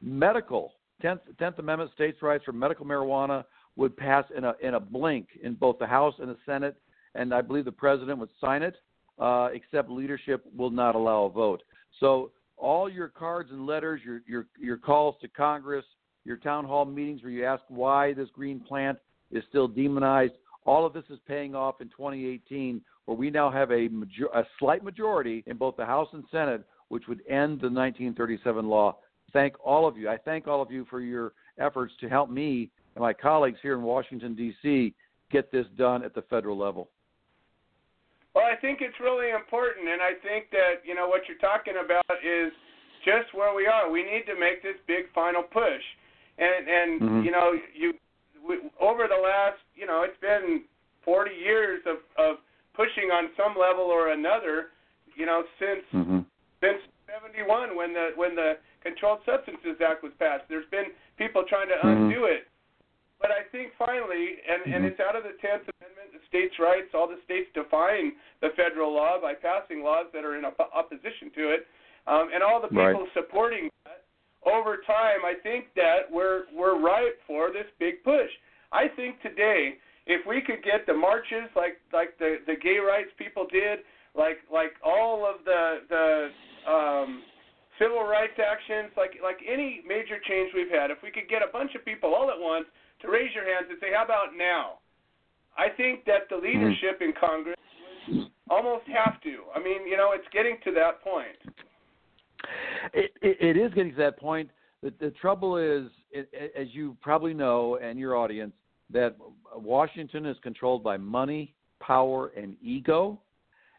Medical, 0.00 0.72
10th, 1.02 1.20
10th 1.40 1.58
Amendment 1.58 1.90
states' 1.94 2.22
rights 2.22 2.44
for 2.44 2.52
medical 2.52 2.84
marijuana 2.84 3.44
would 3.76 3.96
pass 3.96 4.24
in 4.36 4.44
a, 4.44 4.54
in 4.62 4.74
a 4.74 4.80
blink 4.80 5.28
in 5.42 5.54
both 5.54 5.78
the 5.78 5.86
House 5.86 6.14
and 6.18 6.28
the 6.28 6.36
Senate, 6.44 6.76
and 7.14 7.32
I 7.32 7.40
believe 7.40 7.64
the 7.64 7.72
president 7.72 8.18
would 8.18 8.30
sign 8.40 8.62
it, 8.62 8.76
uh, 9.18 9.48
except 9.52 9.90
leadership 9.90 10.44
will 10.56 10.70
not 10.70 10.94
allow 10.94 11.24
a 11.24 11.30
vote. 11.30 11.62
So 12.00 12.32
all 12.56 12.90
your 12.90 13.08
cards 13.08 13.50
and 13.52 13.66
letters, 13.66 14.00
your, 14.04 14.22
your, 14.26 14.46
your 14.58 14.76
calls 14.76 15.14
to 15.20 15.28
Congress, 15.28 15.84
your 16.24 16.36
town 16.36 16.64
hall 16.64 16.84
meetings 16.84 17.22
where 17.22 17.30
you 17.30 17.44
ask 17.44 17.62
why 17.68 18.12
this 18.12 18.28
green 18.32 18.60
plant 18.60 18.98
is 19.30 19.42
still 19.48 19.68
demonized, 19.68 20.34
all 20.64 20.84
of 20.84 20.92
this 20.92 21.04
is 21.08 21.18
paying 21.26 21.54
off 21.54 21.80
in 21.80 21.88
2018, 21.88 22.80
where 23.06 23.16
we 23.16 23.30
now 23.30 23.50
have 23.50 23.70
a, 23.70 23.88
major- 23.88 24.26
a 24.34 24.44
slight 24.58 24.84
majority 24.84 25.42
in 25.46 25.56
both 25.56 25.76
the 25.76 25.86
House 25.86 26.08
and 26.12 26.24
Senate, 26.30 26.62
which 26.88 27.06
would 27.08 27.20
end 27.28 27.60
the 27.60 27.70
1937 27.70 28.68
law. 28.68 28.96
Thank 29.32 29.54
all 29.64 29.86
of 29.86 29.96
you. 29.96 30.08
I 30.08 30.16
thank 30.16 30.46
all 30.46 30.62
of 30.62 30.70
you 30.70 30.86
for 30.88 31.00
your 31.00 31.32
efforts 31.58 31.92
to 32.00 32.08
help 32.08 32.30
me 32.30 32.70
and 32.94 33.02
my 33.02 33.12
colleagues 33.12 33.58
here 33.62 33.74
in 33.74 33.82
Washington, 33.82 34.34
D.C., 34.34 34.94
get 35.30 35.52
this 35.52 35.66
done 35.76 36.02
at 36.02 36.14
the 36.14 36.22
federal 36.22 36.56
level. 36.56 36.88
Well, 38.34 38.44
I 38.46 38.56
think 38.60 38.78
it's 38.80 38.98
really 39.00 39.30
important, 39.30 39.88
and 39.88 40.00
I 40.00 40.14
think 40.22 40.50
that 40.50 40.86
you 40.86 40.94
know 40.94 41.08
what 41.08 41.22
you're 41.28 41.38
talking 41.38 41.74
about 41.84 42.06
is 42.24 42.52
just 43.04 43.34
where 43.34 43.54
we 43.54 43.66
are. 43.66 43.90
We 43.90 44.02
need 44.02 44.24
to 44.26 44.38
make 44.38 44.62
this 44.62 44.76
big 44.86 45.10
final 45.14 45.42
push, 45.42 45.82
and 46.38 46.68
and 46.68 47.00
Mhm. 47.00 47.24
you 47.24 47.30
know 47.30 47.52
you 47.74 47.94
we, 48.46 48.70
over 48.80 49.08
the 49.08 49.16
last 49.16 49.58
you 49.74 49.86
know 49.86 50.02
it's 50.02 50.18
been 50.20 50.64
40 51.02 51.34
years 51.34 51.84
of 51.86 51.98
of 52.16 52.38
pushing 52.74 53.10
on 53.10 53.30
some 53.36 53.56
level 53.58 53.84
or 53.84 54.08
another, 54.12 54.70
you 55.14 55.26
know 55.26 55.44
since 55.58 55.84
Mm-hmm. 55.92 56.20
since 56.60 56.80
71 57.06 57.74
when 57.74 57.92
the 57.92 58.12
when 58.14 58.34
the 58.34 58.58
Controlled 58.82 59.20
Substances 59.26 59.80
Act 59.80 60.02
was 60.02 60.12
passed. 60.18 60.44
There's 60.48 60.68
been 60.70 60.92
people 61.16 61.44
trying 61.48 61.68
to 61.68 61.78
undo 61.86 62.24
it. 62.24 62.46
But 63.20 63.32
I 63.32 63.42
think 63.50 63.72
finally, 63.76 64.38
and, 64.46 64.62
and 64.72 64.84
Mhm. 64.84 64.88
it's 64.94 65.00
out 65.00 65.16
of 65.16 65.24
the 65.24 65.34
10th 65.42 65.66
Amendment, 65.80 66.12
the 66.14 66.20
states' 66.28 66.58
rights, 66.58 66.94
all 66.94 67.08
the 67.08 67.18
states 67.24 67.50
define 67.52 68.14
the 68.40 68.50
federal 68.50 68.92
law 68.92 69.18
by 69.20 69.34
passing 69.34 69.82
laws 69.82 70.06
that 70.12 70.24
are 70.24 70.36
in 70.36 70.44
op- 70.44 70.70
opposition 70.72 71.30
to 71.34 71.50
it, 71.50 71.66
um, 72.06 72.30
and 72.32 72.42
all 72.44 72.60
the 72.60 72.68
people 72.68 73.02
Right. 73.02 73.12
supporting 73.14 73.70
that. 73.84 74.04
Over 74.44 74.76
time, 74.78 75.24
I 75.24 75.34
think 75.34 75.74
that 75.74 76.08
we're 76.10 76.46
we're 76.52 76.76
ripe 76.78 77.20
for 77.26 77.50
this 77.50 77.66
big 77.78 78.04
push. 78.04 78.30
I 78.70 78.86
think 78.86 79.20
today, 79.20 79.78
if 80.06 80.24
we 80.24 80.40
could 80.40 80.62
get 80.62 80.86
the 80.86 80.94
marches 80.94 81.50
like 81.56 81.80
like 81.92 82.16
the 82.18 82.40
the 82.46 82.54
gay 82.54 82.78
rights 82.78 83.12
people 83.18 83.46
did, 83.46 83.84
like 84.14 84.38
like 84.48 84.76
all 84.84 85.26
of 85.26 85.44
the 85.44 85.82
the 85.88 86.70
um, 86.70 87.24
civil 87.78 88.04
rights 88.04 88.36
actions, 88.38 88.92
like 88.96 89.18
like 89.22 89.38
any 89.46 89.80
major 89.86 90.18
change 90.28 90.52
we've 90.54 90.70
had, 90.70 90.90
if 90.90 90.98
we 91.02 91.10
could 91.10 91.28
get 91.28 91.42
a 91.42 91.50
bunch 91.52 91.74
of 91.74 91.84
people 91.84 92.14
all 92.14 92.30
at 92.30 92.38
once 92.38 92.66
to 93.00 93.08
raise 93.08 93.34
your 93.34 93.44
hands 93.46 93.66
and 93.70 93.78
say, 93.80 93.94
"How 93.94 94.04
about 94.04 94.36
now?" 94.36 94.78
I 95.56 95.68
think 95.74 96.04
that 96.06 96.28
the 96.30 96.36
hmm. 96.36 96.46
leadership 96.46 97.00
in 97.00 97.12
Congress 97.18 97.58
almost 98.50 98.84
have 98.88 99.20
to. 99.22 99.44
I 99.54 99.58
mean, 99.58 99.86
you 99.86 99.96
know, 99.96 100.12
it's 100.12 100.26
getting 100.32 100.56
to 100.64 100.72
that 100.72 101.02
point. 101.02 101.36
It, 102.94 103.12
it, 103.20 103.56
it 103.56 103.56
is 103.56 103.72
getting 103.74 103.92
to 103.92 103.98
that 103.98 104.18
point. 104.18 104.50
The, 104.82 104.92
the 105.00 105.10
trouble 105.10 105.56
is, 105.56 105.90
it, 106.10 106.30
as 106.56 106.68
you 106.72 106.96
probably 107.02 107.34
know, 107.34 107.78
and 107.82 107.98
your 107.98 108.16
audience, 108.16 108.52
that 108.90 109.16
Washington 109.54 110.24
is 110.24 110.36
controlled 110.42 110.82
by 110.82 110.96
money, 110.96 111.54
power, 111.80 112.28
and 112.36 112.56
ego. 112.62 113.20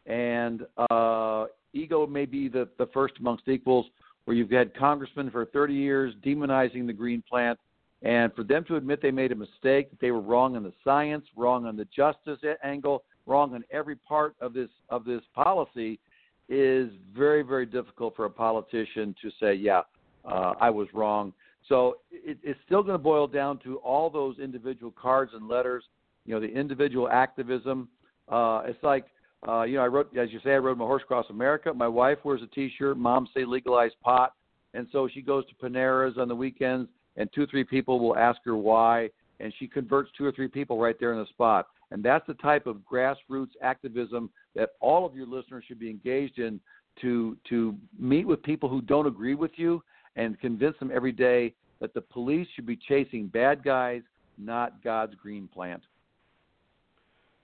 And 0.10 0.66
uh, 0.90 1.46
ego 1.74 2.06
may 2.08 2.26
be 2.26 2.50
the, 2.50 2.68
the 2.78 2.88
first 2.88 3.14
amongst 3.20 3.48
equals, 3.48 3.86
where 4.26 4.36
you've 4.36 4.52
had 4.52 4.76
congressmen 4.76 5.32
for 5.32 5.46
30 5.46 5.74
years 5.74 6.14
demonizing 6.26 6.86
the 6.86 6.94
green 6.94 7.24
plant, 7.28 7.58
And 8.02 8.34
for 8.36 8.44
them 8.44 8.64
to 8.66 8.76
admit 8.76 9.02
they 9.02 9.12
made 9.12 9.32
a 9.32 9.36
mistake, 9.36 9.90
that 9.92 10.00
they 10.02 10.12
were 10.12 10.22
wrong 10.22 10.56
on 10.56 10.64
the 10.64 10.74
science, 10.84 11.26
wrong 11.36 11.66
on 11.66 11.78
the 11.78 11.86
justice 11.86 12.40
angle, 12.64 13.04
wrong 13.26 13.54
on 13.54 13.64
every 13.72 13.96
part 13.96 14.36
of 14.42 14.54
this 14.54 14.70
of 14.90 15.06
this 15.06 15.22
policy, 15.34 16.00
is 16.48 16.90
very 17.16 17.44
very 17.44 17.66
difficult 17.66 18.16
for 18.16 18.26
a 18.26 18.30
politician 18.30 19.16
to 19.22 19.30
say, 19.40 19.54
yeah, 19.54 19.82
uh, 20.26 20.54
I 20.60 20.70
was 20.70 20.88
wrong. 20.94 21.34
So 21.68 21.98
it, 22.12 22.38
it's 22.44 22.60
still 22.66 22.82
going 22.82 22.96
to 22.96 23.04
boil 23.04 23.28
down 23.28 23.60
to 23.60 23.78
all 23.78 24.10
those 24.10 24.40
individual 24.40 24.92
cards 24.92 25.32
and 25.36 25.48
letters. 25.48 25.84
You 26.26 26.34
know, 26.34 26.42
the 26.42 26.48
individual 26.48 27.10
activism. 27.10 27.90
Uh, 28.28 28.64
it's 28.66 28.84
like 28.84 29.06
uh, 29.48 29.64
you 29.64 29.76
know, 29.78 29.84
I 29.84 29.88
wrote, 29.88 30.16
as 30.18 30.32
you 30.32 30.40
say, 30.44 30.52
I 30.52 30.58
rode 30.58 30.78
my 30.78 30.86
horse 30.86 31.04
across 31.04 31.26
America. 31.30 31.74
My 31.74 31.88
wife 31.88 32.18
wears 32.24 32.42
a 32.42 32.48
T-shirt. 32.48 32.98
Mom 32.98 33.28
say 33.34 33.46
legalize 33.46 33.92
pot, 34.04 34.34
and 34.74 34.88
so 34.92 35.08
she 35.08 35.22
goes 35.22 35.46
to 35.48 35.56
Panera's 35.56 36.18
on 36.18 36.28
the 36.28 36.36
weekends, 36.36 36.90
and 37.16 37.30
two 37.34 37.48
three 37.48 37.64
people 37.64 38.00
will 38.00 38.18
ask 38.18 38.40
her 38.46 38.58
why, 38.58 39.10
and 39.40 39.54
she 39.58 39.68
converts 39.68 40.12
two 40.18 40.26
or 40.26 40.32
three 40.32 40.50
people 40.50 40.78
right 40.78 40.96
there 41.00 41.14
in 41.14 41.20
the 41.20 41.26
spot. 41.28 41.68
And 41.92 42.04
that's 42.04 42.28
the 42.28 42.36
type 42.36 42.68
of 42.68 42.78
grassroots 42.92 43.52
activism 43.62 44.30
that 44.56 44.72
all 44.80 45.06
of 45.06 45.16
your 45.16 45.26
listeners 45.26 45.64
should 45.68 45.80
be 45.80 45.90
engaged 45.90 46.40
in 46.40 46.60
to 47.02 47.38
to 47.50 47.76
meet 47.98 48.28
with 48.28 48.44
people 48.44 48.68
who 48.68 48.82
don't 48.82 49.08
agree 49.08 49.36
with 49.36 49.52
you 49.56 49.82
and 50.16 50.40
convince 50.40 50.78
them 50.80 50.92
every 50.94 51.14
day 51.14 51.54
that 51.80 51.94
the 51.94 52.02
police 52.02 52.48
should 52.56 52.66
be 52.66 52.76
chasing 52.76 53.28
bad 53.28 53.64
guys, 53.64 54.02
not 54.38 54.84
God's 54.84 55.16
green 55.16 55.48
plant. 55.48 55.82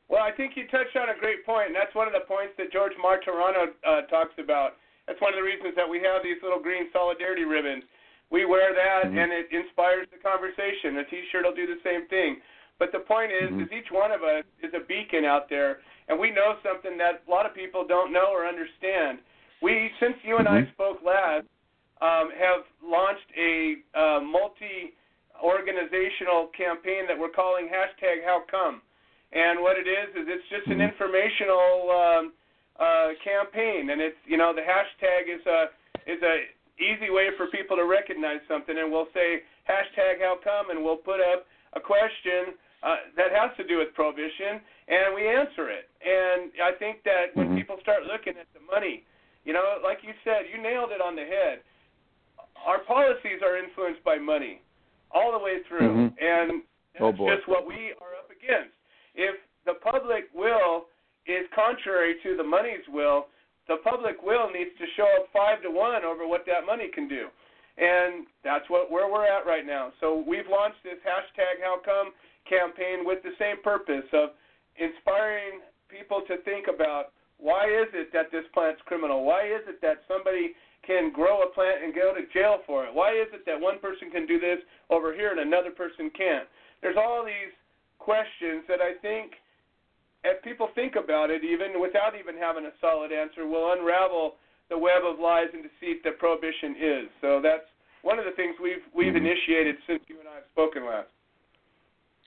Well, 0.07 0.21
I 0.21 0.31
think 0.31 0.53
you 0.53 0.67
touched 0.69 0.95
on 0.95 1.09
a 1.09 1.17
great 1.17 1.43
point, 1.45 1.73
and 1.73 1.75
that's 1.75 1.95
one 1.97 2.05
of 2.05 2.13
the 2.13 2.29
points 2.29 2.53
that 2.61 2.71
George 2.71 2.93
Martorano 3.01 3.73
uh, 3.81 4.05
talks 4.05 4.37
about. 4.37 4.77
That's 5.07 5.19
one 5.21 5.33
of 5.33 5.37
the 5.37 5.45
reasons 5.45 5.73
that 5.75 5.89
we 5.89 5.97
have 6.05 6.21
these 6.21 6.37
little 6.45 6.61
green 6.61 6.91
solidarity 6.93 7.43
ribbons. 7.43 7.83
We 8.29 8.45
wear 8.45 8.73
that, 8.73 9.05
mm-hmm. 9.09 9.17
and 9.17 9.33
it 9.33 9.49
inspires 9.49 10.05
the 10.13 10.21
conversation. 10.21 11.01
A 11.01 11.05
T-shirt 11.09 11.45
will 11.45 11.57
do 11.57 11.65
the 11.65 11.81
same 11.81 12.05
thing. 12.09 12.37
But 12.77 12.91
the 12.91 12.99
point 12.99 13.31
is, 13.31 13.49
mm-hmm. 13.49 13.61
is 13.65 13.71
each 13.73 13.89
one 13.89 14.11
of 14.11 14.21
us 14.21 14.43
is 14.61 14.71
a 14.77 14.85
beacon 14.85 15.25
out 15.25 15.49
there, 15.49 15.79
and 16.09 16.19
we 16.19 16.29
know 16.29 16.57
something 16.61 16.97
that 17.01 17.23
a 17.25 17.29
lot 17.29 17.45
of 17.45 17.55
people 17.57 17.85
don't 17.87 18.11
know 18.13 18.29
or 18.29 18.45
understand. 18.45 19.19
We, 19.61 19.89
since 19.99 20.15
you 20.21 20.37
and 20.37 20.45
mm-hmm. 20.45 20.69
I 20.69 20.73
spoke 20.73 21.01
last, 21.01 21.47
um, 22.01 22.29
have 22.37 22.65
launched 22.83 23.31
a 23.33 23.77
uh, 23.97 24.19
multi-organizational 24.21 26.47
campaign 26.53 27.07
that 27.07 27.17
we're 27.17 27.33
calling 27.33 27.67
hashtag 27.71 28.23
How 28.25 28.43
Come 28.51 28.81
and 29.33 29.61
what 29.61 29.77
it 29.77 29.87
is 29.87 30.09
is 30.13 30.25
it's 30.27 30.47
just 30.49 30.67
an 30.67 30.79
mm-hmm. 30.79 30.91
informational 30.91 31.89
um, 31.89 32.23
uh, 32.79 33.15
campaign, 33.23 33.89
and 33.89 34.01
it's 34.01 34.19
you 34.25 34.37
know 34.37 34.53
the 34.53 34.63
hashtag 34.63 35.31
is 35.31 35.43
a 35.45 35.71
is 36.05 36.21
a 36.21 36.35
easy 36.77 37.09
way 37.09 37.31
for 37.37 37.47
people 37.47 37.75
to 37.77 37.85
recognize 37.85 38.43
something, 38.47 38.75
and 38.77 38.91
we'll 38.91 39.09
say 39.13 39.41
hashtag 39.63 40.19
how 40.19 40.37
come, 40.43 40.69
and 40.69 40.83
we'll 40.83 40.99
put 40.99 41.23
up 41.23 41.47
a 41.73 41.79
question 41.79 42.55
uh, 42.83 43.09
that 43.17 43.31
has 43.31 43.49
to 43.57 43.63
do 43.65 43.79
with 43.79 43.93
prohibition, 43.95 44.61
and 44.87 45.15
we 45.15 45.25
answer 45.27 45.71
it. 45.71 45.89
And 46.03 46.51
I 46.61 46.77
think 46.77 47.01
that 47.03 47.33
when 47.33 47.47
mm-hmm. 47.47 47.57
people 47.57 47.77
start 47.81 48.03
looking 48.05 48.37
at 48.37 48.47
the 48.53 48.61
money, 48.61 49.03
you 49.43 49.53
know, 49.53 49.81
like 49.81 49.99
you 50.03 50.13
said, 50.23 50.45
you 50.51 50.61
nailed 50.61 50.91
it 50.91 51.01
on 51.01 51.15
the 51.15 51.25
head. 51.25 51.65
Our 52.65 52.83
policies 52.83 53.41
are 53.41 53.57
influenced 53.57 54.03
by 54.03 54.17
money 54.17 54.61
all 55.11 55.31
the 55.31 55.39
way 55.39 55.63
through, 55.67 56.11
mm-hmm. 56.11 56.19
and 56.19 56.61
oh, 56.99 57.11
that's 57.11 57.17
oh 57.19 57.29
just 57.35 57.47
what 57.47 57.65
we 57.65 57.95
are 57.97 58.13
up 58.19 58.29
against. 58.29 58.74
If 59.15 59.35
the 59.65 59.75
public 59.81 60.29
will 60.33 60.85
is 61.25 61.47
contrary 61.55 62.15
to 62.23 62.37
the 62.37 62.43
money's 62.43 62.85
will, 62.87 63.27
the 63.67 63.77
public 63.83 64.21
will 64.21 64.51
needs 64.53 64.69
to 64.77 64.85
show 64.95 65.09
up 65.17 65.27
five 65.33 65.61
to 65.63 65.71
one 65.71 66.05
over 66.05 66.27
what 66.27 66.45
that 66.45 66.65
money 66.65 66.89
can 66.93 67.07
do. 67.07 67.27
And 67.77 68.27
that's 68.43 68.69
what 68.69 68.91
where 68.91 69.11
we're 69.11 69.25
at 69.25 69.45
right 69.45 69.65
now. 69.65 69.91
So 69.99 70.23
we've 70.27 70.47
launched 70.47 70.79
this 70.83 71.01
hashtag 71.03 71.59
How 71.63 71.81
Come 71.83 72.13
campaign 72.47 73.03
with 73.03 73.23
the 73.23 73.33
same 73.39 73.61
purpose 73.63 74.05
of 74.13 74.29
inspiring 74.77 75.59
people 75.89 76.21
to 76.27 76.37
think 76.43 76.67
about 76.67 77.11
why 77.37 77.65
is 77.67 77.89
it 77.91 78.13
that 78.13 78.31
this 78.31 78.45
plant's 78.53 78.81
criminal? 78.85 79.25
Why 79.25 79.43
is 79.43 79.61
it 79.67 79.81
that 79.81 80.07
somebody 80.07 80.55
can 80.87 81.11
grow 81.11 81.41
a 81.43 81.51
plant 81.51 81.83
and 81.83 81.93
go 81.93 82.13
to 82.13 82.21
jail 82.31 82.59
for 82.65 82.85
it? 82.85 82.93
Why 82.93 83.11
is 83.11 83.27
it 83.33 83.45
that 83.45 83.59
one 83.59 83.79
person 83.79 84.09
can 84.09 84.25
do 84.25 84.39
this 84.39 84.59
over 84.89 85.13
here 85.13 85.31
and 85.31 85.41
another 85.41 85.71
person 85.71 86.09
can't? 86.15 86.47
There's 86.81 86.95
all 86.95 87.25
these 87.25 87.51
questions 88.05 88.61
that 88.69 88.79
I 88.79 88.93
think, 89.01 89.33
if 90.23 90.41
people 90.43 90.69
think 90.75 90.93
about 90.95 91.29
it, 91.29 91.43
even 91.43 91.81
without 91.81 92.13
even 92.13 92.37
having 92.37 92.65
a 92.65 92.73
solid 92.79 93.11
answer, 93.11 93.47
will 93.47 93.73
unravel 93.73 94.35
the 94.69 94.77
web 94.77 95.01
of 95.05 95.19
lies 95.19 95.49
and 95.53 95.63
deceit 95.63 96.03
that 96.03 96.17
prohibition 96.19 96.75
is. 96.77 97.05
So 97.21 97.41
that's 97.41 97.65
one 98.01 98.19
of 98.19 98.25
the 98.25 98.31
things 98.31 98.55
we've 98.61 98.85
we've 98.93 99.13
mm-hmm. 99.13 99.25
initiated 99.25 99.75
since 99.87 100.01
you 100.07 100.19
and 100.19 100.29
I 100.29 100.35
have 100.35 100.49
spoken 100.51 100.85
last. 100.85 101.09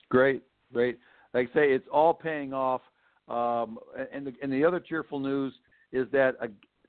Great, 0.09 0.43
great. 0.73 0.99
Like 1.33 1.49
I 1.51 1.53
say, 1.53 1.71
it's 1.71 1.87
all 1.91 2.13
paying 2.13 2.53
off. 2.53 2.81
Um, 3.27 3.77
and 4.11 4.27
the 4.27 4.33
and 4.41 4.51
the 4.51 4.65
other 4.65 4.79
cheerful 4.79 5.19
news 5.19 5.53
is 5.91 6.07
that 6.11 6.35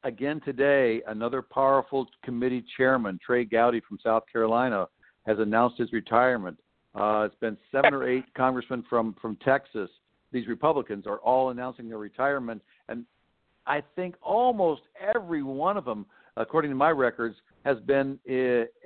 again 0.04 0.40
today, 0.44 1.02
another 1.06 1.42
powerful 1.42 2.06
committee 2.24 2.64
chairman, 2.76 3.18
Trey 3.24 3.44
Gowdy 3.44 3.80
from 3.86 3.98
South 4.02 4.24
Carolina, 4.32 4.86
has 5.26 5.38
announced 5.38 5.78
his 5.78 5.92
retirement. 5.92 6.58
Uh, 6.94 7.22
it's 7.24 7.36
been 7.40 7.56
seven 7.70 7.94
or 7.94 8.08
eight 8.08 8.24
congressmen 8.34 8.84
from 8.88 9.14
from 9.20 9.36
Texas. 9.44 9.90
These 10.32 10.48
Republicans 10.48 11.06
are 11.06 11.18
all 11.18 11.50
announcing 11.50 11.88
their 11.88 11.98
retirement, 11.98 12.62
and 12.88 13.04
I 13.66 13.82
think 13.96 14.16
almost 14.22 14.82
every 15.14 15.42
one 15.42 15.76
of 15.76 15.84
them, 15.84 16.06
according 16.36 16.70
to 16.70 16.76
my 16.76 16.90
records, 16.90 17.36
has 17.64 17.78
been 17.80 18.18
uh, 18.28 18.32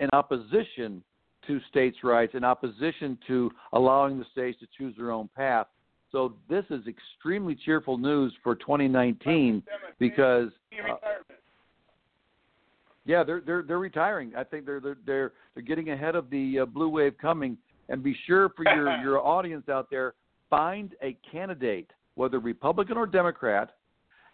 in 0.02 0.10
opposition 0.12 1.02
to 1.46 1.60
states' 1.68 1.98
rights, 2.02 2.34
in 2.34 2.44
opposition 2.44 3.18
to 3.26 3.50
allowing 3.72 4.18
the 4.18 4.24
states 4.32 4.58
to 4.60 4.66
choose 4.76 4.94
their 4.96 5.10
own 5.10 5.28
path. 5.36 5.66
So 6.12 6.34
this 6.48 6.64
is 6.70 6.82
extremely 6.86 7.54
cheerful 7.54 7.98
news 7.98 8.32
for 8.42 8.54
2019 8.54 9.62
because. 9.98 10.50
Uh, 10.72 10.94
yeah, 13.06 13.22
they're 13.22 13.42
they're 13.44 13.62
they're 13.62 13.78
retiring. 13.78 14.32
I 14.34 14.44
think 14.44 14.64
they're 14.64 14.80
they're 14.80 14.96
they're, 15.04 15.32
they're 15.54 15.62
getting 15.62 15.90
ahead 15.90 16.14
of 16.14 16.30
the 16.30 16.60
uh, 16.60 16.64
blue 16.64 16.88
wave 16.88 17.18
coming, 17.20 17.58
and 17.88 18.02
be 18.02 18.16
sure 18.26 18.48
for 18.50 18.64
your, 18.64 18.96
your 19.02 19.20
audience 19.20 19.68
out 19.68 19.88
there, 19.90 20.14
find 20.50 20.94
a 21.02 21.16
candidate, 21.30 21.90
whether 22.14 22.38
Republican 22.38 22.96
or 22.96 23.06
Democrat, 23.06 23.70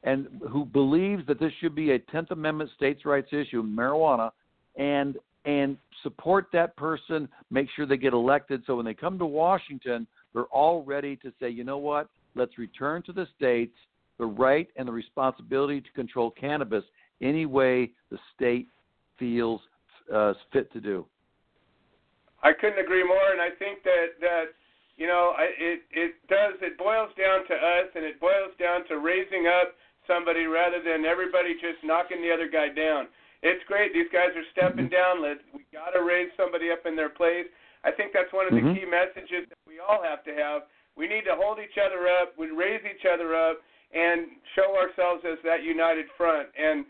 and 0.02 0.26
who 0.50 0.64
believes 0.64 1.26
that 1.26 1.38
this 1.38 1.52
should 1.60 1.74
be 1.74 1.92
a 1.92 1.98
Tenth 1.98 2.30
Amendment 2.30 2.70
states' 2.76 3.04
rights 3.04 3.28
issue, 3.32 3.62
marijuana, 3.62 4.30
and 4.76 5.16
and 5.46 5.78
support 6.02 6.48
that 6.52 6.76
person. 6.76 7.28
Make 7.50 7.68
sure 7.74 7.86
they 7.86 7.96
get 7.96 8.12
elected, 8.12 8.62
so 8.66 8.76
when 8.76 8.84
they 8.84 8.94
come 8.94 9.18
to 9.18 9.26
Washington, 9.26 10.06
they're 10.34 10.44
all 10.44 10.82
ready 10.84 11.16
to 11.16 11.32
say, 11.40 11.48
you 11.48 11.64
know 11.64 11.78
what? 11.78 12.08
Let's 12.34 12.58
return 12.58 13.02
to 13.04 13.12
the 13.12 13.26
states 13.36 13.74
the 14.18 14.26
right 14.26 14.68
and 14.76 14.86
the 14.86 14.92
responsibility 14.92 15.80
to 15.80 15.90
control 15.92 16.30
cannabis 16.30 16.84
any 17.22 17.46
way 17.46 17.90
the 18.10 18.18
state 18.34 18.68
feels 19.18 19.60
uh, 20.14 20.34
fit 20.52 20.70
to 20.74 20.80
do. 20.80 21.06
I 22.42 22.52
couldn't 22.52 22.80
agree 22.80 23.04
more, 23.04 23.32
and 23.32 23.40
I 23.40 23.50
think 23.58 23.82
that 23.84 24.16
that 24.20 24.44
you 24.96 25.06
know 25.06 25.34
I, 25.36 25.52
it 25.58 25.80
it 25.92 26.12
does 26.28 26.56
it 26.60 26.78
boils 26.78 27.10
down 27.16 27.46
to 27.46 27.54
us, 27.54 27.88
and 27.94 28.04
it 28.04 28.20
boils 28.20 28.52
down 28.58 28.86
to 28.88 28.98
raising 28.98 29.46
up 29.46 29.76
somebody 30.08 30.46
rather 30.46 30.80
than 30.82 31.04
everybody 31.04 31.54
just 31.54 31.84
knocking 31.84 32.22
the 32.22 32.32
other 32.32 32.48
guy 32.48 32.68
down. 32.72 33.08
It's 33.42 33.64
great 33.64 33.92
these 33.92 34.10
guys 34.12 34.32
are 34.36 34.48
stepping 34.52 34.88
mm-hmm. 34.88 35.20
down. 35.20 35.22
Let 35.22 35.40
we 35.52 35.64
got 35.72 35.92
to 35.96 36.02
raise 36.04 36.28
somebody 36.36 36.70
up 36.70 36.84
in 36.84 36.96
their 36.96 37.12
place. 37.12 37.48
I 37.84 37.90
think 37.90 38.12
that's 38.12 38.32
one 38.32 38.44
of 38.44 38.52
the 38.52 38.60
mm-hmm. 38.60 38.76
key 38.76 38.84
messages 38.84 39.48
that 39.48 39.60
we 39.64 39.80
all 39.80 40.04
have 40.04 40.24
to 40.28 40.32
have. 40.36 40.68
We 40.96 41.08
need 41.08 41.24
to 41.24 41.36
hold 41.36 41.56
each 41.60 41.80
other 41.80 42.08
up, 42.08 42.36
we 42.36 42.52
raise 42.52 42.84
each 42.84 43.08
other 43.08 43.32
up, 43.32 43.56
and 43.92 44.36
show 44.52 44.76
ourselves 44.76 45.24
as 45.24 45.38
that 45.44 45.64
united 45.64 46.06
front. 46.16 46.48
And 46.52 46.84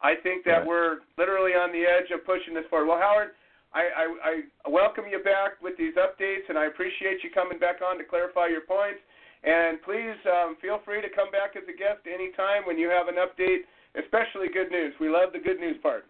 I 0.00 0.14
think 0.22 0.44
that 0.44 0.62
right. 0.62 0.66
we're 0.66 0.98
literally 1.18 1.52
on 1.52 1.72
the 1.72 1.82
edge 1.82 2.14
of 2.14 2.24
pushing 2.24 2.54
this 2.54 2.68
forward. 2.70 2.86
Well, 2.86 3.00
Howard, 3.00 3.34
I, 3.76 3.84
I, 3.92 4.32
I 4.64 4.68
welcome 4.70 5.04
you 5.10 5.22
back 5.22 5.60
with 5.60 5.76
these 5.76 5.92
updates, 6.00 6.48
and 6.48 6.56
I 6.56 6.64
appreciate 6.64 7.22
you 7.22 7.28
coming 7.28 7.58
back 7.58 7.76
on 7.86 7.98
to 7.98 8.04
clarify 8.04 8.46
your 8.46 8.62
points. 8.62 9.00
And 9.44 9.82
please 9.82 10.16
um, 10.24 10.56
feel 10.62 10.80
free 10.82 11.02
to 11.02 11.10
come 11.10 11.30
back 11.30 11.56
as 11.56 11.62
a 11.68 11.76
guest 11.76 12.00
anytime 12.08 12.64
when 12.64 12.78
you 12.78 12.88
have 12.88 13.08
an 13.08 13.16
update, 13.16 13.68
especially 14.02 14.48
good 14.48 14.70
news. 14.70 14.94
We 14.98 15.10
love 15.10 15.28
the 15.34 15.38
good 15.38 15.60
news 15.60 15.76
part. 15.82 16.04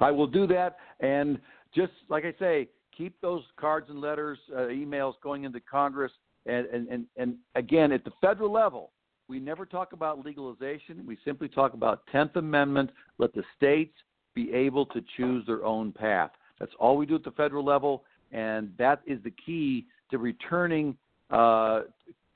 I 0.00 0.10
will 0.10 0.26
do 0.26 0.46
that, 0.48 0.76
and 1.00 1.38
just 1.74 1.92
like 2.10 2.26
I 2.26 2.34
say, 2.38 2.68
keep 2.94 3.18
those 3.22 3.42
cards 3.58 3.88
and 3.88 3.98
letters, 3.98 4.38
uh, 4.54 4.68
emails 4.68 5.14
going 5.22 5.44
into 5.44 5.60
Congress, 5.60 6.12
and, 6.44 6.66
and, 6.66 6.88
and, 6.88 7.06
and 7.16 7.36
again 7.54 7.90
at 7.90 8.04
the 8.04 8.12
federal 8.20 8.52
level. 8.52 8.92
We 9.26 9.40
never 9.40 9.64
talk 9.64 9.94
about 9.94 10.22
legalization. 10.22 11.06
We 11.06 11.16
simply 11.24 11.48
talk 11.48 11.72
about 11.72 12.02
10th 12.12 12.36
Amendment. 12.36 12.90
Let 13.16 13.32
the 13.32 13.42
states 13.56 13.94
be 14.34 14.52
able 14.52 14.86
to 14.86 15.02
choose 15.16 15.44
their 15.46 15.64
own 15.64 15.92
path. 15.92 16.30
That's 16.58 16.72
all 16.78 16.96
we 16.96 17.06
do 17.06 17.16
at 17.16 17.24
the 17.24 17.30
federal 17.32 17.64
level, 17.64 18.04
and 18.32 18.72
that 18.78 19.00
is 19.06 19.18
the 19.24 19.32
key 19.44 19.86
to 20.10 20.18
returning 20.18 20.96
uh, 21.30 21.82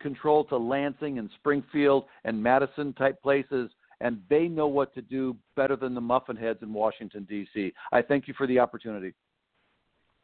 control 0.00 0.44
to 0.44 0.56
Lansing 0.56 1.18
and 1.18 1.28
Springfield 1.38 2.04
and 2.24 2.42
Madison 2.42 2.92
type 2.94 3.20
places. 3.22 3.70
And 4.00 4.20
they 4.30 4.46
know 4.46 4.68
what 4.68 4.94
to 4.94 5.02
do 5.02 5.36
better 5.56 5.74
than 5.74 5.92
the 5.92 6.00
muffin 6.00 6.36
heads 6.36 6.60
in 6.62 6.72
Washington, 6.72 7.26
D.C. 7.28 7.72
I 7.90 8.00
thank 8.00 8.28
you 8.28 8.34
for 8.38 8.46
the 8.46 8.58
opportunity. 8.58 9.12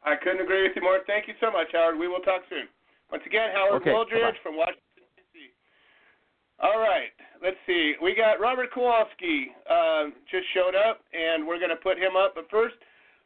I 0.03 0.15
couldn't 0.15 0.39
agree 0.41 0.63
with 0.63 0.71
you 0.77 0.81
more. 0.81 0.99
Thank 1.05 1.27
you 1.27 1.33
so 1.41 1.51
much, 1.51 1.67
Howard. 1.73 1.99
We 1.99 2.07
will 2.07 2.19
talk 2.19 2.43
soon. 2.49 2.69
Once 3.11 3.23
again, 3.25 3.49
Howard 3.53 3.81
Okay, 3.81 3.91
Wooldridge 3.91 4.21
bye-bye. 4.21 4.37
from 4.43 4.55
Washington. 4.55 4.94
All 6.63 6.79
right, 6.79 7.11
let's 7.43 7.59
see. 7.67 7.95
We 8.01 8.15
got 8.15 8.39
Robert 8.39 8.71
Kowalski 8.73 9.51
uh, 9.69 10.05
just 10.31 10.45
showed 10.53 10.73
up, 10.73 11.01
and 11.11 11.45
we're 11.45 11.59
going 11.59 11.69
to 11.69 11.83
put 11.83 11.97
him 11.97 12.15
up. 12.15 12.31
But 12.33 12.47
first, 12.49 12.75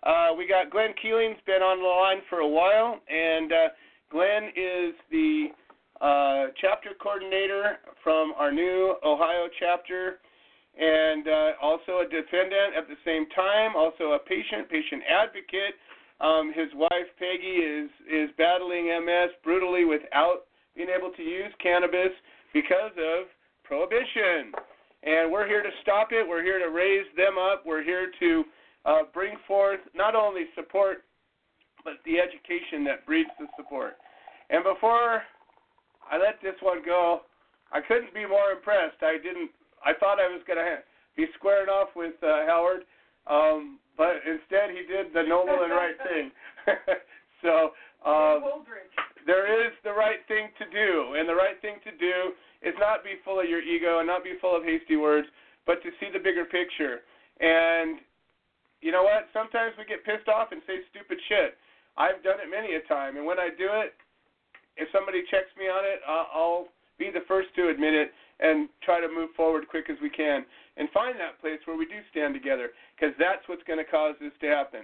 uh, 0.01 0.29
we 0.35 0.47
got 0.47 0.71
Glenn 0.71 0.97
Keeling's 0.99 1.37
been 1.45 1.61
on 1.61 1.77
the 1.77 1.85
line 1.85 2.25
for 2.27 2.39
a 2.39 2.47
while, 2.47 2.99
and 3.05 3.53
uh, 3.53 3.67
Glenn 4.09 4.49
is 4.57 4.97
the 5.11 5.53
uh, 6.01 6.49
chapter 6.59 6.97
coordinator 6.99 7.77
from 8.03 8.33
our 8.35 8.51
new 8.51 8.95
Ohio 9.05 9.45
chapter, 9.59 10.17
and 10.73 11.27
uh, 11.27 11.51
also 11.61 12.01
a 12.01 12.09
defendant 12.09 12.73
at 12.73 12.89
the 12.89 12.97
same 13.05 13.29
time, 13.35 13.75
also 13.77 14.17
a 14.17 14.19
patient, 14.25 14.65
patient 14.69 15.03
advocate. 15.05 15.77
Um, 16.19 16.51
his 16.55 16.73
wife 16.73 17.09
Peggy 17.19 17.61
is 17.61 17.89
is 18.09 18.29
battling 18.37 18.89
MS 19.05 19.37
brutally 19.43 19.85
without 19.85 20.49
being 20.75 20.89
able 20.89 21.11
to 21.11 21.21
use 21.21 21.53
cannabis 21.61 22.11
because 22.53 22.91
of 22.97 23.27
prohibition. 23.63 24.51
And 25.03 25.31
we're 25.31 25.47
here 25.47 25.63
to 25.63 25.69
stop 25.81 26.09
it. 26.11 26.27
We're 26.27 26.43
here 26.43 26.59
to 26.59 26.69
raise 26.69 27.05
them 27.15 27.37
up. 27.37 27.63
We're 27.65 27.83
here 27.83 28.11
to 28.19 28.43
uh, 28.85 28.99
bring 29.13 29.35
forth 29.47 29.79
not 29.95 30.15
only 30.15 30.45
support, 30.55 31.03
but 31.83 31.93
the 32.05 32.19
education 32.19 32.83
that 32.85 33.05
breeds 33.05 33.29
the 33.39 33.47
support. 33.55 33.93
And 34.49 34.63
before 34.63 35.23
I 36.11 36.17
let 36.17 36.41
this 36.41 36.55
one 36.61 36.81
go, 36.85 37.21
I 37.71 37.81
couldn't 37.81 38.13
be 38.13 38.25
more 38.25 38.51
impressed. 38.51 39.01
I 39.01 39.17
didn't. 39.21 39.51
I 39.85 39.93
thought 39.93 40.19
I 40.19 40.27
was 40.27 40.41
going 40.45 40.59
to 40.59 40.83
be 41.15 41.27
squaring 41.37 41.69
off 41.69 41.89
with 41.95 42.15
uh, 42.23 42.45
Howard, 42.47 42.83
um, 43.27 43.79
but 43.95 44.19
instead 44.25 44.71
he 44.71 44.83
did 44.83 45.13
the 45.13 45.23
noble 45.23 45.63
and 45.63 45.71
right 45.71 45.95
thing. 46.03 46.31
so 47.41 47.71
um, 48.03 48.43
there 49.29 49.45
is 49.45 49.69
the 49.85 49.93
right 49.93 50.25
thing 50.25 50.49
to 50.57 50.65
do, 50.73 51.13
and 51.13 51.29
the 51.29 51.37
right 51.37 51.61
thing 51.61 51.77
to 51.85 51.93
do 52.01 52.33
is 52.65 52.73
not 52.81 53.05
be 53.05 53.21
full 53.21 53.37
of 53.37 53.45
your 53.45 53.61
ego 53.61 54.01
and 54.01 54.09
not 54.09 54.25
be 54.25 54.33
full 54.41 54.57
of 54.57 54.65
hasty 54.65 54.97
words, 54.97 55.29
but 55.69 55.77
to 55.85 55.93
see 56.01 56.09
the 56.09 56.17
bigger 56.17 56.49
picture. 56.49 57.05
And 57.37 58.01
you 58.81 58.89
know 58.89 59.05
what? 59.05 59.29
Sometimes 59.29 59.77
we 59.77 59.85
get 59.85 60.01
pissed 60.01 60.25
off 60.25 60.49
and 60.49 60.65
say 60.65 60.81
stupid 60.89 61.21
shit. 61.29 61.61
I've 61.93 62.25
done 62.25 62.41
it 62.41 62.49
many 62.49 62.73
a 62.73 62.81
time, 62.89 63.21
and 63.21 63.25
when 63.25 63.37
I 63.37 63.53
do 63.53 63.69
it, 63.85 63.93
if 64.81 64.89
somebody 64.89 65.21
checks 65.29 65.53
me 65.61 65.69
on 65.69 65.85
it, 65.85 66.01
I'll, 66.09 66.73
be 66.99 67.07
the 67.07 67.23
first 67.31 67.47
to 67.55 67.69
admit 67.71 67.95
it 67.95 68.11
and 68.43 68.67
try 68.83 68.99
to 68.99 69.07
move 69.07 69.31
forward 69.31 69.71
quick 69.71 69.87
as 69.89 69.95
we 70.03 70.09
can 70.09 70.43
and 70.75 70.91
find 70.91 71.15
that 71.15 71.39
place 71.39 71.63
where 71.63 71.79
we 71.79 71.85
do 71.85 71.95
stand 72.11 72.35
together 72.35 72.75
because 72.91 73.15
that's 73.15 73.47
what's 73.47 73.63
going 73.63 73.79
to 73.79 73.87
cause 73.87 74.15
this 74.19 74.35
to 74.41 74.47
happen. 74.47 74.83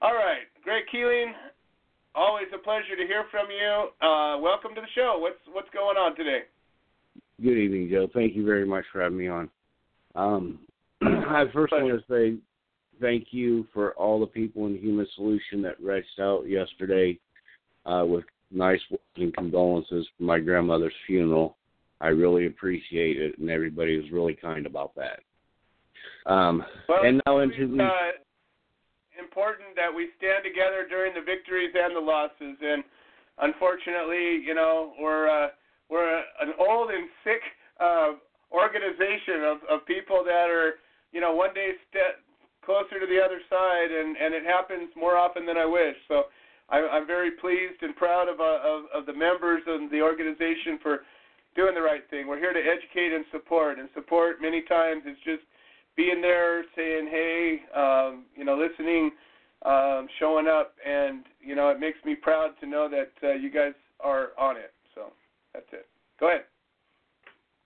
All 0.00 0.14
right, 0.16 0.48
Greg 0.64 0.88
Keeling, 0.90 1.36
always 2.14 2.46
a 2.54 2.58
pleasure 2.58 2.96
to 2.96 3.06
hear 3.06 3.24
from 3.30 3.46
you. 3.50 4.06
Uh, 4.06 4.38
welcome 4.38 4.74
to 4.74 4.80
the 4.80 4.86
show. 4.94 5.16
What's 5.18 5.38
what's 5.52 5.70
going 5.70 5.96
on 5.96 6.16
today? 6.16 6.40
Good 7.42 7.58
evening, 7.58 7.88
Joe. 7.90 8.08
Thank 8.12 8.36
you 8.36 8.44
very 8.44 8.66
much 8.66 8.84
for 8.92 9.02
having 9.02 9.18
me 9.18 9.28
on. 9.28 9.50
Um, 10.14 10.58
I 11.02 11.44
first 11.52 11.72
want 11.72 12.00
to 12.00 12.04
say 12.08 12.38
thank 13.00 13.28
you 13.30 13.66
for 13.72 13.92
all 13.92 14.20
the 14.20 14.26
people 14.26 14.66
in 14.66 14.76
Human 14.76 15.06
Solution 15.16 15.62
that 15.62 15.80
reached 15.80 16.20
out 16.20 16.48
yesterday 16.48 17.18
uh, 17.86 18.04
with 18.06 18.24
nice 18.50 18.80
words 18.90 19.02
and 19.16 19.34
condolences 19.34 20.06
for 20.16 20.24
my 20.24 20.38
grandmother's 20.38 20.94
funeral. 21.06 21.56
I 22.00 22.08
really 22.08 22.46
appreciate 22.46 23.20
it, 23.20 23.38
and 23.38 23.50
everybody 23.50 23.96
was 23.96 24.10
really 24.10 24.34
kind 24.34 24.66
about 24.66 24.92
that. 24.96 25.20
Um, 26.30 26.64
Well, 26.88 27.04
and 27.04 27.20
now 27.26 27.38
into 27.38 27.76
the 27.76 27.84
uh, 27.84 27.88
important 29.22 29.78
that 29.78 29.92
we 29.94 30.10
stand 30.18 30.42
together 30.42 30.82
during 30.90 31.14
the 31.14 31.22
victories 31.22 31.70
and 31.72 31.94
the 31.94 32.04
losses. 32.14 32.58
And 32.58 32.82
unfortunately, 33.38 34.42
you 34.42 34.54
know, 34.54 34.92
we're 34.98 35.30
uh, 35.30 35.48
we're 35.88 36.18
an 36.44 36.52
old 36.58 36.90
and 36.90 37.06
sick 37.22 37.42
uh, 37.78 38.10
organization 38.50 39.46
of, 39.46 39.56
of 39.70 39.86
people 39.86 40.20
that 40.26 40.50
are, 40.50 40.82
you 41.14 41.20
know, 41.22 41.32
one 41.32 41.54
day 41.54 41.70
step 41.88 42.20
closer 42.66 42.98
to 42.98 43.06
the 43.06 43.20
other 43.22 43.40
side, 43.48 43.90
and 43.90 44.16
and 44.16 44.34
it 44.34 44.44
happens 44.44 44.88
more 44.98 45.16
often 45.16 45.46
than 45.46 45.56
I 45.56 45.66
wish. 45.66 45.96
So. 46.08 46.26
I- 46.70 46.88
I'm 46.94 47.06
very 47.06 47.32
pleased 47.32 47.82
and 47.82 47.94
proud 47.96 48.28
of, 48.32 48.40
uh, 48.40 48.60
of 48.72 48.80
of 48.96 49.02
the 49.04 49.12
members 49.12 49.62
of 49.66 49.90
the 49.90 50.00
organization 50.00 50.78
for 50.80 51.04
doing 51.58 51.74
the 51.74 51.82
right 51.82 52.04
thing. 52.08 52.22
We're 52.26 52.38
here 52.38 52.54
to 52.54 52.64
educate 52.64 53.12
and 53.12 53.26
support, 53.30 53.78
and 53.78 53.88
support 53.92 54.40
many 54.40 54.62
times 54.62 55.02
is 55.04 55.18
just 55.30 55.44
being 55.96 56.20
there, 56.20 56.64
saying, 56.76 57.08
"Hey, 57.08 57.62
um, 57.74 58.24
you 58.34 58.44
know, 58.44 58.56
listening, 58.56 59.12
um, 59.64 60.08
showing 60.18 60.48
up," 60.48 60.74
and 60.86 61.24
you 61.40 61.54
know, 61.54 61.68
it 61.70 61.80
makes 61.80 61.98
me 62.04 62.14
proud 62.14 62.58
to 62.60 62.66
know 62.66 62.88
that 62.88 63.12
uh, 63.22 63.32
you 63.32 63.50
guys 63.50 63.74
are 64.00 64.30
on 64.38 64.56
it. 64.56 64.72
So 64.94 65.12
that's 65.52 65.66
it. 65.72 65.86
Go 66.18 66.28
ahead. 66.28 66.44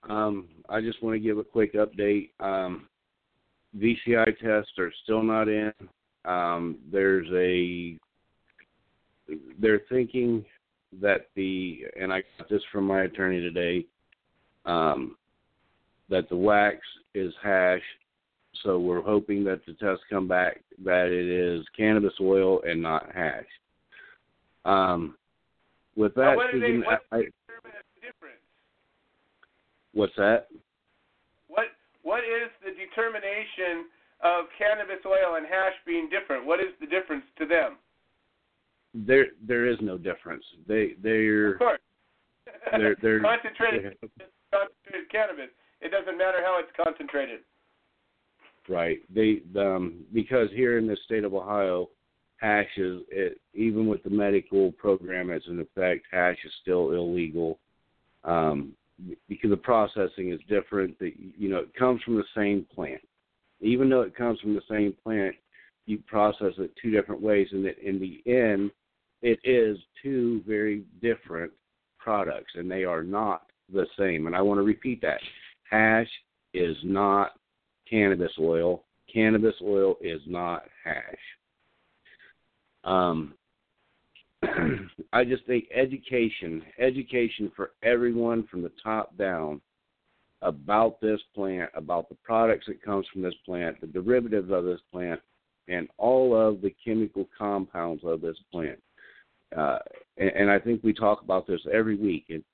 Um, 0.08 0.48
I 0.68 0.80
just 0.80 1.02
want 1.02 1.14
to 1.14 1.20
give 1.20 1.38
a 1.38 1.44
quick 1.44 1.74
update. 1.74 2.30
Um, 2.40 2.88
BCI 3.78 4.38
tests 4.38 4.72
are 4.78 4.92
still 5.02 5.22
not 5.22 5.48
in. 5.48 5.72
Um, 6.24 6.78
there's 6.90 7.28
a 7.32 7.98
they're 9.60 9.82
thinking 9.88 10.44
that 11.00 11.28
the 11.34 11.84
and 12.00 12.12
I 12.12 12.22
got 12.38 12.48
this 12.48 12.62
from 12.72 12.84
my 12.84 13.02
attorney 13.02 13.40
today 13.40 13.86
um, 14.64 15.16
that 16.08 16.28
the 16.28 16.36
wax 16.36 16.78
is 17.14 17.32
hash. 17.42 17.82
So 18.62 18.78
we're 18.78 19.02
hoping 19.02 19.44
that 19.44 19.60
the 19.66 19.72
tests 19.74 20.04
come 20.10 20.26
back 20.28 20.60
that 20.84 21.06
it 21.06 21.26
is 21.26 21.64
cannabis 21.76 22.14
oil 22.20 22.60
and 22.66 22.82
not 22.82 23.06
hash. 23.14 23.44
Um, 24.64 25.16
with 25.96 26.16
Now, 26.16 26.30
that, 26.30 26.36
what 26.36 26.52
do 26.52 26.60
they? 26.60 26.66
speaking, 26.66 26.84
What 26.84 27.02
I, 27.12 27.16
the 27.18 27.22
difference? 28.02 28.42
what's 29.94 30.12
that? 30.16 30.48
What 31.48 31.66
What 32.02 32.20
is 32.24 32.50
the 32.64 32.72
determination 32.72 33.86
of 34.22 34.46
cannabis 34.58 35.04
oil 35.06 35.36
and 35.36 35.46
hash 35.46 35.74
being 35.86 36.08
different? 36.10 36.44
What 36.46 36.60
is 36.60 36.72
the 36.80 36.86
difference 36.86 37.24
to 37.38 37.46
them? 37.46 37.76
There, 38.94 39.26
there 39.46 39.66
is 39.66 39.76
no 39.82 39.98
difference. 39.98 40.44
They, 40.66 40.94
they're, 41.02 41.52
Of 41.52 41.58
course. 41.58 41.80
they're, 42.72 42.96
they're 43.02 43.20
concentrated, 43.32 43.96
concentrated 44.50 45.10
cannabis. 45.12 45.50
It 45.82 45.90
doesn't 45.90 46.16
matter 46.16 46.38
how 46.42 46.58
it's 46.60 46.72
concentrated. 46.82 47.40
Right. 48.68 48.98
They, 49.14 49.42
um, 49.56 50.04
because 50.12 50.48
here 50.52 50.78
in 50.78 50.86
the 50.86 50.96
state 51.04 51.24
of 51.24 51.34
Ohio, 51.34 51.88
hash 52.38 52.68
is, 52.76 53.00
it, 53.10 53.40
even 53.54 53.86
with 53.86 54.02
the 54.02 54.10
medical 54.10 54.72
program 54.72 55.28
that's 55.28 55.46
in 55.48 55.60
effect, 55.60 56.06
hash 56.10 56.36
is 56.44 56.52
still 56.62 56.92
illegal. 56.92 57.58
Um, 58.24 58.72
because 59.28 59.50
the 59.50 59.56
processing 59.56 60.32
is 60.32 60.40
different. 60.48 60.98
That 60.98 61.12
you 61.16 61.48
know, 61.48 61.58
it 61.58 61.74
comes 61.74 62.02
from 62.02 62.16
the 62.16 62.24
same 62.34 62.66
plant. 62.74 63.00
Even 63.60 63.88
though 63.88 64.02
it 64.02 64.16
comes 64.16 64.40
from 64.40 64.54
the 64.54 64.62
same 64.70 64.94
plant, 65.02 65.34
you 65.86 65.98
process 66.06 66.52
it 66.58 66.72
two 66.80 66.90
different 66.90 67.22
ways, 67.22 67.48
and 67.52 67.64
that 67.64 67.78
in 67.78 67.98
the 67.98 68.22
end, 68.30 68.70
it 69.22 69.38
is 69.44 69.78
two 70.02 70.42
very 70.46 70.84
different 71.00 71.52
products, 71.98 72.52
and 72.54 72.70
they 72.70 72.84
are 72.84 73.02
not 73.02 73.46
the 73.72 73.86
same. 73.98 74.26
And 74.26 74.36
I 74.36 74.42
want 74.42 74.58
to 74.58 74.62
repeat 74.62 75.00
that: 75.02 75.20
hash 75.70 76.10
is 76.54 76.76
not 76.82 77.32
cannabis 77.88 78.32
oil. 78.40 78.84
Cannabis 79.12 79.54
oil 79.62 79.96
is 80.00 80.20
not 80.26 80.64
hash. 80.84 81.04
Um, 82.84 83.34
I 85.12 85.24
just 85.24 85.46
think 85.46 85.64
education, 85.74 86.62
education 86.78 87.50
for 87.56 87.72
everyone 87.82 88.46
from 88.50 88.62
the 88.62 88.72
top 88.82 89.16
down 89.16 89.60
about 90.42 91.00
this 91.00 91.20
plant, 91.34 91.70
about 91.74 92.08
the 92.08 92.16
products 92.16 92.66
that 92.66 92.82
comes 92.82 93.06
from 93.12 93.22
this 93.22 93.34
plant, 93.44 93.80
the 93.80 93.86
derivatives 93.86 94.50
of 94.50 94.64
this 94.64 94.80
plant, 94.92 95.20
and 95.68 95.88
all 95.98 96.36
of 96.36 96.60
the 96.60 96.74
chemical 96.84 97.28
compounds 97.36 98.02
of 98.04 98.20
this 98.20 98.36
plant. 98.52 98.78
Uh, 99.56 99.78
and, 100.16 100.30
and 100.30 100.50
I 100.50 100.58
think 100.58 100.82
we 100.82 100.92
talk 100.92 101.22
about 101.22 101.46
this 101.46 101.60
every 101.72 101.96
week. 101.96 102.26
And 102.28 102.44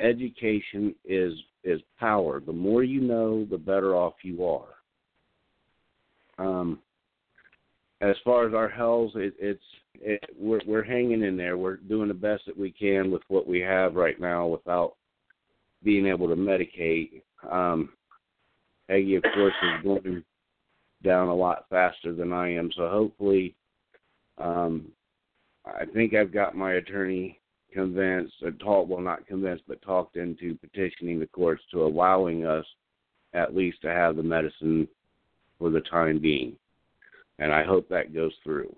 education 0.00 0.94
is 1.04 1.32
is 1.64 1.80
power. 1.98 2.40
The 2.40 2.52
more 2.52 2.84
you 2.84 3.00
know, 3.00 3.44
the 3.50 3.58
better 3.58 3.94
off 3.94 4.14
you 4.22 4.44
are. 4.44 4.68
Um, 6.38 6.80
as 8.00 8.14
far 8.24 8.46
as 8.46 8.54
our 8.54 8.68
health, 8.68 9.12
it, 9.16 9.34
it's 9.38 9.62
it, 9.94 10.22
we're 10.38 10.60
we're 10.66 10.84
hanging 10.84 11.22
in 11.22 11.36
there. 11.36 11.56
We're 11.56 11.76
doing 11.76 12.08
the 12.08 12.14
best 12.14 12.44
that 12.46 12.56
we 12.56 12.70
can 12.70 13.10
with 13.10 13.22
what 13.28 13.46
we 13.46 13.60
have 13.60 13.94
right 13.94 14.20
now, 14.20 14.46
without 14.46 14.94
being 15.82 16.06
able 16.06 16.28
to 16.28 16.36
medicate. 16.36 17.22
Um, 17.50 17.90
Aggie, 18.90 19.16
of 19.16 19.22
course, 19.34 19.54
is 19.62 19.84
going 19.84 20.24
down 21.02 21.28
a 21.28 21.34
lot 21.34 21.66
faster 21.70 22.14
than 22.14 22.32
I 22.32 22.54
am. 22.54 22.70
So 22.76 22.88
hopefully, 22.88 23.54
um, 24.38 24.92
I 25.64 25.84
think 25.86 26.14
I've 26.14 26.32
got 26.32 26.54
my 26.54 26.74
attorney 26.74 27.40
convinced, 27.76 28.34
or 28.42 28.52
talked, 28.52 28.88
well, 28.88 29.00
not 29.00 29.26
convinced, 29.26 29.64
but 29.68 29.82
talked 29.82 30.16
into 30.16 30.54
petitioning 30.56 31.20
the 31.20 31.26
courts 31.26 31.62
to 31.70 31.84
allowing 31.84 32.46
us 32.46 32.64
at 33.34 33.54
least 33.54 33.82
to 33.82 33.88
have 33.88 34.16
the 34.16 34.22
medicine 34.22 34.88
for 35.58 35.68
the 35.70 35.82
time 35.82 36.18
being. 36.18 36.56
And 37.38 37.52
I 37.52 37.62
hope 37.64 37.86
that 37.90 38.14
goes 38.14 38.32
through. 38.42 38.74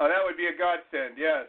Oh, 0.00 0.08
that 0.08 0.24
would 0.24 0.36
be 0.36 0.46
a 0.46 0.58
godsend. 0.58 1.16
Yes. 1.16 1.46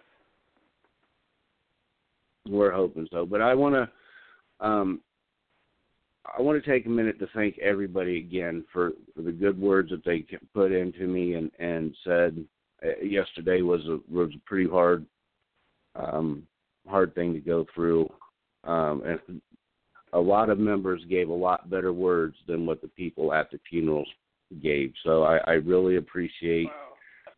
We're 2.48 2.72
hoping 2.72 3.08
so, 3.12 3.26
but 3.26 3.42
I 3.42 3.56
want 3.56 3.76
to, 3.76 4.66
um, 4.66 5.02
I 6.38 6.42
want 6.42 6.64
to 6.64 6.72
take 6.72 6.86
a 6.86 6.90
minute 6.90 7.18
to 7.20 7.28
thank 7.34 7.58
everybody 7.58 8.20
again 8.20 8.64
for, 8.72 8.92
for 9.16 9.24
the 9.24 9.32
good 9.32 9.60
words 9.60 9.90
that 9.90 10.06
they 10.06 10.26
put 10.54 10.72
into 10.72 11.08
me 11.08 11.34
and 11.34 11.52
and 11.60 11.96
said. 12.04 12.46
Uh, 12.82 13.04
yesterday 13.04 13.62
was 13.62 13.82
a 13.88 14.00
was 14.10 14.30
a 14.34 14.40
pretty 14.46 14.70
hard, 14.70 15.06
um, 15.96 16.44
hard 16.88 17.14
thing 17.16 17.34
to 17.34 17.40
go 17.40 17.66
through, 17.74 18.10
um, 18.64 19.04
and 19.06 19.42
a 20.14 20.20
lot 20.20 20.50
of 20.50 20.58
members 20.58 21.02
gave 21.10 21.30
a 21.30 21.34
lot 21.34 21.70
better 21.70 21.94
words 21.94 22.36
than 22.48 22.66
what 22.66 22.82
the 22.82 22.88
people 22.90 23.34
at 23.34 23.52
the 23.52 23.60
funerals 23.70 24.08
gave. 24.62 24.92
So 25.04 25.24
I, 25.24 25.38
I 25.38 25.52
really 25.54 25.98
appreciate 25.98 26.68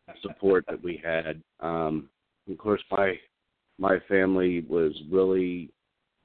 the 0.06 0.14
support 0.22 0.64
that 0.68 0.82
we 0.82 1.00
had. 1.04 1.42
Um, 1.60 2.08
of 2.50 2.58
course, 2.58 2.82
my 2.90 3.14
my 3.78 3.98
family 4.08 4.64
was 4.68 4.92
really 5.10 5.70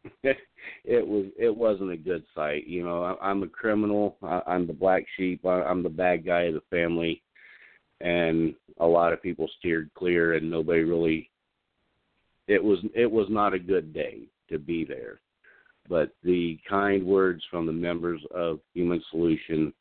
it 0.24 1.06
was 1.06 1.26
it 1.38 1.56
wasn't 1.56 1.92
a 1.92 1.98
good 1.98 2.24
sight. 2.34 2.68
You 2.68 2.84
know, 2.84 3.04
I, 3.04 3.30
I'm 3.30 3.44
a 3.44 3.48
criminal. 3.48 4.18
I, 4.24 4.42
I'm 4.48 4.68
the 4.68 4.74
black 4.74 5.06
sheep. 5.16 5.46
I, 5.46 5.64
I'm 5.64 5.84
the 5.84 5.90
bad 5.90 6.26
guy 6.26 6.44
of 6.44 6.56
the 6.56 6.62
family, 6.70 7.22
and 8.02 8.56
a 8.80 8.86
lot 8.86 9.14
of 9.14 9.22
people 9.22 9.50
steered 9.60 9.90
clear, 9.96 10.36
and 10.36 10.50
nobody 10.50 10.82
really. 10.82 11.30
It 12.48 12.64
was 12.64 12.80
it 12.96 13.10
was 13.12 13.28
not 13.30 13.54
a 13.54 13.60
good 13.60 13.94
day 13.94 14.22
to 14.50 14.58
be 14.58 14.86
there, 14.86 15.20
but 15.90 16.12
the 16.24 16.58
kind 16.70 17.06
words 17.06 17.44
from 17.52 17.66
the 17.66 17.74
members 17.74 18.22
of 18.34 18.60
Human 18.74 19.04
Solution 19.12 19.74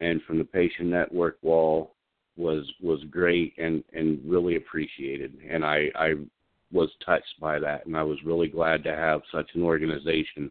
and 0.00 0.22
from 0.22 0.38
the 0.38 0.44
Patient 0.44 0.88
Network 0.88 1.38
wall 1.42 1.94
was 2.36 2.70
was 2.82 3.02
great 3.10 3.54
and 3.58 3.82
and 3.92 4.20
really 4.24 4.56
appreciated, 4.56 5.38
and 5.48 5.64
I 5.64 5.90
I 5.94 6.14
was 6.72 6.90
touched 7.04 7.40
by 7.40 7.58
that, 7.60 7.86
and 7.86 7.96
I 7.96 8.02
was 8.02 8.18
really 8.24 8.48
glad 8.48 8.82
to 8.84 8.94
have 8.94 9.22
such 9.32 9.50
an 9.54 9.62
organization 9.62 10.50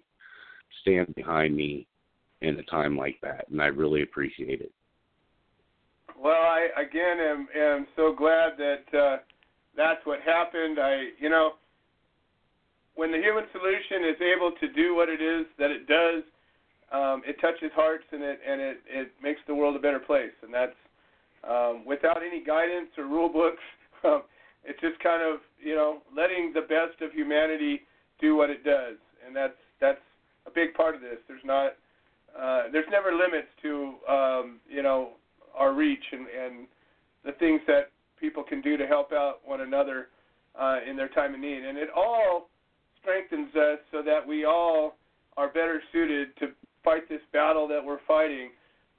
stand 0.82 1.14
behind 1.16 1.56
me 1.56 1.86
in 2.42 2.58
a 2.60 2.64
time 2.64 2.98
like 2.98 3.20
that, 3.22 3.48
and 3.50 3.62
I 3.62 3.68
really 3.68 4.02
appreciate 4.02 4.62
it. 4.62 4.72
Well, 6.18 6.42
I 6.42 6.70
again 6.78 7.20
am 7.20 7.48
am 7.56 7.88
so 7.96 8.14
glad 8.14 8.54
that 8.58 8.98
uh, 8.98 9.18
that's 9.76 10.06
what 10.06 10.22
happened. 10.22 10.80
I 10.80 11.10
you 11.20 11.30
know 11.30 11.54
when 12.96 13.12
the 13.12 13.18
human 13.18 13.46
solution 13.52 14.08
is 14.08 14.22
able 14.22 14.52
to 14.60 14.68
do 14.72 14.96
what 14.96 15.10
it 15.10 15.22
is 15.22 15.46
that 15.58 15.72
it 15.72 15.88
does, 15.88 16.24
um, 16.92 17.24
it 17.26 17.40
touches 17.42 17.72
hearts 17.76 18.06
and 18.12 18.22
it 18.22 18.40
and 18.48 18.62
it 18.62 18.78
it 18.88 19.12
makes 19.22 19.42
the 19.48 19.56
world 19.56 19.76
a 19.76 19.80
better 19.80 20.00
place, 20.00 20.34
and 20.44 20.54
that's 20.54 20.78
um, 21.48 21.84
without 21.86 22.22
any 22.24 22.44
guidance 22.44 22.90
or 22.98 23.06
rule 23.06 23.30
books. 23.30 23.64
Um, 24.06 24.24
it's 24.66 24.82
just 24.82 25.00
kind 25.00 25.24
of 25.24 25.40
you 25.64 25.76
know 25.76 26.00
letting 26.14 26.52
the 26.54 26.60
best 26.60 27.00
of 27.02 27.14
humanity 27.14 27.84
do 28.20 28.36
what 28.36 28.50
it 28.50 28.66
does, 28.66 28.98
and 29.26 29.34
that's 29.34 29.56
that's 29.80 30.02
a 30.46 30.52
big 30.52 30.74
part 30.74 30.94
of 30.94 31.00
this. 31.00 31.20
There's 31.26 31.46
not 31.46 31.78
uh, 32.38 32.64
there's 32.74 32.88
never 32.92 33.14
limits 33.14 33.48
to 33.62 33.94
um, 34.10 34.60
you 34.70 34.84
know 34.84 35.12
our 35.56 35.74
reach 35.74 36.04
and 36.12 36.28
and 36.28 36.68
the 37.24 37.32
things 37.40 37.62
that 37.66 37.93
people 38.24 38.42
can 38.42 38.62
do 38.62 38.78
to 38.78 38.88
help 38.88 39.12
out 39.12 39.40
one 39.44 39.60
another 39.60 40.08
uh, 40.58 40.78
in 40.90 40.96
their 40.96 41.10
time 41.10 41.34
of 41.34 41.42
need, 41.42 41.62
and 41.66 41.78
it 41.78 41.90
all 41.94 42.48
strengthens 43.02 43.54
us 43.54 43.80
so 43.92 44.02
that 44.02 44.26
we 44.26 44.46
all 44.46 44.96
are 45.36 45.50
better 45.50 45.82
suited 45.92 46.30
to 46.38 46.48
fight 46.86 47.10
this 47.10 47.20
battle 47.34 47.68
that 47.68 47.84
we're 47.84 48.00
fighting, 48.08 48.52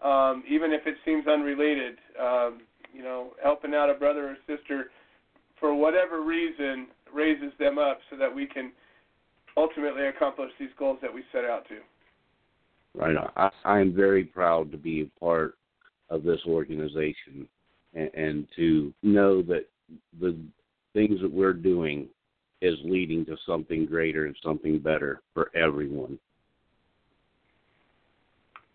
um, 0.04 0.44
even 0.46 0.72
if 0.72 0.86
it 0.86 0.96
seems 1.06 1.26
unrelated. 1.26 1.96
Um, 2.20 2.60
you 2.92 3.02
know, 3.02 3.32
helping 3.42 3.74
out 3.74 3.88
a 3.90 3.94
brother 3.94 4.28
or 4.28 4.36
sister 4.46 4.90
for 5.58 5.74
whatever 5.74 6.22
reason 6.22 6.86
raises 7.12 7.52
them 7.58 7.78
up 7.78 7.98
so 8.10 8.16
that 8.16 8.32
we 8.32 8.46
can 8.46 8.72
ultimately 9.56 10.06
accomplish 10.06 10.50
these 10.60 10.68
goals 10.78 10.98
that 11.00 11.12
we 11.12 11.22
set 11.32 11.44
out 11.44 11.66
to. 11.68 11.78
Right. 12.94 13.16
I, 13.36 13.50
I'm 13.64 13.94
very 13.94 14.24
proud 14.24 14.70
to 14.70 14.76
be 14.76 15.00
a 15.00 15.20
part 15.20 15.56
of 16.10 16.22
this 16.22 16.40
organization 16.46 17.48
and, 17.94 18.10
and 18.14 18.46
to 18.56 18.92
know 19.02 19.42
that 19.42 19.66
the 20.20 20.36
things 20.92 21.20
that 21.20 21.32
we're 21.32 21.52
doing 21.52 22.08
is 22.62 22.74
leading 22.84 23.24
to 23.26 23.36
something 23.46 23.86
greater 23.86 24.26
and 24.26 24.36
something 24.42 24.78
better 24.78 25.20
for 25.34 25.50
everyone. 25.56 26.18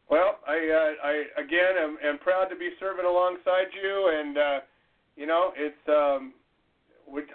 Well, 0.09 0.39
I, 0.47 0.57
uh, 0.57 1.07
I 1.07 1.41
again 1.41 1.77
am, 1.77 1.97
am 2.03 2.17
proud 2.19 2.45
to 2.45 2.55
be 2.55 2.69
serving 2.79 3.05
alongside 3.05 3.69
you, 3.73 4.11
and 4.13 4.37
uh, 4.37 4.59
you 5.15 5.27
know, 5.27 5.51
it's 5.55 5.77
um, 5.87 6.33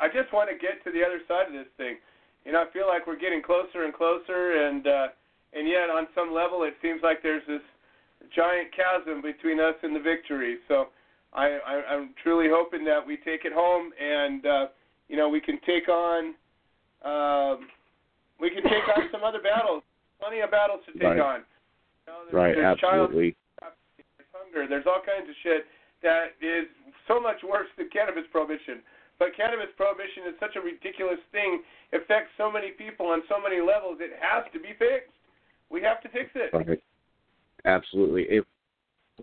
I 0.03 0.09
just 0.09 0.33
want 0.33 0.51
to 0.51 0.59
get 0.59 0.83
to 0.85 0.91
the 0.91 1.05
other 1.05 1.21
side 1.29 1.47
of 1.47 1.53
this 1.53 1.71
thing. 1.77 1.97
You 2.45 2.53
know, 2.53 2.63
I 2.63 2.73
feel 2.73 2.87
like 2.87 3.07
we're 3.07 3.19
getting 3.19 3.43
closer 3.43 3.85
and 3.85 3.95
closer, 3.95 4.67
and 4.67 4.87
uh, 4.87 5.07
and 5.55 5.69
yet 5.69 5.89
on 5.91 6.09
some 6.15 6.35
level 6.35 6.65
it 6.65 6.75
seems 6.83 7.01
like 7.03 7.23
there's 7.23 7.47
this 7.47 7.63
giant 8.35 8.75
chasm 8.75 9.23
between 9.23 9.61
us 9.61 9.75
and 9.83 9.95
the 9.95 10.01
victory. 10.01 10.59
So 10.67 10.89
I, 11.35 11.59
I 11.67 11.95
I'm 11.95 12.15
truly 12.23 12.47
hoping 12.51 12.85
that 12.85 13.05
we 13.05 13.17
take 13.17 13.45
it 13.45 13.53
home, 13.53 13.91
and 14.01 14.47
uh, 14.47 14.67
you 15.09 15.17
know 15.17 15.29
we 15.29 15.41
can 15.41 15.59
take 15.67 15.89
on 15.89 16.35
um, 17.05 17.69
we 18.41 18.51
can 18.51 18.63
take 18.65 18.87
on 18.97 19.09
some 19.13 19.23
other 19.23 19.41
battles. 19.41 19.83
Plenty 20.19 20.41
of 20.41 20.51
battles 20.51 20.81
to 20.87 20.93
take 20.95 21.21
right. 21.21 21.21
on. 21.21 21.39
You 22.07 22.09
know, 22.09 22.19
there's, 22.25 22.35
right, 22.35 22.55
there's 22.57 22.79
absolutely. 22.81 23.37
Child, 23.61 23.75
there's 24.17 24.33
hunger. 24.33 24.63
There's 24.69 24.87
all 24.87 25.05
kinds 25.05 25.29
of 25.29 25.37
shit 25.43 25.69
that 26.03 26.39
is 26.41 26.65
so 27.09 27.21
much 27.21 27.45
worse 27.45 27.69
than 27.77 27.93
cannabis 27.93 28.25
prohibition. 28.33 28.81
But 29.19 29.37
cannabis 29.37 29.71
prohibition 29.77 30.27
is 30.27 30.35
such 30.41 30.57
a 30.57 30.63
ridiculous 30.65 31.21
thing. 31.31 31.63
It 31.93 32.03
affects 32.03 32.35
so 32.37 32.51
many 32.51 32.75
people 32.75 33.07
on 33.07 33.23
so 33.29 33.37
many 33.39 33.61
levels. 33.61 33.99
It 34.01 34.17
has 34.19 34.45
to 34.53 34.59
be 34.59 34.75
fixed. 34.75 35.15
We 35.71 35.83
have 35.83 36.03
to 36.03 36.09
fix 36.09 36.31
it. 36.35 36.51
Right. 36.53 36.81
Absolutely. 37.65 38.27
If 38.29 38.45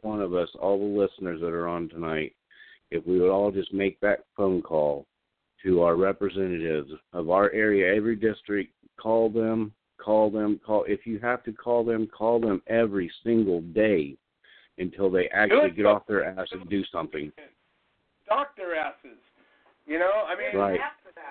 one 0.01 0.21
of 0.21 0.33
us, 0.33 0.49
all 0.59 0.77
the 0.77 0.99
listeners 0.99 1.41
that 1.41 1.53
are 1.53 1.67
on 1.67 1.89
tonight, 1.89 2.33
if 2.89 3.05
we 3.05 3.19
would 3.19 3.29
all 3.29 3.51
just 3.51 3.73
make 3.73 3.99
that 3.99 4.25
phone 4.35 4.61
call 4.61 5.05
to 5.63 5.81
our 5.81 5.95
representatives 5.95 6.91
of 7.13 7.29
our 7.29 7.51
area, 7.51 7.95
every 7.95 8.15
district, 8.15 8.73
call 8.99 9.29
them, 9.29 9.73
call 9.97 10.31
them, 10.31 10.59
call. 10.65 10.85
If 10.87 11.05
you 11.05 11.19
have 11.19 11.43
to 11.43 11.51
call 11.51 11.83
them, 11.83 12.07
call 12.07 12.39
them 12.39 12.61
every 12.67 13.11
single 13.23 13.61
day 13.61 14.17
until 14.77 15.11
they 15.11 15.27
actually 15.29 15.71
get 15.71 15.85
off 15.85 16.07
their 16.07 16.25
ass 16.25 16.47
and 16.51 16.67
do 16.69 16.83
something. 16.91 17.31
Dock 18.27 18.55
their 18.55 18.75
asses. 18.75 19.19
You 19.85 19.99
know, 19.99 20.11
I 20.27 20.37
mean, 20.37 20.59
right. 20.59 20.79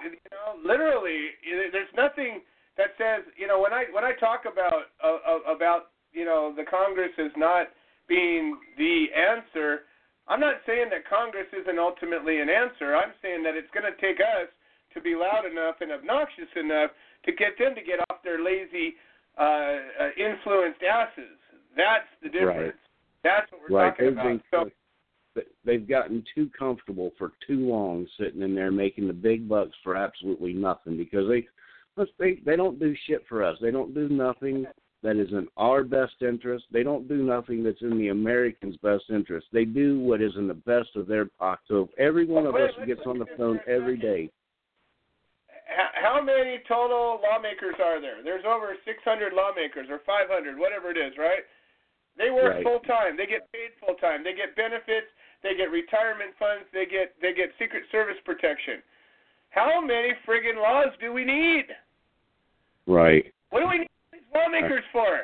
you 0.04 0.10
know, 0.30 0.68
literally, 0.68 1.28
there's 1.72 1.88
nothing 1.96 2.40
that 2.76 2.88
says, 2.98 3.24
you 3.36 3.46
know, 3.46 3.60
when 3.60 3.72
I 3.72 3.84
when 3.92 4.04
I 4.04 4.12
talk 4.12 4.42
about 4.50 4.90
uh, 5.02 5.52
about 5.52 5.90
you 6.12 6.24
know 6.24 6.52
the 6.56 6.64
Congress 6.64 7.12
is 7.18 7.32
not 7.36 7.68
being 8.10 8.58
the 8.76 9.06
answer, 9.14 9.86
I'm 10.26 10.40
not 10.42 10.56
saying 10.66 10.90
that 10.90 11.08
Congress 11.08 11.46
isn't 11.54 11.78
ultimately 11.78 12.42
an 12.42 12.50
answer. 12.50 12.98
I'm 12.98 13.14
saying 13.22 13.42
that 13.44 13.54
it's 13.54 13.70
going 13.70 13.86
to 13.86 13.96
take 14.02 14.18
us 14.18 14.50
to 14.92 15.00
be 15.00 15.14
loud 15.14 15.46
enough 15.46 15.76
and 15.80 15.92
obnoxious 15.92 16.50
enough 16.58 16.90
to 17.24 17.32
get 17.32 17.54
them 17.56 17.74
to 17.78 17.82
get 17.82 18.02
off 18.10 18.18
their 18.26 18.42
lazy, 18.42 18.98
uh, 19.38 19.78
uh, 20.02 20.10
influenced 20.18 20.82
asses. 20.82 21.38
That's 21.76 22.10
the 22.20 22.28
difference. 22.28 22.74
Right. 22.74 23.22
That's 23.22 23.52
what 23.52 23.60
we're 23.62 23.78
right. 23.78 23.90
talking 23.96 24.12
about. 24.12 24.40
So, 24.50 24.70
they've 25.64 25.88
gotten 25.88 26.24
too 26.34 26.50
comfortable 26.58 27.12
for 27.16 27.32
too 27.46 27.68
long 27.68 28.06
sitting 28.18 28.42
in 28.42 28.54
there 28.54 28.72
making 28.72 29.06
the 29.06 29.12
big 29.12 29.48
bucks 29.48 29.76
for 29.84 29.96
absolutely 29.96 30.52
nothing 30.52 30.96
because 30.96 31.28
they 31.28 31.46
they 32.18 32.40
they 32.44 32.56
don't 32.56 32.80
do 32.80 32.94
shit 33.06 33.22
for 33.28 33.44
us. 33.44 33.56
They 33.60 33.70
don't 33.70 33.94
do 33.94 34.08
nothing 34.08 34.66
that 35.02 35.16
is 35.16 35.30
in 35.30 35.46
our 35.56 35.82
best 35.82 36.14
interest. 36.20 36.64
They 36.72 36.82
don't 36.82 37.08
do 37.08 37.22
nothing 37.22 37.62
that's 37.62 37.80
in 37.80 37.96
the 37.98 38.08
Americans' 38.08 38.76
best 38.82 39.04
interest. 39.08 39.46
They 39.52 39.64
do 39.64 39.98
what 40.00 40.20
is 40.20 40.32
in 40.36 40.46
the 40.46 40.54
best 40.54 40.90
of 40.96 41.06
their 41.06 41.26
pocket. 41.26 41.64
So 41.68 41.88
if 41.88 41.98
every 41.98 42.26
one 42.26 42.46
of 42.46 42.54
us 42.54 42.70
gets 42.86 43.00
on 43.06 43.18
the 43.18 43.26
phone 43.36 43.60
every 43.66 43.96
day. 43.96 44.30
How 45.94 46.20
many 46.20 46.58
total 46.66 47.20
lawmakers 47.22 47.76
are 47.78 48.00
there? 48.00 48.22
There's 48.24 48.44
over 48.44 48.74
600 48.84 49.32
lawmakers 49.32 49.86
or 49.88 50.00
500, 50.04 50.58
whatever 50.58 50.90
it 50.90 50.98
is, 50.98 51.14
right? 51.16 51.46
They 52.18 52.30
work 52.30 52.60
right. 52.60 52.64
full 52.64 52.80
time. 52.80 53.16
They 53.16 53.26
get 53.26 53.50
paid 53.52 53.72
full 53.78 53.94
time. 53.96 54.24
They 54.24 54.34
get 54.34 54.56
benefits. 54.56 55.08
They 55.42 55.56
get 55.56 55.70
retirement 55.70 56.34
funds. 56.38 56.66
They 56.72 56.84
get 56.84 57.14
they 57.22 57.32
get 57.32 57.48
Secret 57.58 57.84
Service 57.92 58.18
protection. 58.26 58.82
How 59.50 59.80
many 59.80 60.12
friggin' 60.28 60.60
laws 60.60 60.92
do 61.00 61.12
we 61.12 61.24
need? 61.24 61.64
Right. 62.86 63.32
What 63.50 63.60
do 63.60 63.68
we 63.68 63.78
need 63.78 63.90
lawmakers 64.34 64.84
right. 64.94 65.04
for? 65.04 65.20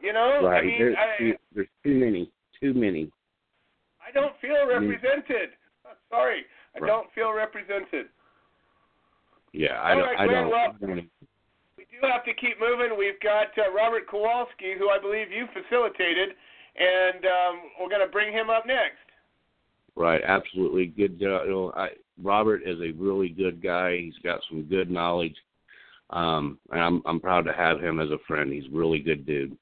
You 0.00 0.12
know, 0.12 0.40
right. 0.44 0.62
I 0.62 0.66
mean, 0.66 0.78
there's, 0.78 0.96
I, 0.96 1.18
too, 1.18 1.34
there's 1.54 1.68
too 1.84 1.94
many, 1.94 2.30
too 2.60 2.72
many. 2.72 3.10
I 4.00 4.12
don't 4.12 4.32
feel 4.40 4.66
represented. 4.66 5.50
I'm 5.84 5.96
sorry, 6.10 6.44
I 6.74 6.80
right. 6.80 6.86
don't 6.88 7.12
feel 7.14 7.32
represented. 7.32 8.06
Yeah, 9.52 9.80
I 9.82 9.94
don't. 9.94 10.04
right, 10.04 10.20
I 10.20 10.26
Glenn, 10.26 10.48
don't. 10.48 10.50
well, 10.50 11.04
we 11.76 11.84
do 11.84 12.06
have 12.06 12.24
to 12.24 12.34
keep 12.34 12.58
moving. 12.60 12.96
We've 12.96 13.20
got 13.20 13.48
uh, 13.58 13.72
Robert 13.74 14.08
Kowalski, 14.08 14.74
who 14.78 14.88
I 14.88 14.98
believe 14.98 15.30
you 15.30 15.46
facilitated, 15.52 16.30
and 16.78 17.24
um, 17.24 17.54
we're 17.80 17.88
going 17.88 18.06
to 18.06 18.12
bring 18.12 18.32
him 18.32 18.48
up 18.48 18.64
next. 18.66 19.04
Right, 19.96 20.22
absolutely 20.24 20.86
good. 20.86 21.20
Uh, 21.22 21.44
you 21.44 21.50
know, 21.50 21.72
I 21.76 21.88
Robert 22.22 22.62
is 22.64 22.78
a 22.80 22.92
really 22.92 23.28
good 23.28 23.62
guy. 23.62 23.98
He's 23.98 24.18
got 24.22 24.40
some 24.48 24.62
good 24.62 24.90
knowledge, 24.90 25.34
um, 26.10 26.58
and 26.70 26.80
I'm 26.80 27.02
I'm 27.06 27.20
proud 27.20 27.44
to 27.46 27.52
have 27.52 27.80
him 27.80 28.00
as 28.00 28.10
a 28.10 28.18
friend. 28.26 28.52
He's 28.52 28.66
a 28.66 28.76
really 28.76 28.98
good 28.98 29.26
dude. 29.26 29.56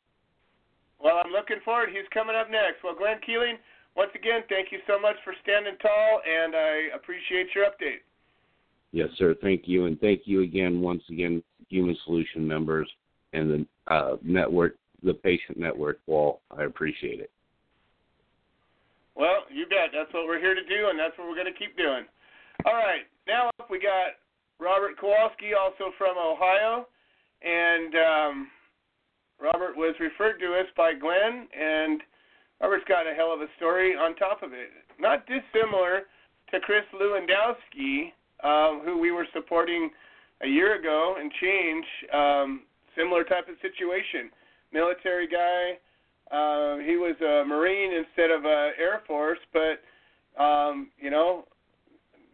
Well, 1.02 1.20
I'm 1.24 1.30
looking 1.30 1.58
forward. 1.64 1.90
He's 1.90 2.08
coming 2.12 2.34
up 2.34 2.50
next. 2.50 2.82
Well, 2.82 2.94
Glenn 2.96 3.20
Keeling, 3.24 3.56
once 3.96 4.10
again, 4.14 4.42
thank 4.48 4.72
you 4.72 4.78
so 4.86 4.98
much 4.98 5.16
for 5.24 5.32
standing 5.42 5.76
tall, 5.80 6.20
and 6.26 6.54
I 6.56 6.96
appreciate 6.96 7.54
your 7.54 7.66
update. 7.66 8.02
Yes, 8.92 9.08
sir. 9.18 9.34
Thank 9.40 9.62
you, 9.66 9.86
and 9.86 10.00
thank 10.00 10.22
you 10.24 10.42
again, 10.42 10.80
once 10.80 11.02
again, 11.10 11.42
Human 11.68 11.96
Solution 12.04 12.46
members 12.48 12.88
and 13.32 13.66
the 13.88 13.92
uh, 13.92 14.16
network, 14.22 14.76
the 15.02 15.14
patient 15.14 15.58
network 15.58 16.00
wall. 16.06 16.40
I 16.56 16.64
appreciate 16.64 17.20
it. 17.20 17.30
Well, 19.14 19.44
you 19.52 19.66
bet. 19.66 19.90
That's 19.92 20.12
what 20.14 20.26
we're 20.26 20.40
here 20.40 20.54
to 20.54 20.62
do, 20.62 20.88
and 20.88 20.98
that's 20.98 21.16
what 21.18 21.28
we're 21.28 21.34
going 21.34 21.52
to 21.52 21.58
keep 21.58 21.76
doing. 21.76 22.04
All 22.64 22.74
right. 22.74 23.02
Now 23.26 23.48
up, 23.60 23.68
we 23.70 23.78
got 23.78 24.16
Robert 24.60 24.98
Kowalski, 24.98 25.54
also 25.54 25.92
from 25.96 26.16
Ohio, 26.18 26.86
and 27.42 27.94
um, 27.94 28.48
Robert 29.40 29.76
was 29.76 29.94
referred 30.00 30.38
to 30.38 30.54
us 30.54 30.66
by 30.76 30.92
Glenn, 30.94 31.46
and 31.54 32.02
Robert's 32.60 32.84
got 32.88 33.06
a 33.06 33.14
hell 33.14 33.32
of 33.32 33.40
a 33.40 33.46
story 33.56 33.94
on 33.94 34.16
top 34.16 34.42
of 34.42 34.52
it. 34.52 34.70
Not 34.98 35.24
dissimilar 35.26 36.02
to 36.50 36.60
Chris 36.60 36.82
Lewandowski, 36.92 38.12
um, 38.42 38.82
who 38.84 38.98
we 38.98 39.12
were 39.12 39.26
supporting 39.32 39.90
a 40.42 40.48
year 40.48 40.78
ago 40.78 41.16
and 41.18 41.30
change. 41.40 41.84
Um, 42.12 42.62
similar 42.96 43.22
type 43.24 43.48
of 43.48 43.54
situation. 43.62 44.30
Military 44.72 45.28
guy. 45.28 45.78
Uh, 46.30 46.78
he 46.78 46.96
was 46.96 47.16
a 47.22 47.44
Marine 47.46 47.92
instead 47.92 48.30
of 48.30 48.44
a 48.44 48.70
Air 48.78 49.02
Force, 49.06 49.38
but 49.52 49.80
um, 50.42 50.90
you 51.00 51.10
know, 51.10 51.46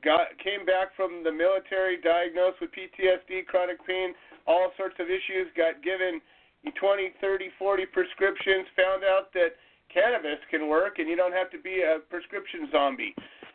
got 0.04 0.36
came 0.38 0.68
back 0.68 0.92
from 0.94 1.24
the 1.24 1.32
military, 1.32 1.96
diagnosed 1.98 2.60
with 2.60 2.70
PTSD, 2.70 3.46
chronic 3.48 3.80
pain, 3.86 4.14
all 4.46 4.70
sorts 4.76 4.94
of 5.00 5.08
issues. 5.08 5.48
Got 5.56 5.82
given 5.82 6.20
20, 6.68 7.16
30, 7.20 7.48
40 7.58 7.86
prescriptions. 7.86 8.68
Found 8.76 9.02
out 9.02 9.32
that 9.32 9.56
cannabis 9.88 10.38
can 10.50 10.68
work, 10.68 11.00
and 11.00 11.08
you 11.08 11.16
don't 11.16 11.32
have 11.32 11.50
to 11.50 11.58
be 11.58 11.82
a 11.82 11.98
prescription 12.12 12.68
zombie. 12.70 13.14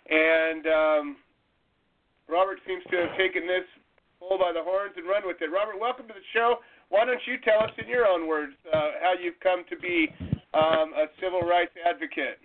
And 0.10 0.66
um, 0.66 1.06
Robert 2.28 2.60
seems 2.66 2.84
to 2.90 2.98
have 2.98 3.14
taken 3.18 3.46
this 3.46 3.66
bull 4.20 4.38
by 4.38 4.52
the 4.52 4.64
horns 4.64 4.94
and 4.98 5.08
run 5.08 5.24
with 5.26 5.38
it. 5.42 5.54
Robert, 5.54 5.80
welcome 5.80 6.08
to 6.08 6.14
the 6.14 6.28
show. 6.34 6.58
Why 6.90 7.06
don't 7.06 7.22
you 7.26 7.38
tell 7.46 7.64
us 7.64 7.72
in 7.78 7.88
your 7.88 8.06
own 8.06 8.28
words 8.28 8.54
uh, 8.74 8.98
how 9.02 9.14
you've 9.14 9.40
come 9.42 9.64
to 9.70 9.78
be 9.78 10.10
um, 10.54 10.94
a 10.98 11.06
civil 11.22 11.42
rights 11.42 11.72
advocate? 11.86 12.42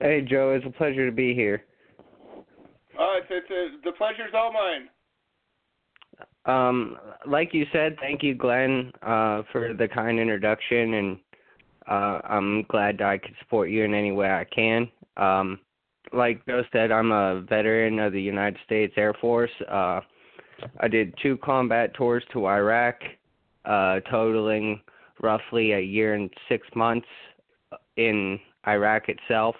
Hey, 0.00 0.26
Joe. 0.28 0.52
It's 0.52 0.66
a 0.66 0.76
pleasure 0.76 1.06
to 1.06 1.14
be 1.14 1.32
here. 1.32 1.64
Uh, 2.98 3.18
it's, 3.18 3.46
it's 3.50 3.84
the 3.84 3.92
pleasure's 3.92 4.32
all 4.34 4.52
mine. 4.52 4.88
Um, 6.46 6.96
like 7.26 7.52
you 7.52 7.66
said, 7.72 7.96
thank 8.00 8.22
you, 8.22 8.34
Glenn, 8.34 8.92
uh, 9.02 9.42
for 9.52 9.74
the 9.74 9.88
kind 9.88 10.18
introduction, 10.18 10.94
and 10.94 11.18
uh, 11.88 12.20
I'm 12.24 12.62
glad 12.64 13.02
I 13.02 13.18
could 13.18 13.34
support 13.40 13.68
you 13.68 13.84
in 13.84 13.94
any 13.94 14.12
way 14.12 14.30
I 14.30 14.44
can. 14.44 14.88
Um, 15.16 15.58
like 16.12 16.44
Joe 16.46 16.62
said, 16.72 16.92
I'm 16.92 17.10
a 17.10 17.42
veteran 17.42 17.98
of 17.98 18.12
the 18.12 18.22
United 18.22 18.58
States 18.64 18.94
Air 18.96 19.14
Force. 19.20 19.50
Uh, 19.68 20.00
I 20.80 20.88
did 20.88 21.14
two 21.22 21.36
combat 21.38 21.94
tours 21.94 22.22
to 22.32 22.46
Iraq, 22.46 22.96
uh, 23.64 24.00
totaling 24.10 24.80
roughly 25.22 25.72
a 25.72 25.80
year 25.80 26.14
and 26.14 26.30
six 26.48 26.66
months 26.74 27.08
in 27.96 28.38
Iraq 28.66 29.08
itself. 29.08 29.56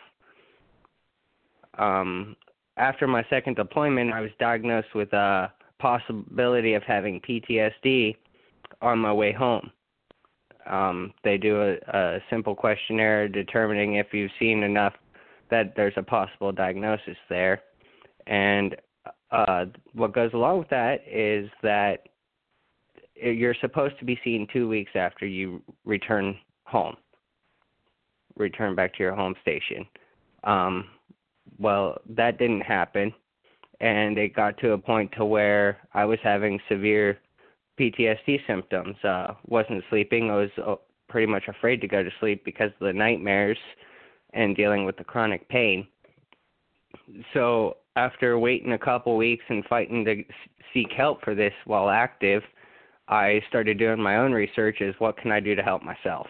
Um, 1.78 2.36
after 2.76 3.06
my 3.06 3.24
second 3.30 3.56
deployment, 3.56 4.12
I 4.12 4.20
was 4.20 4.30
diagnosed 4.38 4.94
with 4.94 5.12
a 5.12 5.52
possibility 5.78 6.74
of 6.74 6.82
having 6.82 7.20
PTSD 7.20 8.16
on 8.82 8.98
my 8.98 9.12
way 9.12 9.32
home. 9.32 9.70
Um, 10.66 11.14
they 11.22 11.38
do 11.38 11.62
a, 11.62 11.96
a 11.96 12.18
simple 12.28 12.54
questionnaire 12.54 13.28
determining 13.28 13.94
if 13.94 14.08
you've 14.12 14.30
seen 14.38 14.62
enough 14.62 14.94
that 15.50 15.74
there's 15.76 15.94
a 15.96 16.02
possible 16.02 16.50
diagnosis 16.50 17.16
there. 17.28 17.62
And 18.26 18.74
uh, 19.30 19.66
what 19.92 20.12
goes 20.12 20.32
along 20.34 20.58
with 20.58 20.68
that 20.70 21.02
is 21.08 21.48
that 21.62 22.08
you're 23.14 23.54
supposed 23.60 23.98
to 23.98 24.04
be 24.04 24.18
seen 24.24 24.46
two 24.52 24.68
weeks 24.68 24.90
after 24.94 25.26
you 25.26 25.62
return 25.84 26.36
home, 26.64 26.96
return 28.36 28.74
back 28.74 28.92
to 28.94 29.02
your 29.02 29.14
home 29.14 29.34
station. 29.40 29.86
Um, 30.44 30.86
well, 31.58 31.98
that 32.10 32.38
didn't 32.38 32.62
happen, 32.62 33.12
and 33.80 34.18
it 34.18 34.34
got 34.34 34.58
to 34.58 34.72
a 34.72 34.78
point 34.78 35.12
to 35.16 35.24
where 35.24 35.78
I 35.94 36.04
was 36.04 36.18
having 36.22 36.60
severe 36.68 37.18
PTSD 37.78 38.46
symptoms. 38.46 38.96
Uh, 39.04 39.34
wasn't 39.46 39.84
sleeping. 39.90 40.30
I 40.30 40.36
was 40.36 40.50
uh, 40.64 40.76
pretty 41.08 41.30
much 41.30 41.44
afraid 41.48 41.80
to 41.80 41.88
go 41.88 42.02
to 42.02 42.10
sleep 42.20 42.44
because 42.44 42.70
of 42.80 42.86
the 42.86 42.92
nightmares 42.92 43.58
and 44.32 44.56
dealing 44.56 44.84
with 44.84 44.96
the 44.96 45.04
chronic 45.04 45.48
pain. 45.48 45.86
So 47.34 47.78
after 47.96 48.38
waiting 48.38 48.72
a 48.72 48.78
couple 48.78 49.16
weeks 49.16 49.44
and 49.48 49.64
fighting 49.66 50.04
to 50.04 50.22
seek 50.72 50.92
help 50.92 51.22
for 51.22 51.34
this 51.34 51.52
while 51.64 51.88
active, 51.88 52.42
I 53.08 53.40
started 53.48 53.78
doing 53.78 54.00
my 54.00 54.16
own 54.16 54.32
research 54.32 54.80
as 54.80 54.94
what 54.98 55.16
can 55.16 55.30
I 55.30 55.40
do 55.40 55.54
to 55.54 55.62
help 55.62 55.82
myself? 55.82 56.26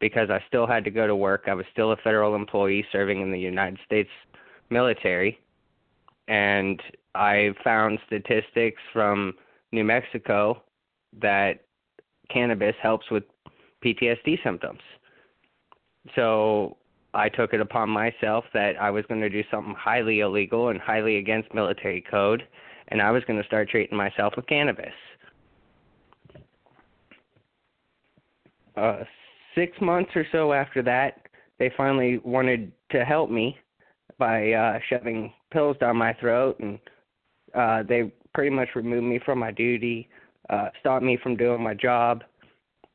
Because 0.00 0.30
I 0.30 0.42
still 0.46 0.66
had 0.66 0.84
to 0.84 0.90
go 0.90 1.06
to 1.06 1.16
work. 1.16 1.44
I 1.46 1.54
was 1.54 1.66
still 1.72 1.92
a 1.92 1.96
federal 1.96 2.34
employee 2.34 2.86
serving 2.92 3.20
in 3.20 3.32
the 3.32 3.38
United 3.38 3.78
States 3.84 4.10
military. 4.70 5.38
And 6.28 6.80
I 7.14 7.54
found 7.64 7.98
statistics 8.06 8.80
from 8.92 9.34
New 9.72 9.84
Mexico 9.84 10.62
that 11.20 11.64
cannabis 12.30 12.74
helps 12.82 13.10
with 13.10 13.24
PTSD 13.84 14.42
symptoms. 14.42 14.80
So 16.14 16.76
I 17.14 17.28
took 17.28 17.54
it 17.54 17.60
upon 17.60 17.88
myself 17.88 18.44
that 18.54 18.80
I 18.80 18.90
was 18.90 19.04
going 19.06 19.20
to 19.20 19.30
do 19.30 19.42
something 19.50 19.74
highly 19.74 20.20
illegal 20.20 20.68
and 20.68 20.80
highly 20.80 21.16
against 21.16 21.52
military 21.54 22.04
code, 22.10 22.46
and 22.88 23.00
I 23.00 23.10
was 23.10 23.24
going 23.24 23.40
to 23.40 23.46
start 23.46 23.68
treating 23.68 23.96
myself 23.96 24.34
with 24.36 24.46
cannabis. 24.46 24.92
Uh, 28.76 29.04
six 29.58 29.76
months 29.80 30.10
or 30.14 30.24
so 30.30 30.52
after 30.52 30.82
that, 30.82 31.26
they 31.58 31.72
finally 31.76 32.18
wanted 32.18 32.70
to 32.90 33.04
help 33.04 33.28
me 33.28 33.58
by 34.16 34.52
uh, 34.52 34.78
shoving 34.88 35.32
pills 35.52 35.76
down 35.80 35.96
my 35.96 36.12
throat, 36.14 36.58
and 36.60 36.78
uh, 37.54 37.82
they 37.82 38.12
pretty 38.34 38.50
much 38.54 38.68
removed 38.76 39.04
me 39.04 39.18
from 39.24 39.38
my 39.38 39.50
duty, 39.50 40.08
uh, 40.50 40.68
stopped 40.78 41.04
me 41.04 41.18
from 41.22 41.36
doing 41.36 41.62
my 41.62 41.74
job, 41.74 42.22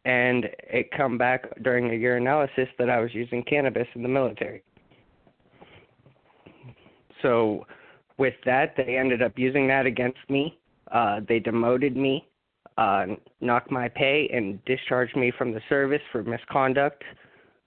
and 0.05 0.45
it 0.69 0.89
come 0.95 1.17
back 1.17 1.45
during 1.63 1.87
a 1.87 1.93
urinalysis 1.93 2.67
that 2.79 2.89
I 2.89 2.99
was 2.99 3.13
using 3.13 3.43
cannabis 3.43 3.87
in 3.95 4.03
the 4.03 4.09
military. 4.09 4.63
So 7.21 7.65
with 8.17 8.35
that, 8.45 8.75
they 8.77 8.97
ended 8.97 9.21
up 9.21 9.33
using 9.37 9.67
that 9.67 9.85
against 9.85 10.19
me. 10.29 10.57
Uh, 10.91 11.21
they 11.27 11.39
demoted 11.39 11.97
me, 11.97 12.27
uh, 12.77 13.05
knocked 13.41 13.71
my 13.71 13.87
pay, 13.87 14.29
and 14.33 14.63
discharge 14.65 15.13
me 15.15 15.31
from 15.37 15.51
the 15.51 15.61
service 15.69 16.01
for 16.11 16.23
misconduct 16.23 17.03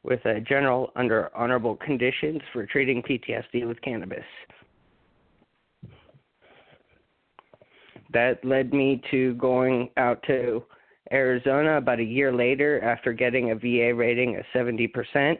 with 0.02 0.24
a 0.24 0.40
general 0.40 0.92
under 0.96 1.34
honorable 1.36 1.76
conditions 1.76 2.40
for 2.52 2.64
treating 2.66 3.02
PTSD 3.02 3.66
with 3.66 3.80
cannabis. 3.82 4.24
That 8.12 8.44
led 8.44 8.72
me 8.72 9.02
to 9.10 9.34
going 9.34 9.90
out 9.96 10.22
to 10.28 10.62
Arizona 11.12 11.78
about 11.78 11.98
a 11.98 12.04
year 12.04 12.32
later 12.32 12.82
after 12.82 13.12
getting 13.12 13.50
a 13.50 13.54
VA 13.54 13.94
rating 13.94 14.36
of 14.36 14.44
70%. 14.54 15.38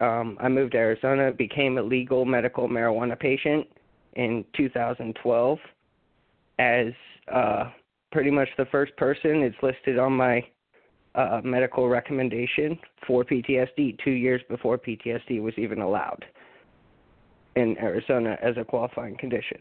Um, 0.00 0.36
I 0.40 0.48
moved 0.48 0.72
to 0.72 0.78
Arizona, 0.78 1.32
became 1.32 1.78
a 1.78 1.82
legal 1.82 2.24
medical 2.24 2.68
marijuana 2.68 3.18
patient 3.18 3.66
in 4.14 4.44
2012 4.56 5.58
as 6.58 6.86
uh, 7.32 7.70
pretty 8.16 8.30
much 8.30 8.48
the 8.56 8.64
first 8.72 8.96
person. 8.96 9.42
It's 9.42 9.62
listed 9.62 9.98
on 9.98 10.14
my 10.14 10.42
uh, 11.14 11.42
medical 11.44 11.86
recommendation 11.86 12.78
for 13.06 13.26
PTSD 13.26 14.02
two 14.02 14.12
years 14.12 14.40
before 14.48 14.78
PTSD 14.78 15.42
was 15.42 15.52
even 15.58 15.82
allowed 15.82 16.24
in 17.56 17.76
Arizona 17.76 18.38
as 18.42 18.56
a 18.56 18.64
qualifying 18.64 19.18
condition. 19.18 19.58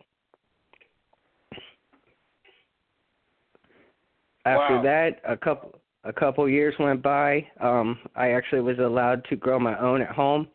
After 4.45 4.75
Wow. 4.75 4.83
that, 4.83 5.19
a 5.25 5.35
couple 5.35 5.81
a 6.05 6.13
couple 6.13 6.47
years 6.47 6.75
went 6.79 7.01
by. 7.01 7.45
Um, 7.59 7.99
I 8.15 8.29
actually 8.31 8.61
was 8.61 8.79
allowed 8.79 9.25
to 9.25 9.35
grow 9.35 9.59
my 9.59 9.77
own 9.79 10.01
at 10.01 10.11
home 10.11 10.47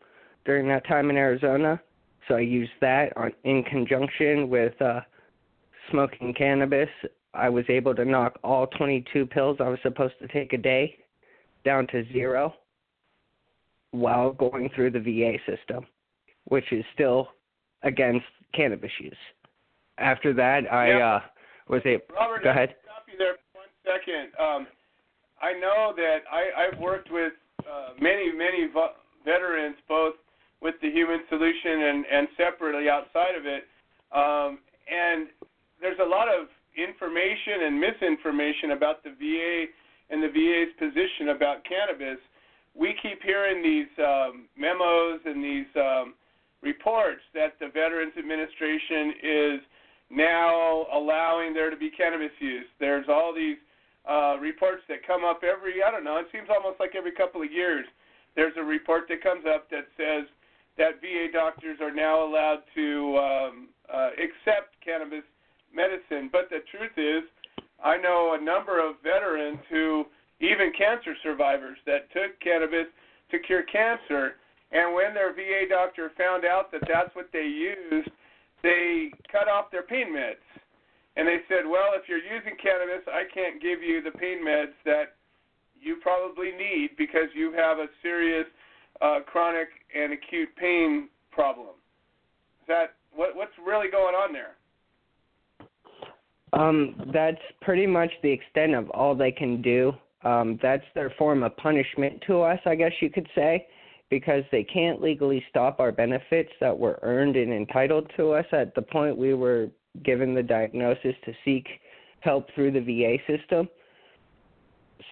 during 0.45 0.67
that 0.69 0.87
time 0.87 1.11
in 1.11 1.17
Arizona, 1.17 1.79
so 2.27 2.33
I 2.33 2.39
used 2.39 2.71
that 2.79 3.15
on, 3.15 3.31
in 3.43 3.61
conjunction 3.61 4.49
with 4.49 4.81
uh, 4.81 5.01
smoking 5.91 6.33
cannabis. 6.33 6.89
I 7.33 7.49
was 7.49 7.65
able 7.69 7.95
to 7.95 8.05
knock 8.05 8.37
all 8.43 8.67
22 8.67 9.25
pills 9.27 9.57
I 9.59 9.69
was 9.69 9.79
supposed 9.83 10.15
to 10.19 10.27
take 10.27 10.53
a 10.53 10.57
day 10.57 10.97
down 11.63 11.87
to 11.87 12.03
zero 12.11 12.53
while 13.91 14.31
going 14.31 14.69
through 14.75 14.91
the 14.91 14.99
VA 14.99 15.37
system, 15.45 15.85
which 16.45 16.71
is 16.71 16.83
still 16.93 17.29
against 17.83 18.25
cannabis 18.53 18.91
use. 18.99 19.13
After 19.97 20.33
that, 20.33 20.71
I 20.71 20.89
Yeah. 20.89 21.15
uh, 21.15 21.21
was 21.67 21.81
able. 21.85 22.03
Robert, 22.13 22.43
Go 22.43 22.49
ahead. 22.49 22.75
Stop 22.83 23.05
you 23.11 23.17
there 23.17 23.35
for 23.51 23.59
one 23.59 23.67
second. 23.85 24.31
Um, 24.39 24.67
I 25.41 25.53
know 25.53 25.93
that 25.95 26.19
I, 26.31 26.67
I've 26.67 26.79
worked 26.79 27.11
with 27.11 27.33
uh, 27.69 27.93
many, 27.99 28.31
many 28.31 28.67
vo- 28.67 28.93
veterans, 29.25 29.75
both 29.87 30.15
with 30.61 30.75
the 30.81 30.89
Human 30.91 31.21
Solution 31.29 31.83
and, 31.83 32.05
and 32.05 32.27
separately 32.37 32.89
outside 32.89 33.35
of 33.35 33.45
it. 33.45 33.67
Um, 34.11 34.59
and 34.91 35.27
there's 35.79 35.99
a 35.99 36.05
lot 36.07 36.27
of 36.27 36.47
information 36.77 37.67
and 37.67 37.79
misinformation 37.79 38.71
about 38.71 39.03
the 39.03 39.11
VA 39.11 39.65
and 40.09 40.21
the 40.23 40.29
VA's 40.29 40.73
position 40.77 41.29
about 41.29 41.63
cannabis. 41.65 42.19
We 42.75 42.95
keep 43.01 43.21
hearing 43.23 43.61
these 43.63 43.91
um, 43.99 44.47
memos 44.57 45.19
and 45.25 45.43
these 45.43 45.71
um, 45.75 46.13
reports 46.61 47.21
that 47.33 47.59
the 47.59 47.67
Veterans 47.67 48.13
Administration 48.17 49.13
is 49.21 49.59
now 50.09 50.85
allowing 50.93 51.53
there 51.53 51.69
to 51.69 51.77
be 51.77 51.89
cannabis 51.89 52.31
use. 52.39 52.65
There's 52.79 53.05
all 53.09 53.33
these 53.33 53.57
uh, 54.09 54.37
reports 54.39 54.83
that 54.89 55.05
come 55.05 55.23
up 55.23 55.41
every, 55.43 55.83
I 55.83 55.91
don't 55.91 56.03
know, 56.03 56.17
it 56.17 56.27
seems 56.31 56.47
almost 56.49 56.79
like 56.79 56.95
every 56.95 57.11
couple 57.11 57.41
of 57.41 57.51
years. 57.51 57.85
There's 58.35 58.53
a 58.57 58.63
report 58.63 59.03
that 59.09 59.21
comes 59.23 59.43
up 59.45 59.69
that 59.69 59.87
says 59.97 60.27
that 60.77 61.01
VA 61.01 61.27
doctors 61.31 61.79
are 61.81 61.93
now 61.93 62.23
allowed 62.23 62.63
to 62.75 63.17
um, 63.17 63.67
uh, 63.91 64.09
accept 64.15 64.75
cannabis 64.83 65.23
medicine. 65.75 66.29
But 66.31 66.49
the 66.49 66.63
truth 66.71 66.95
is, 66.97 67.23
I 67.83 67.97
know 67.97 68.37
a 68.39 68.43
number 68.43 68.79
of 68.79 68.95
veterans 69.03 69.59
who, 69.69 70.05
even 70.39 70.71
cancer 70.77 71.15
survivors, 71.23 71.77
that 71.85 72.11
took 72.13 72.39
cannabis 72.39 72.87
to 73.31 73.39
cure 73.39 73.63
cancer. 73.63 74.37
And 74.71 74.93
when 74.93 75.13
their 75.13 75.33
VA 75.33 75.67
doctor 75.69 76.11
found 76.17 76.45
out 76.45 76.71
that 76.71 76.81
that's 76.87 77.13
what 77.15 77.29
they 77.33 77.45
used, 77.45 78.09
they 78.63 79.11
cut 79.31 79.47
off 79.47 79.71
their 79.71 79.83
pain 79.83 80.13
meds. 80.13 80.45
And 81.17 81.27
they 81.27 81.43
said, 81.49 81.67
well, 81.67 81.91
if 81.93 82.07
you're 82.07 82.23
using 82.23 82.55
cannabis, 82.61 83.03
I 83.07 83.23
can't 83.33 83.61
give 83.61 83.83
you 83.83 84.01
the 84.01 84.11
pain 84.11 84.45
meds 84.45 84.77
that 84.85 85.15
you 85.81 85.97
probably 86.01 86.51
need 86.51 86.91
because 86.97 87.27
you 87.33 87.51
have 87.53 87.79
a 87.79 87.87
serious 88.01 88.45
uh, 89.01 89.19
chronic 89.25 89.67
and 89.93 90.13
acute 90.13 90.49
pain 90.55 91.09
problem. 91.31 91.75
Is 92.61 92.67
that 92.67 92.95
what 93.13 93.35
what's 93.35 93.51
really 93.65 93.89
going 93.89 94.15
on 94.15 94.31
there? 94.31 94.55
Um, 96.53 97.09
that's 97.13 97.41
pretty 97.61 97.87
much 97.87 98.11
the 98.23 98.31
extent 98.31 98.75
of 98.75 98.89
all 98.89 99.15
they 99.15 99.31
can 99.31 99.61
do. 99.61 99.93
Um, 100.23 100.59
that's 100.61 100.83
their 100.93 101.09
form 101.17 101.43
of 101.43 101.55
punishment 101.57 102.21
to 102.27 102.41
us, 102.41 102.59
I 102.65 102.75
guess 102.75 102.91
you 102.99 103.09
could 103.09 103.27
say, 103.33 103.67
because 104.09 104.43
they 104.51 104.63
can't 104.63 105.01
legally 105.01 105.43
stop 105.49 105.79
our 105.79 105.91
benefits 105.91 106.51
that 106.59 106.77
were 106.77 106.99
earned 107.01 107.37
and 107.37 107.53
entitled 107.53 108.11
to 108.17 108.33
us 108.33 108.45
at 108.51 108.75
the 108.75 108.81
point 108.81 109.17
we 109.17 109.33
were 109.33 109.69
given 110.03 110.35
the 110.35 110.43
diagnosis 110.43 111.15
to 111.25 111.33
seek 111.43 111.67
help 112.19 112.47
through 112.53 112.71
the 112.71 112.81
VA 112.81 113.17
system. 113.25 113.67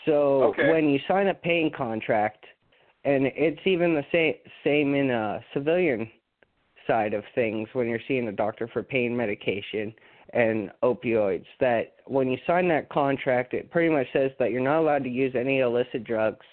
So 0.06 0.44
Okay. 0.44 0.70
when 0.70 0.90
you 0.90 1.00
sign 1.08 1.28
a 1.28 1.34
paying 1.34 1.72
contract, 1.72 2.46
and 3.06 3.28
it's 3.28 3.66
even 3.66 3.96
the 3.96 4.06
same 4.12 4.36
same 4.64 4.94
in 4.94 5.10
a 5.10 5.44
civilian 5.54 6.10
side 6.86 7.14
of 7.14 7.24
things 7.34 7.68
when 7.74 7.88
you're 7.88 8.02
seeing 8.08 8.28
a 8.28 8.32
doctor 8.32 8.68
for 8.68 8.84
pain 8.84 9.16
medication 9.16 9.94
and 10.34 10.72
opioids 10.84 11.46
that 11.60 11.94
when 12.06 12.28
you 12.30 12.38
sign 12.46 12.68
that 12.68 12.90
contract 12.90 13.54
it 13.54 13.70
pretty 13.72 13.90
much 13.94 14.08
says 14.14 14.32
that 14.40 14.52
you're 14.52 14.62
not 14.62 14.80
allowed 14.80 15.04
to 15.04 15.10
use 15.10 15.34
any 15.36 15.60
illicit 15.60 16.04
drugs 16.04 16.46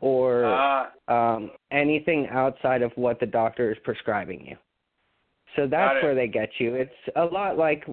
or 0.00 0.44
Ah. 0.44 0.90
um 1.08 1.50
anything 1.70 2.28
outside 2.28 2.82
of 2.82 2.92
what 2.96 3.18
the 3.20 3.26
doctor 3.26 3.70
is 3.72 3.78
prescribing 3.84 4.46
you. 4.46 4.56
So 5.56 5.66
that's 5.66 6.02
where 6.02 6.14
they 6.14 6.28
get 6.28 6.48
you. 6.58 6.74
It's 6.74 6.90
a 7.16 7.24
lot 7.24 7.58
like 7.58 7.84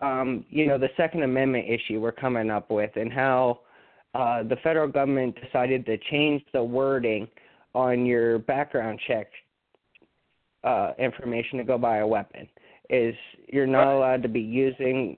um 0.00 0.44
you 0.50 0.66
know 0.66 0.78
the 0.78 0.90
second 0.96 1.22
amendment 1.22 1.66
issue 1.68 2.00
we're 2.00 2.12
coming 2.12 2.50
up 2.50 2.70
with 2.70 2.90
and 2.96 3.12
how 3.12 3.60
uh 4.14 4.42
the 4.42 4.56
federal 4.62 4.88
government 4.88 5.36
decided 5.44 5.84
to 5.86 5.98
change 6.10 6.42
the 6.52 6.62
wording 6.62 7.28
on 7.74 8.06
your 8.06 8.38
background 8.38 8.98
check 9.06 9.28
uh 10.64 10.92
information 10.98 11.58
to 11.58 11.64
go 11.64 11.78
buy 11.78 11.98
a 11.98 12.06
weapon 12.06 12.48
is 12.90 13.14
you're 13.48 13.66
not 13.66 13.88
allowed 13.88 14.22
to 14.22 14.28
be 14.28 14.40
using 14.40 15.16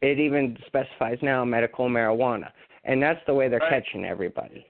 it 0.00 0.18
even 0.18 0.56
specifies 0.66 1.18
now 1.22 1.44
medical 1.44 1.88
marijuana 1.88 2.50
and 2.84 3.02
that's 3.02 3.20
the 3.26 3.34
way 3.34 3.48
they're 3.48 3.58
Right. 3.60 3.84
catching 3.84 4.04
everybody 4.04 4.66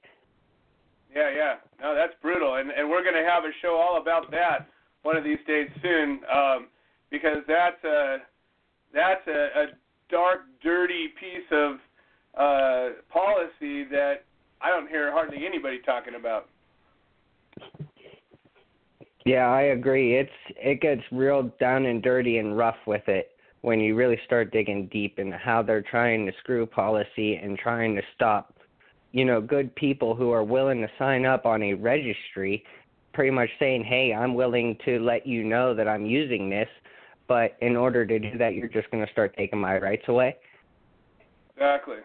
Yeah, 1.15 1.31
yeah. 1.31 1.55
No, 1.81 1.95
that's 1.95 2.15
brutal, 2.21 2.57
and 2.57 2.71
and 2.71 2.89
we're 2.89 3.03
going 3.03 3.15
to 3.15 3.29
have 3.29 3.45
a 3.45 3.53
show 3.63 3.77
all 3.77 4.01
about 4.01 4.31
that 4.33 4.67
one 5.05 5.17
of 5.17 5.23
these 5.23 5.39
days 5.47 5.69
soon, 5.83 6.21
um, 6.35 6.67
because 7.11 7.39
that's 7.47 7.83
a 7.85 8.19
that's 8.93 9.27
a, 9.29 9.61
a 9.61 9.67
dark, 10.11 10.41
dirty 10.63 11.09
piece 11.21 11.47
of 11.53 11.75
uh, 12.37 12.89
policy 13.13 13.85
that 13.85 14.25
I 14.61 14.71
don't 14.71 14.89
hear 14.89 15.13
hardly 15.13 15.47
anybody 15.47 15.81
talking 15.85 16.15
about. 16.15 16.49
Yeah, 19.25 19.49
I 19.49 19.63
agree. 19.63 20.17
It's 20.19 20.31
it 20.57 20.81
gets 20.81 21.01
real 21.11 21.51
down 21.59 21.87
and 21.87 22.03
dirty 22.03 22.39
and 22.39 22.57
rough 22.57 22.77
with 22.87 23.09
it 23.09 23.31
when 23.63 23.81
you 23.81 23.95
really 23.95 24.21
start 24.27 24.53
digging 24.53 24.89
deep 24.93 25.19
into 25.19 25.39
how 25.39 25.63
they're 25.63 25.83
trying 25.83 26.27
to 26.27 26.33
screw 26.41 26.67
policy 26.67 27.37
and 27.37 27.59
trying 27.59 27.97
to 27.97 28.03
stop, 28.15 28.59
you 29.13 29.25
know, 29.25 29.41
good 29.41 29.75
people 29.77 30.15
who 30.15 30.31
are 30.31 30.45
willing 30.45 30.83
to 30.83 30.89
sign 30.99 31.25
up 31.25 31.47
on 31.47 31.63
a 31.63 31.73
registry, 31.73 32.63
pretty 33.15 33.31
much 33.31 33.49
saying, 33.59 33.83
"Hey, 33.85 34.13
I'm 34.13 34.35
willing 34.35 34.77
to 34.85 34.99
let 34.99 35.27
you 35.27 35.43
know 35.43 35.73
that 35.73 35.89
I'm 35.89 36.05
using 36.05 36.51
this, 36.51 36.69
but 37.27 37.57
in 37.63 37.77
order 37.77 38.05
to 38.05 38.19
do 38.19 38.37
that, 38.37 38.55
you're 38.55 38.69
just 38.69 38.91
going 38.91 39.05
to 39.05 39.11
start 39.13 39.35
taking 39.39 39.59
my 39.59 39.79
rights 39.79 40.07
away." 40.09 40.37
Exactly. 41.57 42.01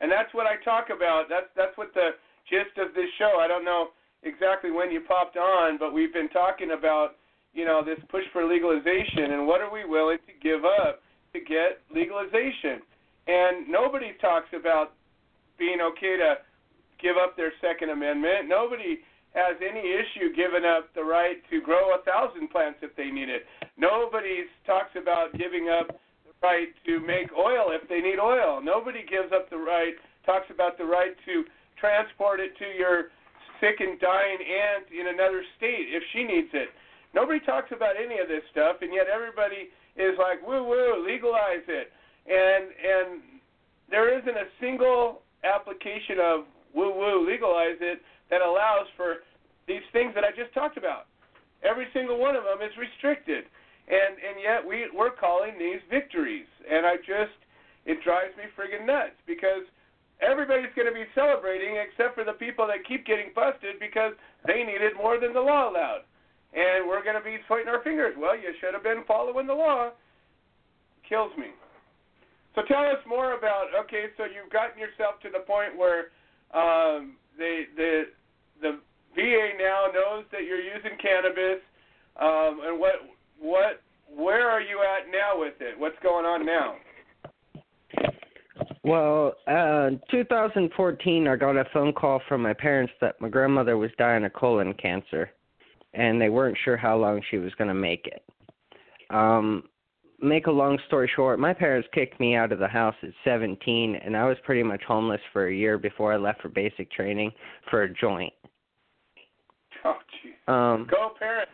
And 0.00 0.10
that's 0.10 0.32
what 0.32 0.46
I 0.46 0.56
talk 0.64 0.88
about. 0.88 1.28
That's 1.28 1.50
that's 1.54 1.76
what 1.76 1.92
the 1.92 2.12
gist 2.48 2.78
of 2.78 2.94
this 2.94 3.10
show. 3.18 3.38
I 3.40 3.46
don't 3.46 3.64
know 3.64 3.90
exactly 4.24 4.70
when 4.70 4.90
you 4.90 5.00
popped 5.00 5.36
on, 5.36 5.78
but 5.78 5.92
we've 5.92 6.12
been 6.12 6.28
talking 6.30 6.72
about, 6.76 7.16
you 7.52 7.64
know, 7.64 7.84
this 7.84 7.98
push 8.10 8.24
for 8.32 8.44
legalization 8.44 9.32
and 9.32 9.46
what 9.46 9.60
are 9.60 9.72
we 9.72 9.84
willing 9.84 10.18
to 10.26 10.32
give 10.42 10.64
up 10.64 11.00
to 11.32 11.40
get 11.40 11.80
legalization. 11.94 12.82
And 13.26 13.68
nobody 13.68 14.12
talks 14.20 14.48
about 14.58 14.92
being 15.58 15.78
okay 15.80 16.16
to 16.16 16.36
give 17.00 17.16
up 17.16 17.36
their 17.36 17.52
second 17.60 17.90
amendment. 17.90 18.48
Nobody 18.48 19.00
has 19.34 19.56
any 19.58 19.80
issue 19.80 20.34
giving 20.34 20.64
up 20.64 20.94
the 20.94 21.02
right 21.02 21.42
to 21.50 21.60
grow 21.60 21.94
a 21.94 22.02
thousand 22.02 22.48
plants 22.50 22.78
if 22.82 22.94
they 22.96 23.10
need 23.10 23.28
it. 23.28 23.44
Nobody 23.76 24.46
talks 24.66 24.94
about 24.94 25.32
giving 25.32 25.68
up 25.68 25.88
the 26.24 26.32
right 26.42 26.68
to 26.86 27.00
make 27.00 27.34
oil 27.36 27.74
if 27.74 27.88
they 27.88 28.00
need 28.00 28.18
oil. 28.18 28.62
Nobody 28.62 29.02
gives 29.02 29.32
up 29.34 29.50
the 29.50 29.58
right, 29.58 29.94
talks 30.24 30.46
about 30.50 30.78
the 30.78 30.84
right 30.84 31.16
to 31.26 31.44
transport 31.80 32.38
it 32.38 32.56
to 32.58 32.66
your 32.78 33.10
sick 33.60 33.80
and 33.80 33.98
dying 34.00 34.38
aunt 34.40 34.86
in 34.90 35.08
another 35.08 35.42
state 35.56 35.90
if 35.90 36.02
she 36.12 36.24
needs 36.24 36.50
it. 36.52 36.68
Nobody 37.14 37.38
talks 37.40 37.70
about 37.70 37.94
any 37.94 38.18
of 38.18 38.26
this 38.26 38.42
stuff, 38.50 38.82
and 38.82 38.92
yet 38.92 39.06
everybody 39.06 39.70
is 39.94 40.18
like, 40.18 40.42
woo 40.42 40.66
woo, 40.66 41.04
legalize 41.06 41.62
it. 41.68 41.92
And 42.26 42.64
and 42.74 43.22
there 43.90 44.10
isn't 44.18 44.36
a 44.36 44.48
single 44.60 45.22
application 45.44 46.18
of 46.18 46.38
woo 46.74 46.90
woo, 46.90 47.26
legalize 47.26 47.78
it 47.80 48.02
that 48.30 48.42
allows 48.42 48.88
for 48.96 49.22
these 49.68 49.84
things 49.92 50.12
that 50.14 50.24
I 50.24 50.30
just 50.34 50.52
talked 50.52 50.76
about. 50.76 51.06
Every 51.62 51.86
single 51.92 52.18
one 52.18 52.36
of 52.36 52.44
them 52.44 52.60
is 52.60 52.74
restricted, 52.76 53.44
and 53.88 54.18
and 54.18 54.36
yet 54.42 54.60
we 54.60 54.90
we're 54.92 55.14
calling 55.14 55.54
these 55.58 55.80
victories, 55.88 56.48
and 56.64 56.84
I 56.84 56.96
just 56.96 57.36
it 57.86 58.02
drives 58.02 58.34
me 58.36 58.48
friggin' 58.56 58.86
nuts 58.86 59.16
because 59.26 59.68
everybody's 60.20 60.72
going 60.76 60.88
to 60.88 60.94
be 60.94 61.06
celebrating 61.14 61.76
except 61.80 62.14
for 62.14 62.24
the 62.24 62.36
people 62.36 62.66
that 62.66 62.86
keep 62.86 63.06
getting 63.06 63.34
busted 63.34 63.80
because 63.80 64.12
they 64.46 64.62
need 64.62 64.82
it 64.82 64.94
more 64.96 65.18
than 65.18 65.32
the 65.32 65.40
law 65.40 65.70
allowed, 65.70 66.06
and 66.54 66.86
we're 66.86 67.02
going 67.02 67.18
to 67.18 67.24
be 67.24 67.38
pointing 67.48 67.68
our 67.68 67.82
fingers. 67.82 68.14
Well, 68.18 68.36
you 68.36 68.54
should 68.60 68.74
have 68.74 68.84
been 68.84 69.02
following 69.06 69.46
the 69.46 69.56
law. 69.56 69.90
Kills 71.08 71.32
me. 71.36 71.52
So 72.54 72.62
tell 72.68 72.86
us 72.86 73.02
more 73.06 73.36
about. 73.36 73.74
Okay, 73.84 74.14
so 74.16 74.24
you've 74.24 74.52
gotten 74.52 74.78
yourself 74.78 75.18
to 75.22 75.28
the 75.30 75.42
point 75.42 75.76
where 75.76 76.14
um, 76.54 77.18
they 77.36 77.66
the 77.76 78.04
the 78.62 78.78
VA 79.14 79.58
now 79.58 79.90
knows 79.92 80.24
that 80.30 80.46
you're 80.46 80.62
using 80.62 80.96
cannabis, 81.02 81.60
um, 82.20 82.62
and 82.62 82.78
what 82.78 83.02
what 83.40 83.82
where 84.16 84.48
are 84.48 84.60
you 84.62 84.80
at 84.80 85.10
now 85.10 85.38
with 85.38 85.54
it? 85.60 85.78
What's 85.78 85.98
going 86.02 86.24
on 86.24 86.46
now? 86.46 86.76
Well, 88.84 89.32
uh, 89.46 89.90
2014, 90.10 91.26
I 91.26 91.36
got 91.36 91.56
a 91.56 91.64
phone 91.72 91.94
call 91.94 92.20
from 92.28 92.42
my 92.42 92.52
parents 92.52 92.92
that 93.00 93.18
my 93.18 93.30
grandmother 93.30 93.78
was 93.78 93.90
dying 93.96 94.26
of 94.26 94.34
colon 94.34 94.74
cancer, 94.74 95.30
and 95.94 96.20
they 96.20 96.28
weren't 96.28 96.58
sure 96.64 96.76
how 96.76 96.98
long 96.98 97.22
she 97.30 97.38
was 97.38 97.54
going 97.54 97.68
to 97.68 97.74
make 97.74 98.06
it. 98.06 98.22
Um, 99.08 99.64
make 100.20 100.48
a 100.48 100.50
long 100.50 100.78
story 100.86 101.10
short, 101.16 101.38
my 101.38 101.54
parents 101.54 101.88
kicked 101.94 102.20
me 102.20 102.34
out 102.34 102.52
of 102.52 102.58
the 102.58 102.68
house 102.68 102.94
at 103.02 103.08
17, 103.24 103.96
and 104.04 104.14
I 104.14 104.26
was 104.26 104.36
pretty 104.44 104.62
much 104.62 104.82
homeless 104.86 105.20
for 105.32 105.48
a 105.48 105.54
year 105.54 105.78
before 105.78 106.12
I 106.12 106.16
left 106.18 106.42
for 106.42 106.50
basic 106.50 106.90
training 106.92 107.32
for 107.70 107.84
a 107.84 107.94
joint. 107.94 108.34
Oh, 109.86 109.94
jeez. 110.48 110.52
Um, 110.52 110.86
Go 110.90 111.12
parents. 111.18 111.52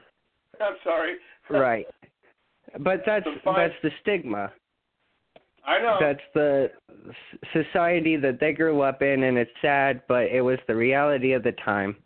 I'm 0.61 0.75
sorry. 0.83 1.15
right. 1.49 1.87
But 2.81 3.03
that's 3.07 3.27
that's 3.45 3.75
the 3.83 3.91
stigma. 4.03 4.53
I 5.67 5.79
know. 5.79 5.99
That's 6.01 6.21
the 6.35 6.71
society 7.53 8.17
that 8.17 8.41
they 8.41 8.53
grew 8.53 8.81
up 8.83 9.03
in, 9.03 9.25
and 9.25 9.37
it's 9.39 9.51
sad, 9.61 10.03
but 10.09 10.25
it 10.25 10.41
was 10.41 10.59
the 10.67 10.75
reality 10.75 11.33
of 11.33 11.43
the 11.43 11.53
time. 11.65 11.97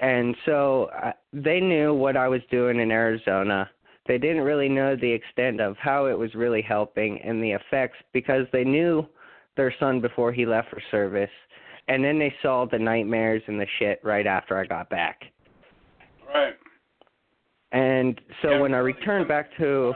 And 0.00 0.36
so 0.46 0.90
uh, 1.02 1.12
they 1.32 1.60
knew 1.60 1.94
what 1.94 2.16
I 2.16 2.28
was 2.28 2.40
doing 2.50 2.78
in 2.78 2.90
Arizona. 2.90 3.68
They 4.06 4.18
didn't 4.18 4.42
really 4.42 4.68
know 4.68 4.96
the 4.96 5.10
extent 5.10 5.60
of 5.60 5.76
how 5.78 6.06
it 6.06 6.18
was 6.18 6.34
really 6.34 6.62
helping 6.62 7.20
and 7.22 7.42
the 7.42 7.52
effects 7.52 7.98
because 8.12 8.46
they 8.52 8.64
knew 8.64 9.06
their 9.56 9.74
son 9.80 10.00
before 10.00 10.32
he 10.32 10.46
left 10.46 10.70
for 10.70 10.80
service. 10.90 11.30
And 11.88 12.04
then 12.04 12.18
they 12.18 12.32
saw 12.42 12.66
the 12.70 12.78
nightmares 12.78 13.42
and 13.46 13.60
the 13.60 13.66
shit 13.78 14.00
right 14.04 14.26
after 14.26 14.56
I 14.58 14.66
got 14.66 14.88
back. 14.88 15.20
Right. 16.32 16.54
And 17.72 18.18
so 18.42 18.60
when 18.60 18.72
I 18.72 18.78
returned 18.78 19.28
back 19.28 19.50
to 19.58 19.94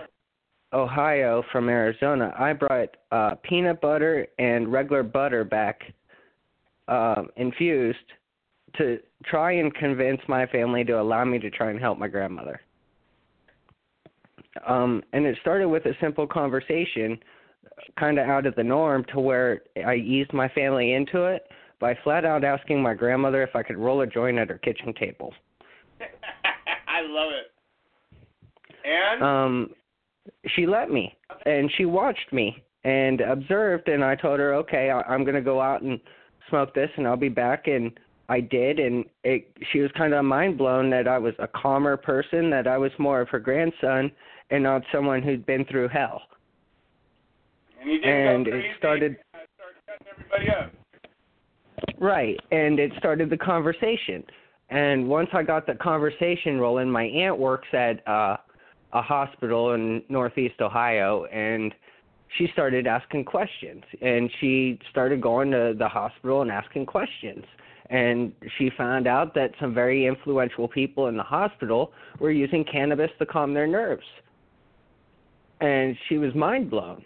Ohio 0.73 1.43
from 1.53 1.69
Arizona, 1.69 2.33
I 2.39 2.53
brought 2.53 2.97
uh, 3.11 3.35
peanut 3.43 3.81
butter 3.81 4.27
and 4.39 4.73
regular 4.73 5.03
butter 5.03 5.45
back 5.45 5.81
um, 6.89 7.29
infused 7.37 7.99
to 8.77 8.99
try 9.25 9.53
and 9.53 9.75
convince 9.75 10.21
my 10.29 10.47
family 10.47 10.85
to 10.85 11.01
allow 11.01 11.25
me 11.25 11.39
to 11.39 11.51
try 11.51 11.71
and 11.71 11.79
help 11.79 11.99
my 11.99 12.09
grandmother. 12.09 12.61
Um, 14.67 15.03
and 15.13 15.27
it 15.27 15.37
started 15.41 15.69
with 15.69 15.85
a 15.87 15.93
simple 16.01 16.27
conversation, 16.27 17.19
kind 17.99 18.19
of 18.19 18.29
out 18.29 18.47
of 18.47 18.55
the 18.55 18.63
norm, 18.63 19.05
to 19.13 19.21
where 19.21 19.63
I 19.87 19.97
eased 19.97 20.33
my 20.33 20.49
family 20.51 20.95
into 20.95 21.25
it 21.25 21.47
by 21.81 21.99
flat 22.05 22.25
out 22.25 22.45
asking 22.45 22.81
my 22.81 22.95
grandmother 22.95 23.43
if 23.43 23.55
I 23.57 23.63
could 23.63 23.77
roll 23.77 24.03
a 24.03 24.07
joint 24.07 24.39
at 24.39 24.49
her 24.49 24.59
kitchen 24.59 24.95
table. 24.95 25.35
I 26.89 27.03
love 27.03 27.33
it. 27.33 27.51
And 28.85 29.23
um 29.23 29.71
she 30.55 30.67
let 30.67 30.91
me 30.91 31.15
and 31.47 31.71
she 31.77 31.85
watched 31.85 32.33
me 32.33 32.63
and 32.85 33.21
observed 33.21 33.89
and 33.89 34.05
i 34.05 34.15
told 34.15 34.39
her 34.39 34.55
okay 34.55 34.91
I, 34.91 35.03
i'm 35.03 35.25
going 35.25 35.35
to 35.35 35.41
go 35.41 35.61
out 35.61 35.83
and 35.83 36.01
smoke 36.49 36.75
this 36.75 36.91
and 36.97 37.07
i'll 37.07 37.17
be 37.17 37.29
back 37.29 37.67
and 37.67 37.91
i 38.29 38.41
did 38.41 38.79
and 38.79 39.05
it 39.25 39.49
she 39.73 39.81
was 39.81 39.91
kind 39.97 40.15
of 40.15 40.25
mind 40.25 40.59
blown 40.59 40.91
that 40.91 41.09
i 41.09 41.19
was 41.19 41.35
a 41.39 41.49
calmer 41.49 41.97
person 41.97 42.51
that 42.51 42.67
i 42.67 42.79
was 42.79 42.93
more 42.99 43.21
of 43.21 43.29
her 43.29 43.41
grandson 43.41 44.11
and 44.51 44.63
not 44.63 44.83
someone 44.93 45.23
who'd 45.23 45.47
been 45.47 45.65
through 45.67 45.89
hell 45.89 46.23
and 47.81 47.91
you 47.91 48.01
and 48.03 48.49
it 48.49 48.65
started 48.79 49.17
uh, 49.35 49.39
everybody 50.11 50.51
up. 50.51 50.73
Right, 51.99 52.39
and 52.51 52.79
it 52.79 52.93
started 52.99 53.31
the 53.31 53.37
conversation. 53.37 54.25
And 54.71 55.09
once 55.09 55.29
I 55.33 55.43
got 55.43 55.67
the 55.67 55.75
conversation 55.75 56.59
rolling, 56.59 56.91
my 56.91 57.05
aunt 57.05 57.39
works 57.39 57.69
at 57.73 58.07
uh, 58.09 58.37
a 58.93 59.03
hospital 59.03 59.75
in 59.75 60.03
Northeast 60.09 60.61
Ohio, 60.61 61.25
and 61.27 61.75
she 62.39 62.49
started 62.53 62.87
asking 62.87 63.25
questions. 63.25 63.83
And 64.01 64.31
she 64.41 64.79
started 64.91 65.21
going 65.21 65.51
to 65.51 65.75
the 65.79 65.89
hospital 65.89 66.43
and 66.43 66.51
asking 66.51 66.87
questions. 66.87 67.45
And 67.91 68.33
she 68.59 68.71
found 68.77 69.07
out 69.07 69.35
that 69.35 69.53
some 69.61 69.75
very 69.75 70.07
influential 70.07 70.67
people 70.67 71.09
in 71.09 71.17
the 71.17 71.23
hospital 71.23 71.93
were 72.21 72.31
using 72.31 72.65
cannabis 72.65 73.11
to 73.19 73.27
calm 73.27 73.53
their 73.53 73.67
nerves. 73.67 74.07
And 75.61 75.97
she 76.09 76.19
was 76.19 76.35
mind 76.35 76.71
blown. 76.71 77.05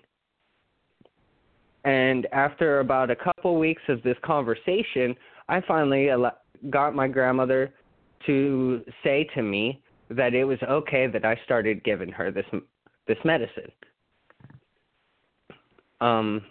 And 1.84 2.26
after 2.32 2.80
about 2.80 3.10
a 3.10 3.16
couple 3.16 3.58
weeks 3.58 3.82
of 3.88 4.02
this 4.02 4.16
conversation, 4.24 5.14
I 5.48 5.60
finally 5.60 6.10
al- 6.10 6.36
got 6.70 6.94
my 6.94 7.06
grandmother 7.06 7.72
to 8.26 8.82
say 9.04 9.28
to 9.34 9.42
me 9.42 9.82
that 10.10 10.34
it 10.34 10.44
was 10.44 10.58
okay 10.62 11.06
that 11.06 11.24
I 11.24 11.38
started 11.44 11.84
giving 11.84 12.10
her 12.10 12.30
this 12.30 12.46
this 13.06 13.18
medicine. 13.24 13.72
Um 16.00 16.42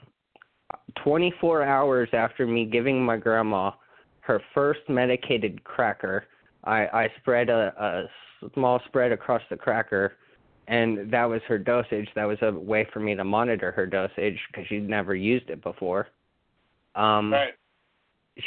24 1.04 1.64
hours 1.64 2.10
after 2.14 2.48
me 2.48 2.66
giving 2.66 3.04
my 3.04 3.18
grandma 3.18 3.72
her 4.22 4.42
first 4.54 4.82
medicated 4.90 5.64
cracker, 5.64 6.26
I 6.64 6.88
I 6.88 7.10
spread 7.20 7.50
a, 7.50 7.74
a 7.78 8.50
small 8.54 8.82
spread 8.88 9.12
across 9.12 9.42
the 9.50 9.58
cracker 9.58 10.14
and 10.68 11.12
that 11.12 11.26
was 11.26 11.42
her 11.48 11.58
dosage. 11.58 12.08
That 12.16 12.26
was 12.26 12.38
a 12.42 12.52
way 12.52 12.88
for 12.92 13.00
me 13.00 13.16
to 13.16 13.24
monitor 13.24 13.72
her 13.72 13.86
dosage 13.86 14.40
because 14.48 14.68
she'd 14.68 14.90
never 14.90 15.16
used 15.16 15.50
it 15.50 15.62
before. 15.62 16.08
Um, 16.96 17.34
right. 17.34 17.54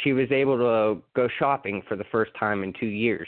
She 0.03 0.13
was 0.13 0.31
able 0.31 0.57
to 0.57 1.01
go 1.15 1.27
shopping 1.39 1.81
for 1.87 1.95
the 1.95 2.03
first 2.11 2.31
time 2.39 2.63
in 2.63 2.73
two 2.79 2.87
years. 2.87 3.27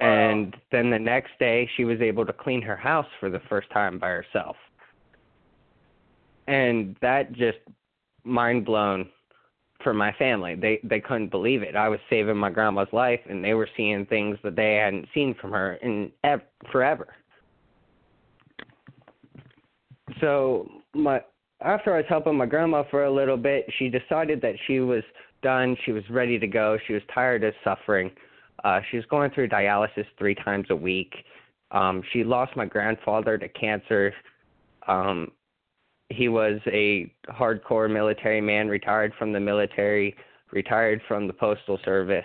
And 0.00 0.56
then 0.72 0.90
the 0.90 0.98
next 0.98 1.32
day, 1.38 1.68
she 1.76 1.84
was 1.84 2.00
able 2.00 2.24
to 2.24 2.32
clean 2.32 2.62
her 2.62 2.76
house 2.76 3.06
for 3.18 3.30
the 3.30 3.40
first 3.48 3.70
time 3.70 3.98
by 3.98 4.08
herself. 4.08 4.56
And 6.46 6.96
that 7.02 7.32
just 7.32 7.58
mind 8.24 8.64
blown 8.64 9.08
for 9.84 9.94
my 9.94 10.12
family. 10.12 10.54
They 10.54 10.80
they 10.82 11.00
couldn't 11.00 11.30
believe 11.30 11.62
it. 11.62 11.76
I 11.76 11.88
was 11.88 12.00
saving 12.08 12.36
my 12.36 12.50
grandma's 12.50 12.88
life, 12.92 13.20
and 13.28 13.44
they 13.44 13.54
were 13.54 13.68
seeing 13.76 14.06
things 14.06 14.38
that 14.42 14.56
they 14.56 14.76
hadn't 14.76 15.06
seen 15.14 15.34
from 15.40 15.52
her 15.52 15.74
in 15.74 16.10
ev- 16.24 16.42
forever 16.72 17.08
so 20.20 20.68
my 20.94 21.20
after 21.62 21.94
I 21.94 21.98
was 21.98 22.06
helping 22.08 22.36
my 22.36 22.46
grandma 22.46 22.84
for 22.90 23.04
a 23.04 23.12
little 23.12 23.36
bit, 23.36 23.66
she 23.78 23.90
decided 23.90 24.40
that 24.40 24.54
she 24.66 24.80
was 24.80 25.02
done. 25.42 25.76
She 25.84 25.92
was 25.92 26.02
ready 26.08 26.38
to 26.38 26.46
go. 26.46 26.78
She 26.86 26.94
was 26.94 27.02
tired 27.14 27.44
of 27.44 27.52
suffering. 27.62 28.10
Uh, 28.64 28.80
she 28.90 28.96
was 28.96 29.06
going 29.06 29.30
through 29.30 29.48
dialysis 29.48 30.06
three 30.18 30.34
times 30.34 30.66
a 30.70 30.76
week. 30.76 31.14
Um, 31.70 32.02
she 32.12 32.24
lost 32.24 32.56
my 32.56 32.66
grandfather 32.66 33.38
to 33.38 33.48
cancer. 33.48 34.12
Um, 34.86 35.30
he 36.08 36.28
was 36.28 36.60
a 36.66 37.12
hardcore 37.28 37.90
military 37.90 38.40
man, 38.40 38.68
retired 38.68 39.12
from 39.18 39.32
the 39.32 39.40
military, 39.40 40.16
retired 40.52 41.00
from 41.06 41.26
the 41.26 41.32
postal 41.32 41.78
service. 41.84 42.24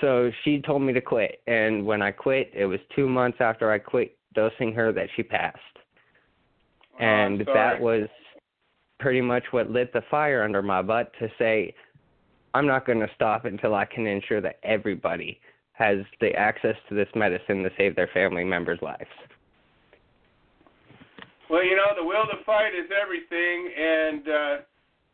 So 0.00 0.30
she 0.44 0.60
told 0.60 0.82
me 0.82 0.92
to 0.92 1.00
quit, 1.00 1.40
and 1.46 1.84
when 1.84 2.02
I 2.02 2.10
quit, 2.10 2.50
it 2.54 2.66
was 2.66 2.80
two 2.94 3.08
months 3.08 3.38
after 3.40 3.70
I 3.70 3.78
quit 3.78 4.16
dosing 4.34 4.72
her 4.74 4.92
that 4.92 5.08
she 5.16 5.22
passed. 5.22 5.58
Oh, 6.94 7.04
and 7.04 7.40
that 7.54 7.80
was 7.80 8.08
pretty 8.98 9.20
much 9.20 9.44
what 9.50 9.70
lit 9.70 9.92
the 9.92 10.02
fire 10.10 10.42
under 10.42 10.62
my 10.62 10.82
butt 10.82 11.12
to 11.18 11.28
say 11.38 11.74
I'm 12.56 12.66
not 12.66 12.86
going 12.86 13.00
to 13.00 13.10
stop 13.14 13.44
until 13.44 13.74
I 13.74 13.84
can 13.84 14.06
ensure 14.06 14.40
that 14.40 14.56
everybody 14.62 15.38
has 15.72 15.98
the 16.22 16.32
access 16.32 16.74
to 16.88 16.94
this 16.94 17.08
medicine 17.14 17.62
to 17.62 17.70
save 17.76 17.94
their 17.94 18.08
family 18.14 18.44
members' 18.44 18.80
lives. 18.80 19.12
Well, 21.50 21.62
you 21.62 21.76
know, 21.76 21.92
the 21.94 22.02
will 22.02 22.24
to 22.24 22.42
fight 22.44 22.72
is 22.72 22.88
everything, 22.90 23.58
and 23.76 24.22
uh, 24.24 24.54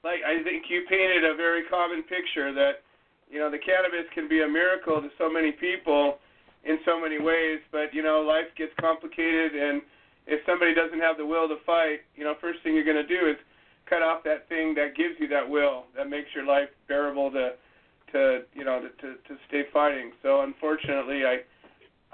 like 0.04 0.22
I 0.22 0.40
think 0.44 0.70
you 0.70 0.86
painted 0.88 1.24
a 1.24 1.34
very 1.34 1.64
common 1.66 2.04
picture 2.04 2.54
that 2.54 2.86
you 3.28 3.40
know 3.40 3.50
the 3.50 3.58
cannabis 3.58 4.06
can 4.14 4.28
be 4.28 4.42
a 4.42 4.48
miracle 4.48 5.02
to 5.02 5.08
so 5.18 5.28
many 5.28 5.50
people 5.50 6.18
in 6.62 6.78
so 6.86 7.00
many 7.00 7.18
ways, 7.18 7.58
but 7.72 7.92
you 7.92 8.04
know 8.04 8.22
life 8.22 8.46
gets 8.56 8.72
complicated, 8.80 9.58
and 9.58 9.82
if 10.28 10.40
somebody 10.46 10.74
doesn't 10.74 11.00
have 11.00 11.18
the 11.18 11.26
will 11.26 11.48
to 11.48 11.56
fight, 11.66 12.06
you 12.14 12.22
know, 12.22 12.34
first 12.40 12.62
thing 12.62 12.74
you're 12.76 12.86
going 12.86 13.02
to 13.02 13.06
do 13.06 13.28
is 13.28 13.36
cut 13.92 14.02
off 14.02 14.24
that 14.24 14.48
thing 14.48 14.74
that 14.74 14.96
gives 14.96 15.14
you 15.18 15.28
that 15.28 15.46
will, 15.46 15.84
that 15.94 16.08
makes 16.08 16.28
your 16.34 16.46
life 16.46 16.68
bearable 16.88 17.30
to 17.30 17.50
to 18.12 18.40
you 18.54 18.64
know 18.64 18.80
to 18.80 18.88
to, 19.02 19.14
to 19.28 19.36
stay 19.48 19.64
fighting. 19.72 20.12
So 20.22 20.40
unfortunately, 20.40 21.22
I 21.26 21.40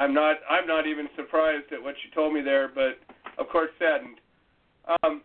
I'm 0.03 0.13
not 0.13 0.39
I'm 0.51 0.67
not 0.67 0.89
even 0.89 1.07
surprised 1.15 1.73
at 1.73 1.81
what 1.81 1.95
you 2.03 2.11
told 2.15 2.35
me 2.35 2.43
there, 2.43 2.69
but 2.75 2.99
of 3.39 3.49
course 3.49 3.71
saddened. 3.79 4.19
Um, 5.03 5.23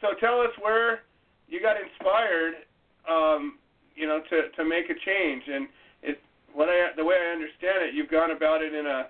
so 0.00 0.08
tell 0.18 0.40
us 0.40 0.50
where 0.60 1.02
you 1.46 1.60
got 1.60 1.76
inspired, 1.76 2.66
um, 3.08 3.58
you 3.94 4.08
know, 4.08 4.20
to 4.30 4.50
to 4.56 4.64
make 4.64 4.86
a 4.86 4.98
change. 5.06 5.44
And 5.46 5.68
it 6.02 6.18
what 6.52 6.68
I 6.68 6.90
the 6.96 7.04
way 7.04 7.14
I 7.14 7.32
understand 7.32 7.86
it, 7.86 7.94
you've 7.94 8.10
gone 8.10 8.32
about 8.32 8.62
it 8.62 8.74
in 8.74 8.86
a 8.86 9.06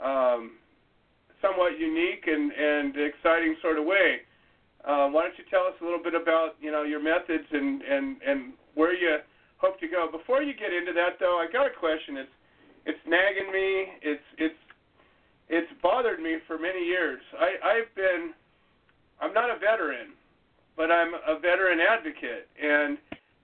um, 0.00 0.52
somewhat 1.42 1.78
unique 1.78 2.24
and 2.26 2.50
and 2.52 2.96
exciting 2.96 3.56
sort 3.60 3.78
of 3.78 3.84
way. 3.84 4.20
Uh, 4.86 5.08
why 5.08 5.28
don't 5.28 5.36
you 5.36 5.44
tell 5.50 5.68
us 5.68 5.76
a 5.80 5.84
little 5.84 6.02
bit 6.02 6.14
about 6.14 6.56
you 6.60 6.72
know 6.72 6.82
your 6.82 7.02
methods 7.02 7.46
and 7.52 7.82
and 7.82 8.16
and 8.26 8.52
where 8.74 8.94
you 8.94 9.18
hope 9.58 9.78
to 9.80 9.88
go? 9.88 10.08
Before 10.10 10.42
you 10.42 10.54
get 10.54 10.72
into 10.72 10.92
that, 10.92 11.20
though, 11.20 11.36
I 11.36 11.50
got 11.52 11.66
a 11.66 11.74
question. 11.74 12.16
It's 12.16 12.36
it's 12.86 13.04
nagging 13.06 13.52
me. 13.52 13.86
It's 14.00 14.28
it's 14.38 14.60
it's 15.48 15.72
bothered 15.82 16.20
me 16.20 16.38
for 16.46 16.58
many 16.58 16.84
years. 16.84 17.20
I 17.38 17.60
I've 17.60 17.94
been 17.94 18.32
I'm 19.20 19.34
not 19.34 19.50
a 19.50 19.58
veteran, 19.60 20.16
but 20.76 20.90
I'm 20.90 21.12
a 21.12 21.38
veteran 21.38 21.78
advocate. 21.80 22.48
And 22.56 22.96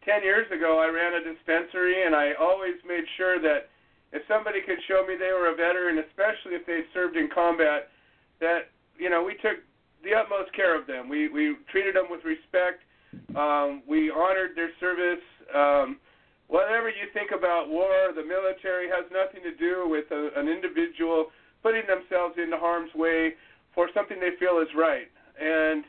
10 0.07 0.23
years 0.23 0.47
ago, 0.55 0.79
I 0.79 0.89
ran 0.89 1.19
a 1.19 1.23
dispensary, 1.23 2.07
and 2.07 2.15
I 2.15 2.33
always 2.41 2.79
made 2.87 3.05
sure 3.19 3.43
that 3.43 3.69
if 4.13 4.23
somebody 4.31 4.63
could 4.63 4.79
show 4.89 5.05
me 5.05 5.19
they 5.19 5.35
were 5.35 5.53
a 5.53 5.57
veteran, 5.59 5.99
especially 5.99 6.55
if 6.55 6.65
they'd 6.65 6.87
served 6.95 7.17
in 7.17 7.29
combat, 7.29 7.91
that 8.41 8.71
you 8.97 9.11
know 9.11 9.23
we 9.23 9.35
took 9.45 9.61
the 10.07 10.15
utmost 10.15 10.55
care 10.55 10.79
of 10.79 10.87
them. 10.87 11.11
We 11.11 11.29
we 11.29 11.59
treated 11.71 11.99
them 11.99 12.07
with 12.09 12.23
respect. 12.23 12.87
Um, 13.35 13.83
we 13.89 14.11
honored 14.11 14.55
their 14.55 14.71
service. 14.79 15.23
Um, 15.51 15.99
whatever 16.47 16.89
you 16.89 17.11
think 17.13 17.35
about 17.35 17.69
war, 17.69 18.15
the 18.15 18.23
military 18.23 18.87
has 18.87 19.03
nothing 19.11 19.43
to 19.43 19.55
do 19.59 19.91
with 19.91 20.07
a, 20.15 20.31
an 20.39 20.47
individual 20.47 21.35
putting 21.63 21.83
themselves 21.91 22.39
into 22.39 22.57
harm's 22.57 22.95
way 22.95 23.35
for 23.75 23.91
something 23.93 24.23
they 24.23 24.39
feel 24.39 24.63
is 24.63 24.71
right. 24.79 25.11
And 25.43 25.83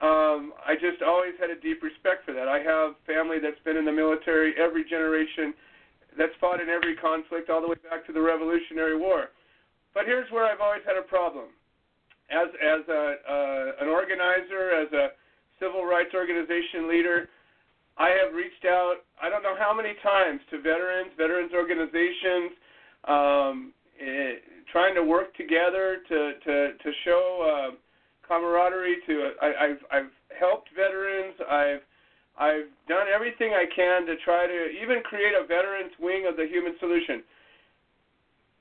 um, 0.00 0.56
I 0.64 0.74
just 0.80 1.04
always 1.04 1.36
had 1.36 1.52
a 1.52 1.60
deep 1.60 1.82
respect 1.84 2.24
for 2.24 2.32
that. 2.32 2.48
I 2.48 2.64
have 2.64 2.96
family 3.04 3.36
that's 3.36 3.60
been 3.64 3.76
in 3.76 3.84
the 3.84 3.92
military 3.92 4.56
every 4.56 4.88
generation, 4.88 5.52
that's 6.16 6.32
fought 6.40 6.60
in 6.60 6.72
every 6.72 6.96
conflict 6.96 7.50
all 7.50 7.60
the 7.60 7.68
way 7.68 7.76
back 7.84 8.06
to 8.06 8.12
the 8.12 8.20
Revolutionary 8.20 8.96
War. 8.96 9.28
But 9.92 10.06
here's 10.06 10.30
where 10.32 10.48
I've 10.48 10.60
always 10.60 10.82
had 10.86 10.96
a 10.96 11.04
problem. 11.04 11.52
As 12.30 12.48
as 12.62 12.86
a 12.88 13.02
uh, 13.26 13.82
an 13.82 13.88
organizer, 13.88 14.70
as 14.70 14.92
a 14.92 15.08
civil 15.58 15.84
rights 15.84 16.14
organization 16.14 16.88
leader, 16.88 17.28
I 17.98 18.10
have 18.10 18.34
reached 18.34 18.64
out. 18.64 19.04
I 19.20 19.28
don't 19.28 19.42
know 19.42 19.56
how 19.58 19.74
many 19.74 19.94
times 20.02 20.40
to 20.50 20.62
veterans, 20.62 21.10
veterans 21.18 21.52
organizations, 21.52 22.56
um, 23.04 23.72
eh, 24.00 24.40
trying 24.72 24.94
to 24.94 25.02
work 25.02 25.34
together 25.36 25.98
to 26.08 26.18
to 26.44 26.54
to 26.78 26.90
show 27.04 27.22
uh, 27.44 27.70
camaraderie. 28.26 28.98
To 29.06 29.32
I, 29.42 29.48
I've 29.64 29.82
I've 29.92 30.12
helped 30.38 30.70
veterans. 30.74 31.34
I've 31.50 31.84
I've 32.38 32.70
done 32.88 33.06
everything 33.12 33.52
I 33.52 33.66
can 33.74 34.06
to 34.06 34.16
try 34.24 34.46
to 34.46 34.60
even 34.80 35.02
create 35.02 35.34
a 35.34 35.46
veterans 35.46 35.92
wing 36.00 36.24
of 36.26 36.36
the 36.36 36.46
Human 36.46 36.74
Solution. 36.80 37.22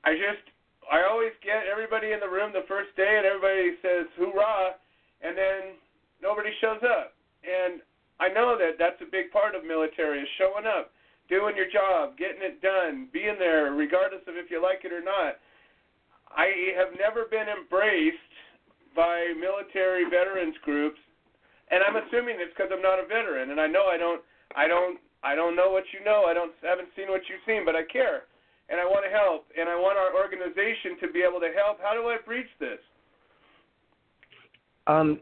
I 0.03 0.13
just 0.15 0.43
I 0.89 1.05
always 1.05 1.37
get 1.45 1.69
everybody 1.69 2.17
in 2.17 2.19
the 2.19 2.29
room 2.29 2.49
the 2.49 2.65
first 2.65 2.89
day 2.97 3.21
and 3.21 3.25
everybody 3.25 3.77
says 3.85 4.09
hoorah, 4.17 4.73
and 5.21 5.37
then 5.37 5.77
nobody 6.17 6.49
shows 6.57 6.81
up. 6.81 7.13
And 7.45 7.85
I 8.17 8.33
know 8.33 8.57
that 8.57 8.81
that's 8.81 8.97
a 9.05 9.09
big 9.09 9.29
part 9.29 9.53
of 9.53 9.61
military 9.61 10.19
is 10.25 10.37
showing 10.41 10.65
up, 10.65 10.89
doing 11.29 11.53
your 11.53 11.69
job, 11.69 12.17
getting 12.17 12.41
it 12.41 12.57
done, 12.65 13.07
being 13.13 13.37
there 13.37 13.71
regardless 13.71 14.25
of 14.25 14.33
if 14.33 14.49
you 14.49 14.57
like 14.57 14.81
it 14.81 14.89
or 14.91 15.05
not. 15.05 15.37
I 16.33 16.73
have 16.73 16.97
never 16.97 17.29
been 17.29 17.49
embraced 17.49 18.33
by 18.97 19.29
military 19.37 20.09
veterans 20.09 20.57
groups, 20.65 20.99
and 21.69 21.85
I'm 21.85 22.01
assuming 22.01 22.41
it's 22.41 22.53
because 22.57 22.73
I'm 22.73 22.81
not 22.81 22.97
a 22.97 23.05
veteran, 23.05 23.53
and 23.53 23.61
I 23.61 23.69
know 23.69 23.85
I 23.85 23.97
don't, 23.97 24.21
I 24.57 24.65
don't, 24.65 24.97
I 25.21 25.37
don't 25.37 25.55
know 25.55 25.69
what 25.69 25.85
you 25.93 26.01
know. 26.01 26.25
I 26.25 26.33
don't, 26.33 26.53
haven't 26.65 26.89
seen 26.97 27.13
what 27.13 27.21
you've 27.29 27.45
seen, 27.45 27.61
but 27.61 27.77
I 27.77 27.85
care 27.85 28.25
and 28.69 28.79
I 28.79 28.85
want 28.85 29.03
to 29.05 29.11
help, 29.11 29.47
and 29.59 29.67
I 29.67 29.75
want 29.75 29.97
our 29.97 30.15
organization 30.15 30.97
to 31.01 31.11
be 31.11 31.21
able 31.21 31.39
to 31.39 31.51
help. 31.55 31.79
How 31.81 31.93
do 31.93 32.07
I 32.07 32.17
breach 32.25 32.47
this? 32.59 32.79
Um, 34.87 35.19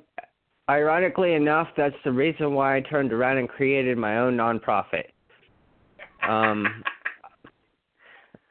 ironically 0.69 1.33
enough, 1.33 1.67
that's 1.75 1.95
the 2.03 2.11
reason 2.11 2.53
why 2.53 2.77
I 2.77 2.81
turned 2.81 3.13
around 3.13 3.37
and 3.37 3.47
created 3.47 3.97
my 3.97 4.17
own 4.19 4.35
nonprofit. 4.35 5.05
Um, 6.27 6.83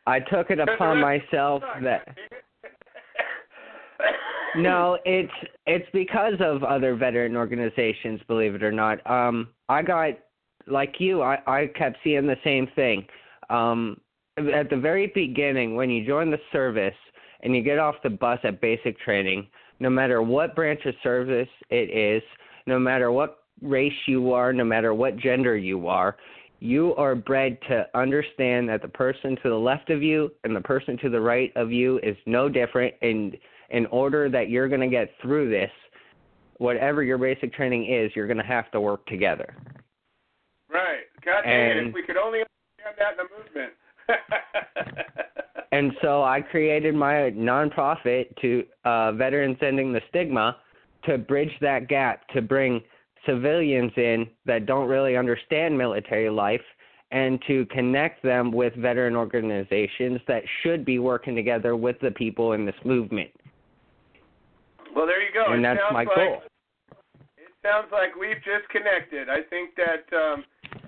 I 0.06 0.20
took 0.20 0.51
it 0.51 0.60
upon 0.60 1.01
myself 1.01 1.62
that. 1.82 2.09
No, 4.59 4.98
it's 5.05 5.32
it's 5.66 5.86
because 5.93 6.32
of 6.40 6.64
other 6.64 6.97
veteran 6.97 7.36
organizations, 7.36 8.20
believe 8.27 8.55
it 8.55 8.62
or 8.62 8.73
not. 8.73 9.06
Um, 9.10 9.48
I 9.68 9.82
got 9.82 10.12
like 10.66 10.94
you, 10.98 11.20
I 11.20 11.39
I 11.47 11.66
kept 11.77 11.98
seeing 12.02 12.27
the 12.27 12.39
same 12.43 12.66
thing. 12.74 13.06
Um, 13.51 14.01
at 14.39 14.71
the 14.71 14.77
very 14.77 15.09
beginning 15.15 15.77
when 15.77 15.91
you 15.91 16.07
join 16.07 16.31
the 16.31 16.41
service 16.53 16.95
and 17.43 17.55
you 17.55 17.63
get 17.63 17.79
off 17.79 17.95
the 18.03 18.11
bus 18.11 18.39
at 18.45 18.61
basic 18.61 18.99
training, 19.01 19.47
no 19.81 19.91
matter 19.91 20.23
what 20.23 20.55
branch 20.55 20.81
of 20.85 20.95
service 21.03 21.49
it 21.71 21.91
is, 21.91 22.23
no 22.67 22.79
matter 22.79 23.11
what 23.13 23.45
race 23.63 23.93
you 24.07 24.33
are, 24.33 24.53
no 24.53 24.65
matter 24.65 24.93
what 24.95 25.17
gender 25.17 25.57
you 25.57 25.89
are, 25.89 26.17
you 26.61 26.95
are 26.97 27.15
bred 27.15 27.59
to 27.69 27.87
understand 27.95 28.69
that 28.69 28.83
the 28.83 28.89
person 28.89 29.37
to 29.43 29.49
the 29.51 29.55
left 29.55 29.91
of 29.91 30.03
you 30.03 30.31
and 30.45 30.57
the 30.57 30.61
person 30.61 30.97
to 30.99 31.11
the 31.11 31.21
right 31.21 31.53
of 31.57 31.71
you 31.71 31.99
is 32.03 32.17
no 32.27 32.49
different. 32.49 32.95
And 33.03 33.37
in 33.71 33.87
order 33.87 34.29
that 34.31 34.49
you're 34.49 34.69
going 34.69 34.81
to 34.81 34.89
get 34.89 35.11
through 35.21 35.51
this 35.51 35.71
whatever 36.59 37.03
your 37.03 37.19
basic 37.19 37.53
training 37.53 37.93
is 37.93 38.11
you're 38.15 38.27
going 38.27 38.39
to 38.39 38.43
have 38.43 38.71
to 38.71 38.81
work 38.81 39.05
together. 39.07 39.55
Right. 40.71 41.05
God 41.23 41.43
dang 41.43 41.71
it 41.71 41.87
if 41.89 41.95
we 41.95 42.03
could 42.03 42.17
only 42.17 42.41
understand 42.41 42.97
that 42.99 43.13
in 43.13 43.17
the 43.19 43.45
movement 43.45 43.73
and 45.73 45.93
so 46.03 46.23
I 46.23 46.41
created 46.41 46.95
my 46.95 47.31
nonprofit 47.35 48.37
to 48.41 48.65
uh, 48.85 49.12
Veterans 49.12 49.59
Ending 49.61 49.93
the 49.93 50.01
Stigma 50.09 50.57
to 51.05 51.19
bridge 51.19 51.53
that 51.61 51.89
gap, 51.89 52.27
to 52.28 52.43
bring 52.43 52.81
civilians 53.27 53.93
in 53.97 54.27
that 54.45 54.66
don't 54.66 54.89
really 54.89 55.16
understand 55.16 55.77
military 55.77 56.31
life 56.31 56.61
and 57.12 57.41
to 57.47 57.66
connect 57.66 58.23
them 58.23 58.51
with 58.51 58.74
veteran 58.74 59.15
organizations 59.15 60.20
that 60.27 60.43
should 60.62 60.85
be 60.85 60.99
working 60.99 61.35
together 61.35 61.77
with 61.77 61.97
the 62.01 62.11
people 62.11 62.53
in 62.53 62.66
this 62.66 62.74
movement. 62.85 63.31
Well, 64.95 65.07
there 65.07 65.23
you 65.23 65.33
go. 65.33 65.53
And 65.53 65.65
it 65.65 65.69
that's 65.69 65.93
my 65.93 66.05
like, 66.05 66.15
goal. 66.15 66.43
It 67.37 67.53
sounds 67.62 67.89
like 67.93 68.16
we've 68.16 68.43
just 68.43 68.69
connected. 68.70 69.28
I 69.28 69.43
think 69.49 69.70
that 69.77 70.16
um, 70.16 70.45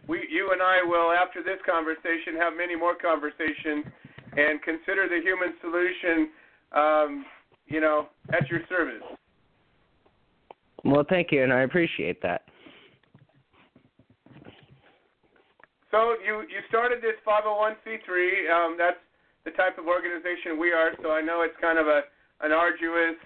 we, 0.09 0.27
you 0.31 0.51
and 0.53 0.63
I 0.63 0.83
will, 0.83 1.13
after 1.13 1.43
this 1.43 1.61
conversation, 1.69 2.35
have 2.41 2.55
many 2.57 2.75
more 2.75 2.97
conversations 2.97 3.85
and 4.33 4.61
consider 4.63 5.07
the 5.09 5.21
human 5.23 5.55
solution, 5.61 6.31
um, 6.73 7.25
you 7.67 7.81
know, 7.81 8.09
at 8.33 8.49
your 8.49 8.61
service. 8.69 9.03
Well, 10.85 11.05
thank 11.09 11.31
you, 11.31 11.43
and 11.43 11.53
I 11.53 11.63
appreciate 11.63 12.23
that. 12.23 12.43
So 15.91 16.17
you 16.25 16.45
you 16.49 16.61
started 16.69 17.01
this 17.01 17.17
501c3. 17.27 18.51
Um, 18.53 18.77
that's 18.79 19.01
the 19.45 19.53
type 19.53 19.79
of 19.79 19.87
organization 19.87 20.61
we 20.61 20.73
are. 20.73 20.93
So 21.03 21.13
I 21.13 21.21
know 21.21 21.43
it's 21.43 21.57
kind 21.61 21.79
of 21.79 21.87
a 21.87 22.03
an 22.41 22.53
arduous 22.53 23.17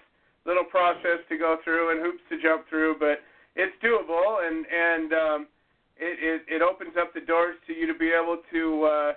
little 0.45 0.63
process 0.63 1.19
to 1.29 1.37
go 1.37 1.57
through 1.63 1.91
and 1.91 2.01
hoops 2.01 2.23
to 2.29 2.41
jump 2.41 2.67
through, 2.69 2.95
but 2.99 3.19
it's 3.55 3.75
doable. 3.83 4.47
And 4.47 4.65
and 4.65 5.13
um, 5.13 5.47
it, 6.03 6.19
it, 6.19 6.59
it 6.59 6.61
opens 6.61 6.93
up 6.99 7.13
the 7.13 7.21
doors 7.21 7.55
to 7.67 7.73
you 7.73 7.87
to 7.87 7.97
be 7.97 8.11
able 8.11 8.37
to 8.51 8.63
uh, 8.83 9.13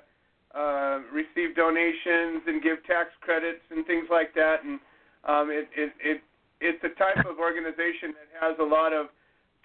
uh, 0.56 0.98
receive 1.12 1.56
donations 1.56 2.42
and 2.46 2.62
give 2.62 2.78
tax 2.86 3.10
credits 3.20 3.62
and 3.70 3.84
things 3.86 4.06
like 4.10 4.32
that. 4.34 4.62
And 4.64 4.78
um, 5.26 5.50
it, 5.50 5.68
it, 5.76 5.92
it, 6.00 6.22
it's 6.60 6.82
a 6.84 6.94
type 6.98 7.26
of 7.26 7.38
organization 7.38 8.14
that 8.14 8.30
has 8.40 8.56
a 8.60 8.64
lot 8.64 8.92
of 8.92 9.06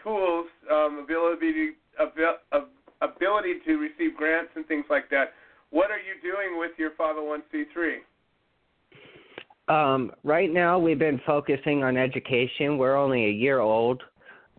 tools, 0.04 0.48
um, 0.72 1.00
ability, 1.04 1.78
ability 3.02 3.54
to 3.66 3.78
receive 3.78 4.18
grants 4.18 4.52
and 4.56 4.66
things 4.68 4.86
like 4.90 5.10
that. 5.12 5.34
What 5.70 5.92
are 5.92 6.02
you 6.02 6.20
doing 6.22 6.60
with 6.60 6.72
your 6.78 6.92
501c3? 6.92 8.02
Um, 9.68 10.12
right 10.24 10.52
now, 10.52 10.80
we've 10.80 11.00
been 11.00 11.22
focusing 11.26 11.84
on 11.84 11.96
education. 11.96 12.78
We're 12.78 12.98
only 12.98 13.26
a 13.26 13.32
year 13.32 13.60
old 13.60 14.04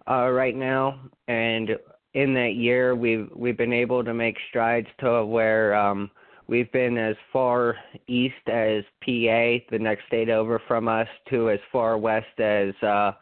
uh, 0.08 0.30
right 0.30 0.56
now, 0.56 1.00
and 1.28 1.70
in 2.14 2.34
that 2.34 2.54
year 2.54 2.94
we've 2.94 3.28
we've 3.34 3.56
been 3.56 3.72
able 3.72 4.04
to 4.04 4.12
make 4.12 4.36
strides 4.48 4.88
to 5.00 5.24
where 5.24 5.74
um 5.74 6.10
we've 6.46 6.70
been 6.72 6.98
as 6.98 7.16
far 7.32 7.76
east 8.08 8.34
as 8.48 8.84
PA, 9.00 9.62
the 9.70 9.78
next 9.78 10.06
state 10.06 10.28
over 10.28 10.60
from 10.68 10.88
us, 10.88 11.08
to 11.30 11.50
as 11.50 11.60
far 11.70 11.96
west 11.96 12.38
as 12.38 12.74
uh 12.82 13.12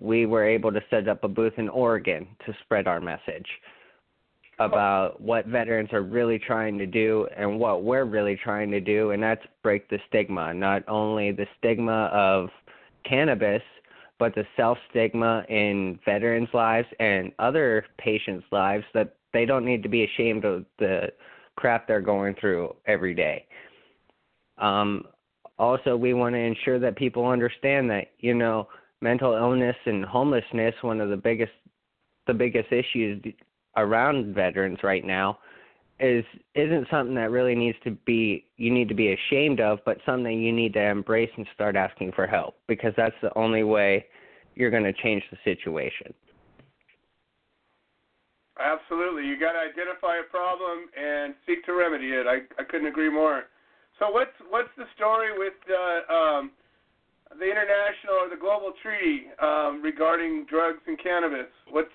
we 0.00 0.26
were 0.26 0.44
able 0.44 0.72
to 0.72 0.80
set 0.90 1.08
up 1.08 1.22
a 1.24 1.28
booth 1.28 1.52
in 1.58 1.68
Oregon 1.68 2.26
to 2.46 2.54
spread 2.64 2.86
our 2.86 3.00
message 3.00 3.46
about 4.58 5.20
what 5.20 5.46
veterans 5.46 5.92
are 5.92 6.02
really 6.02 6.38
trying 6.38 6.78
to 6.78 6.86
do 6.86 7.26
and 7.36 7.58
what 7.58 7.82
we're 7.82 8.04
really 8.04 8.36
trying 8.36 8.70
to 8.70 8.80
do 8.80 9.10
and 9.10 9.22
that's 9.22 9.44
break 9.62 9.88
the 9.90 9.98
stigma, 10.08 10.54
not 10.54 10.82
only 10.88 11.32
the 11.32 11.46
stigma 11.58 12.06
of 12.12 12.48
cannabis 13.04 13.62
but 14.18 14.34
the 14.34 14.44
self 14.56 14.78
stigma 14.90 15.44
in 15.48 15.98
veterans' 16.04 16.48
lives 16.52 16.88
and 17.00 17.32
other 17.38 17.84
patients' 17.98 18.46
lives 18.52 18.84
that 18.94 19.16
they 19.32 19.44
don't 19.44 19.64
need 19.64 19.82
to 19.82 19.88
be 19.88 20.04
ashamed 20.04 20.44
of 20.44 20.64
the 20.78 21.12
crap 21.56 21.86
they're 21.86 22.00
going 22.00 22.34
through 22.40 22.74
every 22.86 23.14
day. 23.14 23.46
Um, 24.58 25.04
also, 25.58 25.96
we 25.96 26.14
want 26.14 26.34
to 26.34 26.38
ensure 26.38 26.78
that 26.78 26.96
people 26.96 27.26
understand 27.26 27.90
that 27.90 28.08
you 28.18 28.34
know 28.34 28.68
mental 29.00 29.34
illness 29.34 29.76
and 29.86 30.04
homelessness 30.04 30.74
one 30.82 31.00
of 31.00 31.10
the 31.10 31.16
biggest 31.16 31.52
the 32.26 32.34
biggest 32.34 32.72
issues 32.72 33.22
around 33.76 34.34
veterans 34.34 34.78
right 34.82 35.04
now 35.04 35.38
is 36.02 36.24
isn't 36.56 36.88
something 36.90 37.14
that 37.14 37.30
really 37.30 37.54
needs 37.54 37.78
to 37.84 37.92
be 38.04 38.44
you 38.56 38.72
need 38.72 38.88
to 38.88 38.94
be 38.94 39.14
ashamed 39.14 39.60
of, 39.60 39.78
but 39.86 39.98
something 40.04 40.42
you 40.42 40.52
need 40.52 40.74
to 40.74 40.82
embrace 40.82 41.30
and 41.36 41.46
start 41.54 41.76
asking 41.76 42.12
for 42.12 42.26
help 42.26 42.56
because 42.66 42.92
that's 42.96 43.14
the 43.22 43.30
only 43.38 43.62
way 43.62 44.04
you're 44.56 44.70
going 44.70 44.82
to 44.82 44.92
change 44.92 45.22
the 45.30 45.38
situation. 45.44 46.12
Absolutely, 48.58 49.24
you 49.24 49.38
got 49.38 49.52
to 49.52 49.60
identify 49.60 50.18
a 50.18 50.28
problem 50.28 50.90
and 50.98 51.34
seek 51.46 51.64
to 51.64 51.72
remedy 51.72 52.08
it. 52.08 52.26
I 52.26 52.42
I 52.60 52.64
couldn't 52.64 52.88
agree 52.88 53.10
more. 53.10 53.44
So 54.00 54.10
what's 54.10 54.34
what's 54.50 54.74
the 54.76 54.84
story 54.96 55.38
with 55.38 55.54
uh, 55.70 56.12
um, 56.12 56.50
the 57.38 57.46
international 57.46 58.26
or 58.26 58.28
the 58.28 58.40
global 58.40 58.72
treaty 58.82 59.26
um, 59.40 59.80
regarding 59.82 60.46
drugs 60.50 60.82
and 60.88 60.98
cannabis? 61.00 61.46
What's 61.70 61.94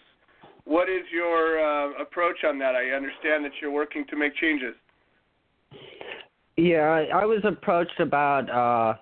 what 0.68 0.89
is 0.89 1.03
your 1.11 1.60
uh, 1.60 2.02
approach 2.02 2.44
on 2.44 2.60
that? 2.60 2.76
I 2.76 2.95
understand 2.95 3.45
that 3.45 3.52
you're 3.61 3.72
working 3.72 4.06
to 4.10 4.18
make 4.18 4.35
changes. 4.35 4.76
Yeah, 6.57 7.06
I, 7.14 7.23
was 7.23 7.41
approached 7.45 7.99
about 7.99 8.49
uh, 8.49 8.98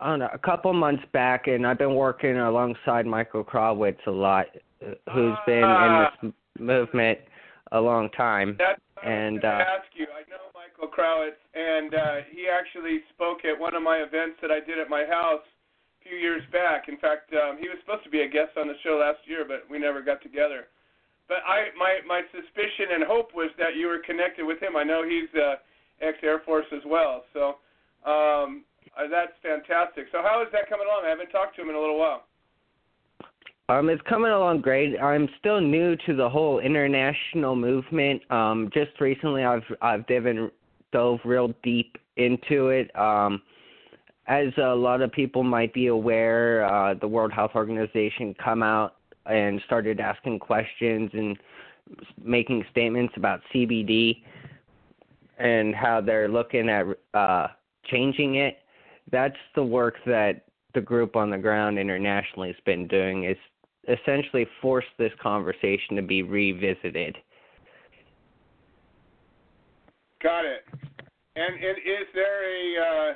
I 0.00 0.10
don't 0.10 0.20
know, 0.20 0.28
a 0.32 0.38
couple 0.38 0.72
months 0.72 1.02
back, 1.12 1.46
and 1.48 1.66
I've 1.66 1.78
been 1.78 1.94
working 1.94 2.36
alongside 2.36 3.04
Michael 3.04 3.44
Krawitz 3.44 3.98
a 4.06 4.10
lot, 4.10 4.46
uh, 4.80 4.94
who's 5.12 5.36
been 5.44 5.64
in 5.64 6.06
this 6.22 6.32
movement 6.58 7.18
a 7.72 7.80
long 7.80 8.08
time. 8.10 8.56
That's 8.58 8.80
and 9.04 9.44
I 9.44 9.48
uh, 9.48 9.58
was 9.58 9.58
going 9.58 9.58
to 9.58 9.64
ask 9.64 9.86
you. 9.94 10.06
I 10.06 10.22
know 10.30 10.42
Michael 10.54 10.88
Krawitz, 10.88 11.42
and 11.54 11.94
uh, 11.94 12.16
he 12.30 12.46
actually 12.48 13.00
spoke 13.12 13.44
at 13.44 13.58
one 13.58 13.74
of 13.74 13.82
my 13.82 13.98
events 13.98 14.38
that 14.40 14.50
I 14.50 14.60
did 14.60 14.78
at 14.78 14.88
my 14.88 15.04
house 15.04 15.42
few 16.02 16.16
years 16.16 16.42
back. 16.52 16.88
In 16.88 16.98
fact, 16.98 17.32
um, 17.32 17.56
he 17.58 17.68
was 17.68 17.78
supposed 17.84 18.04
to 18.04 18.10
be 18.10 18.22
a 18.22 18.28
guest 18.28 18.56
on 18.56 18.68
the 18.68 18.78
show 18.82 19.00
last 19.00 19.20
year, 19.26 19.44
but 19.46 19.64
we 19.70 19.78
never 19.78 20.02
got 20.02 20.22
together. 20.22 20.68
But 21.28 21.46
I, 21.46 21.72
my, 21.78 22.02
my 22.06 22.22
suspicion 22.30 22.94
and 22.94 23.04
hope 23.04 23.34
was 23.34 23.50
that 23.58 23.76
you 23.76 23.86
were 23.86 24.00
connected 24.04 24.44
with 24.44 24.60
him. 24.60 24.76
I 24.76 24.84
know 24.84 25.06
he's 25.06 25.30
uh, 25.38 25.56
ex 26.00 26.18
Air 26.22 26.42
Force 26.44 26.66
as 26.74 26.82
well, 26.84 27.24
so 27.32 27.62
um, 28.04 28.64
uh, 28.98 29.08
that's 29.10 29.32
fantastic. 29.42 30.06
So 30.12 30.20
how 30.22 30.42
is 30.42 30.48
that 30.52 30.68
coming 30.68 30.86
along? 30.86 31.06
I 31.06 31.10
haven't 31.10 31.30
talked 31.30 31.56
to 31.56 31.62
him 31.62 31.70
in 31.70 31.76
a 31.76 31.80
little 31.80 31.98
while. 31.98 32.24
Um, 33.68 33.88
it's 33.88 34.02
coming 34.08 34.32
along 34.32 34.60
great. 34.60 34.98
I'm 35.00 35.28
still 35.38 35.60
new 35.60 35.96
to 36.04 36.14
the 36.14 36.28
whole 36.28 36.58
international 36.58 37.56
movement. 37.56 38.20
Um, 38.30 38.70
just 38.74 39.00
recently, 39.00 39.44
I've 39.44 39.62
I've 39.80 40.06
driven, 40.06 40.50
dove 40.92 41.20
real 41.24 41.54
deep 41.62 41.96
into 42.16 42.68
it. 42.68 42.94
Um, 42.98 43.40
as 44.26 44.48
a 44.56 44.74
lot 44.74 45.02
of 45.02 45.10
people 45.10 45.42
might 45.42 45.74
be 45.74 45.88
aware, 45.88 46.64
uh, 46.64 46.94
the 46.94 47.08
World 47.08 47.32
Health 47.32 47.52
Organization 47.54 48.34
come 48.42 48.62
out 48.62 48.96
and 49.26 49.60
started 49.66 50.00
asking 50.00 50.38
questions 50.38 51.10
and 51.12 51.36
making 52.22 52.64
statements 52.70 53.14
about 53.16 53.40
CBD 53.54 54.22
and 55.38 55.74
how 55.74 56.00
they're 56.00 56.28
looking 56.28 56.68
at 56.68 56.86
uh, 57.14 57.48
changing 57.86 58.36
it. 58.36 58.58
That's 59.10 59.36
the 59.54 59.64
work 59.64 59.96
that 60.06 60.44
the 60.74 60.80
group 60.80 61.16
on 61.16 61.30
the 61.30 61.38
ground 61.38 61.78
internationally 61.78 62.48
has 62.48 62.56
been 62.64 62.86
doing. 62.86 63.24
Is 63.24 63.36
essentially 63.88 64.46
force 64.60 64.84
this 64.98 65.12
conversation 65.20 65.96
to 65.96 66.02
be 66.02 66.22
revisited. 66.22 67.16
Got 70.22 70.44
it. 70.44 70.64
And, 71.34 71.54
and 71.54 71.78
is 71.78 72.06
there 72.14 72.44
a 72.44 73.10
uh, 73.10 73.14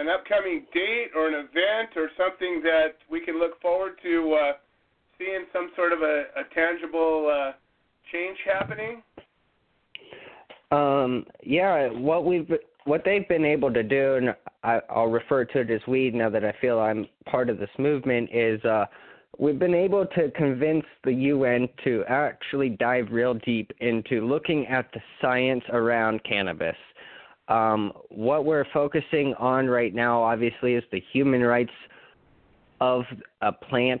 an 0.00 0.08
upcoming 0.08 0.64
date 0.72 1.10
or 1.14 1.28
an 1.28 1.34
event 1.34 1.90
or 1.94 2.08
something 2.16 2.62
that 2.62 2.96
we 3.10 3.20
can 3.20 3.38
look 3.38 3.60
forward 3.60 3.92
to 4.02 4.34
uh, 4.34 4.52
seeing 5.18 5.44
some 5.52 5.70
sort 5.76 5.92
of 5.92 6.00
a, 6.00 6.24
a 6.36 6.54
tangible 6.54 7.30
uh, 7.30 7.52
change 8.10 8.38
happening? 8.50 9.02
Um, 10.72 11.26
yeah, 11.42 11.88
what 11.88 12.24
we've 12.24 12.50
what 12.84 13.02
they've 13.04 13.28
been 13.28 13.44
able 13.44 13.72
to 13.72 13.82
do, 13.82 14.14
and 14.14 14.34
I, 14.64 14.80
I'll 14.88 15.08
refer 15.08 15.44
to 15.44 15.60
it 15.60 15.70
as 15.70 15.80
we 15.86 16.10
now 16.10 16.30
that 16.30 16.44
I 16.44 16.54
feel 16.60 16.78
I'm 16.78 17.06
part 17.26 17.50
of 17.50 17.58
this 17.58 17.70
movement, 17.78 18.30
is 18.32 18.64
uh, 18.64 18.86
we've 19.38 19.58
been 19.58 19.74
able 19.74 20.06
to 20.06 20.30
convince 20.30 20.84
the 21.04 21.12
UN 21.12 21.68
to 21.84 22.04
actually 22.08 22.70
dive 22.70 23.08
real 23.10 23.34
deep 23.34 23.70
into 23.80 24.26
looking 24.26 24.66
at 24.66 24.90
the 24.92 25.00
science 25.20 25.64
around 25.72 26.22
cannabis. 26.24 26.76
Um, 27.50 27.92
what 28.08 28.44
we're 28.44 28.64
focusing 28.72 29.34
on 29.34 29.66
right 29.66 29.94
now, 29.94 30.22
obviously, 30.22 30.74
is 30.74 30.84
the 30.92 31.02
human 31.12 31.42
rights 31.42 31.72
of 32.80 33.02
a 33.42 33.52
plant 33.52 34.00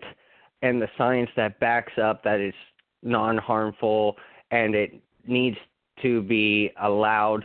and 0.62 0.80
the 0.80 0.88
science 0.96 1.28
that 1.36 1.58
backs 1.60 1.92
up 2.02 2.22
that 2.24 2.40
it's 2.40 2.56
non 3.02 3.36
harmful 3.36 4.16
and 4.50 4.74
it 4.74 5.00
needs 5.26 5.56
to 6.02 6.22
be 6.22 6.70
allowed 6.82 7.44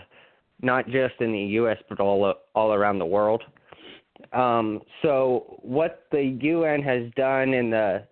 not 0.62 0.86
just 0.86 1.16
in 1.20 1.32
the 1.32 1.40
U.S. 1.40 1.78
but 1.90 2.00
all 2.00 2.34
all 2.54 2.74
around 2.74 3.00
the 3.00 3.06
world. 3.06 3.44
Um, 4.32 4.82
so 5.02 5.60
what 5.62 6.06
the 6.12 6.38
UN 6.42 6.82
has 6.82 7.12
done 7.16 7.54
and 7.54 7.74
the 7.74 8.04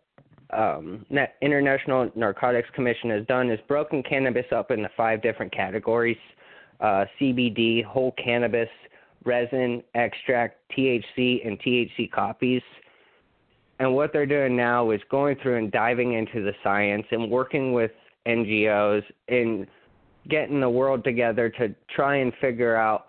um, 0.51 1.05
International 1.41 2.11
Narcotics 2.15 2.69
Commission 2.75 3.09
has 3.09 3.25
done 3.25 3.49
is 3.49 3.59
broken 3.67 4.03
cannabis 4.03 4.45
up 4.51 4.71
into 4.71 4.89
five 4.95 5.21
different 5.21 5.51
categories: 5.51 6.17
uh, 6.83 7.05
CBD, 7.19 7.83
whole 7.83 8.13
cannabis, 8.23 8.69
resin, 9.25 9.81
extract, 9.95 10.57
THC, 10.77 11.47
and 11.47 11.59
THC 11.61 12.11
copies. 12.11 12.61
And 13.79 13.95
what 13.95 14.13
they're 14.13 14.25
doing 14.25 14.55
now 14.55 14.91
is 14.91 15.01
going 15.09 15.37
through 15.41 15.57
and 15.57 15.71
diving 15.71 16.13
into 16.13 16.43
the 16.43 16.53
science 16.63 17.05
and 17.11 17.31
working 17.31 17.73
with 17.73 17.91
NGOs 18.27 19.01
and 19.29 19.65
getting 20.29 20.59
the 20.59 20.69
world 20.69 21.03
together 21.03 21.49
to 21.49 21.73
try 21.93 22.17
and 22.17 22.31
figure 22.39 22.75
out 22.75 23.07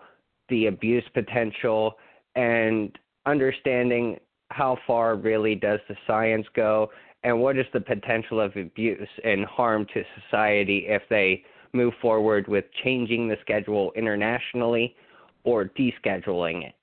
the 0.49 0.67
abuse 0.67 1.03
potential 1.13 1.93
and 2.35 2.97
understanding 3.25 4.17
how 4.49 4.77
far 4.85 5.15
really 5.15 5.55
does 5.55 5.79
the 5.87 5.95
science 6.07 6.45
go 6.55 6.89
and 7.23 7.39
what 7.39 7.57
is 7.57 7.65
the 7.73 7.79
potential 7.81 8.39
of 8.39 8.55
abuse 8.55 9.09
and 9.23 9.45
harm 9.45 9.85
to 9.93 10.03
society 10.21 10.85
if 10.87 11.01
they 11.09 11.43
move 11.75 11.93
forward 12.01 12.47
with 12.47 12.65
changing 12.83 13.27
the 13.27 13.35
schedule 13.41 13.91
internationally 13.95 14.95
or 15.43 15.65
descheduling 15.65 16.67
it. 16.67 16.75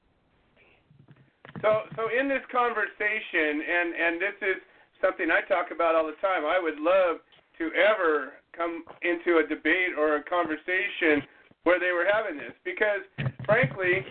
So, 1.60 1.82
so 1.97 2.02
in 2.09 2.28
this 2.28 2.43
conversation, 2.51 3.62
and 3.62 3.94
and 3.94 4.20
this 4.20 4.36
is 4.40 4.56
something 5.01 5.28
I 5.31 5.47
talk 5.48 5.70
about 5.74 5.94
all 5.94 6.06
the 6.06 6.16
time. 6.23 6.44
I 6.47 6.59
would 6.62 6.78
love 6.78 7.19
to 7.59 7.70
ever 7.74 8.35
come 8.56 8.85
into 9.02 9.39
a 9.39 9.47
debate 9.47 9.98
or 9.98 10.16
a 10.16 10.23
conversation 10.23 11.23
where 11.64 11.78
they 11.78 11.93
were 11.93 12.06
having 12.10 12.36
this 12.36 12.52
because 12.64 13.02
frankly 13.44 14.05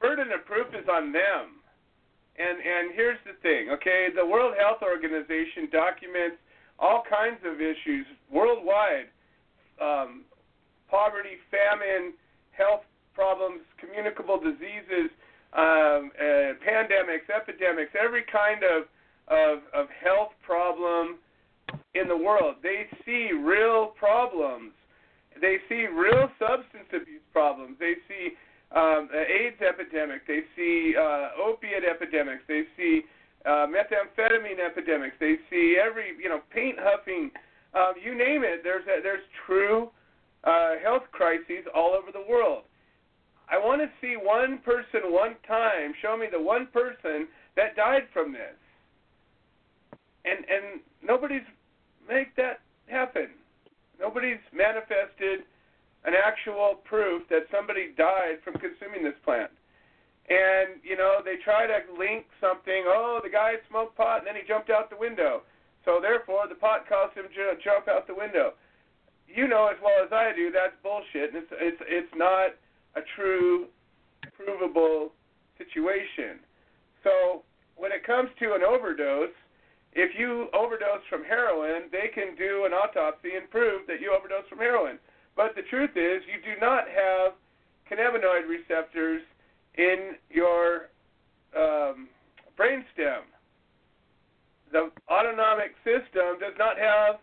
burden 0.00 0.32
of 0.32 0.44
proof 0.46 0.66
is 0.74 0.88
on 0.90 1.12
them 1.12 1.62
and 2.38 2.58
and 2.58 2.94
here's 2.94 3.18
the 3.26 3.36
thing 3.42 3.70
okay 3.70 4.08
the 4.14 4.24
world 4.24 4.54
health 4.58 4.82
organization 4.82 5.68
documents 5.70 6.38
all 6.78 7.02
kinds 7.08 7.38
of 7.44 7.60
issues 7.60 8.06
worldwide 8.32 9.10
um, 9.80 10.24
poverty 10.90 11.36
famine 11.50 12.12
health 12.52 12.82
problems 13.14 13.60
communicable 13.78 14.38
diseases 14.38 15.10
um, 15.56 16.10
uh, 16.18 16.54
pandemics 16.62 17.28
epidemics 17.34 17.92
every 17.98 18.24
kind 18.30 18.62
of 18.62 18.84
of, 19.28 19.58
of 19.74 19.86
health 20.02 20.32
problem 20.44 21.18
in 21.94 22.08
the 22.08 22.16
world. 22.16 22.56
They 22.62 22.86
see 23.04 23.30
real 23.32 23.92
problems. 23.98 24.72
They 25.40 25.58
see 25.68 25.86
real 25.86 26.28
substance 26.38 26.88
abuse 26.88 27.22
problems. 27.32 27.76
They 27.78 27.94
see 28.08 28.32
um, 28.74 29.08
AIDS 29.12 29.60
epidemic. 29.62 30.26
They 30.26 30.40
see 30.56 30.94
uh, 30.98 31.40
opiate 31.40 31.84
epidemics. 31.84 32.42
They 32.48 32.62
see 32.76 33.02
uh, 33.46 33.66
methamphetamine 33.70 34.58
epidemics. 34.64 35.16
They 35.20 35.36
see 35.50 35.76
every 35.80 36.16
you 36.20 36.28
know 36.28 36.40
paint 36.52 36.76
huffing. 36.80 37.30
Um, 37.74 37.94
you 38.02 38.16
name 38.16 38.42
it. 38.44 38.60
There's 38.64 38.84
a, 38.86 39.02
there's 39.02 39.22
true 39.46 39.90
uh, 40.44 40.72
health 40.82 41.04
crises 41.12 41.64
all 41.74 41.92
over 41.94 42.10
the 42.12 42.24
world. 42.28 42.64
I 43.50 43.56
want 43.56 43.80
to 43.80 43.88
see 44.00 44.16
one 44.48 44.58
person 44.58 45.12
one 45.12 45.36
time 45.46 45.92
show 46.00 46.16
me 46.16 46.26
the 46.30 46.40
one 46.40 46.68
person 46.72 47.28
that 47.56 47.76
died 47.76 48.04
from 48.12 48.32
this. 48.32 48.56
And 50.24 50.44
and 50.48 50.80
nobody's 51.02 51.46
make 52.08 52.34
that 52.36 52.60
happen. 52.86 53.28
Nobody's 54.00 54.40
manifested 54.52 55.44
an 56.04 56.14
actual 56.14 56.80
proof 56.84 57.22
that 57.28 57.50
somebody 57.50 57.92
died 57.96 58.40
from 58.44 58.54
consuming 58.54 59.02
this 59.02 59.18
plant. 59.24 59.50
And, 60.28 60.78
you 60.84 60.96
know, 60.96 61.18
they 61.24 61.40
try 61.42 61.66
to 61.66 61.78
link 61.98 62.24
something, 62.40 62.84
oh, 62.86 63.18
the 63.24 63.32
guy 63.32 63.56
smoked 63.68 63.96
pot 63.96 64.20
and 64.20 64.26
then 64.28 64.36
he 64.36 64.46
jumped 64.46 64.70
out 64.70 64.88
the 64.88 64.96
window. 64.96 65.42
So 65.84 65.98
therefore 66.00 66.46
the 66.48 66.54
pot 66.54 66.88
caused 66.88 67.16
him 67.16 67.26
to 67.34 67.58
jump 67.64 67.88
out 67.88 68.06
the 68.06 68.14
window. 68.14 68.54
You 69.26 69.48
know 69.48 69.68
as 69.68 69.76
well 69.82 69.98
as 70.04 70.12
I 70.12 70.32
do 70.36 70.50
that's 70.52 70.76
bullshit 70.82 71.34
and 71.34 71.42
it's 71.42 71.52
it's 71.60 71.82
it's 71.84 72.14
not 72.16 72.56
a 72.96 73.04
true 73.16 73.68
provable 74.38 75.12
situation. 75.58 76.38
So 77.02 77.42
when 77.76 77.92
it 77.92 78.06
comes 78.06 78.30
to 78.40 78.54
an 78.54 78.62
overdose, 78.62 79.34
if 79.92 80.18
you 80.18 80.48
overdose 80.54 81.02
from 81.08 81.24
heroin, 81.24 81.88
they 81.90 82.08
can 82.14 82.36
do 82.36 82.64
an 82.66 82.72
autopsy 82.72 83.34
and 83.36 83.50
prove 83.50 83.86
that 83.86 84.00
you 84.00 84.14
overdosed 84.16 84.48
from 84.48 84.58
heroin. 84.58 84.98
But 85.36 85.54
the 85.54 85.62
truth 85.62 85.96
is, 85.96 86.22
you 86.26 86.42
do 86.42 86.60
not 86.60 86.84
have 86.88 87.32
cannabinoid 87.90 88.48
receptors 88.48 89.22
in 89.76 90.14
your 90.30 90.90
um, 91.56 92.08
brainstem. 92.58 93.22
The 94.72 94.90
autonomic 95.10 95.72
system 95.84 96.38
does 96.40 96.54
not 96.58 96.76
have 96.76 97.16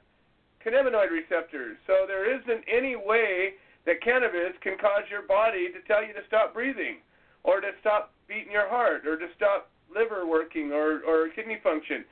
cannabinoid 0.65 1.11
receptors. 1.11 1.77
So 1.85 2.05
there 2.07 2.25
isn't 2.25 2.63
any 2.71 2.95
way 2.95 3.53
that 3.85 4.01
cannabis 4.01 4.53
can 4.61 4.77
cause 4.77 5.03
your 5.09 5.23
body 5.23 5.69
to 5.69 5.81
tell 5.87 6.05
you 6.05 6.13
to 6.13 6.25
stop 6.27 6.53
breathing 6.53 6.97
or 7.43 7.61
to 7.61 7.71
stop 7.79 8.13
beating 8.27 8.51
your 8.51 8.69
heart 8.69 9.05
or 9.05 9.17
to 9.17 9.27
stop 9.35 9.69
liver 9.93 10.25
working 10.25 10.71
or, 10.71 11.01
or 11.05 11.29
kidney 11.35 11.57
function 11.61 12.03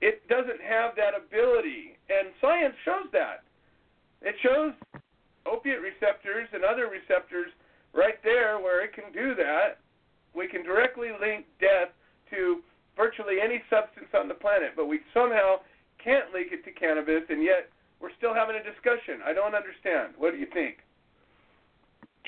it 0.00 0.26
doesn't 0.28 0.60
have 0.60 0.96
that 0.96 1.12
ability. 1.12 1.96
and 2.08 2.32
science 2.40 2.74
shows 2.84 3.06
that. 3.12 3.44
It 4.22 4.34
shows 4.42 4.72
opiate 5.46 5.80
receptors 5.80 6.48
and 6.52 6.64
other 6.64 6.88
receptors 6.88 7.52
right 7.92 8.20
there 8.24 8.58
where 8.58 8.84
it 8.84 8.92
can 8.92 9.12
do 9.12 9.34
that. 9.36 9.78
We 10.34 10.48
can 10.48 10.62
directly 10.62 11.08
link 11.20 11.46
death 11.60 11.92
to 12.30 12.60
virtually 12.96 13.40
any 13.42 13.62
substance 13.70 14.08
on 14.14 14.28
the 14.28 14.34
planet, 14.34 14.72
but 14.76 14.86
we 14.86 15.00
somehow 15.12 15.60
can't 16.02 16.32
link 16.32 16.48
it 16.52 16.64
to 16.64 16.72
cannabis, 16.72 17.24
and 17.28 17.42
yet 17.42 17.68
we're 18.00 18.14
still 18.16 18.34
having 18.34 18.56
a 18.56 18.64
discussion. 18.64 19.20
I 19.24 19.32
don't 19.32 19.54
understand. 19.54 20.14
What 20.16 20.32
do 20.32 20.38
you 20.38 20.46
think? 20.52 20.78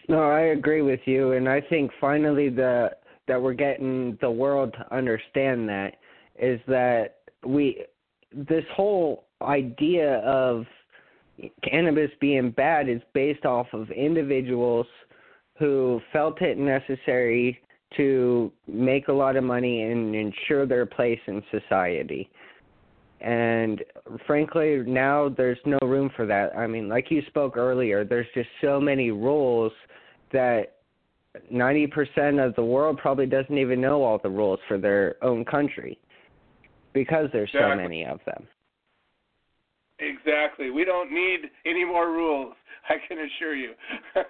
No, 0.08 0.22
I 0.22 0.40
agree 0.40 0.82
with 0.82 1.00
you, 1.04 1.32
and 1.32 1.48
I 1.48 1.60
think 1.60 1.90
finally 2.00 2.48
the 2.48 2.90
that 3.28 3.40
we're 3.40 3.54
getting 3.54 4.18
the 4.20 4.30
world 4.30 4.74
to 4.74 4.94
understand 4.94 5.68
that 5.68 5.94
is 6.38 6.60
that 6.66 7.18
we 7.46 7.84
this 8.34 8.64
whole 8.74 9.24
idea 9.42 10.18
of 10.18 10.64
cannabis 11.62 12.10
being 12.20 12.50
bad 12.50 12.88
is 12.88 13.00
based 13.14 13.44
off 13.44 13.66
of 13.72 13.90
individuals 13.90 14.86
who 15.58 16.00
felt 16.12 16.40
it 16.42 16.58
necessary 16.58 17.60
to 17.96 18.50
make 18.66 19.08
a 19.08 19.12
lot 19.12 19.36
of 19.36 19.44
money 19.44 19.82
and 19.82 20.14
ensure 20.14 20.66
their 20.66 20.86
place 20.86 21.20
in 21.26 21.42
society. 21.50 22.30
And 23.22 23.82
frankly, 24.26 24.82
now 24.84 25.28
there's 25.28 25.58
no 25.64 25.78
room 25.82 26.10
for 26.16 26.26
that. 26.26 26.56
I 26.56 26.66
mean, 26.66 26.88
like 26.88 27.10
you 27.10 27.22
spoke 27.28 27.56
earlier, 27.56 28.04
there's 28.04 28.26
just 28.34 28.48
so 28.60 28.80
many 28.80 29.12
rules 29.12 29.72
that 30.32 30.78
90% 31.52 32.44
of 32.44 32.54
the 32.56 32.64
world 32.64 32.98
probably 32.98 33.26
doesn't 33.26 33.56
even 33.56 33.80
know 33.80 34.02
all 34.02 34.18
the 34.18 34.28
rules 34.28 34.58
for 34.66 34.76
their 34.76 35.14
own 35.22 35.44
country 35.44 35.98
because 36.92 37.28
there's 37.32 37.50
so 37.52 37.74
many 37.74 38.04
of 38.04 38.18
them. 38.26 38.46
Exactly. 40.00 40.70
We 40.70 40.84
don't 40.84 41.12
need 41.12 41.50
any 41.64 41.84
more 41.84 42.10
rules. 42.10 42.54
I 42.88 42.94
can 43.06 43.18
assure 43.18 43.54
you. 43.54 43.74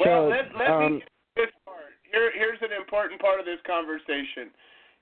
well, 0.00 0.28
let, 0.28 0.52
let 0.58 0.68
um, 0.68 0.94
me 0.94 0.98
get 0.98 1.06
to 1.06 1.10
this 1.36 1.50
part. 1.64 1.94
Here, 2.14 2.30
here's 2.30 2.62
an 2.62 2.70
important 2.70 3.20
part 3.20 3.40
of 3.40 3.46
this 3.46 3.58
conversation. 3.66 4.54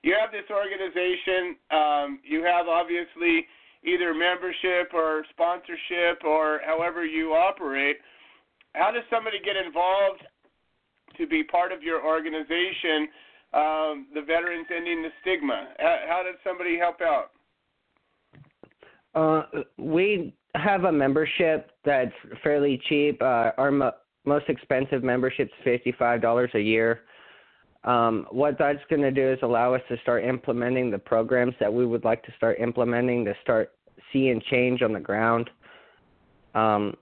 You 0.03 0.17
have 0.19 0.33
this 0.33 0.49
organization. 0.49 1.61
Um, 1.69 2.21
you 2.25 2.43
have 2.43 2.69
obviously 2.69 3.45
either 3.85 4.15
membership 4.15 4.95
or 4.95 5.23
sponsorship 5.29 6.25
or 6.25 6.61
however 6.65 7.05
you 7.05 7.33
operate. 7.33 7.99
How 8.73 8.91
does 8.91 9.03
somebody 9.11 9.39
get 9.45 9.57
involved 9.57 10.23
to 11.19 11.27
be 11.27 11.45
part 11.45 11.71
of 11.71 11.83
your 11.83 12.03
organization? 12.03 13.09
Um, 13.53 14.07
the 14.15 14.23
Veterans 14.27 14.67
Ending 14.75 15.03
the 15.03 15.11
Stigma. 15.21 15.69
How, 15.79 15.99
how 16.09 16.23
somebody 16.43 16.79
help 16.79 17.03
out? 17.03 17.33
Uh, 19.15 19.61
we 19.77 20.33
have 20.55 20.85
a 20.85 20.93
membership 20.93 21.73
that's 21.85 22.15
fairly 22.43 22.81
cheap. 22.89 23.21
Uh, 23.21 23.53
our 23.59 23.93
most 24.25 24.49
expensive 24.49 25.03
membership's 25.03 25.53
fifty-five 25.65 26.21
dollars 26.21 26.51
a 26.55 26.61
year. 26.61 27.01
Um, 27.85 28.27
what 28.31 28.57
that's 28.59 28.79
going 28.89 29.03
to 29.03 29.11
do 29.11 29.33
is 29.33 29.39
allow 29.43 29.75
us 29.75 29.83
to 29.89 29.97
start 30.03 30.25
implementing 30.25 30.91
the 30.91 30.99
programs 30.99 31.55
that 31.59 31.73
we 31.73 31.85
would 31.85 32.05
like 32.05 32.23
to 32.25 32.33
start 32.37 32.61
implementing 32.61 33.25
to 33.25 33.35
start 33.43 33.73
seeing 34.13 34.41
change 34.51 34.83
on 34.83 34.93
the 34.93 35.01
ground. 35.01 35.51
Um, 36.55 36.95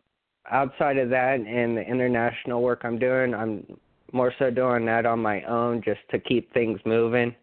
outside 0.51 0.97
of 0.97 1.11
that 1.11 1.41
and 1.41 1.77
the 1.77 1.83
international 1.83 2.63
work 2.63 2.81
I'm 2.85 2.99
doing, 2.99 3.35
I'm 3.35 3.67
more 4.13 4.33
so 4.39 4.51
doing 4.51 4.87
that 4.87 5.07
on 5.07 5.21
my 5.21 5.43
own 5.43 5.83
just 5.85 6.01
to 6.11 6.19
keep 6.19 6.53
things 6.53 6.81
moving. 6.87 7.35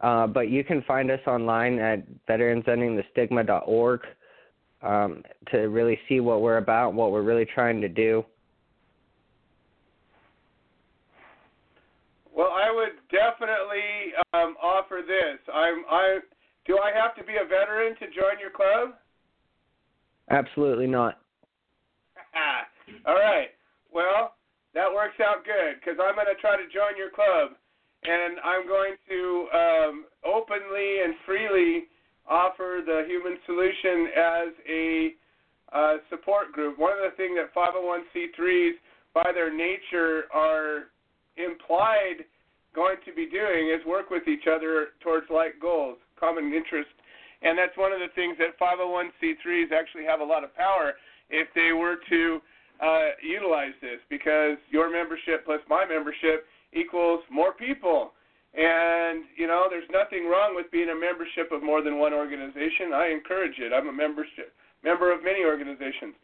Uh, 0.00 0.26
but 0.26 0.48
you 0.48 0.62
can 0.62 0.82
find 0.82 1.10
us 1.10 1.20
online 1.26 1.78
at 1.78 2.04
veteransendingthestigma.org 2.28 4.00
um, 4.82 5.22
to 5.50 5.58
really 5.68 5.98
see 6.08 6.20
what 6.20 6.40
we're 6.40 6.58
about, 6.58 6.94
what 6.94 7.10
we're 7.10 7.22
really 7.22 7.46
trying 7.46 7.80
to 7.80 7.88
do. 7.88 8.24
Well, 12.38 12.54
I 12.54 12.70
would 12.70 12.94
definitely 13.10 14.14
um, 14.32 14.54
offer 14.62 15.02
this. 15.02 15.42
I'm. 15.52 15.82
I 15.90 16.22
do. 16.66 16.78
I 16.78 16.94
have 16.94 17.16
to 17.16 17.24
be 17.24 17.34
a 17.34 17.42
veteran 17.42 17.98
to 17.98 18.06
join 18.14 18.38
your 18.38 18.54
club. 18.54 18.94
Absolutely 20.30 20.86
not. 20.86 21.18
All 23.06 23.18
right. 23.18 23.48
Well, 23.92 24.38
that 24.72 24.86
works 24.86 25.18
out 25.18 25.42
good 25.42 25.82
because 25.82 25.98
I'm 25.98 26.14
going 26.14 26.30
to 26.30 26.38
try 26.40 26.54
to 26.54 26.70
join 26.70 26.94
your 26.94 27.10
club, 27.10 27.58
and 28.06 28.38
I'm 28.46 28.68
going 28.70 28.94
to 29.10 29.20
um, 29.50 29.94
openly 30.22 31.02
and 31.02 31.18
freely 31.26 31.90
offer 32.30 32.86
the 32.86 33.02
Human 33.08 33.34
Solution 33.46 34.14
as 34.14 34.48
a 34.70 35.10
uh, 35.74 35.94
support 36.08 36.52
group. 36.52 36.78
One 36.78 36.92
of 36.92 37.02
the 37.02 37.16
things 37.16 37.34
that 37.34 37.50
501c3s, 37.50 38.78
by 39.12 39.32
their 39.34 39.50
nature, 39.50 40.30
are 40.32 40.94
implied 41.38 42.26
going 42.74 42.96
to 43.06 43.12
be 43.14 43.28
doing 43.28 43.70
is 43.72 43.84
work 43.86 44.10
with 44.10 44.28
each 44.28 44.46
other 44.46 44.98
towards 45.00 45.26
like 45.30 45.58
goals, 45.60 45.98
common 46.18 46.52
interest. 46.52 46.90
And 47.42 47.56
that's 47.56 47.76
one 47.76 47.92
of 47.92 48.00
the 48.00 48.12
things 48.14 48.36
that 48.38 48.58
501c3s 48.58 49.72
actually 49.72 50.04
have 50.04 50.20
a 50.20 50.24
lot 50.24 50.44
of 50.44 50.54
power 50.54 50.94
if 51.30 51.48
they 51.54 51.72
were 51.72 51.96
to 52.10 52.40
uh, 52.82 53.14
utilize 53.22 53.74
this 53.80 53.98
because 54.10 54.58
your 54.70 54.90
membership 54.90 55.44
plus 55.44 55.60
my 55.68 55.84
membership 55.86 56.46
equals 56.72 57.20
more 57.30 57.52
people. 57.52 58.12
And, 58.54 59.24
you 59.36 59.46
know, 59.46 59.66
there's 59.68 59.88
nothing 59.92 60.26
wrong 60.26 60.56
with 60.56 60.70
being 60.70 60.88
a 60.88 60.98
membership 60.98 61.52
of 61.52 61.62
more 61.62 61.82
than 61.82 61.98
one 61.98 62.12
organization. 62.12 62.92
I 62.94 63.10
encourage 63.12 63.58
it. 63.58 63.72
I'm 63.72 63.88
a 63.88 63.92
membership 63.92 64.52
member 64.82 65.12
of 65.12 65.22
many 65.22 65.44
organizations. 65.44 66.14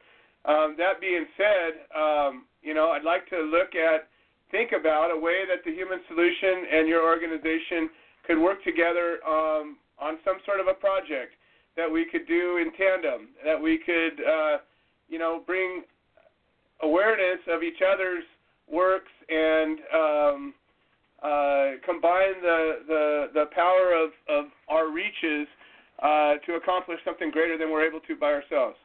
Um, 0.44 0.74
that 0.78 1.00
being 1.00 1.26
said, 1.36 1.88
um, 1.96 2.44
you 2.62 2.74
know, 2.74 2.90
I'd 2.90 3.04
like 3.04 3.28
to 3.30 3.38
look 3.38 3.74
at, 3.74 4.08
think 4.54 4.70
about 4.70 5.10
a 5.10 5.18
way 5.18 5.42
that 5.50 5.64
the 5.66 5.74
Human 5.74 5.98
Solution 6.06 6.70
and 6.70 6.86
your 6.86 7.02
organization 7.02 7.90
could 8.24 8.38
work 8.38 8.62
together 8.62 9.18
um, 9.26 9.76
on 9.98 10.18
some 10.24 10.36
sort 10.46 10.60
of 10.60 10.68
a 10.68 10.74
project 10.74 11.34
that 11.76 11.90
we 11.90 12.06
could 12.06 12.24
do 12.28 12.58
in 12.58 12.70
tandem, 12.78 13.30
that 13.44 13.60
we 13.60 13.78
could, 13.78 14.22
uh, 14.22 14.58
you 15.08 15.18
know, 15.18 15.42
bring 15.44 15.82
awareness 16.82 17.40
of 17.50 17.64
each 17.64 17.82
other's 17.82 18.22
works 18.70 19.10
and 19.28 19.78
um, 19.92 20.54
uh, 21.20 21.70
combine 21.84 22.38
the, 22.40 22.78
the, 22.86 23.26
the 23.34 23.44
power 23.52 23.92
of, 23.92 24.10
of 24.28 24.52
our 24.68 24.88
reaches 24.92 25.48
uh, 26.00 26.34
to 26.46 26.54
accomplish 26.54 27.00
something 27.04 27.32
greater 27.32 27.58
than 27.58 27.72
we're 27.72 27.84
able 27.84 28.00
to 28.06 28.14
by 28.14 28.32
ourselves. 28.32 28.76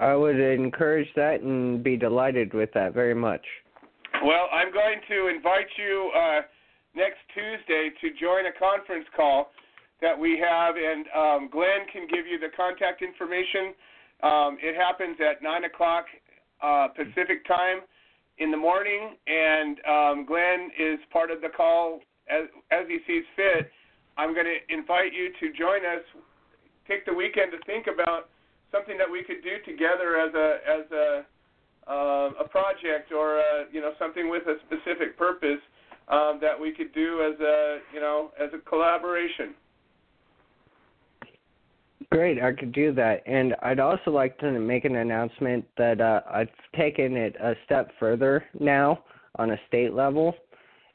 I 0.00 0.14
would 0.14 0.40
encourage 0.40 1.08
that 1.14 1.42
and 1.42 1.84
be 1.84 1.96
delighted 1.96 2.54
with 2.54 2.72
that 2.72 2.94
very 2.94 3.14
much. 3.14 3.44
Well, 4.24 4.48
I'm 4.50 4.72
going 4.72 5.00
to 5.08 5.28
invite 5.28 5.68
you 5.76 6.10
uh, 6.16 6.40
next 6.96 7.20
Tuesday 7.34 7.90
to 8.00 8.08
join 8.18 8.46
a 8.46 8.58
conference 8.58 9.04
call 9.14 9.52
that 10.00 10.18
we 10.18 10.40
have, 10.40 10.76
and 10.76 11.04
um, 11.14 11.48
Glenn 11.52 11.84
can 11.92 12.08
give 12.08 12.26
you 12.26 12.40
the 12.40 12.48
contact 12.56 13.02
information. 13.02 13.76
Um, 14.22 14.56
it 14.60 14.74
happens 14.74 15.16
at 15.20 15.42
9 15.42 15.64
o'clock 15.64 16.06
uh, 16.62 16.88
Pacific 16.96 17.46
time 17.46 17.80
in 18.38 18.50
the 18.50 18.56
morning, 18.56 19.16
and 19.26 19.78
um, 19.84 20.26
Glenn 20.26 20.70
is 20.78 20.98
part 21.12 21.30
of 21.30 21.42
the 21.42 21.48
call 21.54 22.00
as, 22.28 22.48
as 22.72 22.88
he 22.88 22.98
sees 23.06 23.24
fit. 23.36 23.70
I'm 24.16 24.32
going 24.32 24.48
to 24.48 24.74
invite 24.74 25.12
you 25.12 25.28
to 25.40 25.56
join 25.56 25.84
us. 25.84 26.04
Take 26.88 27.04
the 27.04 27.12
weekend 27.12 27.52
to 27.52 27.58
think 27.66 27.86
about 27.86 28.28
something 28.72 28.98
that 28.98 29.10
we 29.10 29.22
could 29.22 29.42
do 29.42 29.58
together 29.64 30.16
as 30.16 30.34
a 30.34 30.58
as 30.68 30.90
a 30.92 31.24
uh, 31.90 32.30
a 32.40 32.48
project 32.48 33.12
or 33.12 33.38
a, 33.38 33.64
you 33.72 33.80
know 33.80 33.92
something 33.98 34.30
with 34.30 34.44
a 34.46 34.56
specific 34.66 35.16
purpose 35.16 35.60
um, 36.08 36.38
that 36.40 36.58
we 36.58 36.72
could 36.72 36.92
do 36.94 37.22
as 37.22 37.40
a 37.40 37.78
you 37.92 38.00
know 38.00 38.30
as 38.40 38.50
a 38.54 38.58
collaboration. 38.68 39.54
Great, 42.12 42.42
I 42.42 42.52
could 42.52 42.72
do 42.72 42.92
that. 42.94 43.22
And 43.26 43.54
I'd 43.62 43.78
also 43.78 44.10
like 44.10 44.36
to 44.38 44.50
make 44.50 44.84
an 44.84 44.96
announcement 44.96 45.64
that 45.78 46.00
uh, 46.00 46.22
I've 46.28 46.48
taken 46.76 47.16
it 47.16 47.36
a 47.36 47.54
step 47.64 47.92
further 48.00 48.44
now 48.58 49.04
on 49.36 49.52
a 49.52 49.56
state 49.68 49.92
level. 49.92 50.34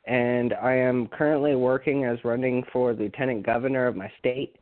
And 0.08 0.54
I 0.62 0.74
am 0.74 1.08
currently 1.08 1.56
working 1.56 2.04
as 2.04 2.18
running 2.26 2.64
for 2.74 2.94
lieutenant 2.94 3.46
governor 3.46 3.88
of 3.88 3.96
my 3.96 4.12
state 4.20 4.58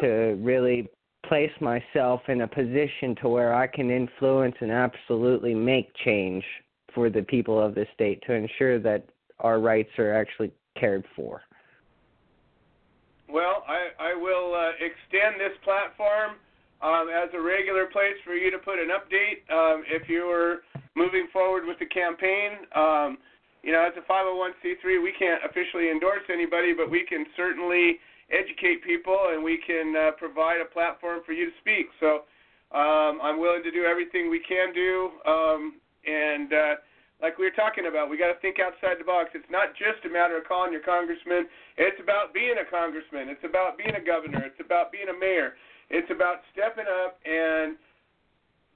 to 0.00 0.38
really 0.40 0.88
place 1.28 1.50
myself 1.60 2.20
in 2.28 2.42
a 2.42 2.48
position 2.48 3.14
to 3.22 3.28
where 3.28 3.54
I 3.54 3.66
can 3.66 3.90
influence 3.90 4.56
and 4.60 4.70
absolutely 4.70 5.54
make 5.54 5.92
change 6.04 6.44
for 6.94 7.10
the 7.10 7.22
people 7.22 7.60
of 7.60 7.74
the 7.74 7.86
state 7.94 8.22
to 8.26 8.32
ensure 8.32 8.78
that 8.80 9.06
our 9.40 9.60
rights 9.60 9.90
are 9.98 10.14
actually 10.14 10.52
cared 10.78 11.04
for. 11.14 11.42
Well, 13.28 13.64
I, 13.66 14.12
I 14.12 14.14
will 14.14 14.54
uh, 14.54 14.70
extend 14.78 15.40
this 15.40 15.56
platform 15.64 16.38
um, 16.80 17.08
as 17.08 17.28
a 17.34 17.40
regular 17.40 17.86
place 17.86 18.16
for 18.24 18.34
you 18.34 18.50
to 18.50 18.58
put 18.58 18.78
an 18.78 18.88
update 18.88 19.42
um, 19.52 19.82
if 19.88 20.08
you 20.08 20.30
are 20.30 20.62
moving 20.94 21.26
forward 21.32 21.66
with 21.66 21.78
the 21.78 21.86
campaign. 21.86 22.52
Um, 22.74 23.18
you 23.62 23.72
know, 23.72 23.84
as 23.84 23.92
a 23.98 24.04
501c3, 24.10 25.02
we 25.02 25.12
can't 25.18 25.42
officially 25.44 25.90
endorse 25.90 26.22
anybody, 26.32 26.72
but 26.72 26.90
we 26.90 27.04
can 27.04 27.26
certainly 27.36 27.98
educate 28.30 28.82
people 28.82 29.30
and 29.32 29.42
we 29.42 29.58
can 29.66 29.94
uh, 29.94 30.10
provide 30.18 30.60
a 30.60 30.66
platform 30.66 31.20
for 31.24 31.32
you 31.32 31.46
to 31.46 31.54
speak. 31.60 31.86
So 32.00 32.26
um, 32.74 33.22
I'm 33.22 33.38
willing 33.38 33.62
to 33.62 33.70
do 33.70 33.84
everything 33.84 34.30
we 34.30 34.42
can 34.42 34.74
do. 34.74 35.10
Um, 35.26 35.78
and 36.06 36.52
uh, 36.52 36.74
like 37.22 37.38
we 37.38 37.46
were 37.46 37.54
talking 37.56 37.86
about, 37.86 38.10
we 38.10 38.18
got 38.18 38.34
to 38.34 38.38
think 38.42 38.58
outside 38.58 38.98
the 38.98 39.06
box. 39.06 39.30
It's 39.34 39.48
not 39.50 39.72
just 39.78 40.04
a 40.04 40.10
matter 40.10 40.36
of 40.36 40.44
calling 40.44 40.72
your 40.72 40.82
congressman. 40.82 41.46
It's 41.78 41.98
about 42.02 42.34
being 42.34 42.58
a 42.58 42.66
congressman. 42.66 43.30
It's 43.30 43.44
about 43.46 43.78
being 43.78 43.94
a 43.94 44.04
governor. 44.04 44.42
It's 44.44 44.60
about 44.60 44.90
being 44.90 45.08
a 45.08 45.16
mayor. 45.16 45.54
It's 45.88 46.10
about 46.10 46.42
stepping 46.52 46.90
up 46.90 47.22
and 47.22 47.78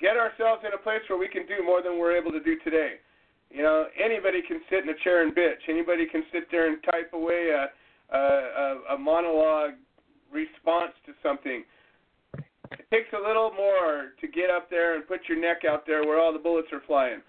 get 0.00 0.16
ourselves 0.16 0.62
in 0.64 0.72
a 0.72 0.80
place 0.80 1.02
where 1.10 1.18
we 1.18 1.28
can 1.28 1.44
do 1.44 1.60
more 1.60 1.82
than 1.82 1.98
we're 1.98 2.16
able 2.16 2.30
to 2.32 2.40
do 2.40 2.56
today. 2.62 3.02
You 3.50 3.66
know, 3.66 3.90
anybody 3.98 4.40
can 4.46 4.62
sit 4.70 4.86
in 4.86 4.88
a 4.88 4.98
chair 5.02 5.26
and 5.26 5.34
bitch. 5.34 5.66
Anybody 5.68 6.06
can 6.06 6.22
sit 6.32 6.46
there 6.50 6.70
and 6.70 6.78
type 6.86 7.10
away 7.12 7.50
a 7.50 7.74
a, 8.16 8.94
a 8.94 8.98
monologue 8.98 9.74
response 10.32 10.92
to 11.06 11.12
something. 11.22 11.64
It 12.72 12.86
takes 12.90 13.12
a 13.12 13.26
little 13.28 13.50
more 13.52 14.12
to 14.20 14.28
get 14.28 14.50
up 14.50 14.70
there 14.70 14.94
and 14.94 15.06
put 15.06 15.20
your 15.28 15.40
neck 15.40 15.62
out 15.68 15.86
there 15.86 16.04
where 16.04 16.20
all 16.20 16.32
the 16.32 16.38
bullets 16.38 16.68
are 16.72 16.82
flying. 16.86 17.20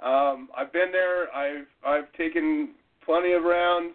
Um, 0.00 0.48
I've 0.56 0.72
been 0.72 0.92
there. 0.92 1.32
I've 1.34 1.66
I've 1.86 2.12
taken 2.12 2.70
plenty 3.04 3.32
of 3.32 3.42
rounds. 3.42 3.94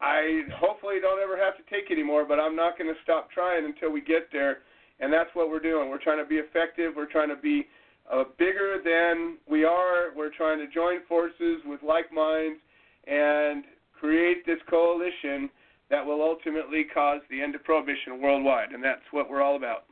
I 0.00 0.42
hopefully 0.56 0.96
don't 1.00 1.20
ever 1.20 1.36
have 1.36 1.56
to 1.56 1.62
take 1.74 1.90
any 1.90 2.02
more, 2.02 2.24
but 2.24 2.38
I'm 2.38 2.54
not 2.54 2.78
going 2.78 2.92
to 2.92 3.00
stop 3.02 3.30
trying 3.30 3.64
until 3.64 3.90
we 3.90 4.00
get 4.00 4.28
there. 4.32 4.58
And 5.00 5.12
that's 5.12 5.30
what 5.34 5.48
we're 5.48 5.60
doing. 5.60 5.88
We're 5.88 6.02
trying 6.02 6.22
to 6.22 6.28
be 6.28 6.36
effective. 6.36 6.92
We're 6.96 7.10
trying 7.10 7.28
to 7.28 7.36
be 7.36 7.66
uh, 8.12 8.24
bigger 8.38 8.80
than 8.84 9.38
we 9.48 9.64
are. 9.64 10.14
We're 10.16 10.32
trying 10.34 10.58
to 10.58 10.72
join 10.72 11.04
forces 11.08 11.60
with 11.64 11.82
like 11.82 12.12
minds 12.12 12.60
and 13.06 13.64
create 13.98 14.46
this 14.46 14.58
coalition 14.68 15.50
that 15.90 16.04
will 16.04 16.22
ultimately 16.22 16.84
cause 16.92 17.20
the 17.30 17.40
end 17.40 17.54
of 17.54 17.64
prohibition 17.64 18.20
worldwide, 18.20 18.72
and 18.72 18.82
that's 18.82 19.02
what 19.10 19.30
we're 19.30 19.42
all 19.42 19.56
about. 19.56 19.84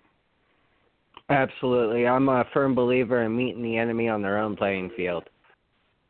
Absolutely. 1.28 2.06
I'm 2.06 2.28
a 2.28 2.44
firm 2.52 2.74
believer 2.74 3.22
in 3.22 3.36
meeting 3.36 3.62
the 3.62 3.76
enemy 3.76 4.08
on 4.08 4.22
their 4.22 4.38
own 4.38 4.54
playing 4.56 4.90
field. 4.96 5.24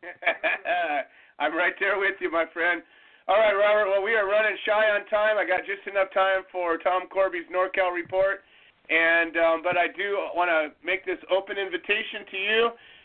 I'm 1.38 1.54
right 1.54 1.72
there 1.80 1.98
with 1.98 2.16
you, 2.20 2.30
my 2.30 2.44
friend. 2.52 2.82
All 3.28 3.38
right, 3.38 3.54
Robert. 3.54 3.90
Well, 3.90 4.02
we 4.02 4.14
are 4.14 4.26
running 4.28 4.56
shy 4.64 4.84
on 4.94 5.06
time. 5.06 5.38
I 5.38 5.46
got 5.46 5.66
just 5.66 5.86
enough 5.88 6.12
time 6.12 6.46
for 6.52 6.78
Tom 6.78 7.08
Corby's 7.08 7.48
NorCal 7.50 7.94
report, 7.94 8.44
and 8.88 9.36
um, 9.36 9.62
but 9.66 9.76
I 9.76 9.88
do 9.88 10.30
want 10.34 10.46
to 10.46 10.70
make 10.84 11.04
this 11.04 11.18
open 11.26 11.58
invitation 11.58 12.22
to 12.30 12.36
you. 12.36 12.60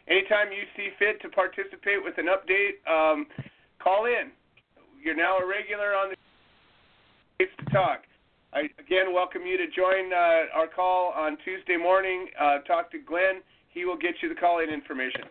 Anytime 0.07 0.51
you 0.51 0.63
see 0.75 0.93
fit 0.99 1.21
to 1.25 1.29
participate 1.29 2.03
with 2.03 2.17
an 2.17 2.27
update, 2.29 2.77
um, 2.85 3.25
call 3.81 4.05
in 4.05 4.29
you're 5.03 5.15
now 5.15 5.37
a 5.37 5.45
regular 5.45 5.93
on 5.95 6.11
the 6.11 6.15
Place 7.37 7.49
to 7.59 7.65
Talk. 7.73 8.01
I 8.53 8.69
again 8.77 9.13
welcome 9.13 9.43
you 9.45 9.57
to 9.57 9.65
join 9.75 10.13
uh, 10.13 10.53
our 10.53 10.67
call 10.67 11.13
on 11.15 11.37
Tuesday 11.43 11.77
morning. 11.77 12.27
Uh, 12.39 12.59
talk 12.67 12.91
to 12.91 12.99
Glenn. 12.99 13.41
He 13.69 13.85
will 13.85 13.97
get 13.97 14.15
you 14.21 14.29
the 14.29 14.35
call-in 14.35 14.69
information. 14.69 15.21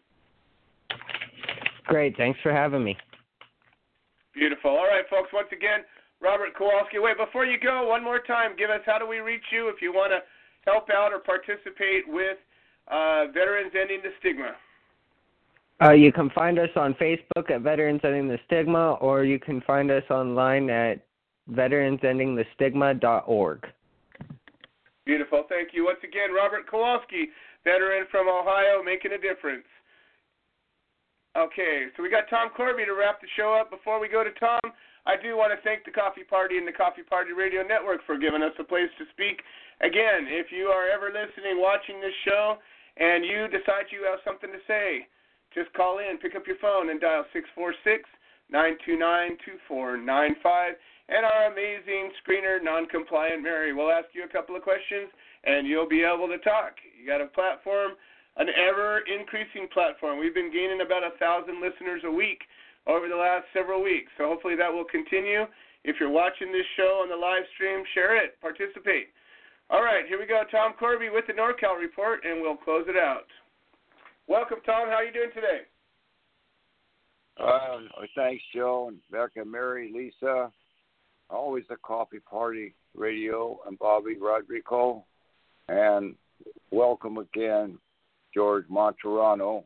Great. 1.84 2.16
Thanks 2.16 2.38
for 2.42 2.52
having 2.52 2.82
me. 2.82 2.96
Beautiful. 4.34 4.70
All 4.70 4.88
right, 4.88 5.04
folks. 5.10 5.28
Once 5.32 5.48
again, 5.52 5.80
Robert 6.20 6.56
Kowalski. 6.56 6.98
Wait, 6.98 7.18
before 7.18 7.44
you 7.44 7.58
go, 7.60 7.86
one 7.86 8.02
more 8.02 8.20
time, 8.20 8.56
give 8.56 8.70
us 8.70 8.80
how 8.86 8.98
do 8.98 9.06
we 9.06 9.18
reach 9.18 9.44
you 9.52 9.68
if 9.68 9.82
you 9.82 9.92
want 9.92 10.12
to 10.12 10.20
help 10.70 10.88
out 10.90 11.12
or 11.12 11.18
participate 11.18 12.08
with 12.08 12.38
uh, 12.88 13.26
Veterans 13.34 13.72
Ending 13.78 14.00
the 14.02 14.10
Stigma. 14.20 14.56
Uh, 15.82 15.92
you 15.92 16.12
can 16.12 16.28
find 16.30 16.58
us 16.58 16.68
on 16.76 16.92
Facebook 16.94 17.50
at 17.50 17.60
Veterans 17.62 18.00
Ending 18.04 18.28
the 18.28 18.38
Stigma, 18.46 18.92
or 19.00 19.24
you 19.24 19.38
can 19.38 19.62
find 19.62 19.90
us 19.90 20.04
online 20.10 20.68
at 20.68 21.00
veteransendingthestigma.org. 21.50 23.66
Beautiful. 25.06 25.44
Thank 25.48 25.70
you. 25.72 25.86
Once 25.86 26.00
again, 26.04 26.34
Robert 26.36 26.70
Kowalski, 26.70 27.30
veteran 27.64 28.04
from 28.10 28.28
Ohio, 28.28 28.82
making 28.84 29.12
a 29.12 29.18
difference. 29.18 29.64
Okay, 31.38 31.86
so 31.96 32.02
we 32.02 32.10
got 32.10 32.28
Tom 32.28 32.50
Corby 32.56 32.84
to 32.84 32.92
wrap 32.92 33.20
the 33.20 33.28
show 33.36 33.54
up. 33.54 33.70
Before 33.70 34.00
we 34.00 34.08
go 34.08 34.22
to 34.22 34.30
Tom, 34.38 34.60
I 35.06 35.16
do 35.16 35.36
want 35.36 35.54
to 35.54 35.62
thank 35.62 35.86
the 35.86 35.94
Coffee 35.94 36.24
Party 36.24 36.58
and 36.58 36.66
the 36.66 36.74
Coffee 36.74 37.06
Party 37.06 37.32
Radio 37.32 37.62
Network 37.62 38.04
for 38.04 38.18
giving 38.18 38.42
us 38.42 38.52
a 38.58 38.64
place 38.64 38.90
to 38.98 39.06
speak. 39.14 39.40
Again, 39.80 40.28
if 40.28 40.52
you 40.52 40.68
are 40.68 40.90
ever 40.90 41.08
listening, 41.08 41.62
watching 41.62 42.02
this 42.02 42.12
show, 42.26 42.58
and 42.98 43.24
you 43.24 43.48
decide 43.48 43.88
you 43.94 44.04
have 44.04 44.18
something 44.26 44.50
to 44.50 44.60
say, 44.66 45.06
just 45.54 45.72
call 45.74 45.98
in, 45.98 46.18
pick 46.18 46.36
up 46.36 46.46
your 46.46 46.58
phone, 46.62 46.90
and 46.90 47.00
dial 47.00 47.24
646 47.32 48.08
929 48.50 49.38
2495. 49.66 50.74
And 51.10 51.26
our 51.26 51.50
amazing 51.50 52.14
screener, 52.22 52.62
non 52.62 52.86
compliant 52.86 53.42
Mary, 53.42 53.74
will 53.74 53.90
ask 53.90 54.06
you 54.14 54.22
a 54.22 54.30
couple 54.30 54.54
of 54.54 54.62
questions, 54.62 55.10
and 55.42 55.66
you'll 55.66 55.90
be 55.90 56.06
able 56.06 56.28
to 56.30 56.38
talk. 56.38 56.78
You 56.94 57.02
got 57.02 57.20
a 57.20 57.26
platform, 57.26 57.98
an 58.38 58.46
ever 58.54 59.02
increasing 59.10 59.66
platform. 59.74 60.18
We've 60.22 60.34
been 60.34 60.54
gaining 60.54 60.86
about 60.86 61.02
a 61.02 61.18
thousand 61.18 61.58
listeners 61.58 62.02
a 62.06 62.10
week 62.10 62.46
over 62.86 63.08
the 63.08 63.18
last 63.18 63.50
several 63.52 63.82
weeks, 63.82 64.10
so 64.16 64.30
hopefully 64.30 64.54
that 64.54 64.70
will 64.70 64.86
continue. 64.86 65.50
If 65.82 65.96
you're 65.98 66.14
watching 66.14 66.52
this 66.52 66.66
show 66.76 67.02
on 67.02 67.08
the 67.08 67.16
live 67.16 67.42
stream, 67.54 67.82
share 67.94 68.14
it, 68.14 68.38
participate. 68.40 69.10
All 69.70 69.82
right, 69.82 70.06
here 70.06 70.18
we 70.18 70.26
go. 70.26 70.42
Tom 70.50 70.74
Corby 70.78 71.10
with 71.10 71.26
the 71.26 71.32
NorCal 71.32 71.78
report, 71.78 72.20
and 72.24 72.42
we'll 72.42 72.56
close 72.56 72.86
it 72.88 72.96
out. 72.96 73.26
Welcome, 74.30 74.58
Tom. 74.64 74.86
How 74.86 74.94
are 74.94 75.04
you 75.04 75.12
doing 75.12 75.30
today? 75.34 75.62
Uh, 77.36 77.78
thanks, 78.14 78.44
Joe 78.54 78.86
and 78.86 78.98
Becca, 79.10 79.44
Mary, 79.44 79.90
Lisa. 79.92 80.52
Always 81.28 81.64
the 81.68 81.74
Coffee 81.82 82.20
Party 82.20 82.76
Radio 82.94 83.58
and 83.66 83.76
Bobby 83.76 84.16
Rodrigo. 84.20 85.04
And 85.68 86.14
welcome 86.70 87.18
again, 87.18 87.76
George 88.32 88.66
Martorano, 88.68 89.64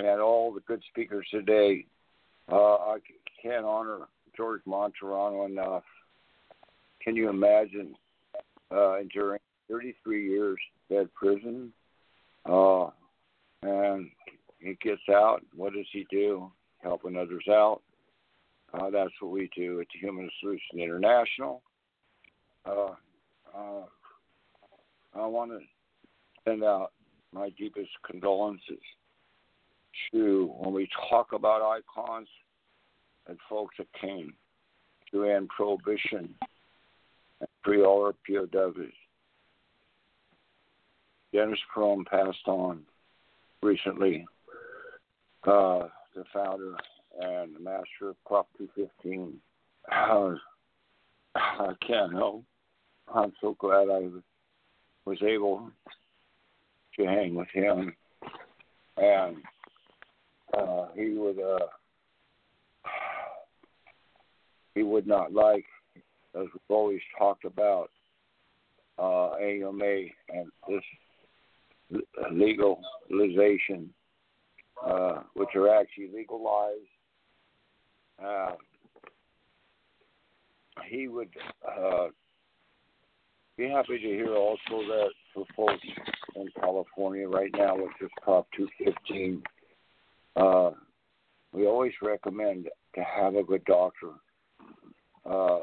and 0.00 0.20
all 0.20 0.52
the 0.52 0.62
good 0.66 0.82
speakers 0.90 1.28
today. 1.30 1.86
Uh, 2.50 2.74
I 2.74 2.98
can't 3.40 3.64
honor 3.64 4.08
George 4.36 4.62
Martorano 4.66 5.46
enough. 5.46 5.84
Can 7.00 7.14
you 7.14 7.30
imagine 7.30 7.94
uh, 8.74 8.98
enduring 8.98 9.38
33 9.70 10.28
years 10.28 10.58
dead 10.90 11.08
prison? 11.14 11.72
Uh, 12.44 12.86
and 13.66 14.10
he 14.58 14.76
gets 14.82 15.02
out. 15.10 15.42
What 15.54 15.72
does 15.72 15.86
he 15.92 16.06
do? 16.10 16.50
Helping 16.82 17.16
others 17.16 17.44
out. 17.50 17.82
Uh, 18.72 18.90
that's 18.90 19.12
what 19.20 19.32
we 19.32 19.50
do 19.56 19.80
at 19.80 19.86
the 19.92 20.00
Human 20.00 20.30
Solution 20.40 20.80
International. 20.80 21.62
Uh, 22.64 22.94
uh, 23.56 23.84
I 25.14 25.26
want 25.26 25.50
to 25.52 25.60
send 26.44 26.62
out 26.62 26.92
my 27.32 27.50
deepest 27.50 27.90
condolences 28.08 28.80
to 30.12 30.52
when 30.58 30.74
we 30.74 30.88
talk 31.08 31.32
about 31.32 31.62
icons 31.62 32.28
and 33.28 33.38
folks 33.48 33.76
that 33.78 33.86
came 34.00 34.34
to 35.10 35.24
end 35.24 35.48
prohibition 35.48 36.34
and 37.40 37.48
free 37.64 37.82
all 37.82 38.04
our 38.04 38.14
POWs. 38.26 38.92
Dennis 41.32 41.58
Peron 41.72 42.04
passed 42.04 42.46
on 42.46 42.82
recently, 43.62 44.26
uh, 45.44 45.88
the 46.14 46.24
founder 46.32 46.74
and 47.20 47.54
the 47.54 47.60
master 47.60 48.10
of 48.10 48.24
Prop 48.24 48.48
215. 48.58 49.34
Uh, 49.90 50.34
I 51.34 51.72
can't 51.86 52.12
help. 52.12 52.44
I'm 53.14 53.32
so 53.40 53.56
glad 53.58 53.88
I 53.88 54.08
was 55.04 55.18
able 55.22 55.70
to 56.98 57.04
hang 57.04 57.34
with 57.34 57.48
him, 57.52 57.94
and 58.96 59.36
uh, 60.56 60.86
he 60.94 61.10
would 61.10 61.38
uh, 61.38 61.66
he 64.74 64.82
would 64.82 65.06
not 65.06 65.32
like, 65.32 65.64
as 66.34 66.46
we've 66.52 66.60
always 66.68 67.00
talked 67.18 67.44
about, 67.44 67.90
uh, 68.98 69.34
AMA 69.34 70.06
and 70.30 70.50
this 70.68 70.82
legalization, 72.32 73.90
uh, 74.84 75.22
which 75.34 75.50
are 75.54 75.74
actually 75.74 76.10
legalized. 76.14 76.80
Uh, 78.22 78.52
he 80.88 81.08
would 81.08 81.30
uh, 81.66 82.08
be 83.56 83.68
happy 83.68 83.98
to 83.98 84.08
hear 84.08 84.34
also 84.34 84.58
that 84.70 85.10
for 85.32 85.44
folks 85.56 85.86
in 86.34 86.48
California 86.60 87.28
right 87.28 87.50
now, 87.56 87.76
with 87.76 87.90
is 88.00 88.10
Prop 88.22 88.46
215, 88.56 89.42
uh, 90.36 90.70
we 91.52 91.66
always 91.66 91.92
recommend 92.02 92.68
to 92.94 93.02
have 93.02 93.34
a 93.34 93.42
good 93.42 93.64
doctor. 93.64 94.10
Uh, 95.24 95.60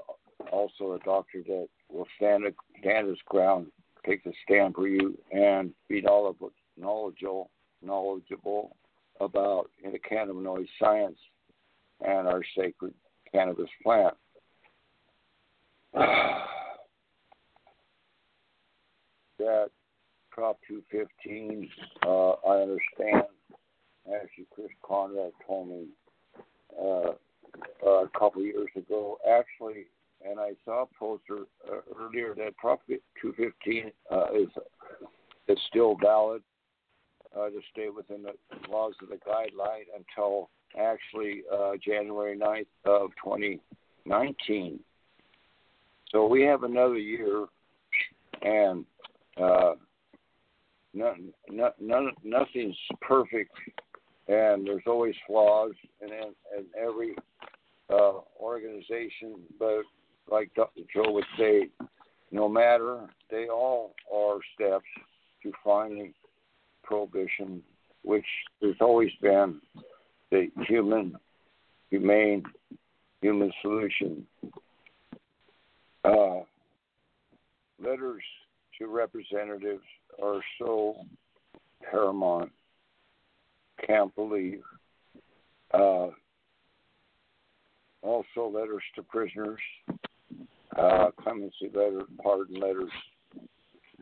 also, 0.52 0.94
a 0.94 1.00
doctor 1.06 1.42
that 1.48 1.68
will 1.90 2.08
stand, 2.18 2.44
stand 2.82 3.08
his 3.08 3.18
ground 3.28 3.68
take 4.06 4.24
the 4.24 4.34
stand 4.44 4.76
for 4.76 4.88
you 4.88 5.18
and 5.32 5.72
be 5.90 6.02
knowledgeable, 6.02 7.50
knowledgeable 7.82 8.76
about 9.20 9.70
the 9.84 10.00
cannabinoid 10.00 10.68
science 10.80 11.18
and 12.02 12.28
our 12.28 12.42
sacred 12.58 12.94
cannabis 13.32 13.70
plant. 13.84 14.16
that 19.40 19.70
Prop 20.32 20.58
215, 20.68 21.70
uh, 22.08 22.32
I 22.32 22.62
understand. 22.62 23.24
Actually, 24.08 24.48
Chris 24.54 24.70
Conrad 24.84 25.32
told 25.46 25.70
me 25.70 25.86
uh, 26.82 27.12
a 27.88 28.10
couple 28.18 28.42
years 28.42 28.70
ago. 28.76 29.18
Actually, 29.30 29.86
and 30.30 30.40
I 30.40 30.52
saw 30.66 30.84
a 30.84 30.88
poster 30.98 31.44
uh, 31.70 31.78
earlier 32.00 32.34
that 32.36 32.56
Prop 32.58 32.82
215 32.88 33.92
uh, 34.12 34.26
is 34.34 34.50
is 35.48 35.58
still 35.70 35.98
valid 36.02 36.42
uh, 37.36 37.48
to 37.48 37.60
stay 37.72 37.90
within 37.90 38.24
the 38.24 38.34
laws 38.70 38.94
of 39.02 39.10
the 39.10 39.16
guideline 39.16 39.86
until 39.96 40.50
actually 40.80 41.44
uh, 41.54 41.72
January 41.84 42.38
9th 42.38 42.66
of 42.86 43.12
2019. 43.24 44.80
So 46.12 46.28
we 46.28 46.44
have 46.44 46.64
another 46.64 46.98
year, 46.98 47.46
and 48.42 48.86
uh, 49.42 49.74
none, 50.94 51.34
none, 51.50 52.12
nothing's 52.24 52.78
perfect, 53.02 53.52
and 54.28 54.66
there's 54.66 54.84
always 54.86 55.16
flaws 55.28 55.72
in, 56.02 56.10
every 56.80 57.16
uh, 57.90 58.20
organization. 58.40 59.36
But 59.60 59.84
like 60.30 60.54
Dr. 60.56 60.82
Joe 60.94 61.12
would 61.12 61.26
say, 61.38 61.70
no 62.32 62.48
matter, 62.50 63.08
they 63.30 63.48
all 63.48 63.94
are 64.14 64.40
steps 64.56 64.86
to 65.44 65.52
finding 65.64 66.14
prohibition, 66.84 67.62
which 68.04 68.26
has 68.62 68.76
always 68.82 69.12
been 69.22 69.60
the 70.32 70.48
human, 70.68 71.16
humane, 71.90 72.44
human 73.22 73.52
solution. 73.62 74.26
Uh, 76.04 76.42
letters 77.82 78.24
to 78.80 78.88
representatives 78.88 79.84
are 80.22 80.42
so 80.60 80.96
paramount. 81.90 82.52
Can't 83.86 84.14
believe. 84.16 84.62
Uh, 85.74 86.08
also, 88.02 88.48
letters 88.52 88.84
to 88.96 89.04
prisoners, 89.04 89.62
uh, 90.78 91.12
clemency 91.22 91.70
letters, 91.74 92.04
pardon 92.22 92.60
letters. 92.60 92.92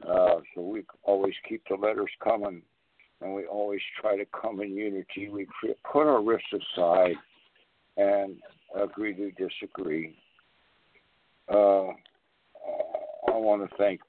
Uh, 0.08 0.40
so 0.56 0.62
we 0.62 0.84
always 1.04 1.34
keep 1.48 1.62
the 1.70 1.76
letters 1.76 2.10
coming, 2.24 2.62
and 3.22 3.34
we 3.34 3.46
always 3.46 3.82
try 4.00 4.18
to 4.18 4.26
come 4.40 4.62
in 4.62 4.76
unity. 4.76 5.30
We 5.30 5.48
put 5.92 6.08
our 6.08 6.24
rifts 6.24 6.48
aside 6.54 7.16
and 7.98 8.38
agree 8.76 9.14
to 9.14 9.32
disagree. 9.32 10.16
Uh, 11.50 11.90
I 13.28 13.38
want 13.38 13.70
to 13.70 13.78
thank 13.78 14.02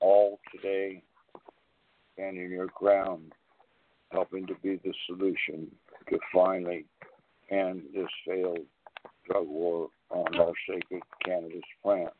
all 0.00 0.38
today 0.52 1.02
and 2.18 2.38
in 2.38 2.50
your 2.50 2.68
ground, 2.74 3.32
helping 4.10 4.46
to 4.46 4.54
be 4.62 4.80
the 4.84 4.92
solution 5.06 5.70
to 6.08 6.18
finally 6.32 6.84
end 7.50 7.82
this 7.94 8.06
failed 8.26 8.58
drug 9.28 9.46
war 9.46 9.88
on 10.10 10.34
our 10.36 10.52
sacred 10.68 11.02
cannabis 11.24 11.62
plant. 11.82 12.10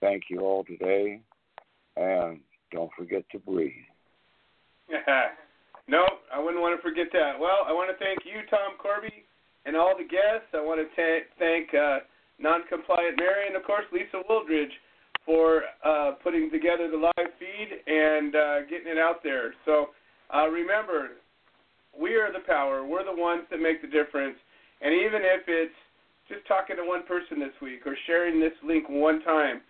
Thank 0.00 0.24
you 0.30 0.40
all 0.40 0.64
today, 0.64 1.20
and 1.96 2.40
don't 2.72 2.90
forget 2.96 3.24
to 3.32 3.38
breathe. 3.38 3.72
no, 5.88 6.04
I 6.32 6.40
wouldn't 6.40 6.60
want 6.60 6.76
to 6.76 6.82
forget 6.82 7.06
that. 7.12 7.38
Well, 7.38 7.64
I 7.66 7.72
want 7.72 7.90
to 7.96 8.04
thank 8.04 8.20
you, 8.24 8.42
Tom 8.50 8.76
Corby, 8.78 9.24
and 9.64 9.76
all 9.76 9.94
the 9.96 10.04
guests. 10.04 10.50
I 10.54 10.60
want 10.60 10.80
to 10.80 10.88
t- 10.96 11.26
thank 11.38 11.72
uh, 11.74 12.00
Non-Compliant 12.38 13.16
Mary, 13.18 13.46
and 13.46 13.56
of 13.56 13.62
course 13.64 13.84
Lisa 13.92 14.22
Wooldridge 14.28 14.74
for 15.24 15.62
uh, 15.84 16.12
putting 16.22 16.50
together 16.50 16.90
the 16.90 16.96
live 16.96 17.30
feed 17.38 17.70
and 17.86 18.34
uh, 18.34 18.60
getting 18.68 18.90
it 18.90 18.98
out 18.98 19.22
there. 19.22 19.54
So 19.64 19.90
uh, 20.34 20.48
remember, 20.48 21.10
we 21.98 22.14
are 22.16 22.32
the 22.32 22.44
power. 22.46 22.84
We're 22.84 23.04
the 23.04 23.20
ones 23.20 23.42
that 23.50 23.60
make 23.60 23.82
the 23.82 23.88
difference. 23.88 24.36
And 24.82 24.92
even 24.92 25.22
if 25.22 25.46
it's 25.46 25.78
just 26.28 26.46
talking 26.46 26.76
to 26.76 26.84
one 26.84 27.06
person 27.06 27.38
this 27.38 27.54
week 27.62 27.86
or 27.86 27.96
sharing 28.06 28.40
this 28.40 28.52
link 28.66 28.84
one 28.88 29.22
time, 29.22 29.62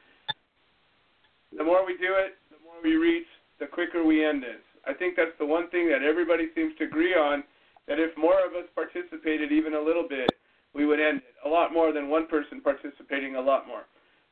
the 1.56 1.64
more 1.64 1.84
we 1.84 1.94
do 2.00 2.16
it, 2.16 2.40
the 2.48 2.56
more 2.64 2.80
we 2.82 2.96
reach, 2.96 3.28
the 3.60 3.66
quicker 3.66 4.04
we 4.04 4.24
end 4.24 4.42
this. 4.42 4.64
I 4.88 4.94
think 4.94 5.14
that's 5.16 5.36
the 5.38 5.46
one 5.46 5.68
thing 5.68 5.88
that 5.90 6.02
everybody 6.02 6.48
seems 6.54 6.72
to 6.78 6.84
agree 6.84 7.14
on. 7.14 7.44
That 7.88 7.98
if 7.98 8.16
more 8.16 8.40
of 8.46 8.52
us 8.54 8.68
participated 8.74 9.52
even 9.52 9.74
a 9.74 9.80
little 9.80 10.06
bit, 10.08 10.30
we 10.74 10.86
would 10.86 11.00
end 11.00 11.18
it. 11.18 11.34
A 11.44 11.48
lot 11.48 11.72
more 11.72 11.92
than 11.92 12.08
one 12.08 12.26
person 12.26 12.60
participating 12.60 13.36
a 13.36 13.40
lot 13.40 13.66
more. 13.66 13.82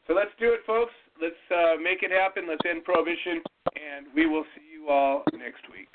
So 0.06 0.14
let's 0.14 0.30
do 0.38 0.52
it, 0.52 0.60
folks. 0.66 0.92
Let's 1.20 1.34
uh, 1.50 1.76
make 1.82 2.02
it 2.02 2.10
happen. 2.10 2.44
Let's 2.48 2.62
end 2.68 2.84
prohibition, 2.84 3.42
and 3.76 4.06
we 4.14 4.26
will 4.26 4.44
see 4.56 4.64
you 4.72 4.88
all 4.88 5.24
next 5.36 5.62
week. 5.70 5.88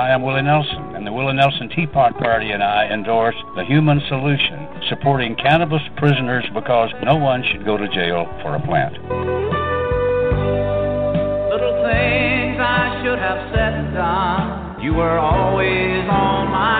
Hi, 0.00 0.14
I'm 0.14 0.22
Willie 0.22 0.40
Nelson, 0.40 0.96
and 0.96 1.06
the 1.06 1.12
Willie 1.12 1.34
Nelson 1.34 1.68
Teapot 1.76 2.16
Party 2.16 2.52
and 2.52 2.62
I 2.62 2.88
endorse 2.88 3.34
the 3.54 3.66
Human 3.66 4.00
Solution, 4.08 4.66
supporting 4.88 5.36
cannabis 5.36 5.82
prisoners 5.98 6.46
because 6.54 6.88
no 7.04 7.16
one 7.16 7.44
should 7.44 7.66
go 7.66 7.76
to 7.76 7.86
jail 7.86 8.24
for 8.40 8.56
a 8.56 8.60
plant. 8.64 8.94
Little 11.52 11.84
things 11.84 12.56
I 12.56 13.04
should 13.04 13.18
have 13.18 13.52
said 13.52 13.74
and 13.76 13.92
done, 13.92 14.80
you 14.80 14.94
were 14.94 15.18
always 15.18 16.08
on 16.08 16.48
my 16.48 16.79